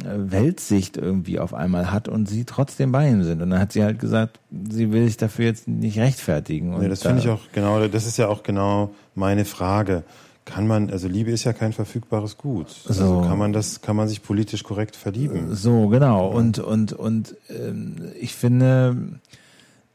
äh, 0.03 0.31
Weltsicht 0.31 0.97
irgendwie 0.97 1.39
auf 1.39 1.53
einmal 1.53 1.93
hat 1.93 2.09
und 2.09 2.27
sie 2.27 2.43
trotzdem 2.43 2.91
bei 2.91 3.07
ihm 3.07 3.23
sind. 3.23 3.41
Und 3.41 3.51
dann 3.51 3.59
hat 3.61 3.71
sie 3.71 3.85
halt 3.85 3.99
gesagt, 3.99 4.41
sie 4.69 4.91
will 4.91 5.05
sich 5.05 5.15
dafür 5.15 5.45
jetzt 5.45 5.69
nicht 5.69 5.97
rechtfertigen. 5.97 6.73
Und 6.73 6.81
nee, 6.81 6.89
das 6.89 7.03
finde 7.03 7.19
ich 7.19 7.29
auch 7.29 7.43
genau, 7.53 7.87
das 7.87 8.05
ist 8.05 8.17
ja 8.17 8.27
auch 8.27 8.43
genau 8.43 8.93
meine 9.15 9.45
Frage 9.45 10.03
kann 10.47 10.65
man, 10.65 10.89
also 10.89 11.07
Liebe 11.07 11.29
ist 11.31 11.43
ja 11.43 11.51
kein 11.51 11.73
verfügbares 11.73 12.37
Gut. 12.37 12.67
Also 12.87 13.21
so. 13.21 13.27
Kann 13.27 13.37
man 13.37 13.51
das, 13.51 13.81
kann 13.81 13.95
man 13.97 14.07
sich 14.07 14.23
politisch 14.23 14.63
korrekt 14.63 14.95
verlieben. 14.95 15.53
So, 15.53 15.89
genau. 15.89 16.29
Und, 16.29 16.57
und, 16.57 16.93
und 16.93 17.35
ähm, 17.49 17.95
ich 18.19 18.33
finde, 18.33 19.19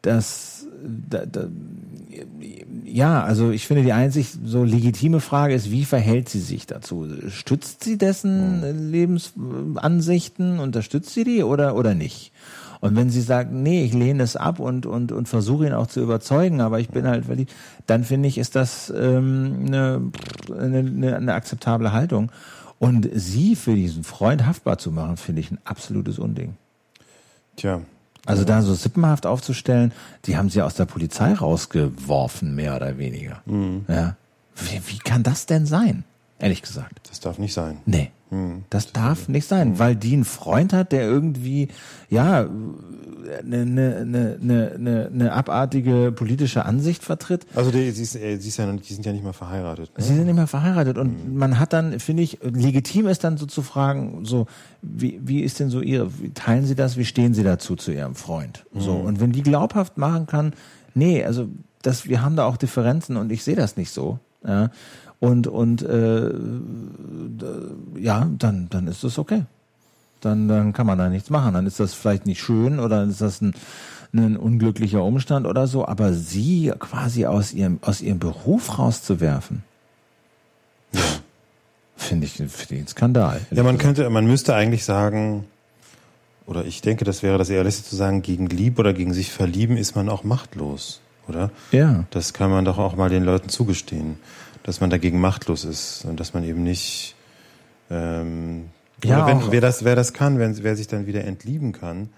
dass 0.02 0.66
da, 1.08 1.24
da, 1.24 1.48
ja, 2.84 3.22
also 3.22 3.50
ich 3.50 3.66
finde 3.66 3.82
die 3.82 3.92
einzig 3.92 4.28
so 4.44 4.62
legitime 4.64 5.20
Frage 5.20 5.54
ist, 5.54 5.70
wie 5.70 5.86
verhält 5.86 6.28
sie 6.28 6.40
sich 6.40 6.66
dazu? 6.66 7.08
Stützt 7.28 7.82
sie 7.84 7.96
dessen 7.96 8.62
hm. 8.62 8.90
Lebensansichten, 8.90 10.58
unterstützt 10.58 11.14
sie 11.14 11.24
die 11.24 11.42
oder 11.42 11.76
oder 11.76 11.94
nicht? 11.94 12.32
Und 12.82 12.96
wenn 12.96 13.10
sie 13.10 13.20
sagt, 13.20 13.52
nee, 13.52 13.84
ich 13.84 13.94
lehne 13.94 14.24
es 14.24 14.34
ab 14.34 14.58
und, 14.58 14.86
und, 14.86 15.12
und 15.12 15.28
versuche 15.28 15.68
ihn 15.68 15.72
auch 15.72 15.86
zu 15.86 16.00
überzeugen, 16.00 16.60
aber 16.60 16.80
ich 16.80 16.88
bin 16.88 17.06
halt 17.06 17.26
verliebt, 17.26 17.54
dann 17.86 18.02
finde 18.02 18.28
ich, 18.28 18.38
ist 18.38 18.56
das 18.56 18.92
ähm, 18.94 19.66
eine, 19.68 20.10
eine, 20.50 21.16
eine 21.16 21.32
akzeptable 21.32 21.92
Haltung. 21.92 22.32
Und 22.80 23.08
sie 23.14 23.54
für 23.54 23.76
diesen 23.76 24.02
Freund 24.02 24.46
haftbar 24.46 24.78
zu 24.78 24.90
machen, 24.90 25.16
finde 25.16 25.40
ich 25.42 25.52
ein 25.52 25.60
absolutes 25.64 26.18
Unding. 26.18 26.56
Tja. 27.54 27.82
Also 28.26 28.42
da 28.44 28.62
so 28.62 28.74
sippenhaft 28.74 29.26
aufzustellen, 29.26 29.92
die 30.24 30.36
haben 30.36 30.50
sie 30.50 30.60
aus 30.60 30.74
der 30.74 30.86
Polizei 30.86 31.34
rausgeworfen, 31.34 32.56
mehr 32.56 32.74
oder 32.74 32.98
weniger. 32.98 33.42
Mhm. 33.46 33.84
Ja. 33.86 34.16
Wie, 34.56 34.82
wie 34.86 34.98
kann 34.98 35.22
das 35.22 35.46
denn 35.46 35.66
sein? 35.66 36.02
Ehrlich 36.40 36.62
gesagt. 36.62 37.08
Das 37.08 37.20
darf 37.20 37.38
nicht 37.38 37.54
sein. 37.54 37.78
Nee. 37.86 38.10
Hm. 38.32 38.64
Das 38.70 38.94
darf 38.94 39.28
nicht 39.28 39.46
sein, 39.46 39.78
weil 39.78 39.94
die 39.94 40.14
einen 40.14 40.24
Freund 40.24 40.72
hat, 40.72 40.90
der 40.90 41.02
irgendwie, 41.02 41.68
ja, 42.08 42.46
eine, 43.44 43.60
eine, 43.60 43.96
eine, 43.98 44.38
eine, 44.40 45.10
eine 45.12 45.32
abartige 45.34 46.12
politische 46.12 46.64
Ansicht 46.64 47.04
vertritt. 47.04 47.46
Also 47.54 47.70
die, 47.70 47.90
sie, 47.90 48.04
ist, 48.04 48.12
sie 48.12 48.18
ist 48.48 48.56
ja, 48.56 48.72
die 48.72 48.94
sind 48.94 49.04
ja 49.04 49.12
nicht 49.12 49.22
mehr 49.22 49.34
verheiratet. 49.34 49.90
Ne? 49.98 50.02
Sie 50.02 50.14
sind 50.14 50.24
nicht 50.24 50.34
mehr 50.34 50.46
verheiratet 50.46 50.96
und 50.96 51.28
mhm. 51.28 51.36
man 51.36 51.58
hat 51.58 51.74
dann, 51.74 52.00
finde 52.00 52.22
ich, 52.22 52.38
legitim 52.42 53.06
ist 53.06 53.22
dann 53.22 53.36
so 53.36 53.44
zu 53.44 53.60
fragen, 53.60 54.24
so, 54.24 54.46
wie, 54.80 55.20
wie 55.22 55.42
ist 55.42 55.60
denn 55.60 55.68
so 55.68 55.82
ihre, 55.82 56.18
wie 56.18 56.30
teilen 56.30 56.64
Sie 56.64 56.74
das, 56.74 56.96
wie 56.96 57.04
stehen 57.04 57.34
Sie 57.34 57.42
dazu 57.42 57.76
zu 57.76 57.92
Ihrem 57.92 58.14
Freund? 58.14 58.64
So, 58.74 58.94
mhm. 58.94 59.04
und 59.04 59.20
wenn 59.20 59.32
die 59.32 59.42
glaubhaft 59.42 59.98
machen 59.98 60.26
kann, 60.26 60.54
nee, 60.94 61.22
also 61.22 61.48
das, 61.82 62.08
wir 62.08 62.22
haben 62.22 62.36
da 62.36 62.46
auch 62.46 62.56
Differenzen 62.56 63.18
und 63.18 63.30
ich 63.30 63.44
sehe 63.44 63.56
das 63.56 63.76
nicht 63.76 63.90
so, 63.90 64.20
ja, 64.42 64.70
und 65.22 65.46
und 65.46 65.82
äh, 65.82 66.30
ja, 67.96 68.28
dann 68.38 68.66
dann 68.68 68.88
ist 68.88 69.04
das 69.04 69.18
okay. 69.18 69.44
Dann 70.20 70.48
dann 70.48 70.72
kann 70.72 70.84
man 70.84 70.98
da 70.98 71.08
nichts 71.08 71.30
machen. 71.30 71.54
Dann 71.54 71.64
ist 71.64 71.78
das 71.78 71.94
vielleicht 71.94 72.26
nicht 72.26 72.42
schön 72.42 72.80
oder 72.80 73.04
ist 73.04 73.20
das 73.20 73.40
ein 73.40 73.54
ein 74.12 74.36
unglücklicher 74.36 75.02
Umstand 75.02 75.46
oder 75.46 75.68
so, 75.68 75.86
aber 75.86 76.12
sie 76.12 76.72
quasi 76.76 77.24
aus 77.24 77.52
ihrem 77.52 77.78
aus 77.82 78.00
ihrem 78.00 78.18
Beruf 78.18 78.80
rauszuwerfen, 78.80 79.62
ja. 80.92 81.00
finde 81.96 82.26
ich, 82.26 82.32
find 82.32 82.72
ich 82.72 82.80
ein 82.80 82.88
Skandal. 82.88 83.40
Ja, 83.52 83.62
man 83.62 83.78
könnte, 83.78 84.10
man 84.10 84.26
müsste 84.26 84.56
eigentlich 84.56 84.84
sagen, 84.84 85.44
oder 86.46 86.64
ich 86.64 86.82
denke, 86.82 87.04
das 87.04 87.22
wäre 87.22 87.38
das 87.38 87.48
Ehrlichste 87.48 87.88
zu 87.88 87.94
sagen, 87.94 88.22
gegen 88.22 88.48
Lieb 88.48 88.80
oder 88.80 88.92
gegen 88.92 89.14
sich 89.14 89.30
verlieben 89.30 89.76
ist 89.76 89.94
man 89.94 90.08
auch 90.08 90.24
machtlos, 90.24 91.00
oder? 91.28 91.52
Ja. 91.70 92.06
Das 92.10 92.32
kann 92.34 92.50
man 92.50 92.64
doch 92.64 92.78
auch 92.78 92.96
mal 92.96 93.08
den 93.08 93.22
Leuten 93.22 93.48
zugestehen 93.48 94.16
dass 94.62 94.80
man 94.80 94.90
dagegen 94.90 95.20
machtlos 95.20 95.64
ist 95.64 96.04
und 96.04 96.20
dass 96.20 96.34
man 96.34 96.44
eben 96.44 96.62
nicht 96.62 97.16
ähm, 97.90 98.70
ja, 99.04 99.26
wenn, 99.26 99.50
wer 99.50 99.60
das 99.60 99.84
wer 99.84 99.96
das 99.96 100.12
kann, 100.12 100.38
wenn, 100.38 100.62
wer 100.62 100.76
sich 100.76 100.86
dann 100.86 101.06
wieder 101.06 101.24
entlieben 101.24 101.72
kann, 101.72 102.10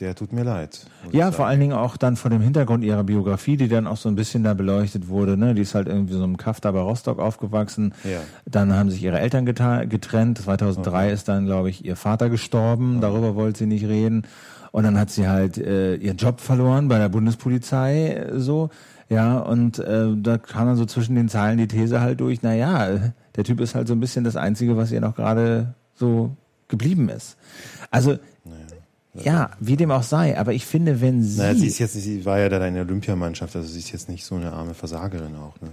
der 0.00 0.16
tut 0.16 0.32
mir 0.32 0.42
leid. 0.42 0.86
Ja, 1.12 1.30
vor 1.30 1.46
allen 1.46 1.60
Dingen 1.60 1.74
auch 1.74 1.96
dann 1.96 2.16
vor 2.16 2.30
dem 2.30 2.40
Hintergrund 2.40 2.82
ihrer 2.82 3.04
Biografie, 3.04 3.56
die 3.56 3.68
dann 3.68 3.86
auch 3.86 3.96
so 3.96 4.08
ein 4.08 4.16
bisschen 4.16 4.42
da 4.42 4.52
beleuchtet 4.52 5.06
wurde. 5.08 5.36
Ne? 5.36 5.54
Die 5.54 5.62
ist 5.62 5.76
halt 5.76 5.86
irgendwie 5.86 6.14
so 6.14 6.24
im 6.24 6.36
Kaff 6.36 6.60
da 6.60 6.72
bei 6.72 6.80
Rostock 6.80 7.20
aufgewachsen. 7.20 7.94
Ja. 8.02 8.18
Dann 8.44 8.72
haben 8.72 8.90
sich 8.90 9.02
ihre 9.02 9.20
Eltern 9.20 9.46
getrennt. 9.46 10.38
2003 10.38 11.04
okay. 11.04 11.12
ist 11.12 11.28
dann, 11.28 11.46
glaube 11.46 11.70
ich, 11.70 11.84
ihr 11.84 11.94
Vater 11.94 12.30
gestorben. 12.30 12.96
Okay. 12.96 13.00
Darüber 13.02 13.36
wollte 13.36 13.60
sie 13.60 13.66
nicht 13.66 13.84
reden. 13.84 14.26
Und 14.72 14.84
dann 14.84 14.98
hat 14.98 15.10
sie 15.10 15.28
halt 15.28 15.58
äh, 15.58 15.94
ihren 15.94 16.16
Job 16.16 16.40
verloren 16.40 16.88
bei 16.88 16.98
der 16.98 17.10
Bundespolizei. 17.10 18.08
Äh, 18.08 18.40
so 18.40 18.70
ja, 19.12 19.38
und 19.40 19.78
äh, 19.78 20.06
da 20.16 20.38
kam 20.38 20.68
dann 20.68 20.76
so 20.76 20.86
zwischen 20.86 21.14
den 21.14 21.28
Zeilen 21.28 21.58
die 21.58 21.68
These 21.68 22.00
halt 22.00 22.20
durch, 22.20 22.40
na 22.40 22.54
ja, 22.54 23.12
der 23.36 23.44
Typ 23.44 23.60
ist 23.60 23.74
halt 23.74 23.86
so 23.86 23.92
ein 23.92 24.00
bisschen 24.00 24.24
das 24.24 24.36
Einzige, 24.36 24.78
was 24.78 24.90
ihr 24.90 25.02
noch 25.02 25.14
gerade 25.14 25.74
so 25.94 26.34
geblieben 26.68 27.10
ist. 27.10 27.36
Also, 27.90 28.16
naja, 29.12 29.22
ja, 29.22 29.50
wie 29.60 29.76
dem 29.76 29.90
auch 29.90 30.02
sei, 30.02 30.38
aber 30.38 30.54
ich 30.54 30.64
finde, 30.64 31.02
wenn 31.02 31.22
sie. 31.22 31.38
Naja, 31.40 31.54
sie 31.54 31.66
ist 31.66 31.78
jetzt, 31.78 31.92
sie 31.92 32.24
war 32.24 32.38
ja 32.38 32.48
da 32.48 32.66
in 32.66 32.72
der 32.72 32.84
Olympiamannschaft, 32.84 33.54
also 33.54 33.68
sie 33.68 33.80
ist 33.80 33.92
jetzt 33.92 34.08
nicht 34.08 34.24
so 34.24 34.36
eine 34.36 34.50
arme 34.50 34.72
Versagerin 34.72 35.36
auch, 35.36 35.60
ne? 35.60 35.68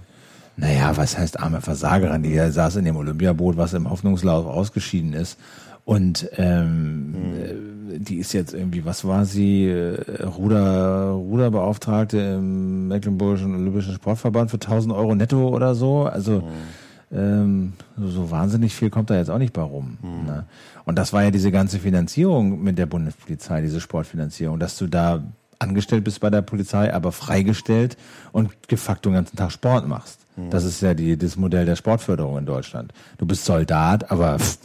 Naja, 0.58 0.94
was 0.98 1.16
heißt 1.16 1.40
arme 1.40 1.62
Versagerin? 1.62 2.22
Die 2.22 2.36
saß 2.36 2.76
in 2.76 2.84
dem 2.84 2.96
Olympiaboot, 2.96 3.56
was 3.56 3.72
im 3.72 3.88
Hoffnungslauf 3.88 4.44
ausgeschieden 4.44 5.14
ist. 5.14 5.38
Und 5.84 6.28
ähm, 6.36 7.14
hm. 7.14 8.04
die 8.04 8.16
ist 8.16 8.32
jetzt 8.32 8.54
irgendwie, 8.54 8.84
was 8.84 9.04
war 9.04 9.24
sie, 9.24 9.66
äh, 9.66 10.22
Ruder, 10.22 11.10
Ruderbeauftragte 11.10 12.18
im 12.18 12.88
Mecklenburgischen 12.88 13.54
Olympischen 13.54 13.94
Sportverband 13.94 14.50
für 14.50 14.56
1000 14.56 14.94
Euro 14.94 15.14
netto 15.14 15.48
oder 15.48 15.74
so. 15.74 16.04
Also 16.04 16.42
hm. 16.42 17.18
ähm, 17.18 17.72
so 17.96 18.30
wahnsinnig 18.30 18.74
viel 18.74 18.90
kommt 18.90 19.10
da 19.10 19.16
jetzt 19.16 19.30
auch 19.30 19.38
nicht 19.38 19.52
bei 19.52 19.62
rum. 19.62 19.98
Hm. 20.02 20.26
Ne? 20.26 20.44
Und 20.84 20.96
das 20.96 21.12
war 21.12 21.22
ja 21.22 21.30
diese 21.30 21.50
ganze 21.50 21.78
Finanzierung 21.78 22.62
mit 22.62 22.78
der 22.78 22.86
Bundespolizei, 22.86 23.60
diese 23.60 23.80
Sportfinanzierung, 23.80 24.58
dass 24.58 24.76
du 24.76 24.86
da 24.86 25.22
angestellt 25.58 26.04
bist 26.04 26.20
bei 26.20 26.30
der 26.30 26.42
Polizei, 26.42 26.92
aber 26.92 27.12
freigestellt 27.12 27.96
und 28.32 28.50
de 28.70 28.78
facto 28.78 29.10
den 29.10 29.14
ganzen 29.14 29.36
Tag 29.36 29.52
Sport 29.52 29.86
machst. 29.86 30.20
Hm. 30.36 30.50
Das 30.50 30.64
ist 30.64 30.80
ja 30.82 30.94
die, 30.94 31.16
das 31.16 31.36
Modell 31.36 31.66
der 31.66 31.76
Sportförderung 31.76 32.38
in 32.38 32.46
Deutschland. 32.46 32.92
Du 33.18 33.26
bist 33.26 33.44
Soldat, 33.44 34.10
aber 34.10 34.38
pff, 34.38 34.58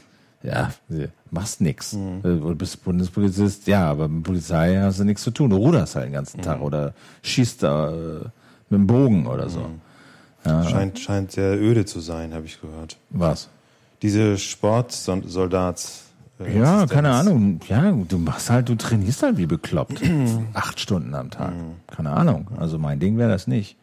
ja, 0.45 0.71
machst 1.31 1.61
nix. 1.61 1.93
Mhm. 1.93 2.19
Äh, 2.19 2.39
du 2.39 2.55
bist 2.55 2.83
Bundespolizist, 2.83 3.67
ja, 3.67 3.89
aber 3.89 4.07
mit 4.07 4.23
Polizei 4.23 4.77
hast 4.77 4.99
du 4.99 5.03
nichts 5.03 5.23
zu 5.23 5.31
tun. 5.31 5.49
Du 5.49 5.57
ruderst 5.57 5.95
halt 5.95 6.05
den 6.05 6.13
ganzen 6.13 6.41
Tag 6.41 6.59
mhm. 6.59 6.63
oder 6.63 6.93
schießt 7.23 7.63
da 7.63 7.89
äh, 7.89 8.19
mit 8.69 8.79
dem 8.79 8.87
Bogen 8.87 9.27
oder 9.27 9.49
so. 9.49 9.59
Mhm. 9.59 9.81
Ja. 10.45 10.63
Scheint, 10.63 10.99
scheint 10.99 11.31
sehr 11.31 11.59
öde 11.59 11.85
zu 11.85 11.99
sein, 11.99 12.33
habe 12.33 12.45
ich 12.45 12.61
gehört. 12.61 12.97
Was? 13.09 13.49
Diese 14.01 14.37
Sportsoldats. 14.37 16.03
Äh, 16.39 16.59
ja, 16.59 16.85
keine 16.85 17.11
Ahnung. 17.11 17.59
Ja, 17.67 17.91
du 17.91 18.17
machst 18.17 18.49
halt, 18.49 18.69
du 18.69 18.75
trainierst 18.75 19.23
halt 19.23 19.37
wie 19.37 19.47
bekloppt. 19.47 20.01
Acht 20.53 20.79
Stunden 20.79 21.15
am 21.15 21.31
Tag. 21.31 21.53
Mhm. 21.53 21.75
Keine 21.87 22.11
Ahnung. 22.11 22.47
Also 22.57 22.77
mein 22.77 22.99
Ding 22.99 23.17
wäre 23.17 23.29
das 23.29 23.47
nicht. 23.47 23.77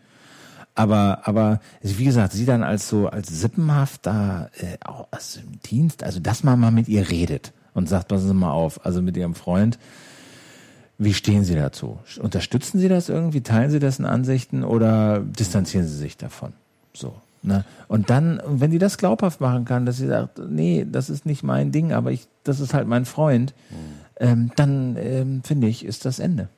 Aber, 0.74 1.20
aber 1.24 1.60
wie 1.82 2.04
gesagt, 2.04 2.32
sie 2.32 2.46
dann 2.46 2.62
als 2.62 2.88
so 2.88 3.08
als 3.08 3.28
sippenhaft 3.28 4.06
da 4.06 4.48
äh, 4.58 4.78
auch 4.84 5.06
also 5.10 5.40
im 5.40 5.60
Dienst, 5.60 6.02
also 6.02 6.18
dass 6.18 6.44
man 6.44 6.58
mal 6.58 6.70
mit 6.70 6.88
ihr 6.88 7.10
redet 7.10 7.52
und 7.74 7.88
sagt, 7.88 8.08
passen 8.08 8.28
Sie 8.28 8.34
mal 8.34 8.52
auf, 8.52 8.84
also 8.86 9.02
mit 9.02 9.16
Ihrem 9.16 9.34
Freund, 9.34 9.78
wie 10.98 11.14
stehen 11.14 11.44
Sie 11.44 11.54
dazu? 11.54 11.98
Unterstützen 12.20 12.78
Sie 12.78 12.88
das 12.88 13.08
irgendwie? 13.08 13.42
Teilen 13.42 13.70
Sie 13.70 13.80
dessen 13.80 14.06
Ansichten 14.06 14.64
oder 14.64 15.20
distanzieren 15.20 15.86
Sie 15.86 15.96
sich 15.96 16.16
davon? 16.16 16.52
So. 16.94 17.14
Ne? 17.42 17.64
Und 17.88 18.08
dann, 18.08 18.40
wenn 18.46 18.70
die 18.70 18.78
das 18.78 18.98
glaubhaft 18.98 19.40
machen 19.40 19.64
kann, 19.64 19.84
dass 19.84 19.96
sie 19.96 20.06
sagt, 20.06 20.40
nee, 20.48 20.86
das 20.90 21.10
ist 21.10 21.26
nicht 21.26 21.42
mein 21.42 21.72
Ding, 21.72 21.92
aber 21.92 22.12
ich, 22.12 22.28
das 22.44 22.60
ist 22.60 22.72
halt 22.72 22.86
mein 22.86 23.04
Freund, 23.04 23.52
mhm. 23.70 23.76
ähm, 24.20 24.50
dann 24.54 24.96
ähm, 24.96 25.42
finde 25.42 25.66
ich, 25.66 25.84
ist 25.84 26.04
das 26.04 26.20
Ende. 26.20 26.48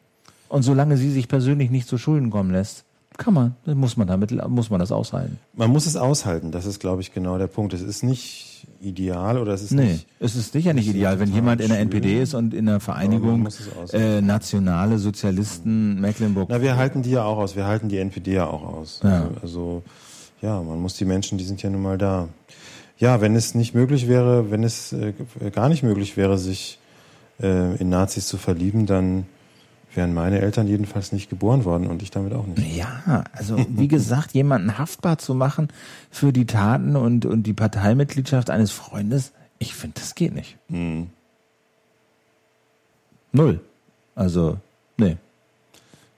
Und 0.51 0.63
solange 0.63 0.99
sie 0.99 1.11
sich 1.11 1.27
persönlich 1.27 1.71
nicht 1.71 1.89
zu 1.89 1.97
Schulden 1.97 2.31
kommen 2.31 2.51
lässt, 2.51 2.84
Kann 3.17 3.35
man. 3.35 3.55
Dann 3.65 3.79
muss 3.79 3.97
man 3.97 4.07
damit, 4.09 4.33
muss 4.49 4.71
man 4.71 4.81
das 4.81 4.91
aushalten. 4.91 5.39
Man 5.55 5.71
muss 5.71 5.87
es 5.87 5.97
aushalten. 5.97 6.51
Das 6.51 6.67
ist, 6.67 6.81
glaube 6.81 7.01
ich, 7.01 7.13
genau 7.15 7.39
der 7.39 7.47
Punkt. 7.47 7.73
Es 7.73 7.81
ist 7.83 8.03
nicht 8.03 8.67
ideal 8.81 9.39
oder 9.39 9.53
es 9.53 9.63
ist 9.63 9.71
Nee, 9.73 9.93
nicht. 9.93 10.07
es 10.19 10.35
ist 10.35 10.53
sicher 10.53 10.73
nicht 10.75 10.89
ideal, 10.89 11.21
wenn 11.21 11.33
jemand 11.33 11.61
in 11.61 11.69
der. 11.69 11.79
NPD 11.79 12.21
ist 12.21 12.35
und 12.35 12.53
in 12.55 12.67
der 12.67 12.81
Vereinigung 12.81 13.47
äh, 13.93 14.21
nationale 14.21 14.99
Sozialisten 14.99 16.01
Mecklenburg. 16.01 16.49
Na, 16.51 16.61
wir 16.61 16.77
halten 16.77 17.03
die 17.03 17.11
ja 17.13 17.25
auch 17.25 17.39
aus. 17.39 17.55
Wir 17.57 17.67
halten 17.67 17.89
die 17.89 17.99
NPD 17.99 18.35
ja 18.35 18.47
auch 18.47 18.63
aus. 18.65 19.01
Ja. 19.05 19.23
Also, 19.23 19.41
also, 19.43 19.83
ja, 20.43 20.61
man 20.63 20.81
muss 20.81 20.95
die 20.95 21.05
Menschen, 21.05 21.39
die 21.39 21.45
sind 21.45 21.63
ja 21.63 21.71
nun 21.71 21.83
mal 21.83 21.99
da. 21.99 22.29
Ja, 22.99 23.21
wenn 23.21 23.35
es 23.37 23.55
nicht 23.55 23.75
möglich 23.75 24.09
wäre, 24.09 24.51
wenn 24.51 24.65
es 24.65 24.93
äh, 24.93 25.13
gar 25.53 25.69
nicht 25.69 25.83
möglich 25.83 26.17
wäre, 26.17 26.37
sich 26.39 26.79
äh, 27.41 27.77
in 27.77 27.89
Nazis 27.89 28.27
zu 28.27 28.39
verlieben, 28.39 28.87
dann 28.87 29.27
wären 29.97 30.15
meine 30.15 30.41
Eltern 30.41 30.67
jedenfalls 30.67 31.13
nicht 31.13 31.31
geboren 31.31 31.65
worden 31.65 31.87
und 31.87 32.03
ich 32.03 32.11
damit 32.11 32.33
auch 32.33 32.47
nicht. 32.47 32.77
Ja, 32.77 33.25
also 33.33 33.57
wie 33.69 33.89
gesagt, 33.89 34.33
jemanden 34.33 34.79
haftbar 34.79 35.19
zu 35.19 35.35
machen 35.35 35.69
für 36.11 36.33
die 36.33 36.47
Taten 36.47 36.97
und, 36.97 37.27
und 37.27 37.45
die 37.45 37.53
Parteimitgliedschaft 37.53 38.51
eines 38.51 38.71
Freundes, 38.71 39.33
ich 39.59 39.75
finde, 39.75 40.01
das 40.01 40.15
geht 40.15 40.35
nicht. 40.35 40.57
Hm. 40.69 41.09
Null. 43.33 43.61
Also, 44.15 44.59
nee. 44.97 45.17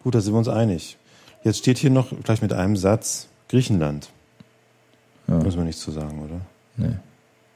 Gut, 0.02 0.14
da 0.14 0.20
sind 0.20 0.34
wir 0.34 0.38
uns 0.38 0.48
einig. 0.48 0.98
Jetzt 1.42 1.58
steht 1.58 1.78
hier 1.78 1.90
noch 1.90 2.12
gleich 2.22 2.42
mit 2.42 2.52
einem 2.52 2.76
Satz 2.76 3.28
Griechenland. 3.48 4.10
Ja. 5.28 5.38
Muss 5.38 5.56
man 5.56 5.66
nichts 5.66 5.80
zu 5.80 5.90
sagen, 5.90 6.22
oder? 6.22 6.40
Nee. 6.76 6.96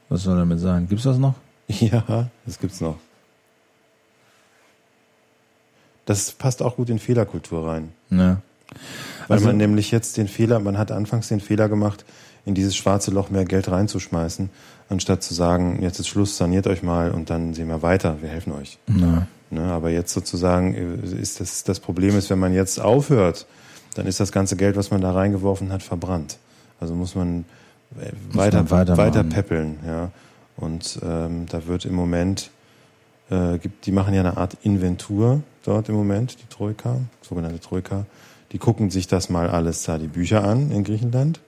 Was 0.09 0.23
soll 0.23 0.37
damit 0.37 0.59
sein? 0.59 0.87
Gibt's 0.87 1.03
das 1.03 1.17
noch? 1.17 1.35
Ja, 1.79 2.29
das 2.45 2.59
gibt's 2.59 2.81
noch. 2.81 2.97
Das 6.05 6.31
passt 6.31 6.61
auch 6.61 6.75
gut 6.75 6.89
in 6.89 6.99
Fehlerkultur 6.99 7.67
rein. 7.67 7.91
Ne. 8.09 8.37
Weil 9.27 9.35
Also- 9.37 9.47
man 9.47 9.57
nämlich 9.57 9.91
jetzt 9.91 10.17
den 10.17 10.27
Fehler, 10.27 10.59
man 10.59 10.77
hat 10.77 10.91
anfangs 10.91 11.27
den 11.27 11.39
Fehler 11.39 11.69
gemacht, 11.69 12.05
in 12.45 12.55
dieses 12.55 12.75
schwarze 12.75 13.11
Loch 13.11 13.29
mehr 13.29 13.45
Geld 13.45 13.69
reinzuschmeißen, 13.69 14.49
anstatt 14.89 15.21
zu 15.21 15.33
sagen, 15.33 15.79
jetzt 15.81 15.99
ist 15.99 16.07
Schluss, 16.07 16.37
saniert 16.37 16.65
euch 16.67 16.81
mal 16.81 17.11
und 17.11 17.29
dann 17.29 17.53
sehen 17.53 17.67
wir 17.67 17.81
weiter, 17.83 18.17
wir 18.21 18.29
helfen 18.29 18.53
euch. 18.53 18.79
Na. 18.87 19.27
Ne, 19.51 19.63
aber 19.63 19.89
jetzt 19.89 20.13
sozusagen 20.13 20.73
äh, 20.73 21.17
ist 21.21 21.41
das, 21.41 21.63
das 21.65 21.81
Problem 21.81 22.17
ist, 22.17 22.29
wenn 22.29 22.39
man 22.39 22.53
jetzt 22.53 22.79
aufhört, 22.79 23.45
dann 23.95 24.07
ist 24.07 24.19
das 24.21 24.31
ganze 24.31 24.55
Geld, 24.55 24.77
was 24.77 24.91
man 24.91 25.01
da 25.01 25.11
reingeworfen 25.11 25.73
hat, 25.73 25.83
verbrannt. 25.83 26.37
Also 26.79 26.95
muss 26.95 27.15
man 27.15 27.43
äh, 27.99 28.11
weiter, 28.31 28.63
man 28.63 28.97
weiter 28.97 29.23
peppeln, 29.25 29.77
ja. 29.85 30.09
Und 30.55 30.99
ähm, 31.03 31.47
da 31.49 31.67
wird 31.67 31.83
im 31.85 31.95
Moment, 31.95 32.49
äh, 33.31 33.57
gibt, 33.57 33.85
die 33.85 33.91
machen 33.91 34.13
ja 34.13 34.19
eine 34.19 34.37
Art 34.37 34.57
Inventur 34.61 35.41
dort 35.63 35.89
im 35.89 35.95
Moment, 35.95 36.37
die 36.41 36.47
Troika, 36.53 36.97
sogenannte 37.21 37.59
Troika. 37.59 38.05
Die 38.51 38.57
gucken 38.57 38.91
sich 38.91 39.07
das 39.07 39.29
mal 39.29 39.49
alles 39.49 39.83
da, 39.83 39.97
die 39.97 40.07
Bücher 40.07 40.43
an 40.43 40.71
in 40.71 40.83
Griechenland. 40.83 41.39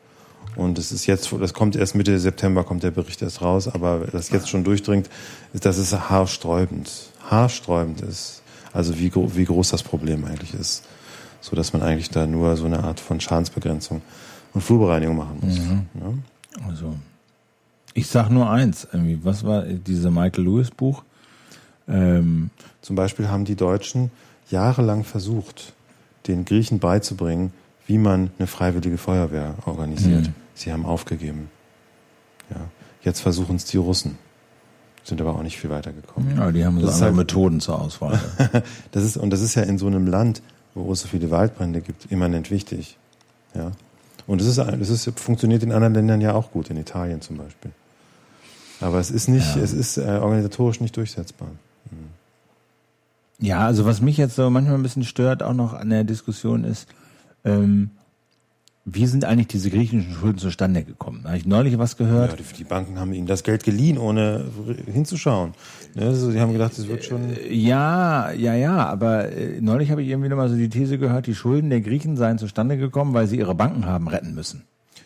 Und 0.56 0.78
es 0.78 0.92
ist 0.92 1.06
jetzt, 1.06 1.34
das 1.40 1.54
kommt 1.54 1.76
erst 1.76 1.96
Mitte 1.96 2.18
September, 2.20 2.64
kommt 2.64 2.84
der 2.84 2.92
Bericht 2.92 3.22
erst 3.22 3.42
raus, 3.42 3.68
aber 3.68 4.08
das 4.12 4.30
jetzt 4.30 4.50
schon 4.50 4.64
durchdringt, 4.64 5.10
ist, 5.54 5.66
dass 5.66 5.78
es 5.78 5.94
haarsträubend, 6.10 6.92
haarsträubend 7.30 8.02
ist. 8.02 8.42
Also 8.72 8.98
wie, 9.00 9.12
wie 9.14 9.46
groß 9.46 9.70
das 9.70 9.84
Problem 9.84 10.26
eigentlich 10.26 10.54
ist. 10.54 10.84
So 11.42 11.56
dass 11.56 11.74
man 11.74 11.82
eigentlich 11.82 12.10
da 12.10 12.26
nur 12.26 12.56
so 12.56 12.66
eine 12.66 12.84
Art 12.84 13.00
von 13.00 13.20
Schadensbegrenzung 13.20 14.02
und 14.54 14.62
Flurbereinigung 14.62 15.18
machen 15.18 15.40
muss. 15.42 15.58
Ja? 15.58 16.68
Also, 16.70 16.96
ich 17.94 18.08
sag 18.08 18.30
nur 18.30 18.50
eins, 18.50 18.88
irgendwie, 18.92 19.20
was 19.24 19.44
war 19.44 19.64
diese 19.64 20.10
Michael 20.10 20.46
Lewis 20.46 20.72
Buch? 20.72 21.04
Ähm, 21.88 22.50
Zum 22.82 22.96
Beispiel 22.96 23.28
haben 23.30 23.46
die 23.46 23.56
Deutschen 23.56 24.12
jahrelang 24.50 25.04
versucht, 25.04 25.74
den 26.28 26.46
Griechen 26.46 26.80
beizubringen, 26.80 27.52
wie 27.88 27.98
man 27.98 28.32
eine 28.38 28.48
freiwillige 28.48 28.98
Feuerwehr 28.98 29.56
organisiert. 29.66 30.28
Mhm. 30.28 30.34
Sie 30.56 30.72
haben 30.72 30.86
aufgegeben. 30.86 31.50
Ja. 32.50 32.58
Jetzt 33.02 33.20
versuchen 33.22 33.56
es 33.58 33.66
die 33.66 33.78
Russen. 33.78 34.18
Sind 35.04 35.20
aber 35.20 35.36
auch 35.36 35.44
nicht 35.44 35.58
viel 35.60 35.70
weitergekommen. 35.70 36.38
ja, 36.38 36.50
die 36.52 36.64
haben 36.64 36.80
so 36.80 36.88
andere 36.88 37.02
halt- 37.06 37.16
Methoden 37.16 37.60
zur 37.60 37.82
Auswahl. 37.82 38.20
Das 38.92 39.04
ist, 39.04 39.18
und 39.18 39.32
das 39.32 39.42
ist 39.42 39.56
ja 39.56 39.64
in 39.64 39.78
so 39.78 39.88
einem 39.88 40.08
Land, 40.08 40.42
wo 40.76 40.92
es 40.94 41.02
so 41.02 41.08
viele 41.10 41.30
Waldbrände 41.30 41.82
gibt, 41.82 42.10
immanent 42.12 42.50
wichtig. 42.52 42.98
Ja. 43.54 43.72
Und 44.28 44.40
es 44.40 44.48
ist, 44.48 44.58
es 44.58 44.90
ist, 44.90 45.20
funktioniert 45.20 45.62
in 45.64 45.74
anderen 45.74 45.94
Ländern 45.94 46.22
ja 46.22 46.34
auch 46.34 46.52
gut, 46.52 46.70
in 46.70 46.78
Italien 46.78 47.20
zum 47.20 47.36
Beispiel. 47.38 47.72
Aber 48.80 49.00
es 49.00 49.12
ist 49.12 49.28
nicht, 49.28 49.56
Ja. 49.58 49.62
es 49.62 49.74
ist 49.74 49.98
äh, 49.98 50.20
organisatorisch 50.22 50.80
nicht 50.80 50.96
durchsetzbar. 50.96 51.50
Ja, 53.40 53.66
also 53.66 53.86
was 53.86 54.02
mich 54.02 54.18
jetzt 54.18 54.36
so 54.36 54.50
manchmal 54.50 54.76
ein 54.76 54.84
bisschen 54.84 55.04
stört, 55.04 55.44
auch 55.44 55.54
noch 55.54 55.74
an 55.74 55.90
der 55.90 56.04
Diskussion 56.04 56.64
ist, 56.64 56.88
ähm, 57.44 57.92
wie 58.86 59.06
sind 59.06 59.24
eigentlich 59.24 59.48
diese 59.48 59.70
griechischen 59.70 60.14
Schulden 60.14 60.40
zustande 60.40 60.84
gekommen? 60.84 61.22
Da 61.24 61.30
habe 61.30 61.38
ich 61.38 61.46
neulich 61.46 61.78
was 61.78 61.96
gehört. 61.96 62.32
Ja, 62.32 62.38
die, 62.38 62.58
die 62.58 62.64
Banken 62.66 63.00
haben 63.00 63.14
ihnen 63.14 63.28
das 63.28 63.44
Geld 63.44 63.64
geliehen, 63.64 63.98
ohne 63.98 64.44
hinzuschauen. 64.92 65.54
Ne, 65.96 66.08
also, 66.08 66.32
sie 66.32 66.40
haben 66.42 66.52
gedacht, 66.52 66.78
es 66.78 66.88
wird 66.88 67.06
schon. 67.06 67.22
Ja, 67.50 68.32
ja, 68.32 68.56
ja, 68.56 68.86
aber 68.86 69.32
äh, 69.32 69.62
neulich 69.62 69.90
habe 69.90 70.02
ich 70.04 70.10
irgendwie 70.10 70.28
nochmal 70.28 70.50
so 70.50 70.56
die 70.56 70.68
These 70.68 70.98
gehört, 70.98 71.28
die 71.28 71.36
Schulden 71.36 71.70
der 71.70 71.80
Griechen 71.80 72.18
seien 72.18 72.38
zustande 72.38 72.78
gekommen, 72.78 73.14
weil 73.14 73.28
sie 73.28 73.38
ihre 73.38 73.56
Banken 73.56 73.86
haben 73.86 74.10
retten 74.10 74.36
müssen. 74.36 74.64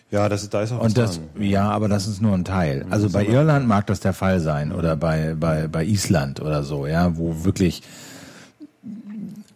Ja, 0.09 0.27
das, 0.29 0.49
da 0.49 0.61
ist 0.61 0.71
auch 0.71 0.79
was 0.79 0.87
Und 0.87 0.97
das, 0.97 1.19
dran. 1.35 1.43
ja, 1.43 1.69
aber 1.69 1.87
das 1.87 2.07
ist 2.07 2.21
nur 2.21 2.33
ein 2.33 2.45
Teil. 2.45 2.85
Also 2.89 3.09
bei 3.09 3.25
Irland 3.27 3.67
mag 3.67 3.85
das 3.87 3.99
der 3.99 4.13
Fall 4.13 4.39
sein 4.39 4.71
oder 4.71 4.95
bei, 4.95 5.35
bei, 5.37 5.67
bei 5.67 5.85
Island 5.85 6.39
oder 6.39 6.63
so, 6.63 6.87
ja, 6.87 7.17
wo 7.17 7.43
wirklich, 7.43 7.83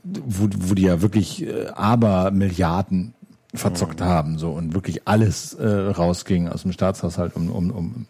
wo, 0.04 0.48
wo 0.58 0.74
die 0.74 0.84
ja 0.84 1.02
wirklich 1.02 1.46
äh, 1.46 1.68
aber 1.68 2.32
Milliarden 2.32 3.14
verzockt 3.54 4.02
haben, 4.02 4.38
so 4.38 4.52
und 4.52 4.74
wirklich 4.74 5.08
alles 5.08 5.54
äh, 5.56 5.68
rausging 5.68 6.48
aus 6.48 6.62
dem 6.64 6.72
Staatshaushalt, 6.72 7.36
um, 7.36 7.52
um, 7.52 7.72
um, 7.72 8.06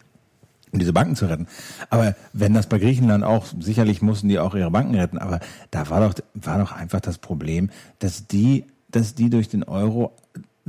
um 0.70 0.78
diese 0.78 0.92
Banken 0.92 1.16
zu 1.16 1.26
retten. 1.26 1.48
Aber 1.90 2.14
wenn 2.32 2.54
das 2.54 2.68
bei 2.68 2.78
Griechenland 2.78 3.24
auch, 3.24 3.46
sicherlich 3.58 4.02
mussten 4.02 4.28
die 4.28 4.38
auch 4.38 4.54
ihre 4.54 4.70
Banken 4.70 4.94
retten, 4.94 5.18
aber 5.18 5.40
da 5.70 5.90
war 5.90 6.00
doch, 6.00 6.14
war 6.34 6.58
doch 6.58 6.72
einfach 6.72 7.00
das 7.00 7.18
Problem, 7.18 7.70
dass 7.98 8.26
die, 8.26 8.66
dass 8.90 9.14
die 9.14 9.30
durch 9.30 9.48
den 9.48 9.64
Euro 9.64 10.12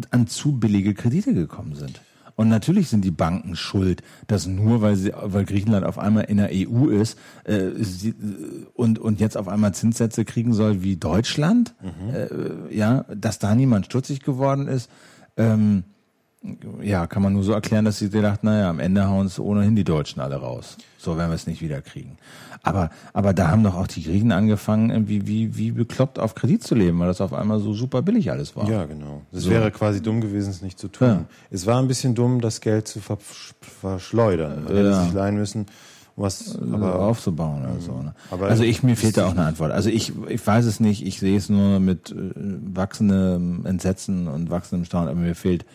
an 0.10 0.28
zu 0.28 0.54
billige 0.54 0.96
Kredite 0.96 1.34
gekommen 1.34 1.76
sind. 1.76 2.02
Und 2.36 2.50
natürlich 2.50 2.90
sind 2.90 3.06
die 3.06 3.12
Banken 3.12 3.56
schuld, 3.56 4.02
dass 4.28 4.48
nur 4.48 4.82
weil 4.82 4.96
sie, 4.96 5.14
weil 5.22 5.46
Griechenland 5.46 5.86
auf 5.86 6.00
einmal 6.00 6.26
in 6.26 6.38
der 6.38 6.50
EU 6.52 6.88
ist 6.88 7.18
äh, 7.44 7.72
sie, 7.80 8.10
äh, 8.10 8.14
und 8.74 9.00
und 9.00 9.20
jetzt 9.20 9.38
auf 9.38 9.48
einmal 9.48 9.74
Zinssätze 9.74 10.26
kriegen 10.26 10.54
soll 10.54 10.84
wie 10.84 10.96
Deutschland, 10.98 11.76
äh, 12.14 12.76
ja, 12.76 13.06
dass 13.16 13.40
da 13.40 13.54
niemand 13.56 13.86
stutzig 13.86 14.22
geworden 14.22 14.68
ist. 14.68 14.90
Ähm, 15.38 15.84
ja, 16.82 17.08
kann 17.08 17.22
man 17.24 17.34
nur 17.34 17.44
so 17.44 17.54
erklären, 17.54 17.86
dass 17.86 18.00
sie 18.00 18.10
gedacht, 18.10 18.44
naja, 18.44 18.70
am 18.70 18.80
Ende 18.80 19.08
hauen 19.08 19.28
es 19.28 19.40
ohnehin 19.40 19.76
die 19.76 19.84
Deutschen 19.86 20.22
alle 20.22 20.36
raus. 20.36 20.78
So 20.98 21.18
werden 21.18 21.30
wir 21.32 21.36
es 21.36 21.48
nicht 21.48 21.62
wieder 21.62 21.82
kriegen. 21.82 22.18
Aber, 22.64 22.90
aber 23.14 23.34
da 23.34 23.50
haben 23.50 23.64
doch 23.64 23.76
auch 23.76 23.88
die 23.88 24.04
Griechen 24.04 24.32
angefangen, 24.32 24.90
irgendwie 24.90 25.28
wie, 25.28 25.58
wie 25.58 25.72
bekloppt 25.72 26.18
auf 26.20 26.34
Kredit 26.36 26.64
zu 26.64 26.76
leben, 26.76 27.00
weil 27.00 27.08
das 27.08 27.20
auf 27.22 27.34
einmal 27.34 27.60
so 27.60 27.74
super 27.74 28.02
billig 28.02 28.32
alles 28.32 28.56
war. 28.56 28.70
Ja, 28.70 28.86
genau. 28.86 29.22
Es 29.34 29.44
So. 29.44 29.50
wäre 29.50 29.70
quasi 29.72 30.02
dumm 30.02 30.22
gewesen, 30.22 30.50
es 30.50 30.62
nicht 30.62 30.80
zu 30.80 30.88
tun. 30.88 31.08
Ja. 31.08 31.26
Es 31.52 31.66
war 31.66 31.80
ein 31.82 31.88
bisschen 31.88 32.16
dumm, 32.16 32.40
das 32.42 32.62
Geld 32.62 32.88
zu 32.88 33.00
ver 33.02 33.18
verschleudern. 33.82 34.64
Man 34.66 34.76
hätte 34.76 34.90
Ja. 34.90 35.04
sich 35.04 35.14
leihen 35.14 35.36
müssen, 35.36 35.66
was, 36.16 36.58
aber 36.62 36.76
aber 36.94 37.00
aufzubauen 37.06 37.64
oder 37.64 37.80
so. 37.82 37.92
Ne? 38.02 38.14
Also 38.44 38.64
ich 38.64 38.84
mir 38.84 38.96
fehlt 38.96 39.18
da 39.18 39.28
auch 39.28 39.32
eine 39.32 39.46
Antwort. 39.46 39.72
Also 39.72 39.90
ich 39.90 40.14
ich 40.30 40.46
weiß 40.46 40.66
es 40.66 40.80
nicht. 40.80 41.06
Ich 41.06 41.20
sehe 41.20 41.36
es 41.38 41.50
nur 41.50 41.80
mit 41.80 42.12
äh, 42.12 42.16
wachsendem 42.74 43.66
Entsetzen 43.66 44.28
und 44.28 44.50
wachsendem 44.52 44.86
Staunen. 44.86 45.10
Aber 45.10 45.20
mir 45.20 45.36
fehlt 45.36 45.66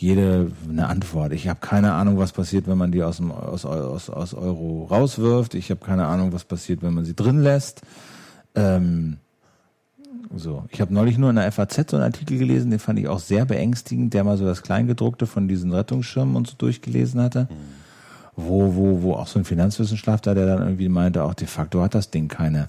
jede 0.00 0.50
eine 0.68 0.88
Antwort. 0.88 1.32
Ich 1.32 1.48
habe 1.48 1.60
keine 1.60 1.92
Ahnung, 1.92 2.18
was 2.18 2.32
passiert, 2.32 2.66
wenn 2.66 2.78
man 2.78 2.92
die 2.92 3.02
aus 3.02 3.18
dem 3.18 3.32
aus, 3.32 3.64
aus, 3.64 4.10
aus 4.10 4.34
Euro 4.34 4.84
rauswirft. 4.90 5.54
Ich 5.54 5.70
habe 5.70 5.84
keine 5.84 6.06
Ahnung, 6.06 6.32
was 6.32 6.44
passiert, 6.44 6.82
wenn 6.82 6.94
man 6.94 7.04
sie 7.04 7.14
drin 7.14 7.42
lässt. 7.42 7.82
Ähm, 8.54 9.18
so, 10.34 10.64
ich 10.70 10.80
habe 10.80 10.94
neulich 10.94 11.18
nur 11.18 11.30
in 11.30 11.36
der 11.36 11.50
FAZ 11.50 11.90
so 11.90 11.96
einen 11.96 12.04
Artikel 12.04 12.38
gelesen, 12.38 12.70
den 12.70 12.78
fand 12.78 12.98
ich 12.98 13.08
auch 13.08 13.18
sehr 13.18 13.44
beängstigend, 13.44 14.14
der 14.14 14.22
mal 14.22 14.38
so 14.38 14.44
das 14.44 14.62
Kleingedruckte 14.62 15.26
von 15.26 15.48
diesen 15.48 15.72
Rettungsschirmen 15.72 16.36
und 16.36 16.46
so 16.46 16.54
durchgelesen 16.56 17.20
hatte 17.20 17.48
wo, 18.36 18.74
wo, 18.74 19.02
wo 19.02 19.14
auch 19.14 19.26
so 19.26 19.38
ein 19.38 19.44
Finanzwissenschaftler, 19.44 20.34
der 20.34 20.46
dann 20.46 20.62
irgendwie 20.62 20.88
meinte, 20.88 21.24
auch 21.24 21.34
de 21.34 21.46
facto 21.46 21.82
hat 21.82 21.94
das 21.94 22.10
Ding 22.10 22.28
keine, 22.28 22.68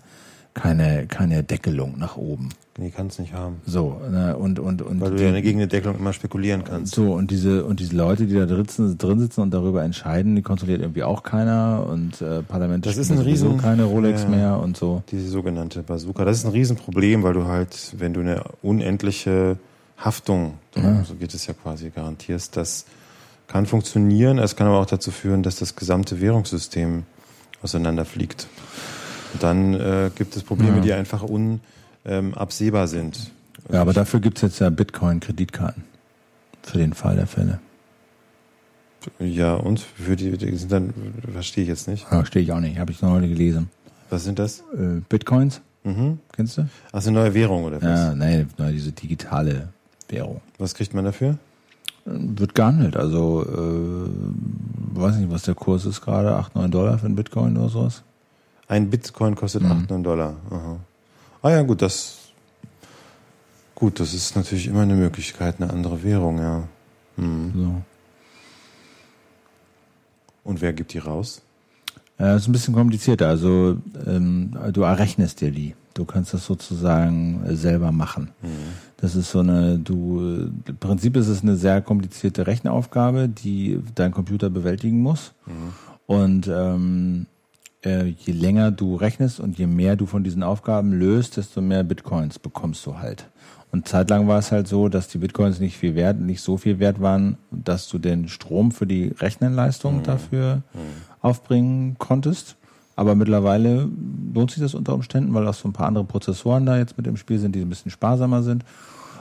keine, 0.53 1.07
keine 1.07 1.43
Deckelung 1.43 1.97
nach 1.97 2.17
oben. 2.17 2.49
nee, 2.77 2.89
kann 2.89 3.07
es 3.07 3.19
nicht 3.19 3.33
haben. 3.33 3.61
So, 3.65 4.01
ne, 4.11 4.35
und, 4.35 4.59
und, 4.59 4.81
und. 4.81 4.99
Weil 4.99 5.11
du 5.11 5.15
die- 5.17 5.23
ja 5.23 5.39
gegen 5.39 5.59
eine 5.59 5.67
Deckelung 5.67 5.97
immer 5.97 6.11
spekulieren 6.13 6.63
kannst. 6.65 6.93
so, 6.95 7.13
und 7.13 7.31
diese, 7.31 7.63
und 7.63 7.79
diese 7.79 7.95
Leute, 7.95 8.25
die 8.25 8.33
da 8.35 8.45
drin 8.45 8.65
sitzen, 8.65 8.97
drin 8.97 9.19
sitzen 9.19 9.41
und 9.41 9.53
darüber 9.53 9.83
entscheiden, 9.83 10.35
die 10.35 10.41
kontrolliert 10.41 10.81
irgendwie 10.81 11.03
auch 11.03 11.23
keiner 11.23 11.85
und 11.89 12.21
äh, 12.21 12.41
Parlamente 12.43 12.89
Das 12.89 12.97
ist 12.97 13.11
ein 13.11 13.19
Riesen- 13.19 13.57
keine 13.59 13.85
Rolex 13.85 14.23
ja. 14.23 14.29
mehr 14.29 14.59
und 14.59 14.75
so. 14.75 15.03
Diese 15.11 15.29
sogenannte 15.29 15.83
Bazooka. 15.83 16.25
Das 16.25 16.37
ist 16.39 16.45
ein 16.45 16.51
Riesenproblem, 16.51 17.23
weil 17.23 17.33
du 17.33 17.45
halt, 17.45 17.93
wenn 17.97 18.13
du 18.13 18.19
eine 18.19 18.43
unendliche 18.61 19.57
Haftung, 19.97 20.55
so 21.05 21.13
geht 21.15 21.33
es 21.33 21.45
ja 21.47 21.53
quasi, 21.53 21.91
garantierst, 21.91 22.57
das 22.57 22.85
kann 23.47 23.65
funktionieren. 23.67 24.39
Es 24.39 24.55
kann 24.55 24.65
aber 24.67 24.79
auch 24.79 24.85
dazu 24.87 25.11
führen, 25.11 25.43
dass 25.43 25.57
das 25.57 25.75
gesamte 25.75 26.19
Währungssystem 26.19 27.03
auseinanderfliegt. 27.61 28.47
Dann 29.39 29.73
äh, 29.73 30.11
gibt 30.15 30.35
es 30.35 30.43
Probleme, 30.43 30.77
Ja. 30.77 30.81
die 30.81 30.93
einfach 30.93 31.23
unabsehbar 31.23 32.87
sind. 32.87 33.31
Ja, 33.71 33.81
aber 33.81 33.93
dafür 33.93 34.19
gibt's 34.19 34.41
jetzt 34.41 34.59
ja 34.59 34.69
Bitcoin-Kreditkarten. 34.69 35.83
Für 36.63 36.77
den 36.77 36.93
Fall 36.93 37.15
der 37.15 37.27
Fälle. 37.27 37.59
Ja, 39.19 39.55
und 39.55 39.79
für 39.79 40.15
die, 40.15 40.37
die 40.37 40.55
sind 40.57 40.71
dann, 40.71 40.93
verstehe 41.31 41.63
ich 41.63 41.69
jetzt 41.69 41.87
nicht. 41.87 42.05
Verstehe 42.07 42.43
ich 42.43 42.51
auch 42.51 42.59
nicht. 42.59 42.77
Habe 42.77 42.91
ich 42.91 43.01
noch 43.01 43.11
heute 43.11 43.27
gelesen. 43.27 43.69
Was 44.11 44.23
sind 44.25 44.37
das? 44.37 44.59
Äh, 44.77 45.01
Bitcoins, 45.09 45.61
Mhm. 45.83 46.19
kennst 46.33 46.57
du? 46.59 46.67
Ach, 46.91 47.01
eine 47.03 47.11
neue 47.11 47.33
Währung 47.33 47.63
oder 47.63 47.77
was? 47.81 47.83
Ja, 47.99 48.13
nein, 48.15 48.47
nein, 48.59 48.73
diese 48.73 48.91
digitale 48.91 49.69
Währung. 50.09 50.41
Was 50.59 50.75
kriegt 50.75 50.93
man 50.93 51.05
dafür? 51.05 51.37
Wird 52.05 52.53
gehandelt. 52.53 52.95
Also, 52.97 53.43
äh, 53.43 54.09
weiß 54.99 55.15
nicht, 55.17 55.31
was 55.31 55.43
der 55.43 55.55
Kurs 55.55 55.85
ist 55.85 56.01
gerade. 56.01 56.35
8, 56.35 56.55
9 56.55 56.69
Dollar 56.69 56.99
für 56.99 57.05
einen 57.07 57.15
Bitcoin 57.15 57.57
oder 57.57 57.69
sowas. 57.69 58.03
Ein 58.72 58.89
Bitcoin 58.89 59.35
kostet 59.35 59.64
Mhm. 59.64 59.72
8, 59.72 59.89
9 59.89 60.03
Dollar. 60.03 60.34
Aha. 60.49 60.77
Ah 61.41 61.49
ja, 61.49 61.61
gut, 61.61 61.81
das 61.81 62.19
gut, 63.76 63.99
das 63.99 64.14
ist 64.14 64.34
natürlich 64.38 64.68
immer 64.68 64.81
eine 64.84 64.95
Möglichkeit, 64.95 65.56
eine 65.60 65.69
andere 65.73 66.02
Währung, 66.03 66.38
ja. 66.38 66.64
Mhm. 67.18 67.52
So. 67.53 67.81
Und 70.45 70.61
wer 70.61 70.72
gibt 70.72 70.93
die 70.93 70.99
raus? 70.99 71.41
Ja, 72.18 72.35
ist 72.38 72.48
ein 72.48 72.53
bisschen 72.53 72.73
komplizierter. 72.73 73.27
Also 73.27 73.76
ähm, 74.07 74.56
du 74.72 74.84
errechnest 74.84 75.41
dir 75.41 75.52
die. 75.52 75.76
Du 75.93 76.06
kannst 76.06 76.34
das 76.34 76.45
sozusagen 76.45 77.43
äh, 77.45 77.56
selber 77.56 77.91
machen. 77.91 78.30
Das 78.98 79.15
ist 79.18 79.31
so 79.31 79.39
eine, 79.39 79.80
du, 79.80 80.22
äh, 80.22 80.69
im 80.69 80.77
Prinzip 80.80 81.18
ist 81.18 81.27
es 81.27 81.41
eine 81.41 81.57
sehr 81.57 81.81
komplizierte 81.81 82.48
Rechenaufgabe, 82.48 83.27
die 83.27 83.81
dein 83.95 84.14
Computer 84.14 84.49
bewältigen 84.49 85.02
muss. 85.02 85.34
Und 86.06 86.48
ähm, 86.48 87.26
äh, 87.83 88.05
je 88.05 88.33
länger 88.33 88.71
du 88.71 88.95
rechnest 88.95 89.39
und 89.39 89.57
je 89.57 89.67
mehr 89.67 89.95
du 89.95 90.05
von 90.05 90.23
diesen 90.23 90.43
Aufgaben 90.43 90.93
löst, 90.93 91.37
desto 91.37 91.61
mehr 91.61 91.83
Bitcoins 91.83 92.39
bekommst 92.39 92.85
du 92.85 92.97
halt. 92.99 93.27
Und 93.71 93.87
zeitlang 93.87 94.27
war 94.27 94.39
es 94.39 94.51
halt 94.51 94.67
so, 94.67 94.89
dass 94.89 95.07
die 95.07 95.17
Bitcoins 95.17 95.59
nicht 95.59 95.77
viel 95.77 95.95
wert, 95.95 96.19
nicht 96.19 96.41
so 96.41 96.57
viel 96.57 96.79
wert 96.79 97.01
waren, 97.01 97.37
dass 97.51 97.87
du 97.87 97.99
den 97.99 98.27
Strom 98.27 98.71
für 98.71 98.85
die 98.85 99.13
Rechnenleistung 99.17 100.03
dafür 100.03 100.61
aufbringen 101.21 101.95
konntest. 101.97 102.57
Aber 102.97 103.15
mittlerweile 103.15 103.89
lohnt 104.33 104.51
sich 104.51 104.61
das 104.61 104.73
unter 104.73 104.93
Umständen, 104.93 105.33
weil 105.33 105.47
auch 105.47 105.53
so 105.53 105.69
ein 105.69 105.73
paar 105.73 105.87
andere 105.87 106.03
Prozessoren 106.03 106.65
da 106.65 106.77
jetzt 106.77 106.97
mit 106.97 107.07
im 107.07 107.15
Spiel 107.15 107.39
sind, 107.39 107.55
die 107.55 107.61
ein 107.61 107.69
bisschen 107.69 107.91
sparsamer 107.91 108.43
sind. 108.43 108.65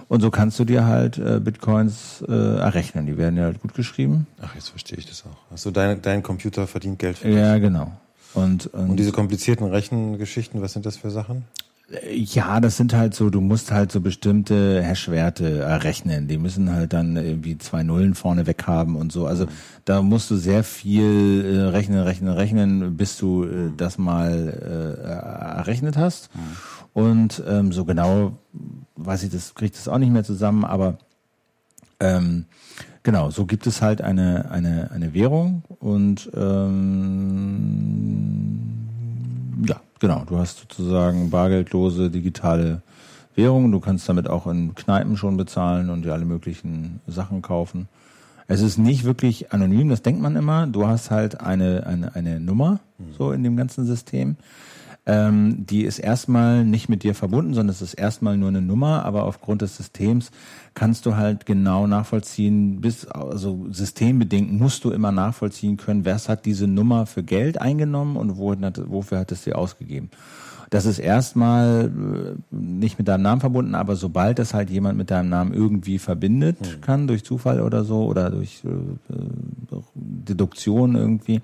Und 0.08 0.20
so 0.20 0.32
kannst 0.32 0.58
du 0.58 0.64
dir 0.64 0.84
halt 0.84 1.18
äh, 1.18 1.38
Bitcoins 1.38 2.24
äh, 2.28 2.32
errechnen. 2.32 3.06
Die 3.06 3.16
werden 3.16 3.36
ja 3.36 3.44
halt 3.44 3.62
gut 3.62 3.74
geschrieben. 3.74 4.26
Ach, 4.42 4.56
jetzt 4.56 4.70
verstehe 4.70 4.98
ich 4.98 5.06
das 5.06 5.24
auch. 5.24 5.52
Also 5.52 5.70
dein, 5.70 6.02
dein 6.02 6.24
Computer 6.24 6.66
verdient 6.66 6.98
Geld 6.98 7.18
für 7.18 7.28
Ja, 7.28 7.58
genau. 7.58 7.92
Und, 8.34 8.66
und, 8.68 8.90
Und 8.90 8.96
diese 8.96 9.12
komplizierten 9.12 9.66
Rechengeschichten, 9.66 10.62
was 10.62 10.72
sind 10.72 10.86
das 10.86 10.96
für 10.96 11.10
Sachen? 11.10 11.44
Ja, 12.12 12.60
das 12.60 12.76
sind 12.76 12.94
halt 12.94 13.16
so, 13.16 13.30
du 13.30 13.40
musst 13.40 13.72
halt 13.72 13.90
so 13.90 14.00
bestimmte 14.00 14.80
Hashwerte 14.80 15.58
errechnen. 15.58 16.28
Die 16.28 16.38
müssen 16.38 16.72
halt 16.72 16.92
dann 16.92 17.16
irgendwie 17.16 17.58
zwei 17.58 17.82
Nullen 17.82 18.14
vorne 18.14 18.46
weg 18.46 18.68
haben 18.68 18.94
und 18.94 19.10
so. 19.10 19.26
Also 19.26 19.46
da 19.84 20.00
musst 20.00 20.30
du 20.30 20.36
sehr 20.36 20.62
viel 20.62 21.44
äh, 21.44 21.68
rechnen, 21.70 21.98
rechnen, 21.98 22.32
rechnen, 22.32 22.96
bis 22.96 23.18
du 23.18 23.42
äh, 23.42 23.72
das 23.76 23.98
mal 23.98 24.96
äh, 25.02 25.58
errechnet 25.58 25.96
hast. 25.96 26.30
Und 26.92 27.42
ähm, 27.48 27.72
so 27.72 27.84
genau 27.84 28.38
weiß 28.94 29.24
ich, 29.24 29.30
das 29.30 29.54
kriegt 29.54 29.76
das 29.76 29.88
auch 29.88 29.98
nicht 29.98 30.12
mehr 30.12 30.24
zusammen, 30.24 30.64
aber 30.64 30.98
ähm, 31.98 32.46
genau, 33.02 33.30
so 33.30 33.46
gibt 33.46 33.66
es 33.66 33.82
halt 33.82 34.02
eine, 34.02 34.50
eine, 34.50 34.90
eine 34.90 35.14
Währung 35.14 35.62
und 35.78 36.30
ähm, 36.34 37.80
ja, 39.66 39.80
genau, 39.98 40.24
du 40.26 40.38
hast 40.38 40.60
sozusagen 40.60 41.30
bargeldlose 41.30 42.10
digitale 42.10 42.82
Währung. 43.34 43.72
Du 43.72 43.80
kannst 43.80 44.08
damit 44.08 44.28
auch 44.28 44.46
in 44.46 44.74
Kneipen 44.74 45.16
schon 45.16 45.36
bezahlen 45.36 45.90
und 45.90 46.04
dir 46.04 46.12
alle 46.12 46.24
möglichen 46.24 47.00
Sachen 47.06 47.42
kaufen. 47.42 47.88
Es 48.48 48.62
ist 48.62 48.78
nicht 48.78 49.04
wirklich 49.04 49.52
anonym, 49.52 49.88
das 49.88 50.02
denkt 50.02 50.20
man 50.20 50.34
immer. 50.34 50.66
Du 50.66 50.86
hast 50.86 51.10
halt 51.10 51.40
eine, 51.40 51.86
eine, 51.86 52.14
eine 52.16 52.40
Nummer 52.40 52.80
so 53.16 53.32
in 53.32 53.42
dem 53.44 53.56
ganzen 53.56 53.86
System. 53.86 54.36
Ähm, 55.06 55.66
die 55.66 55.84
ist 55.84 55.98
erstmal 55.98 56.64
nicht 56.64 56.88
mit 56.88 57.02
dir 57.02 57.14
verbunden, 57.14 57.54
sondern 57.54 57.74
es 57.74 57.80
ist 57.80 57.94
erstmal 57.94 58.36
nur 58.36 58.48
eine 58.48 58.60
Nummer, 58.60 59.04
aber 59.04 59.24
aufgrund 59.24 59.62
des 59.62 59.76
Systems 59.76 60.30
kannst 60.74 61.06
du 61.06 61.16
halt 61.16 61.46
genau 61.46 61.86
nachvollziehen, 61.86 62.80
bis, 62.80 63.06
also 63.06 63.66
systembedingt 63.70 64.52
musst 64.52 64.84
du 64.84 64.90
immer 64.90 65.10
nachvollziehen 65.10 65.78
können, 65.78 66.04
wer 66.04 66.18
hat 66.18 66.44
diese 66.44 66.66
Nummer 66.66 67.06
für 67.06 67.22
Geld 67.22 67.60
eingenommen 67.60 68.16
und 68.16 68.36
wo, 68.36 68.54
wofür 68.88 69.18
hat 69.18 69.32
es 69.32 69.44
dir 69.44 69.56
ausgegeben. 69.56 70.10
Das 70.70 70.86
ist 70.86 71.00
erstmal 71.00 71.90
äh, 71.90 72.54
nicht 72.54 72.96
mit 72.98 73.08
deinem 73.08 73.22
Namen 73.22 73.40
verbunden, 73.40 73.74
aber 73.74 73.96
sobald 73.96 74.38
das 74.38 74.54
halt 74.54 74.70
jemand 74.70 74.96
mit 74.96 75.10
deinem 75.10 75.28
Namen 75.28 75.52
irgendwie 75.52 75.98
verbindet 75.98 76.80
kann, 76.80 77.08
durch 77.08 77.24
Zufall 77.24 77.60
oder 77.60 77.82
so, 77.82 78.04
oder 78.04 78.30
durch 78.30 78.62
äh, 78.64 78.68
äh, 78.68 79.80
Deduktion 79.94 80.94
irgendwie, 80.94 81.40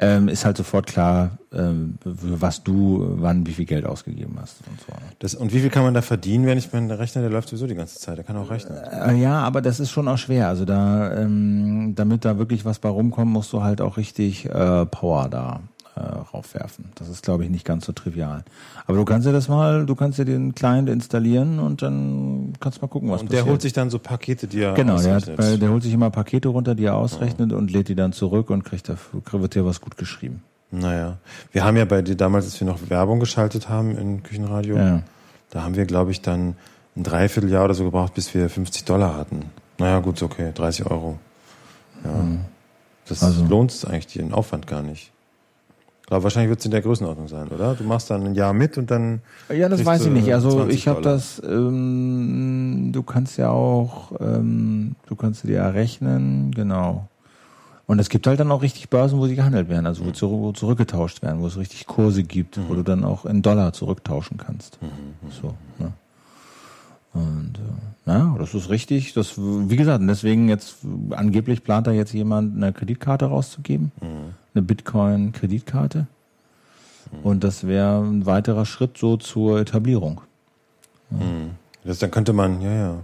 ähm, 0.00 0.28
ist 0.28 0.44
halt 0.44 0.56
sofort 0.56 0.86
klar, 0.86 1.38
ähm, 1.52 1.98
was 2.04 2.62
du 2.62 3.14
wann 3.16 3.46
wie 3.46 3.52
viel 3.52 3.64
Geld 3.64 3.84
ausgegeben 3.84 4.36
hast 4.40 4.58
und 4.68 4.80
so. 4.80 4.92
Das, 5.18 5.34
und 5.34 5.52
wie 5.52 5.60
viel 5.60 5.70
kann 5.70 5.82
man 5.82 5.94
da 5.94 6.02
verdienen, 6.02 6.46
wenn 6.46 6.58
ich 6.58 6.72
meinen 6.72 6.90
Rechner, 6.90 7.22
der 7.22 7.30
läuft 7.30 7.48
sowieso 7.48 7.66
die 7.66 7.74
ganze 7.74 7.98
Zeit, 7.98 8.16
der 8.16 8.24
kann 8.24 8.36
auch 8.36 8.50
rechnen. 8.50 8.76
Äh, 8.76 9.16
ja, 9.16 9.40
aber 9.40 9.60
das 9.60 9.80
ist 9.80 9.90
schon 9.90 10.06
auch 10.06 10.18
schwer. 10.18 10.48
Also 10.48 10.64
da, 10.64 11.14
ähm, 11.14 11.94
damit 11.96 12.24
da 12.24 12.38
wirklich 12.38 12.64
was 12.64 12.78
bei 12.78 12.88
rumkommt, 12.88 13.32
musst 13.32 13.52
du 13.52 13.62
halt 13.62 13.80
auch 13.80 13.96
richtig 13.96 14.46
äh, 14.46 14.86
Power 14.86 15.28
da 15.28 15.60
äh, 15.98 16.18
raufwerfen. 16.34 16.86
Das 16.94 17.08
ist, 17.08 17.22
glaube 17.24 17.44
ich, 17.44 17.50
nicht 17.50 17.64
ganz 17.64 17.84
so 17.86 17.92
trivial. 17.92 18.44
Aber 18.86 18.96
du 18.96 19.04
kannst 19.04 19.26
dir 19.26 19.32
das 19.32 19.48
mal, 19.48 19.84
du 19.86 19.94
kannst 19.94 20.18
dir 20.18 20.24
den 20.24 20.54
Client 20.54 20.88
installieren 20.88 21.58
und 21.58 21.82
dann 21.82 22.52
kannst 22.60 22.78
du 22.78 22.82
mal 22.82 22.88
gucken, 22.88 23.10
was 23.10 23.20
Und 23.22 23.32
der 23.32 23.38
passiert. 23.38 23.50
holt 23.50 23.62
sich 23.62 23.72
dann 23.72 23.90
so 23.90 23.98
Pakete, 23.98 24.46
die 24.46 24.60
er 24.62 24.74
Genau, 24.74 24.98
der, 25.00 25.14
hat, 25.16 25.22
ausrechnet. 25.24 25.36
bei- 25.36 25.56
der 25.56 25.70
holt 25.70 25.82
sich 25.82 25.92
immer 25.92 26.10
Pakete 26.10 26.48
runter, 26.48 26.74
die 26.74 26.84
er 26.84 26.94
ausrechnet 26.96 27.52
und 27.52 27.70
lädt 27.72 27.88
die 27.88 27.94
dann 27.94 28.12
zurück 28.12 28.50
und 28.50 28.64
kriegt 28.64 28.88
dafür, 28.88 29.20
wird 29.32 29.54
dir 29.54 29.64
was 29.66 29.80
gut 29.80 29.96
geschrieben. 29.96 30.42
Naja, 30.70 31.16
wir 31.52 31.64
haben 31.64 31.76
ja 31.76 31.84
bei 31.86 32.02
dir 32.02 32.14
damals, 32.14 32.44
als 32.44 32.60
wir 32.60 32.66
noch 32.66 32.90
Werbung 32.90 33.20
geschaltet 33.20 33.68
haben 33.68 33.96
in 33.96 34.22
Küchenradio, 34.22 34.76
Ja. 34.76 35.02
da 35.50 35.62
haben 35.62 35.76
wir, 35.76 35.86
glaube 35.86 36.10
ich, 36.10 36.20
dann 36.20 36.56
ein 36.96 37.02
Dreivierteljahr 37.04 37.64
oder 37.64 37.74
so 37.74 37.84
gebraucht, 37.84 38.12
bis 38.14 38.34
wir 38.34 38.50
50 38.50 38.84
Dollar 38.84 39.16
hatten. 39.16 39.46
Naja, 39.78 40.00
gut, 40.00 40.22
okay, 40.22 40.52
30 40.54 40.86
Euro. 40.90 41.18
Ja. 42.04 42.10
Das 43.08 43.22
Also- 43.22 43.44
lohnt 43.46 43.86
eigentlich 43.88 44.08
den 44.08 44.34
Aufwand 44.34 44.66
gar 44.66 44.82
nicht. 44.82 45.10
Aber 46.10 46.22
wahrscheinlich 46.22 46.48
wird 46.48 46.60
es 46.60 46.64
in 46.64 46.70
der 46.70 46.80
Größenordnung 46.80 47.28
sein, 47.28 47.48
oder? 47.48 47.74
Du 47.74 47.84
machst 47.84 48.10
dann 48.10 48.24
ein 48.24 48.34
Jahr 48.34 48.52
mit 48.52 48.78
und 48.78 48.90
dann. 48.90 49.20
Ja, 49.54 49.68
das 49.68 49.84
weiß 49.84 50.06
ich 50.06 50.12
nicht. 50.12 50.32
Also 50.32 50.50
20 50.50 50.74
ich 50.74 50.88
habe 50.88 51.02
das, 51.02 51.42
ähm, 51.44 52.90
du 52.92 53.02
kannst 53.02 53.36
ja 53.36 53.50
auch, 53.50 54.12
ähm, 54.20 54.96
du 55.06 55.16
kannst 55.16 55.44
dir 55.44 55.58
errechnen, 55.58 56.50
genau. 56.52 57.08
Und 57.86 57.98
es 57.98 58.10
gibt 58.10 58.26
halt 58.26 58.38
dann 58.38 58.50
auch 58.52 58.60
richtig 58.60 58.90
Börsen, 58.90 59.18
wo 59.18 59.26
sie 59.26 59.34
gehandelt 59.34 59.70
werden, 59.70 59.86
also 59.86 60.04
wo, 60.04 60.10
zurück, 60.10 60.40
wo 60.40 60.52
zurückgetauscht 60.52 61.22
werden, 61.22 61.40
wo 61.40 61.46
es 61.46 61.56
richtig 61.56 61.86
Kurse 61.86 62.22
gibt, 62.22 62.60
wo 62.68 62.74
du 62.74 62.82
dann 62.82 63.02
auch 63.02 63.24
in 63.24 63.40
Dollar 63.40 63.72
zurücktauschen 63.72 64.36
kannst. 64.36 64.78
So, 65.30 65.54
ne? 65.78 65.92
Und 67.14 67.54
äh, 68.06 68.10
ja, 68.10 68.36
das 68.38 68.54
ist 68.54 68.70
richtig. 68.70 69.14
Das, 69.14 69.34
wie 69.36 69.76
gesagt, 69.76 70.02
deswegen 70.06 70.48
jetzt 70.48 70.76
angeblich 71.10 71.64
plant 71.64 71.86
da 71.86 71.92
jetzt 71.92 72.12
jemand 72.12 72.56
eine 72.56 72.72
Kreditkarte 72.72 73.26
rauszugeben, 73.26 73.92
eine 74.54 74.62
Bitcoin-Kreditkarte. 74.62 76.06
Und 77.22 77.44
das 77.44 77.66
wäre 77.66 78.02
ein 78.02 78.26
weiterer 78.26 78.66
Schritt 78.66 78.98
so 78.98 79.16
zur 79.16 79.60
Etablierung. 79.60 80.20
Hm. 81.10 81.50
Das, 81.84 81.98
dann 81.98 82.10
könnte 82.10 82.32
man, 82.32 82.60
ja, 82.60 82.72
ja. 82.72 82.94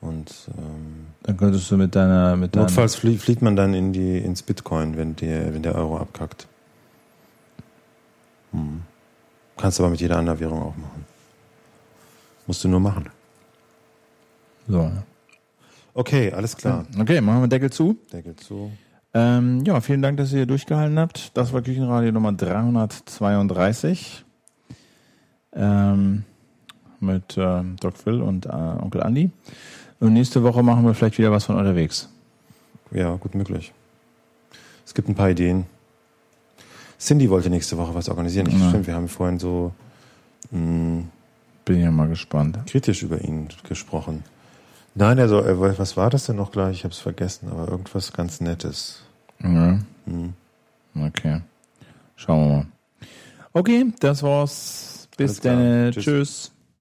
Und 0.00 0.32
ähm, 0.56 1.06
Dann 1.22 1.36
könntest 1.36 1.70
du 1.70 1.76
mit 1.76 1.94
deiner, 1.94 2.36
mit 2.36 2.54
deiner, 2.54 2.66
notfalls 2.66 2.94
flie 2.94 3.18
flieht 3.18 3.42
man 3.42 3.56
dann 3.56 3.74
in 3.74 3.92
die 3.92 4.18
ins 4.18 4.42
Bitcoin, 4.42 4.96
wenn 4.96 5.16
der, 5.16 5.52
wenn 5.52 5.62
der 5.62 5.74
Euro 5.74 5.98
abkackt. 5.98 6.46
Hm. 8.52 8.82
Kannst 9.56 9.80
aber 9.80 9.90
mit 9.90 10.00
jeder 10.00 10.18
anderen 10.18 10.38
Währung 10.38 10.62
auch 10.62 10.76
machen. 10.76 11.04
Musst 12.46 12.62
du 12.62 12.68
nur 12.68 12.80
machen. 12.80 13.10
So. 14.68 14.90
Okay, 15.94 16.32
alles 16.32 16.56
klar. 16.56 16.84
Okay, 16.98 17.20
machen 17.20 17.40
wir 17.42 17.48
Deckel 17.48 17.70
zu. 17.70 17.96
Deckel 18.12 18.36
zu. 18.36 18.70
Ähm, 19.14 19.64
ja, 19.64 19.80
vielen 19.80 20.02
Dank, 20.02 20.18
dass 20.18 20.32
ihr 20.32 20.44
durchgehalten 20.46 20.98
habt. 20.98 21.30
Das 21.36 21.52
war 21.54 21.62
Küchenradio 21.62 22.12
Nummer 22.12 22.32
332. 22.32 24.24
Ähm, 25.54 26.24
mit 27.00 27.36
äh, 27.38 27.62
Doc 27.80 27.96
Phil 27.96 28.20
und 28.20 28.46
äh, 28.46 28.50
Onkel 28.50 29.00
Andy. 29.02 29.30
Und 30.00 30.12
nächste 30.12 30.42
Woche 30.42 30.62
machen 30.62 30.84
wir 30.84 30.92
vielleicht 30.94 31.16
wieder 31.18 31.32
was 31.32 31.44
von 31.44 31.56
unterwegs. 31.56 32.10
Ja, 32.90 33.14
gut 33.16 33.34
möglich. 33.34 33.72
Es 34.84 34.92
gibt 34.94 35.08
ein 35.08 35.14
paar 35.14 35.30
Ideen. 35.30 35.64
Cindy 36.98 37.28
wollte 37.30 37.48
nächste 37.50 37.76
Woche 37.78 37.94
was 37.94 38.08
organisieren. 38.08 38.46
Ich 38.48 38.58
Ja. 38.58 38.68
stimmt, 38.68 38.86
wir 38.86 38.94
haben 38.94 39.08
vorhin 39.08 39.38
so 39.38 39.72
mh, 40.50 41.04
Bin 41.64 41.80
ja 41.80 41.90
mal 41.90 42.08
gespannt. 42.08 42.58
kritisch 42.66 43.02
über 43.02 43.20
ihn 43.22 43.48
gesprochen. 43.68 44.22
Nein, 44.98 45.18
also, 45.20 45.44
wollte- 45.58 45.78
was 45.78 45.96
war 45.98 46.08
das 46.08 46.24
denn 46.26 46.36
noch 46.36 46.50
gleich? 46.52 46.78
Ich 46.78 46.84
habe 46.84 46.92
es 46.92 46.98
vergessen, 46.98 47.48
aber 47.50 47.68
irgendwas 47.68 48.12
ganz 48.14 48.40
Nettes. 48.40 49.02
Ja. 49.42 49.78
Hm. 50.06 50.32
Okay. 50.98 51.42
Schauen 52.16 52.48
wir 52.48 52.56
mal. 52.56 52.66
Okay, 53.52 53.92
das 54.00 54.22
war's. 54.22 55.08
Bis 55.18 55.40
dann. 55.40 55.92
Tschüss. 55.92 56.04
Tschüss. 56.04 56.52